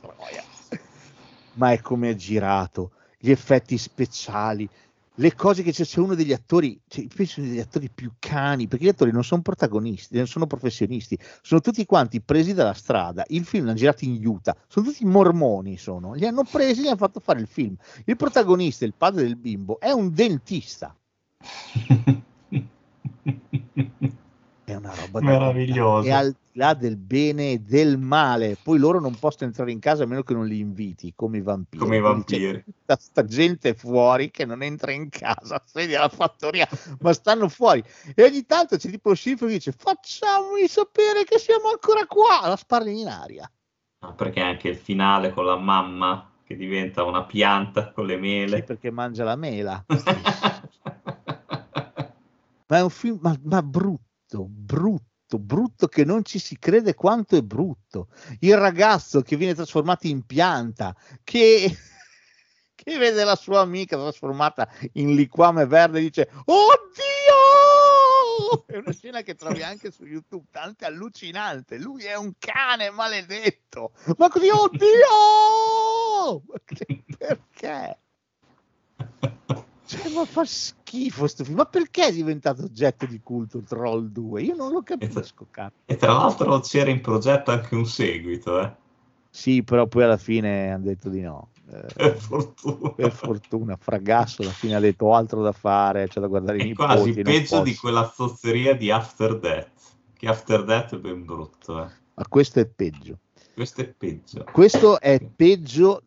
troia. 0.00 0.42
ma 1.54 1.72
è 1.72 1.80
come 1.80 2.10
è 2.10 2.14
girato 2.14 2.90
gli 3.18 3.30
effetti 3.30 3.78
speciali 3.78 4.68
le 5.16 5.34
cose 5.34 5.62
che 5.62 5.70
c'è, 5.72 5.84
c'è 5.84 6.00
uno 6.00 6.14
degli 6.14 6.32
attori, 6.32 6.80
cioè, 6.88 7.06
penso 7.06 7.40
degli 7.40 7.60
attori 7.60 7.88
più 7.90 8.12
cani, 8.18 8.66
perché 8.66 8.86
gli 8.86 8.88
attori 8.88 9.12
non 9.12 9.22
sono 9.22 9.42
protagonisti, 9.42 10.16
non 10.16 10.26
sono 10.26 10.46
professionisti, 10.46 11.18
sono 11.42 11.60
tutti 11.60 11.84
quanti 11.86 12.20
presi 12.20 12.52
dalla 12.54 12.72
strada. 12.72 13.24
Il 13.28 13.44
film 13.44 13.66
l'hanno 13.66 13.76
girato 13.76 14.04
in 14.04 14.26
Utah, 14.26 14.56
sono 14.66 14.86
tutti 14.86 15.04
mormoni, 15.04 15.76
sono. 15.76 16.14
Li 16.14 16.26
hanno 16.26 16.42
presi 16.44 16.80
e 16.80 16.84
gli 16.84 16.86
hanno 16.88 16.96
fatto 16.96 17.20
fare 17.20 17.40
il 17.40 17.46
film. 17.46 17.76
Il 18.04 18.16
protagonista, 18.16 18.84
il 18.84 18.94
padre 18.96 19.22
del 19.22 19.36
bimbo, 19.36 19.78
è 19.78 19.90
un 19.90 20.12
dentista. 20.12 20.96
È 24.64 24.74
una 24.74 24.94
roba 24.94 25.20
da 25.20 25.26
Meraviglioso. 25.26 26.06
E 26.08 26.10
al 26.10 26.30
di 26.30 26.58
là 26.58 26.72
del 26.72 26.96
bene 26.96 27.52
e 27.52 27.58
del 27.58 27.98
male, 27.98 28.56
poi 28.62 28.78
loro 28.78 28.98
non 28.98 29.14
possono 29.18 29.50
entrare 29.50 29.70
in 29.72 29.78
casa 29.78 30.04
a 30.04 30.06
meno 30.06 30.22
che 30.22 30.32
non 30.32 30.46
li 30.46 30.58
inviti, 30.58 31.12
come 31.14 31.36
i 31.36 31.42
vampiri. 31.42 31.82
Come 31.82 31.96
i 31.96 32.00
vampiri. 32.00 32.64
tutta 32.64 32.96
sta 32.98 33.24
gente 33.24 33.74
fuori 33.74 34.30
che 34.30 34.46
non 34.46 34.62
entra 34.62 34.90
in 34.92 35.10
casa, 35.10 35.62
sveglia 35.68 36.00
la 36.00 36.08
fattoria, 36.08 36.66
ma 37.00 37.12
stanno 37.12 37.48
fuori. 37.48 37.84
E 38.14 38.22
ogni 38.24 38.46
tanto 38.46 38.76
c'è 38.78 38.88
tipo 38.88 39.10
lo 39.10 39.14
sceriffo 39.14 39.44
che 39.46 39.52
dice: 39.52 39.72
Facciamomi 39.72 40.66
sapere 40.66 41.24
che 41.24 41.38
siamo 41.38 41.68
ancora 41.70 42.06
qua. 42.06 42.48
La 42.48 42.56
sparano 42.56 42.90
in 42.90 43.06
aria. 43.08 43.50
Ah, 43.98 44.12
perché 44.12 44.40
anche 44.40 44.68
il 44.68 44.76
finale 44.76 45.30
con 45.32 45.44
la 45.44 45.56
mamma 45.56 46.30
che 46.44 46.56
diventa 46.56 47.04
una 47.04 47.24
pianta 47.24 47.90
con 47.92 48.06
le 48.06 48.14
Sì, 48.14 48.20
mele. 48.20 48.62
perché 48.62 48.90
mangia 48.90 49.24
la 49.24 49.36
mela. 49.36 49.84
ma 52.66 52.76
è 52.78 52.82
un 52.82 52.90
film 52.90 53.18
ma, 53.20 53.38
ma 53.44 53.62
brutto, 53.62 54.02
brutto, 54.42 55.38
brutto 55.38 55.86
che 55.86 56.04
non 56.04 56.24
ci 56.24 56.38
si 56.38 56.58
crede 56.58 56.94
quanto 56.94 57.36
è 57.36 57.42
brutto. 57.42 58.08
Il 58.40 58.56
ragazzo 58.56 59.22
che 59.22 59.36
viene 59.36 59.54
trasformato 59.54 60.08
in 60.08 60.26
pianta, 60.26 60.94
che, 61.22 61.70
che 62.74 62.98
vede 62.98 63.22
la 63.24 63.36
sua 63.36 63.60
amica 63.60 63.96
trasformata 63.96 64.68
in 64.94 65.14
liquame 65.14 65.66
verde 65.66 65.98
e 65.98 66.02
dice 66.02 66.30
Oddio! 66.44 67.04
È 68.66 68.76
una 68.76 68.92
scena 68.92 69.22
che 69.22 69.34
trovi 69.34 69.62
anche 69.62 69.90
su 69.90 70.04
YouTube, 70.04 70.46
tanto 70.50 70.84
è 70.84 70.86
allucinante. 70.86 71.78
Lui 71.78 72.04
è 72.04 72.16
un 72.16 72.32
cane 72.38 72.90
maledetto. 72.90 73.92
Ma 74.18 74.28
così, 74.28 74.48
oddio! 74.48 76.42
Perché? 77.18 77.98
Cioè, 79.86 80.10
ma 80.12 80.24
fa 80.24 80.44
schifo 80.44 81.26
sto 81.26 81.44
film. 81.44 81.56
Ma 81.56 81.66
perché 81.66 82.06
è 82.06 82.12
diventato 82.12 82.62
oggetto 82.64 83.06
di 83.06 83.20
culto 83.22 83.60
Troll 83.62 84.06
2? 84.08 84.42
Io 84.42 84.54
non 84.54 84.72
lo 84.72 84.82
capisco, 84.82 85.46
cazzo. 85.50 85.74
E 85.84 85.96
tra 85.96 86.12
l'altro 86.12 86.60
c'era 86.60 86.90
in 86.90 87.00
progetto 87.00 87.50
anche 87.50 87.74
un 87.74 87.84
seguito, 87.86 88.60
eh. 88.60 88.72
Sì, 89.30 89.62
però 89.62 89.86
poi 89.86 90.04
alla 90.04 90.16
fine 90.16 90.72
hanno 90.72 90.84
detto 90.84 91.08
di 91.08 91.20
no. 91.20 91.50
Eh, 91.70 91.86
per 91.94 92.16
fortuna. 92.16 92.90
per 92.90 93.10
fortuna, 93.12 93.76
Fragasso 93.76 94.42
alla 94.42 94.50
fine 94.52 94.74
ha 94.76 94.80
detto 94.80 95.06
"Ho 95.06 95.14
altro 95.14 95.42
da 95.42 95.52
fare, 95.52 96.08
c'è 96.08 96.20
da 96.20 96.26
guardare 96.28 96.58
i 96.62 96.70
È 96.70 96.74
quasi 96.74 97.08
nipoti. 97.08 97.22
non 97.22 97.32
peggio 97.32 97.62
di 97.62 97.70
posso". 97.70 97.80
quella 97.80 98.12
zozzeria 98.14 98.74
di 98.76 98.90
After 98.90 99.38
Death. 99.38 99.70
Che 100.16 100.28
After 100.28 100.64
Death 100.64 100.94
è 100.94 100.98
ben 100.98 101.24
brutto, 101.24 101.82
eh. 101.82 101.88
Ma 102.14 102.28
questo 102.28 102.60
è 102.60 102.66
peggio. 102.66 103.18
Questo 103.54 103.80
è 103.80 103.88
peggio. 103.88 104.44
Questo 104.52 105.00
è 105.00 105.20
peggio. 105.34 106.02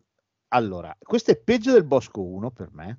Allora, 0.48 0.96
questo 1.02 1.30
è 1.32 1.36
peggio 1.36 1.72
del 1.72 1.84
Bosco 1.84 2.22
1 2.22 2.50
per 2.50 2.70
me. 2.72 2.98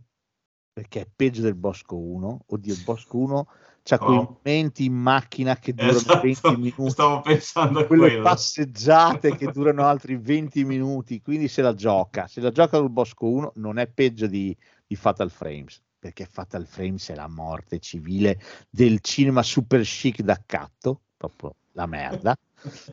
Perché 0.80 1.02
è 1.02 1.08
peggio 1.14 1.42
del 1.42 1.56
Bosco 1.56 1.98
1. 1.98 2.46
Oddio, 2.48 2.74
il 2.74 2.84
Bosco 2.86 3.18
1 3.18 3.48
c'ha 3.84 3.98
quei 3.98 4.16
Oh. 4.18 4.40
momenti 4.42 4.86
in 4.86 4.94
macchina 4.94 5.58
che 5.58 5.74
durano 5.74 5.98
Esatto, 5.98 6.22
20 6.22 6.56
minuti. 6.56 6.90
Stavo 6.92 7.20
pensando 7.20 7.80
a 7.80 7.86
quelle 7.86 8.08
quello. 8.08 8.24
passeggiate 8.24 9.36
che 9.36 9.48
durano 9.52 9.84
altri 9.84 10.16
20 10.16 10.64
minuti, 10.64 11.22
quindi 11.22 11.50
se 11.50 11.62
la 11.62 11.74
gioca, 11.74 12.28
se 12.28 12.40
la 12.40 12.52
gioca 12.52 12.80
col 12.80 12.90
Bosco 12.90 13.28
1 13.28 13.52
non 13.56 13.78
è 13.78 13.88
peggio 13.88 14.26
di, 14.28 14.56
di 14.88 14.96
Fatal 14.96 15.30
Frames, 15.30 15.82
perché 16.00 16.26
Fatal 16.26 16.66
Frames 16.66 17.10
è 17.10 17.16
la 17.16 17.28
morte 17.28 17.80
civile 17.80 18.40
del 18.70 19.02
cinema 19.02 19.44
super 19.44 19.82
chic 19.82 20.22
d'accatto, 20.22 21.02
proprio 21.18 21.56
la 21.74 21.88
merda, 21.88 22.38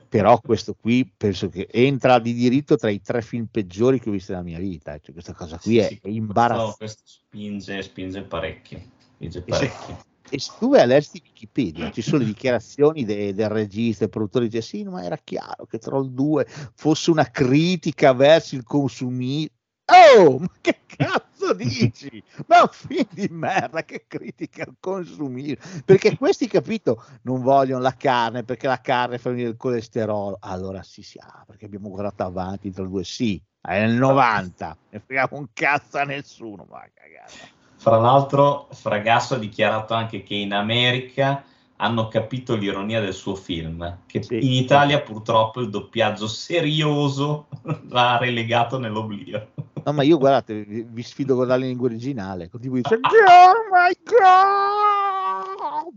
però 0.09 0.41
questo 0.41 0.75
qui 0.75 1.11
penso 1.17 1.49
che 1.49 1.67
entra 1.71 2.19
di 2.19 2.33
diritto 2.33 2.77
tra 2.77 2.91
i 2.91 3.01
tre 3.01 3.23
film 3.23 3.47
peggiori 3.51 4.01
che 4.01 4.09
ho 4.09 4.13
visto 4.13 4.33
nella 4.33 4.45
mia 4.45 4.59
vita, 4.59 4.99
cioè, 4.99 5.13
questa 5.13 5.33
cosa 5.35 5.59
qui 5.59 5.73
Sì, 5.73 5.79
è, 5.79 5.87
sì, 5.89 6.01
è 6.03 6.09
imbarazzante. 6.09 6.77
Questo, 6.79 7.03
questo 7.05 7.23
spinge, 7.27 7.83
spinge 7.83 8.23
parecchio. 8.23 8.81
Spinge 9.15 9.39
E 9.39 9.43
se- 9.43 9.51
parecchio. 9.51 10.05
E 10.29 10.41
se 10.41 10.53
tu 10.59 10.71
vai 10.71 10.81
a 10.81 10.87
leggere 10.87 11.21
Wikipedia, 11.25 11.91
ci 11.93 12.03
sono 12.03 12.19
le 12.19 12.25
dichiarazioni 12.25 13.05
de- 13.05 13.33
del 13.33 13.49
regista, 13.49 14.01
del 14.01 14.11
produttore, 14.11 14.49
dice 14.49 14.61
sì, 14.61 14.83
ma 14.83 15.05
era 15.05 15.17
chiaro 15.23 15.67
che 15.67 15.79
Troll 15.79 16.09
2 16.09 16.45
fosse 16.75 17.11
una 17.13 17.31
critica 17.31 18.13
verso 18.13 18.57
il 18.57 18.65
consumismo. 18.65 19.55
Oh, 19.89 20.39
ma 20.39 20.51
che 20.61 20.81
cazzo 20.85 21.55
dici? 21.55 22.23
Ma 22.47 22.63
un 22.63 22.69
film 22.73 23.07
di 23.11 23.29
merda, 23.31 23.85
che 23.85 24.05
critica 24.09 24.65
al 24.65 24.75
consumismo. 24.81 25.63
Perché 25.85 26.17
questi, 26.17 26.49
capito, 26.49 27.05
non 27.23 27.41
vogliono 27.41 27.83
la 27.83 27.95
carne, 27.95 28.43
perché 28.43 28.67
la 28.67 28.81
carne 28.81 29.19
fa 29.19 29.31
venire 29.31 29.51
il 29.51 29.57
colesterolo. 29.57 30.39
Allora 30.41 30.83
sì, 30.83 31.03
sì, 31.03 31.19
ah, 31.19 31.45
perché 31.47 31.67
abbiamo 31.67 31.89
guardato 31.89 32.25
avanti 32.25 32.73
Troll 32.73 32.89
2, 32.89 33.05
sì, 33.05 33.41
è 33.61 33.79
nel 33.79 33.95
90, 33.95 34.77
ne 34.91 35.01
freghiamo 35.01 35.39
un 35.39 35.47
cazzo 35.53 35.99
a 35.99 36.05
nessuno, 36.05 36.67
ma 36.69 36.85
cagata. 36.93 37.55
Fra 37.77 37.99
l'altro, 37.99 38.69
Fragasso 38.73 39.35
ha 39.35 39.39
dichiarato 39.39 39.95
anche 39.95 40.25
che 40.25 40.35
in 40.35 40.53
America 40.53 41.45
hanno 41.77 42.09
capito 42.09 42.55
l'ironia 42.55 43.01
del 43.01 43.13
suo 43.13 43.35
film, 43.35 43.99
che 44.07 44.23
Sì. 44.23 44.37
in 44.37 44.53
Italia 44.53 45.01
purtroppo 45.01 45.61
il 45.61 45.71
doppiaggio 45.71 46.27
serioso 46.27 47.49
l'ha 47.89 48.17
relegato 48.19 48.79
nell'oblio. 48.79 49.49
No, 49.85 49.93
ma 49.93 50.03
io 50.03 50.19
guardate, 50.19 50.65
vi, 50.65 51.03
sfido 51.03 51.35
a 51.35 51.37
guardare 51.37 51.61
in 51.63 51.69
lingua 51.69 51.87
originale. 51.89 52.49
Con 52.49 52.61
tipo 52.61 52.75
dice, 52.75 52.99
Oh 52.99 53.53
my 53.71 53.97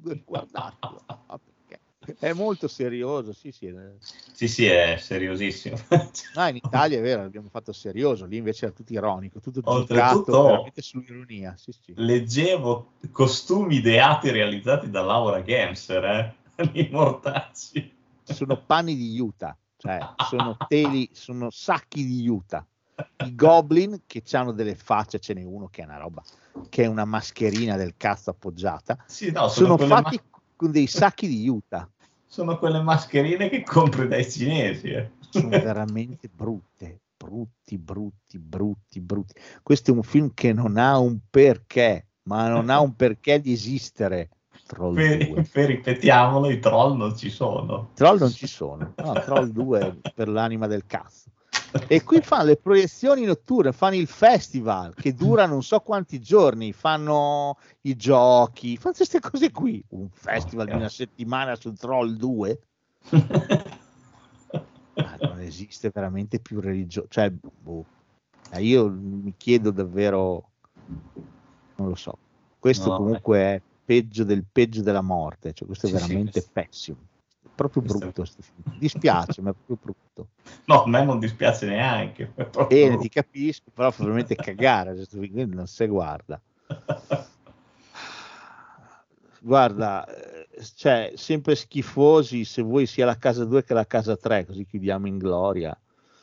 god! 0.05 0.23
Guardatelo. 0.25 1.03
È 2.19 2.33
molto 2.33 2.67
serioso, 2.67 3.33
sì, 3.33 3.51
sì. 3.51 3.67
eh. 3.67 3.93
Sì, 4.33 4.47
sì, 4.47 4.65
è 4.65 4.97
seriosissimo. 4.99 5.77
No, 6.33 6.47
in 6.47 6.55
Italia 6.55 6.97
è 6.99 7.01
vero, 7.01 7.23
abbiamo 7.23 7.49
fatto 7.49 7.71
serioso, 7.73 8.25
lì 8.25 8.37
invece 8.37 8.65
era 8.65 8.73
tutto 8.73 8.93
ironico, 8.93 9.39
tutto 9.39 9.61
Oltretutto- 9.63 10.31
giocato 10.31 10.43
veramente 10.43 10.81
sull'ironia. 10.81 11.55
Sì, 11.57 11.71
sì. 11.71 11.93
Leggevo 11.95 12.93
costumi 13.11 13.75
ideati 13.77 14.29
realizzati 14.31 14.89
da 14.89 15.01
Laura 15.01 15.41
Gemser, 15.41 16.03
eh? 16.05 16.35
I 16.73 16.89
mortacci. 16.91 17.95
Sono 18.23 18.61
panni 18.63 18.95
di 18.95 19.19
Utah, 19.19 19.57
cioè 19.77 19.99
sono 20.29 20.55
teli, 20.67 21.09
sono 21.13 21.49
sacchi 21.49 22.05
di 22.05 22.27
Utah. 22.27 22.65
I 23.25 23.35
goblin 23.35 24.01
che 24.05 24.21
hanno 24.33 24.51
delle 24.51 24.75
facce, 24.75 25.19
ce 25.19 25.33
n'è 25.33 25.43
uno 25.43 25.67
che 25.67 25.81
è 25.81 25.85
una 25.85 25.97
roba, 25.97 26.21
che 26.69 26.83
è 26.83 26.85
una 26.85 27.05
mascherina 27.05 27.75
del 27.75 27.95
cazzo 27.97 28.29
appoggiata, 28.29 29.03
Sì, 29.07 29.31
no, 29.31 29.47
sono, 29.47 29.49
sono 29.49 29.75
quelle, 29.77 29.93
ma- 29.93 30.01
fatti 30.01 30.21
con 30.55 30.71
dei 30.71 30.87
sacchi 30.87 31.27
di 31.27 31.47
Utah. 31.47 31.89
Sono 32.29 32.59
quelle 32.59 32.79
mascherine 32.81 33.49
che 33.49 33.63
compri 33.63 34.07
dai 34.07 34.29
cinesi. 34.29 34.89
eh. 34.89 35.09
sono 35.31 35.49
veramente 35.49 36.29
brutte, 36.31 36.99
brutti, 37.17 37.77
brutti, 37.77 38.37
brutti, 38.37 38.99
brutti. 39.01 39.33
Questo 39.63 39.91
è 39.91 39.93
un 39.95 40.03
film 40.03 40.31
che 40.35 40.53
non 40.53 40.77
ha 40.77 40.99
un 40.99 41.17
perché, 41.27 42.05
ma 42.23 42.47
non 42.49 42.69
ha 42.69 42.79
un 42.79 42.95
perché 42.95 43.41
di 43.41 43.51
esistere. 43.51 44.29
Troll 44.67 44.93
2. 44.93 45.27
Per, 45.33 45.49
per 45.51 45.65
ripetiamolo, 45.65 46.51
i 46.51 46.59
troll 46.59 46.95
non 46.95 47.17
ci 47.17 47.31
sono. 47.31 47.89
Troll 47.95 48.19
non 48.19 48.29
ci 48.29 48.45
sono, 48.45 48.93
no, 48.95 49.13
Troll 49.13 49.47
2 49.47 49.79
è 49.79 50.11
per 50.13 50.29
l'anima 50.29 50.67
del 50.67 50.85
cazzo. 50.85 51.31
E 51.87 52.03
qui 52.03 52.21
fanno 52.21 52.45
le 52.45 52.57
proiezioni 52.57 53.25
notturne, 53.25 53.71
fanno 53.71 53.95
il 53.95 54.07
festival 54.07 54.93
che 54.95 55.13
dura 55.13 55.45
non 55.45 55.63
so 55.63 55.79
quanti 55.79 56.19
giorni, 56.19 56.71
fanno 56.73 57.57
i 57.81 57.95
giochi, 57.95 58.77
fanno 58.77 58.95
queste 58.95 59.19
cose 59.19 59.51
qui. 59.51 59.83
Un 59.89 60.09
festival 60.09 60.67
di 60.67 60.75
una 60.75 60.89
settimana 60.89 61.55
su 61.55 61.73
Troll 61.73 62.13
2? 62.15 62.59
Ma 64.93 65.15
non 65.21 65.39
esiste 65.39 65.89
veramente 65.93 66.39
più 66.39 66.59
religioso. 66.59 67.07
Cioè, 67.09 67.29
boh. 67.31 67.85
Eh, 68.51 68.63
io 68.63 68.89
mi 68.89 69.33
chiedo 69.37 69.71
davvero, 69.71 70.49
non 71.75 71.87
lo 71.89 71.95
so. 71.95 72.17
Questo 72.59 72.89
No, 72.89 72.97
comunque 72.97 73.39
è 73.39 73.61
peggio 73.85 74.23
del 74.23 74.43
peggio 74.51 74.81
della 74.81 75.01
morte. 75.01 75.53
Cioè, 75.53 75.67
questo 75.67 75.85
è 75.87 75.89
Sì, 75.89 75.95
sì, 75.97 76.01
veramente 76.03 76.31
questo- 76.31 76.51
pessimo. 76.53 76.97
Proprio 77.59 77.81
brutto. 77.81 78.25
Dispiace, 78.77 79.41
ma 79.41 79.49
è 79.49 79.53
proprio 79.53 79.77
brutto. 79.81 80.27
No, 80.69 80.83
a 80.83 80.87
me 80.87 81.03
non 81.03 81.19
dispiace 81.19 81.65
neanche. 81.65 82.31
Bene, 82.67 82.97
ti 82.99 83.09
capisco, 83.09 83.65
però 83.73 83.91
veramente 83.97 84.35
cagare. 84.35 84.95
film, 84.95 85.29
quindi 85.29 85.55
non 85.55 85.67
si 85.67 85.85
guarda. 85.87 86.39
Guarda, 89.41 90.05
eh, 90.07 90.47
cioè, 90.75 91.13
sempre 91.15 91.55
schifosi 91.55 92.45
se 92.45 92.61
vuoi 92.61 92.85
sia 92.85 93.05
la 93.05 93.17
casa 93.17 93.43
2 93.43 93.63
che 93.63 93.73
la 93.73 93.87
casa 93.87 94.15
3, 94.15 94.45
così 94.45 94.65
chiudiamo 94.65 95.07
in 95.07 95.17
gloria. 95.17 95.77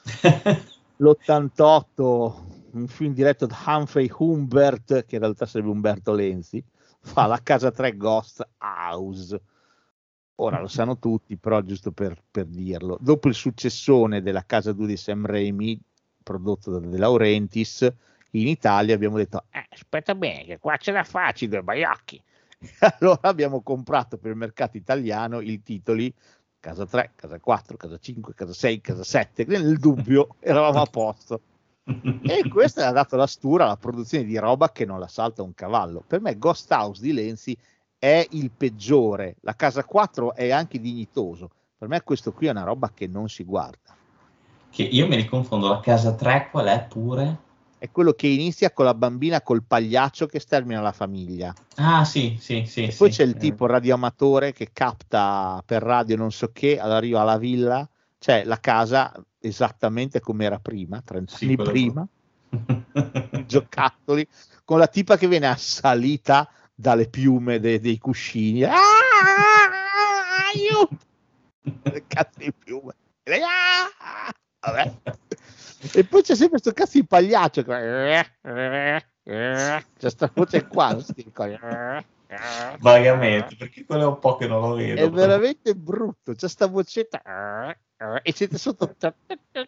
L'88, 0.99 2.35
un 2.73 2.87
film 2.87 3.13
diretto 3.13 3.47
da 3.47 3.57
Humphrey 3.67 4.11
Humbert, 4.17 5.05
che 5.05 5.17
in 5.17 5.21
realtà 5.21 5.45
sarebbe 5.45 5.71
Umberto 5.71 6.13
Lenzi, 6.13 6.65
fa 7.01 7.27
la 7.27 7.41
casa 7.43 7.71
3 7.71 7.97
Ghost 7.97 8.47
House. 8.59 9.39
Ora 10.37 10.61
lo 10.61 10.69
sanno 10.69 10.99
tutti, 10.99 11.37
però 11.37 11.63
giusto 11.63 11.93
per, 11.93 12.23
per 12.31 12.47
dirlo. 12.47 12.99
Dopo 13.01 13.29
il 13.29 13.35
successone 13.35 14.21
della 14.21 14.45
casa 14.45 14.73
2 14.73 14.87
di 14.87 14.97
Sam 14.97 15.25
Raimi, 15.25 15.81
prodotto 16.23 16.71
da 16.71 16.87
De 16.87 16.99
Laurentiis, 16.99 17.91
in 18.31 18.47
Italia 18.47 18.95
abbiamo 18.95 19.17
detto, 19.17 19.45
eh, 19.51 19.67
aspetta 19.71 20.15
bene, 20.15 20.45
che 20.45 20.59
qua 20.59 20.77
ce 20.77 20.93
la 20.93 21.05
facci 21.05 21.49
due 21.49 21.63
baiocchi. 21.63 22.23
allora 22.99 23.21
abbiamo 23.23 23.63
comprato 23.63 24.19
per 24.19 24.33
il 24.33 24.37
mercato 24.37 24.77
italiano 24.77 25.41
i 25.41 25.63
titoli 25.63 26.13
casa 26.61 26.85
3, 26.85 27.13
casa 27.15 27.39
4, 27.39 27.77
casa 27.77 27.99
5, 27.99 28.35
casa 28.35 28.53
6, 28.53 28.81
casa 28.81 29.05
7, 29.05 29.45
nel 29.47 29.79
dubbio 29.79 30.37
eravamo 30.41 30.83
a 30.83 30.87
posto. 30.87 31.41
E 31.87 32.49
questo 32.49 32.83
ha 32.83 32.91
dato 32.91 33.15
la 33.15 33.29
stura 33.29 33.65
alla 33.65 33.77
produzione 33.77 34.25
di 34.25 34.37
roba 34.37 34.73
che 34.73 34.85
non 34.85 34.99
la 34.99 35.07
salta 35.07 35.43
un 35.43 35.55
cavallo. 35.55 36.03
Per 36.05 36.21
me 36.21 36.37
Ghost 36.37 36.71
House 36.73 37.01
di 37.01 37.13
Lenzi 37.13 37.57
è 37.99 38.27
il 38.31 38.51
peggiore, 38.51 39.37
la 39.41 39.55
casa 39.55 39.85
4 39.85 40.35
è 40.35 40.51
anche 40.51 40.81
dignitoso. 40.81 41.51
Per 41.79 41.89
me 41.89 42.03
questo 42.03 42.33
qui 42.33 42.47
è 42.47 42.51
una 42.51 42.65
roba 42.65 42.91
che 42.95 43.07
non 43.07 43.29
si 43.29 43.45
guarda. 43.45 43.95
Che 44.71 44.83
io 44.83 45.07
mi 45.07 45.17
riconfondo, 45.17 45.69
la 45.69 45.81
casa 45.81 46.15
3 46.15 46.49
qual 46.51 46.67
è 46.67 46.87
pure? 46.89 47.45
È 47.79 47.91
quello 47.91 48.13
che 48.13 48.27
inizia 48.27 48.73
con 48.73 48.87
la 48.87 48.95
bambina 48.95 49.43
col 49.43 49.63
pagliaccio 49.63 50.27
che 50.27 50.41
stermina 50.41 50.81
la 50.81 50.93
famiglia. 50.93 51.55
Ah 51.77 52.05
sì, 52.05 52.37
sì, 52.41 52.65
sì. 52.67 52.85
E 52.85 52.95
poi 52.97 53.11
sì. 53.11 53.19
c'è 53.19 53.25
il 53.25 53.37
tipo 53.37 53.67
radioamatore 53.67 54.53
che 54.53 54.71
capta 54.73 55.63
per 55.65 55.83
radio 55.83 56.17
non 56.17 56.33
so 56.33 56.51
che, 56.53 56.79
arriva 56.79 57.21
alla 57.21 57.37
villa, 57.37 57.87
c'è 58.19 58.45
la 58.45 58.59
casa 58.59 59.13
esattamente 59.39 60.21
come 60.21 60.45
era 60.47 60.59
prima, 60.59 61.03
30 61.05 61.37
Sì, 61.37 61.45
anni 61.45 61.57
prima, 61.57 62.09
giocattoli, 63.47 64.27
con 64.65 64.79
la 64.79 64.87
tipa 64.89 65.17
che 65.17 65.29
viene 65.29 65.47
assalita 65.47 66.49
dalle 66.77 67.09
piume 67.09 67.59
de- 67.59 67.81
dei 67.81 67.99
cuscini. 67.99 68.63
Ah, 68.65 68.75
aiuto! 70.53 70.99
Le 71.83 72.05
cazzo 72.07 72.39
di 72.39 72.53
piume. 72.53 72.95
E 73.23 73.41
"Ah!" 73.43 74.31
Vabbè. 74.61 74.93
E 75.95 76.05
poi 76.05 76.23
c'è 76.23 76.35
sempre 76.35 76.61
questo 76.61 76.73
cazzo 76.73 76.99
di 76.99 77.07
pagliaccio. 77.07 77.65
C'è 77.65 79.03
sta 80.11 80.31
voce 80.35 80.67
qua. 80.67 80.97
Vagamente, 82.81 83.57
perché 83.57 83.85
quello 83.85 84.03
è 84.03 84.07
un 84.07 84.19
po' 84.19 84.37
che 84.37 84.47
non 84.47 84.61
lo 84.61 84.75
vedo. 84.75 85.01
È 85.01 85.11
veramente 85.11 85.75
brutto. 85.75 86.35
C'è 86.35 86.49
sta 86.49 86.67
vocetta 86.67 87.23
e 88.23 88.33
siete 88.33 88.59
sotto 88.59 88.95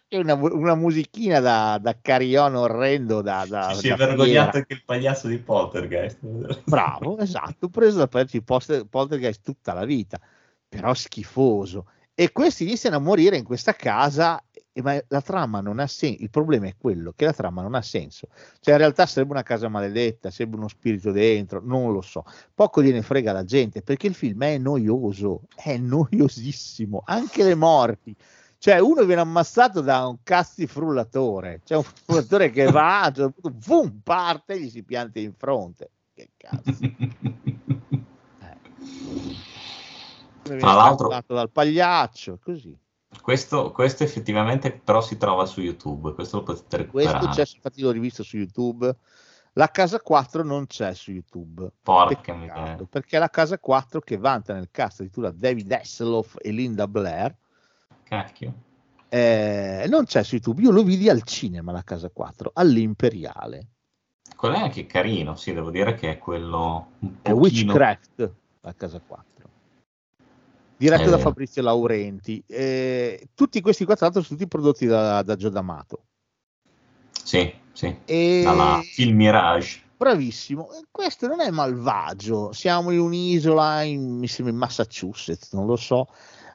una, 0.09 0.33
una 0.35 0.75
musichina 0.75 1.39
da, 1.39 1.79
da 1.81 1.97
carillon 1.99 2.55
orrendo. 2.55 3.21
Da, 3.21 3.45
da, 3.47 3.73
Si 3.73 3.87
è 3.87 3.89
da 3.89 3.95
vergognato 3.95 4.25
fiera. 4.25 4.57
anche 4.57 4.73
il 4.73 4.83
pagliaccio 4.85 5.27
di 5.27 5.37
Poltergeist. 5.39 6.17
Bravo, 6.65 7.17
esatto. 7.17 7.69
Preso 7.69 7.97
da 7.97 8.23
di 8.23 8.41
poltergeist 8.41 9.41
tutta 9.43 9.73
la 9.73 9.85
vita, 9.85 10.19
però 10.67 10.93
schifoso. 10.93 11.85
E 12.13 12.31
questi 12.31 12.63
iniziano 12.63 12.97
a 12.97 12.99
morire 12.99 13.37
in 13.37 13.45
questa 13.45 13.73
casa, 13.73 14.43
ma 14.75 15.01
la 15.07 15.21
trama 15.21 15.61
non 15.61 15.79
ha 15.79 15.87
senso. 15.87 16.21
Il 16.21 16.29
problema 16.29 16.67
è 16.67 16.75
quello 16.77 17.13
che 17.15 17.25
la 17.25 17.33
trama 17.33 17.61
non 17.61 17.75
ha 17.75 17.81
senso. 17.81 18.27
Cioè, 18.59 18.73
in 18.73 18.79
realtà 18.79 19.05
sarebbe 19.05 19.31
una 19.31 19.43
casa 19.43 19.67
maledetta, 19.67 20.29
sarebbe 20.31 20.55
uno 20.55 20.67
spirito 20.67 21.11
dentro, 21.11 21.61
non 21.63 21.91
lo 21.91 22.01
so. 22.01 22.23
Poco 22.53 22.81
gliene 22.81 23.01
frega 23.01 23.31
la 23.31 23.43
gente 23.43 23.81
perché 23.81 24.07
il 24.07 24.13
film 24.13 24.43
è 24.43 24.57
noioso, 24.57 25.41
è 25.55 25.77
noiosissimo. 25.77 27.03
Anche 27.05 27.43
le 27.43 27.55
morti. 27.55 28.15
Cioè, 28.57 28.79
uno 28.79 29.05
viene 29.05 29.21
ammazzato 29.21 29.79
da 29.79 30.05
un 30.05 30.17
cazzo 30.21 30.55
di 30.57 30.67
frullatore, 30.67 31.61
c'è 31.63 31.77
un 31.77 31.83
frullatore 31.83 32.49
che 32.49 32.69
va, 32.69 33.09
punto, 33.13 33.49
boom, 33.51 34.01
parte 34.03 34.53
e 34.53 34.59
gli 34.59 34.69
si 34.69 34.83
pianta 34.83 35.19
in 35.19 35.33
fronte. 35.33 35.91
Che 36.13 36.31
cazzo. 36.35 36.77
Tra 40.41 40.73
l'altro- 40.73 41.23
dal 41.27 41.49
pagliaccio, 41.49 42.39
così. 42.43 42.77
Questo, 43.21 43.71
questo 43.71 44.03
effettivamente 44.03 44.71
però 44.71 45.01
si 45.01 45.17
trova 45.17 45.45
su 45.45 45.61
YouTube, 45.61 46.13
questo 46.13 46.37
lo 46.37 46.43
potete 46.43 46.87
Questo 46.87 47.11
recuperare. 47.11 47.27
c'è, 47.45 47.55
infatti 47.55 47.81
l'ho 47.81 47.91
rivisto 47.91 48.23
su 48.23 48.37
YouTube. 48.37 48.95
La 49.53 49.69
casa 49.69 49.99
4 49.99 50.43
non 50.43 50.67
c'è 50.67 50.93
su 50.93 51.11
YouTube. 51.11 51.69
Porca 51.81 52.33
miseria. 52.33 52.87
perché 52.89 53.17
la 53.17 53.29
casa 53.29 53.57
4 53.59 53.99
che 53.99 54.17
vanta 54.17 54.53
nel 54.53 54.69
cast 54.71 54.99
addirittura 54.99 55.31
David 55.31 55.71
Hasselhoff 55.71 56.35
e 56.39 56.51
Linda 56.51 56.87
Blair. 56.87 57.35
Cacchio. 58.03 58.53
eh, 59.09 59.85
non 59.89 60.05
c'è 60.05 60.23
su 60.23 60.35
YouTube. 60.35 60.61
Io 60.61 60.71
lo 60.71 60.83
vidi 60.83 61.09
al 61.09 61.23
cinema 61.23 61.71
la 61.71 61.83
casa 61.83 62.09
4, 62.09 62.51
all'Imperiale. 62.53 63.67
Quello 64.35 64.55
è 64.55 64.59
anche 64.59 64.85
carino, 64.85 65.35
sì, 65.35 65.51
devo 65.53 65.71
dire 65.71 65.95
che 65.95 66.11
è 66.11 66.17
quello 66.17 66.91
un 66.99 67.15
È 67.21 67.31
pochino... 67.31 67.73
Witchcraft, 67.73 68.31
la 68.61 68.73
casa 68.75 69.01
4. 69.05 69.38
Diretto 70.79 71.03
È 71.03 71.09
da. 71.09 71.17
Fabrizio 71.17 71.61
Laurenti. 71.61 72.41
Eh, 72.47 73.27
tutti 73.35 73.59
questi 73.59 73.83
qua, 73.83 73.97
tra 73.97 74.05
l'altro, 74.05 74.23
sono 74.23 74.37
tutti 74.39 74.49
prodotti 74.49 74.85
da, 74.85 75.21
da 75.23 75.35
Gio 75.35 75.49
D'Amato. 75.49 76.05
Sì, 77.21 77.53
sì, 77.73 77.93
E... 78.05 78.41
dalla 78.45 78.79
Film 78.81 79.17
Mirage. 79.17 79.81
Bravissimo, 79.97 80.71
Eh, 80.71 80.85
questo 80.89 81.27
non 81.27 81.41
è 81.41 81.49
malvagio. 81.49 82.53
Siamo 82.53 82.91
in 82.91 82.99
un'isola, 82.99 83.81
in, 83.81 84.19
mi 84.19 84.27
sembra 84.27 84.53
in 84.53 84.59
Massachusetts, 84.59 85.51
non 85.51 85.65
lo 85.65 85.75
so, 85.75 86.07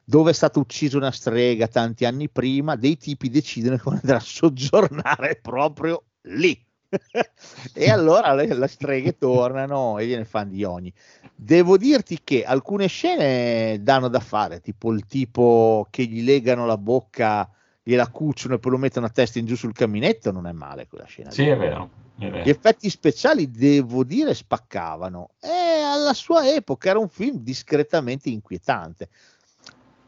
dove 0.07 0.31
è 0.31 0.35
stata 0.35 0.59
uccisa 0.59 0.97
una 0.97 1.11
strega 1.11 1.69
tanti 1.69 2.07
anni 2.07 2.31
prima. 2.31 2.77
Dei 2.77 2.97
tipi 2.97 3.29
decidono 3.29 3.77
che 3.77 3.91
andare 3.91 4.17
a 4.17 4.21
soggiornare 4.21 5.39
proprio 5.43 6.03
lì. 6.23 6.64
e 7.75 7.91
allora 7.91 8.35
le, 8.35 8.47
le 8.55 8.69
streghe 8.69 9.17
tornano 9.19 9.99
e 9.99 10.07
gliene 10.07 10.25
fanno 10.25 10.51
di 10.51 10.65
ogni. 10.65 10.93
Devo 11.35 11.77
dirti 11.77 12.21
che 12.23 12.45
alcune 12.45 12.87
scene 12.87 13.83
danno 13.83 14.09
da 14.09 14.21
fare, 14.21 14.61
tipo 14.61 14.93
il 14.93 15.07
tipo 15.07 15.87
che 15.91 16.05
gli 16.05 16.23
legano 16.23 16.67
la 16.67 16.79
bocca, 16.79 17.49
gliela 17.83 18.09
cuciono 18.09 18.55
e 18.55 18.59
poi 18.59 18.73
lo 18.73 18.79
mettono 18.79 19.07
a 19.07 19.11
testa 19.11 19.39
in 19.39 19.47
giù 19.47 19.57
sul 19.57 19.73
caminetto, 19.73 20.33
non 20.33 20.47
è 20.47 20.53
male 20.53 20.87
quella 20.87 21.05
scena. 21.05 21.31
Sì, 21.31 21.47
è 21.47 21.57
vero, 21.57 21.91
è 22.19 22.43
Gli 22.43 22.49
effetti 22.49 22.89
speciali, 22.89 23.51
devo 23.51 24.05
dire, 24.05 24.35
spaccavano. 24.35 25.31
E 25.41 25.81
alla 25.83 26.15
sua 26.15 26.49
epoca 26.49 26.91
era 26.91 26.99
un 26.99 27.09
film 27.09 27.39
discretamente 27.39 28.31
inquietante. 28.31 29.09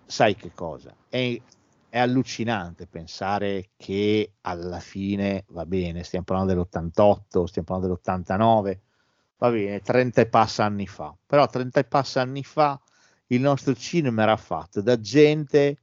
Sai 0.07 0.37
che 0.37 0.53
cosa? 0.55 0.95
È, 1.09 1.41
è 1.97 1.99
allucinante 1.99 2.87
pensare 2.87 3.71
che 3.75 4.33
alla 4.43 4.81
fine, 4.81 5.45
va 5.49 5.65
bene, 5.65 6.03
stiamo 6.03 6.27
parlando 6.27 6.53
dell'88, 6.53 7.45
stiamo 7.45 7.67
parlando 7.67 7.87
dell'89, 7.87 8.79
va 9.39 9.51
bene, 9.51 9.81
30 9.81 10.21
e 10.21 10.27
passa 10.27 10.65
anni 10.65 10.87
fa. 10.87 11.17
Però 11.25 11.47
30 11.47 11.81
e 11.81 11.85
passa 11.85 12.21
anni 12.21 12.45
fa 12.45 12.79
il 13.29 13.41
nostro 13.41 13.75
cinema 13.75 14.25
era 14.25 14.37
fatto 14.37 14.83
da 14.83 15.01
gente 15.01 15.79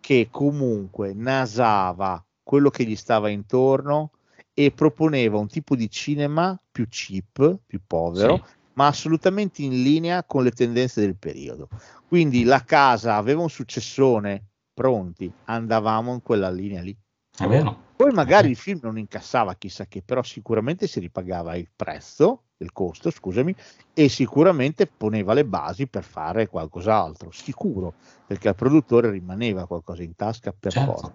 che 0.00 0.28
comunque 0.30 1.12
nasava 1.12 2.24
quello 2.42 2.70
che 2.70 2.84
gli 2.84 2.96
stava 2.96 3.28
intorno 3.28 4.12
e 4.54 4.70
proponeva 4.70 5.36
un 5.36 5.46
tipo 5.46 5.76
di 5.76 5.90
cinema 5.90 6.58
più 6.72 6.86
cheap, 6.88 7.58
più 7.66 7.82
povero, 7.86 8.36
Sì. 8.36 8.42
ma 8.72 8.86
assolutamente 8.86 9.60
in 9.60 9.82
linea 9.82 10.24
con 10.24 10.42
le 10.42 10.52
tendenze 10.52 11.02
del 11.02 11.16
periodo. 11.16 11.68
Quindi 12.08 12.44
la 12.44 12.64
casa 12.64 13.16
aveva 13.16 13.42
un 13.42 13.50
successone 13.50 14.44
pronti, 14.80 15.30
andavamo 15.44 16.14
in 16.14 16.22
quella 16.22 16.48
linea 16.48 16.80
lì. 16.80 16.96
È 17.36 17.46
vero. 17.46 17.88
Poi 17.94 18.12
magari 18.12 18.48
il 18.48 18.56
film 18.56 18.78
non 18.82 18.96
incassava 18.96 19.52
chissà 19.52 19.84
che, 19.84 20.00
però 20.00 20.22
sicuramente 20.22 20.86
si 20.86 21.00
ripagava 21.00 21.54
il 21.54 21.68
prezzo, 21.76 22.44
il 22.56 22.72
costo, 22.72 23.10
scusami, 23.10 23.54
e 23.92 24.08
sicuramente 24.08 24.86
poneva 24.86 25.34
le 25.34 25.44
basi 25.44 25.86
per 25.86 26.02
fare 26.02 26.48
qualcos'altro, 26.48 27.30
sicuro, 27.30 27.92
perché 28.26 28.48
al 28.48 28.54
produttore 28.54 29.10
rimaneva 29.10 29.66
qualcosa 29.66 30.02
in 30.02 30.14
tasca 30.16 30.54
per 30.58 30.72
Certo. 30.72 30.92
forza. 30.92 31.12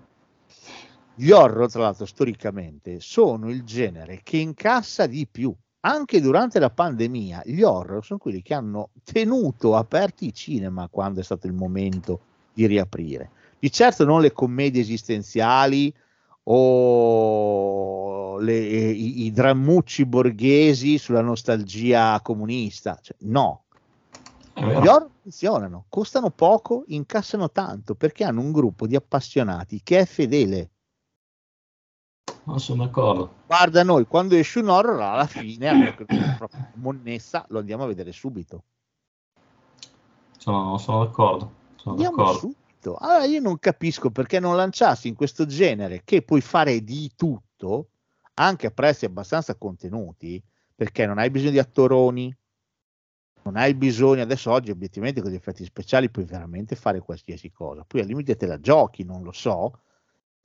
Gli 1.15 1.31
horror, 1.31 1.71
tra 1.71 1.81
l'altro, 1.81 2.05
storicamente 2.05 2.99
sono 2.99 3.49
il 3.49 3.63
genere 3.63 4.19
che 4.21 4.37
incassa 4.37 5.07
di 5.07 5.25
più. 5.25 5.51
Anche 5.79 6.21
durante 6.21 6.59
la 6.59 6.69
pandemia, 6.69 7.41
gli 7.45 7.63
horror 7.63 8.05
sono 8.05 8.19
quelli 8.19 8.43
che 8.43 8.53
hanno 8.53 8.89
tenuto 9.03 9.75
aperti 9.75 10.27
i 10.27 10.33
cinema 10.33 10.87
quando 10.87 11.21
è 11.21 11.23
stato 11.23 11.47
il 11.47 11.53
momento 11.53 12.19
di 12.53 12.67
riaprire. 12.67 13.31
Di 13.65 13.71
certo 13.71 14.05
non 14.05 14.21
le 14.21 14.31
commedie 14.31 14.81
esistenziali 14.81 15.91
o 16.43 18.37
le- 18.37 18.59
i, 18.59 19.25
i 19.25 19.31
drammucci 19.31 20.05
borghesi 20.05 20.99
sulla 20.99 21.21
nostalgia 21.21 22.21
comunista. 22.21 22.99
Cioè, 23.01 23.15
no, 23.21 23.63
È 24.53 24.61
gli 24.61 24.85
horror 24.85 25.09
funzionano, 25.19 25.85
costano 25.89 26.29
poco, 26.29 26.83
incassano 26.89 27.49
tanto 27.49 27.95
perché 27.95 28.23
hanno 28.23 28.41
un 28.41 28.51
gruppo 28.51 28.85
di 28.85 28.95
appassionati 28.95 29.81
che 29.81 29.97
è 29.97 30.05
fedele. 30.05 30.69
Non 32.43 32.59
sono 32.59 32.85
d'accordo. 32.85 33.33
Guarda 33.47 33.81
noi, 33.81 34.05
quando 34.05 34.35
esce 34.35 34.59
un 34.59 34.69
horror, 34.69 35.01
alla 35.01 35.25
fine, 35.25 35.95
monnessa, 36.75 37.43
lo 37.49 37.57
andiamo 37.57 37.81
a 37.85 37.87
vedere 37.87 38.11
subito. 38.11 38.61
Sono, 40.37 40.77
sono 40.77 41.03
d'accordo. 41.03 41.51
Sono 41.77 41.95
Andiamo 41.95 42.17
d'accordo. 42.17 42.53
Subito. 42.85 42.95
Allora 42.95 43.25
io 43.25 43.41
non 43.41 43.57
capisco 43.57 44.11
perché 44.11 44.39
non 44.39 44.55
lanciarsi 44.55 45.07
in 45.07 45.15
questo 45.15 45.45
genere 45.45 46.01
che 46.03 46.21
puoi 46.21 46.41
fare 46.41 46.83
di 46.83 47.11
tutto, 47.15 47.89
anche 48.35 48.67
a 48.67 48.71
prezzi 48.71 49.05
abbastanza 49.05 49.55
contenuti, 49.55 50.41
perché 50.75 51.05
non 51.05 51.17
hai 51.17 51.31
bisogno 51.31 51.51
di 51.51 51.59
attoroni, 51.59 52.35
non 53.43 53.55
hai 53.57 53.73
bisogno, 53.73 54.21
adesso 54.21 54.51
oggi 54.51 54.71
obiettivamente 54.71 55.21
con 55.21 55.31
gli 55.31 55.35
effetti 55.35 55.63
speciali 55.63 56.09
puoi 56.09 56.25
veramente 56.25 56.75
fare 56.75 56.99
qualsiasi 56.99 57.51
cosa, 57.51 57.83
poi 57.85 58.01
al 58.01 58.07
limite 58.07 58.35
te 58.35 58.45
la 58.45 58.59
giochi, 58.59 59.03
non 59.03 59.23
lo 59.23 59.31
so, 59.31 59.81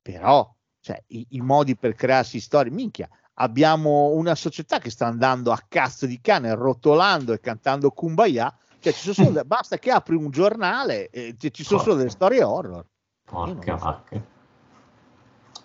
però 0.00 0.54
cioè, 0.80 1.02
i, 1.08 1.26
i 1.30 1.40
modi 1.40 1.76
per 1.76 1.94
crearsi 1.94 2.40
storie, 2.40 2.72
minchia, 2.72 3.08
abbiamo 3.34 4.10
una 4.10 4.34
società 4.34 4.78
che 4.78 4.90
sta 4.90 5.06
andando 5.06 5.50
a 5.50 5.62
cazzo 5.66 6.06
di 6.06 6.20
cane, 6.20 6.54
rotolando 6.54 7.32
e 7.32 7.40
cantando 7.40 7.90
Kumbaya, 7.90 8.54
cioè 8.80 8.92
ci 8.92 9.12
sono 9.12 9.28
solo, 9.30 9.44
basta 9.44 9.78
che 9.78 9.90
apri 9.90 10.16
un 10.16 10.30
giornale 10.30 11.10
e 11.10 11.36
ci 11.38 11.64
sono 11.64 11.80
solo 11.80 11.96
delle 11.96 12.10
storie 12.10 12.42
horror. 12.42 12.84
Porca 13.24 13.76
vacca. 13.76 14.38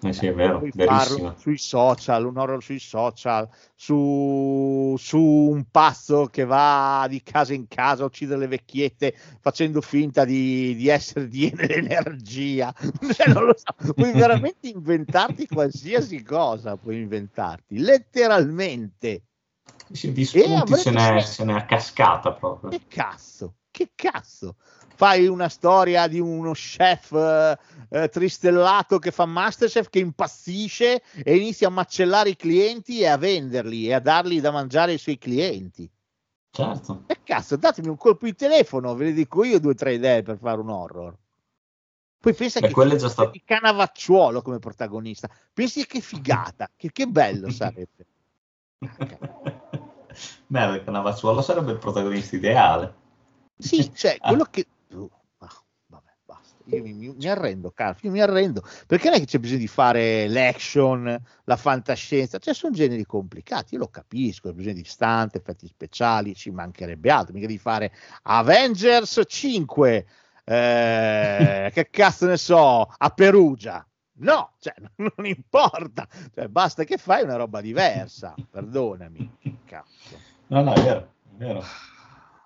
Eh 0.02 0.14
sì, 0.14 0.28
è 0.28 0.34
vero, 0.34 0.60
verissimo. 0.60 0.86
farlo 0.86 1.36
sui 1.38 1.58
social, 1.58 2.26
un 2.26 2.38
horror 2.38 2.62
sui 2.62 2.80
social, 2.80 3.50
su, 3.74 4.96
su 5.00 5.18
un 5.18 5.66
pazzo 5.72 6.28
che 6.28 6.46
va 6.46 7.08
di 7.10 7.24
casa 7.24 7.54
in 7.54 7.68
casa 7.68 8.04
a 8.04 8.06
uccidere 8.06 8.42
le 8.42 8.48
vecchiette 8.48 9.16
facendo 9.40 9.82
finta 9.82 10.24
di, 10.24 10.76
di 10.76 10.90
essere 10.90 11.28
di 11.28 11.52
energia. 11.58 12.74
Cioè, 13.16 13.34
non 13.34 13.46
lo 13.46 13.56
so, 13.56 13.94
puoi 13.94 14.12
veramente 14.12 14.68
inventarti 14.68 15.48
qualsiasi 15.52 16.22
cosa, 16.22 16.78
puoi 16.78 16.98
inventarti, 16.98 17.80
letteralmente. 17.80 19.24
Di 19.88 20.22
E 20.22 20.26
spunti 20.26 20.76
se 20.76 20.92
n'è, 20.92 21.20
se 21.22 21.44
n'è 21.44 21.54
a 21.54 21.66
cascata 21.66 22.32
proprio. 22.34 22.70
Che 22.72 22.82
cazzo, 22.88 23.56
che 23.72 23.92
cazzo. 23.96 24.56
fai 24.96 25.28
una 25.28 25.50
storia 25.50 26.08
di 26.08 26.20
uno 26.20 26.54
chef 26.54 27.12
eh, 27.12 27.58
eh, 27.90 28.08
tristellato 28.10 28.98
che 28.98 29.12
fa 29.12 29.26
Masterchef 29.26 29.90
che 29.90 30.00
impazzisce 30.00 31.02
e 31.24 31.36
inizia 31.36 31.68
a 31.68 31.72
macellare 31.72 32.30
i 32.30 32.36
clienti 32.36 33.02
e 33.02 33.08
a 33.08 33.18
venderli 33.18 33.88
e 33.88 33.94
a 33.94 34.00
dargli 34.00 34.40
da 34.42 34.52
mangiare 34.52 34.94
ai 34.94 34.98
suoi 34.98 35.18
clienti. 35.18 35.90
Certo. 36.50 37.04
E 37.08 37.20
cazzo, 37.24 37.58
datemi 37.58 37.90
un 37.90 37.98
colpo 37.98 38.26
di 38.26 38.34
telefono, 38.34 38.96
ve 38.96 39.06
ne 39.06 39.12
dico 39.14 39.44
io 39.44 39.60
due 39.60 39.72
o 39.72 39.76
tre 39.76 39.96
idee 39.96 40.24
per 40.24 40.38
fare 40.38 40.62
un 40.62 40.70
horror. 40.70 41.16
Poi 42.18 42.34
pensa 42.34 42.60
Beh, 42.60 42.68
che 42.68 42.74
quello 42.74 42.94
è 42.94 42.98
già 42.98 43.10
stato- 43.10 43.40
Canavacciuolo 43.44 44.42
come 44.42 44.58
protagonista. 44.58 45.30
Pensi 45.54 45.86
che 45.86 46.00
figata, 46.00 46.72
che, 46.76 46.92
che 46.92 47.06
bello 47.06 47.52
sarebbe. 47.52 48.06
Beh, 48.80 50.68
perché 50.68 50.92
Navacciuolo 50.92 51.42
sarebbe 51.42 51.72
il 51.72 51.78
protagonista 51.80 52.36
ideale. 52.36 52.94
Sì, 53.58 53.92
cioè, 53.96 54.18
Ah. 54.20 54.30
quello 54.30 54.44
che... 54.50 54.68
ah, 55.40 55.64
vabbè, 55.88 56.12
basta. 56.26 56.56
Io 56.66 56.84
mi, 56.84 56.94
mi- 56.94 57.28
arrendo, 57.30 57.72
Carlo, 57.72 57.98
io 58.02 58.12
mi 58.12 58.22
arrendo. 58.22 58.64
Perché 58.88 59.10
non 59.10 59.18
è 59.18 59.20
che 59.20 59.26
c'è 59.26 59.40
bisogno 59.40 59.60
di 59.60 59.68
fare 59.68 60.28
l'action, 60.28 61.22
la 61.44 61.56
fantascienza, 61.58 62.38
cioè 62.38 62.54
sono 62.54 62.74
generi 62.74 63.06
complicati, 63.06 63.74
io 63.76 63.82
lo 63.82 63.88
capisco, 63.88 64.50
c'è 64.50 64.56
bisogno 64.56 64.76
di 64.76 64.84
stante, 64.86 65.38
effetti 65.40 65.68
speciali, 65.68 66.36
ci 66.36 66.52
mancherebbe 66.52 67.10
altro, 67.10 67.34
mica 67.34 67.48
di 67.48 67.58
fare 67.58 67.92
Avengers 68.24 69.22
5, 69.26 70.06
eh, 70.46 71.72
che 71.74 71.90
cazzo 71.90 72.26
ne 72.28 72.38
so, 72.38 72.82
a 72.98 73.10
Perugia. 73.10 73.86
No, 74.18 74.54
cioè, 74.60 74.74
non 74.96 75.26
importa, 75.26 76.08
cioè, 76.34 76.48
basta 76.48 76.84
che 76.84 76.98
fai 76.98 77.24
una 77.24 77.36
roba 77.36 77.60
diversa, 77.62 78.34
perdonami, 78.50 79.38
cazzo 79.66 80.20
No, 80.48 80.62
no, 80.62 80.74
è 80.74 80.82
vero, 80.82 81.00
è 81.00 81.36
vero. 81.36 81.64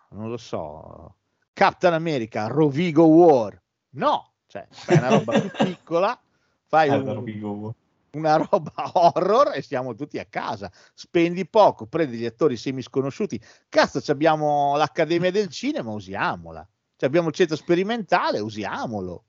non 0.10 0.30
lo 0.30 0.38
so, 0.38 1.16
Captain 1.54 1.94
America, 1.94 2.48
Rovigo 2.48 3.06
War. 3.06 3.62
No, 3.92 4.34
cioè, 4.48 4.66
fai 4.70 4.98
una 4.98 5.10
roba 5.10 5.40
più 5.40 5.52
piccola, 5.58 6.20
fai 6.66 6.90
Eh, 6.90 6.96
un- 6.96 7.74
una 8.12 8.36
roba 8.38 8.72
horror 8.94 9.52
e 9.54 9.62
siamo 9.62 9.94
tutti 9.94 10.18
a 10.18 10.26
casa. 10.26 10.72
Spendi 10.96 11.46
poco, 11.48 11.86
prendi 11.86 12.18
gli 12.18 12.26
attori 12.26 12.58
semi 12.58 12.82
sconosciuti. 12.82 13.40
Cazzo, 13.70 14.02
abbiamo 14.12 14.76
l'Accademia 14.78 15.30
del 15.30 15.50
Cinema, 15.50 15.92
usiamola. 15.92 16.68
Ci 16.96 17.06
abbiamo 17.06 17.28
il 17.28 17.36
centro 17.36 17.56
sperimentale, 17.56 18.40
usiamolo. 18.40 19.26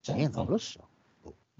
Eh, 0.00 0.04
certo. 0.16 0.38
non 0.38 0.46
lo 0.46 0.56
so. 0.58 0.88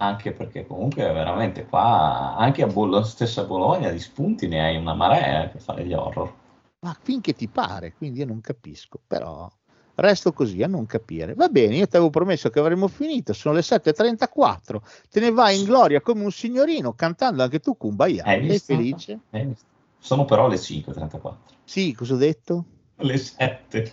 Anche 0.02 0.32
perché 0.32 0.66
comunque 0.66 1.04
veramente 1.12 1.64
qua, 1.64 2.34
anche 2.36 2.64
a 2.64 2.66
Bologna, 2.66 3.04
stessa 3.04 3.44
Bologna, 3.44 3.88
di 3.90 4.00
spunti 4.00 4.48
ne 4.48 4.60
hai 4.60 4.76
una 4.76 4.94
marea 4.94 5.46
per 5.46 5.60
fare 5.60 5.84
gli 5.84 5.92
horror. 5.92 6.32
Ma 6.80 6.96
finché 7.00 7.34
ti 7.34 7.46
pare, 7.46 7.94
quindi 7.96 8.18
io 8.18 8.26
non 8.26 8.40
capisco, 8.40 8.98
però 9.06 9.48
resto 9.94 10.32
così 10.32 10.60
a 10.62 10.66
non 10.66 10.86
capire. 10.86 11.34
Va 11.34 11.48
bene, 11.48 11.76
io 11.76 11.86
ti 11.86 11.94
avevo 11.94 12.10
promesso 12.10 12.50
che 12.50 12.58
avremmo 12.58 12.88
finito, 12.88 13.32
sono 13.32 13.54
le 13.54 13.60
7.34, 13.60 14.82
te 15.08 15.20
ne 15.20 15.30
vai 15.30 15.60
in 15.60 15.66
gloria 15.66 16.00
come 16.00 16.24
un 16.24 16.32
signorino 16.32 16.94
cantando 16.94 17.44
anche 17.44 17.60
tu 17.60 17.76
Kumbaya. 17.76 18.24
Hai 18.24 18.44
Sei 18.48 18.58
felice? 18.58 19.20
Eh, 19.30 19.54
sono 20.00 20.24
però 20.24 20.48
le 20.48 20.56
5.34. 20.56 21.36
Sì, 21.62 21.94
cosa 21.94 22.14
ho 22.14 22.16
detto? 22.16 22.64
Le 22.96 23.16
7. 23.16 23.92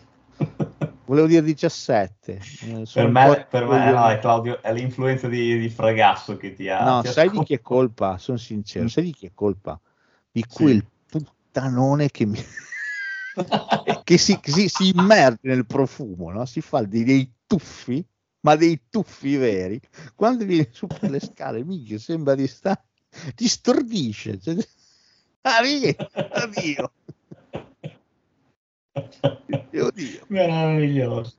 Volevo 1.09 1.25
dire 1.25 1.41
17. 1.41 2.33
eh, 2.33 2.87
per 2.93 3.07
me, 3.07 3.47
per 3.49 3.63
me 3.63 3.67
coglione. 3.67 3.91
no, 3.93 4.09
è 4.09 4.19
Claudio, 4.19 4.61
è 4.61 4.71
l'influenza 4.71 5.27
di, 5.27 5.57
di 5.57 5.67
Fragasso 5.67 6.37
che 6.37 6.53
ti 6.53 6.69
ha... 6.69 6.83
No, 6.83 7.01
ti 7.01 7.07
sai 7.07 7.31
di 7.31 7.43
chi 7.43 7.55
è 7.55 7.61
colpa? 7.61 8.19
Sono 8.19 8.37
sincero, 8.37 8.87
sai 8.87 9.05
di 9.05 9.13
chi 9.13 9.25
è 9.25 9.31
colpa? 9.33 9.79
Di 10.31 10.45
Sì. 10.47 10.55
quel 10.55 10.85
puttanone 11.07 12.11
che 12.11 12.27
mi... 12.27 12.37
che 14.03 14.17
si, 14.19 14.39
si, 14.43 14.69
si 14.69 14.89
immerge 14.95 15.47
nel 15.47 15.65
profumo, 15.65 16.29
no? 16.29 16.45
si 16.45 16.61
fa 16.61 16.83
dei, 16.83 17.03
dei 17.03 17.31
tuffi, 17.47 18.05
ma 18.41 18.55
dei 18.55 18.79
tuffi 18.87 19.35
veri. 19.35 19.81
Quando 20.13 20.45
viene 20.45 20.69
su 20.71 20.85
per 20.85 21.09
le 21.09 21.19
scale, 21.19 21.63
minchia, 21.63 21.97
sembra 21.97 22.35
di 22.35 22.45
stare, 22.45 22.83
ti 23.33 23.47
stordisce. 23.47 24.39
Cioè, 24.39 24.55
arriva, 25.41 26.07
addio, 26.13 26.91
oddio. 29.21 30.25
Meraviglioso. 30.27 31.33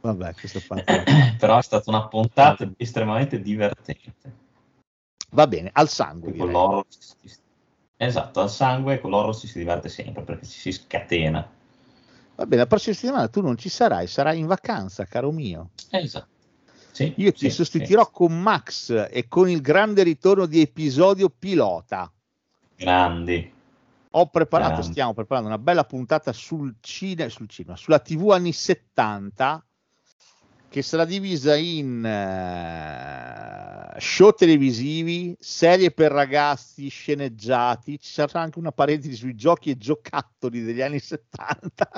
Vabbè, 0.00 0.34
questo 0.34 0.58
è 0.58 0.60
fantastico. 0.60 1.36
Però 1.38 1.58
è 1.58 1.62
stata 1.62 1.90
una 1.90 2.08
puntata 2.08 2.70
estremamente 2.76 3.40
divertente. 3.40 4.38
Va 5.30 5.46
bene, 5.46 5.70
al 5.72 5.88
sangue. 5.88 6.34
Con 6.34 6.50
l'oro 6.50 6.86
si- 6.88 7.36
esatto, 7.96 8.40
al 8.40 8.50
sangue 8.50 9.00
con 9.00 9.10
l'oro 9.10 9.32
ci 9.34 9.46
si 9.46 9.58
diverte 9.58 9.88
sempre 9.88 10.22
perché 10.22 10.46
ci 10.46 10.58
si 10.58 10.72
scatena. 10.72 11.48
Va 12.34 12.46
bene, 12.46 12.62
la 12.62 12.66
prossima 12.66 12.94
settimana 12.94 13.28
tu 13.28 13.42
non 13.42 13.58
ci 13.58 13.68
sarai, 13.68 14.06
sarai 14.06 14.38
in 14.38 14.46
vacanza, 14.46 15.04
caro 15.04 15.30
mio. 15.30 15.70
Esatto. 15.90 16.38
Sì, 16.90 17.12
Io 17.18 17.32
ti 17.32 17.48
sì, 17.48 17.50
sostituirò 17.50 18.04
sì. 18.04 18.10
con 18.12 18.40
Max 18.40 19.08
e 19.10 19.28
con 19.28 19.48
il 19.48 19.60
grande 19.60 20.02
ritorno 20.02 20.46
di 20.46 20.60
episodio 20.60 21.28
pilota. 21.28 22.10
Grandi. 22.74 23.52
Ho 24.12 24.28
preparato, 24.28 24.72
Grande. 24.72 24.90
stiamo 24.90 25.14
preparando 25.14 25.48
una 25.48 25.58
bella 25.58 25.84
puntata 25.84 26.32
sul 26.32 26.74
cinema, 26.80 27.28
sul 27.28 27.48
cinema, 27.48 27.76
sulla 27.76 28.00
TV 28.00 28.30
anni 28.30 28.52
70 28.52 29.64
che 30.70 30.82
sarà 30.82 31.04
divisa 31.04 31.56
in 31.56 32.04
eh, 32.04 33.98
show 33.98 34.32
televisivi, 34.32 35.36
serie 35.38 35.90
per 35.90 36.12
ragazzi, 36.12 36.88
sceneggiati, 36.88 37.98
ci 37.98 38.10
sarà 38.10 38.40
anche 38.40 38.60
una 38.60 38.70
parentesi 38.70 39.16
sui 39.16 39.34
giochi 39.34 39.70
e 39.70 39.76
giocattoli 39.76 40.62
degli 40.62 40.80
anni 40.80 41.00
70. 41.00 41.90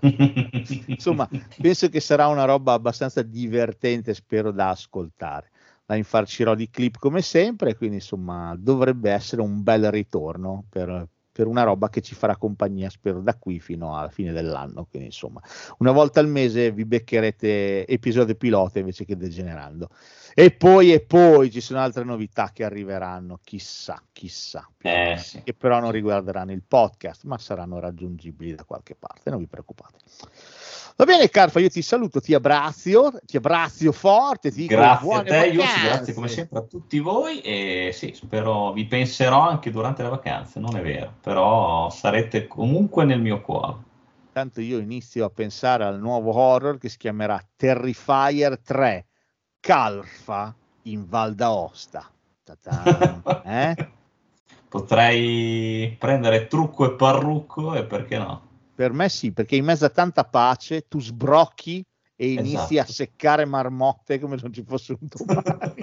Insomma, 0.86 1.28
penso 1.60 1.90
che 1.90 2.00
sarà 2.00 2.28
una 2.28 2.44
roba 2.44 2.72
abbastanza 2.72 3.20
divertente, 3.20 4.14
spero 4.14 4.52
da 4.52 4.70
ascoltare. 4.70 5.50
La 5.84 5.96
infarcirò 5.96 6.54
di 6.54 6.70
clip 6.70 6.96
come 6.98 7.20
sempre, 7.20 7.76
quindi 7.76 7.96
insomma 7.96 8.54
dovrebbe 8.58 9.10
essere 9.10 9.42
un 9.42 9.62
bel 9.62 9.90
ritorno 9.90 10.64
per, 10.70 11.08
per 11.38 11.46
una 11.46 11.62
roba 11.62 11.88
che 11.88 12.00
ci 12.00 12.16
farà 12.16 12.36
compagnia, 12.36 12.90
spero, 12.90 13.20
da 13.20 13.36
qui 13.36 13.60
fino 13.60 13.96
alla 13.96 14.08
fine 14.08 14.32
dell'anno. 14.32 14.88
Quindi 14.90 15.06
insomma, 15.06 15.40
una 15.78 15.92
volta 15.92 16.18
al 16.18 16.26
mese 16.26 16.72
vi 16.72 16.84
beccherete 16.84 17.86
episodio 17.86 18.34
pilota 18.34 18.80
invece 18.80 19.04
che 19.04 19.16
degenerando. 19.16 19.88
E 20.34 20.50
poi, 20.50 20.92
e 20.92 20.98
poi 20.98 21.48
ci 21.52 21.60
sono 21.60 21.78
altre 21.78 22.02
novità 22.02 22.50
che 22.52 22.64
arriveranno, 22.64 23.38
chissà, 23.44 24.02
chissà 24.10 24.68
Eh, 24.80 25.16
sì. 25.18 25.40
che 25.44 25.54
però 25.54 25.78
non 25.78 25.92
riguarderanno 25.92 26.50
il 26.50 26.64
podcast, 26.66 27.22
ma 27.22 27.38
saranno 27.38 27.78
raggiungibili 27.78 28.56
da 28.56 28.64
qualche 28.64 28.96
parte, 28.96 29.30
non 29.30 29.38
vi 29.38 29.46
preoccupate. 29.46 29.98
Va 30.98 31.04
bene, 31.04 31.28
Carfa, 31.28 31.60
io 31.60 31.68
ti 31.68 31.80
saluto, 31.80 32.20
ti 32.20 32.34
abbraccio, 32.34 33.20
ti 33.24 33.36
abbraccio 33.36 33.92
forte, 33.92 34.50
ti 34.50 34.66
Grazie 34.66 35.14
a 35.14 35.22
te, 35.22 35.52
vacanze. 35.52 35.86
grazie 35.86 36.12
come 36.12 36.26
sempre 36.26 36.58
a 36.58 36.62
tutti 36.62 36.98
voi 36.98 37.40
e 37.40 37.90
sì, 37.94 38.14
spero 38.14 38.72
vi 38.72 38.84
penserò 38.84 39.48
anche 39.48 39.70
durante 39.70 40.02
le 40.02 40.08
vacanze, 40.08 40.58
non 40.58 40.76
è 40.76 40.82
vero, 40.82 41.12
però 41.20 41.88
sarete 41.88 42.48
comunque 42.48 43.04
nel 43.04 43.20
mio 43.20 43.40
cuore. 43.40 43.76
Tanto 44.32 44.60
io 44.60 44.78
inizio 44.78 45.24
a 45.24 45.30
pensare 45.30 45.84
al 45.84 46.00
nuovo 46.00 46.34
horror 46.36 46.78
che 46.78 46.88
si 46.88 46.96
chiamerà 46.96 47.40
Terrifier 47.54 48.58
3, 48.58 49.06
Calfa 49.60 50.52
in 50.82 51.06
Val 51.06 51.36
d'Aosta. 51.36 52.10
Eh? 53.44 53.88
Potrei 54.68 55.94
prendere 55.96 56.48
trucco 56.48 56.86
e 56.86 56.96
parrucco 56.96 57.74
e 57.76 57.84
perché 57.84 58.18
no? 58.18 58.47
Per 58.78 58.92
me 58.92 59.08
sì, 59.08 59.32
perché 59.32 59.56
in 59.56 59.64
mezzo 59.64 59.86
a 59.86 59.90
tanta 59.90 60.22
pace 60.22 60.86
tu 60.86 61.00
sbrocchi 61.00 61.84
e 62.14 62.30
inizi 62.30 62.74
Esatto. 62.76 62.90
a 62.90 62.94
seccare 62.94 63.44
marmotte 63.44 64.20
come 64.20 64.36
se 64.36 64.44
non 64.44 64.52
ci 64.52 64.62
fosse 64.62 64.92
un 64.92 65.08
domani. 65.08 65.74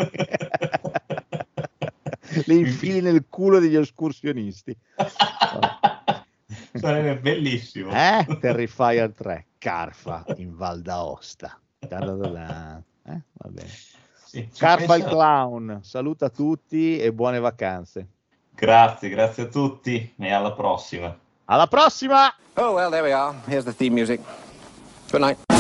Le 2.46 2.54
infili 2.54 3.02
nel 3.02 3.26
culo 3.30 3.60
degli 3.60 3.76
escursionisti. 3.76 4.74
Sarebbe 6.76 7.20
bellissimo. 7.20 7.92
Eh? 7.92 8.26
Terrifier 8.40 9.12
3, 9.12 9.46
Carfa 9.58 10.24
in 10.38 10.56
Val 10.56 10.82
d'Aosta. 10.82 11.60
Eh? 11.80 11.90
Va 11.90 13.50
bene. 13.50 13.72
Sì, 14.24 14.48
Carfa 14.58 14.96
il 14.96 15.04
clown, 15.04 15.80
saluta 15.82 16.30
tutti 16.30 16.98
e 16.98 17.12
buone 17.12 17.40
vacanze. 17.40 18.08
Grazie, 18.52 19.10
grazie 19.10 19.44
a 19.44 19.48
tutti 19.48 20.14
e 20.18 20.32
alla 20.32 20.54
prossima. 20.54 21.24
Alla 21.48 21.68
prossima! 21.68 22.34
Oh, 22.58 22.74
well, 22.74 22.90
there 22.90 23.04
we 23.04 23.12
are. 23.12 23.36
Here's 23.48 23.66
the 23.66 23.74
theme 23.74 23.94
music. 23.94 24.20
Good 25.12 25.22
night. 25.22 25.55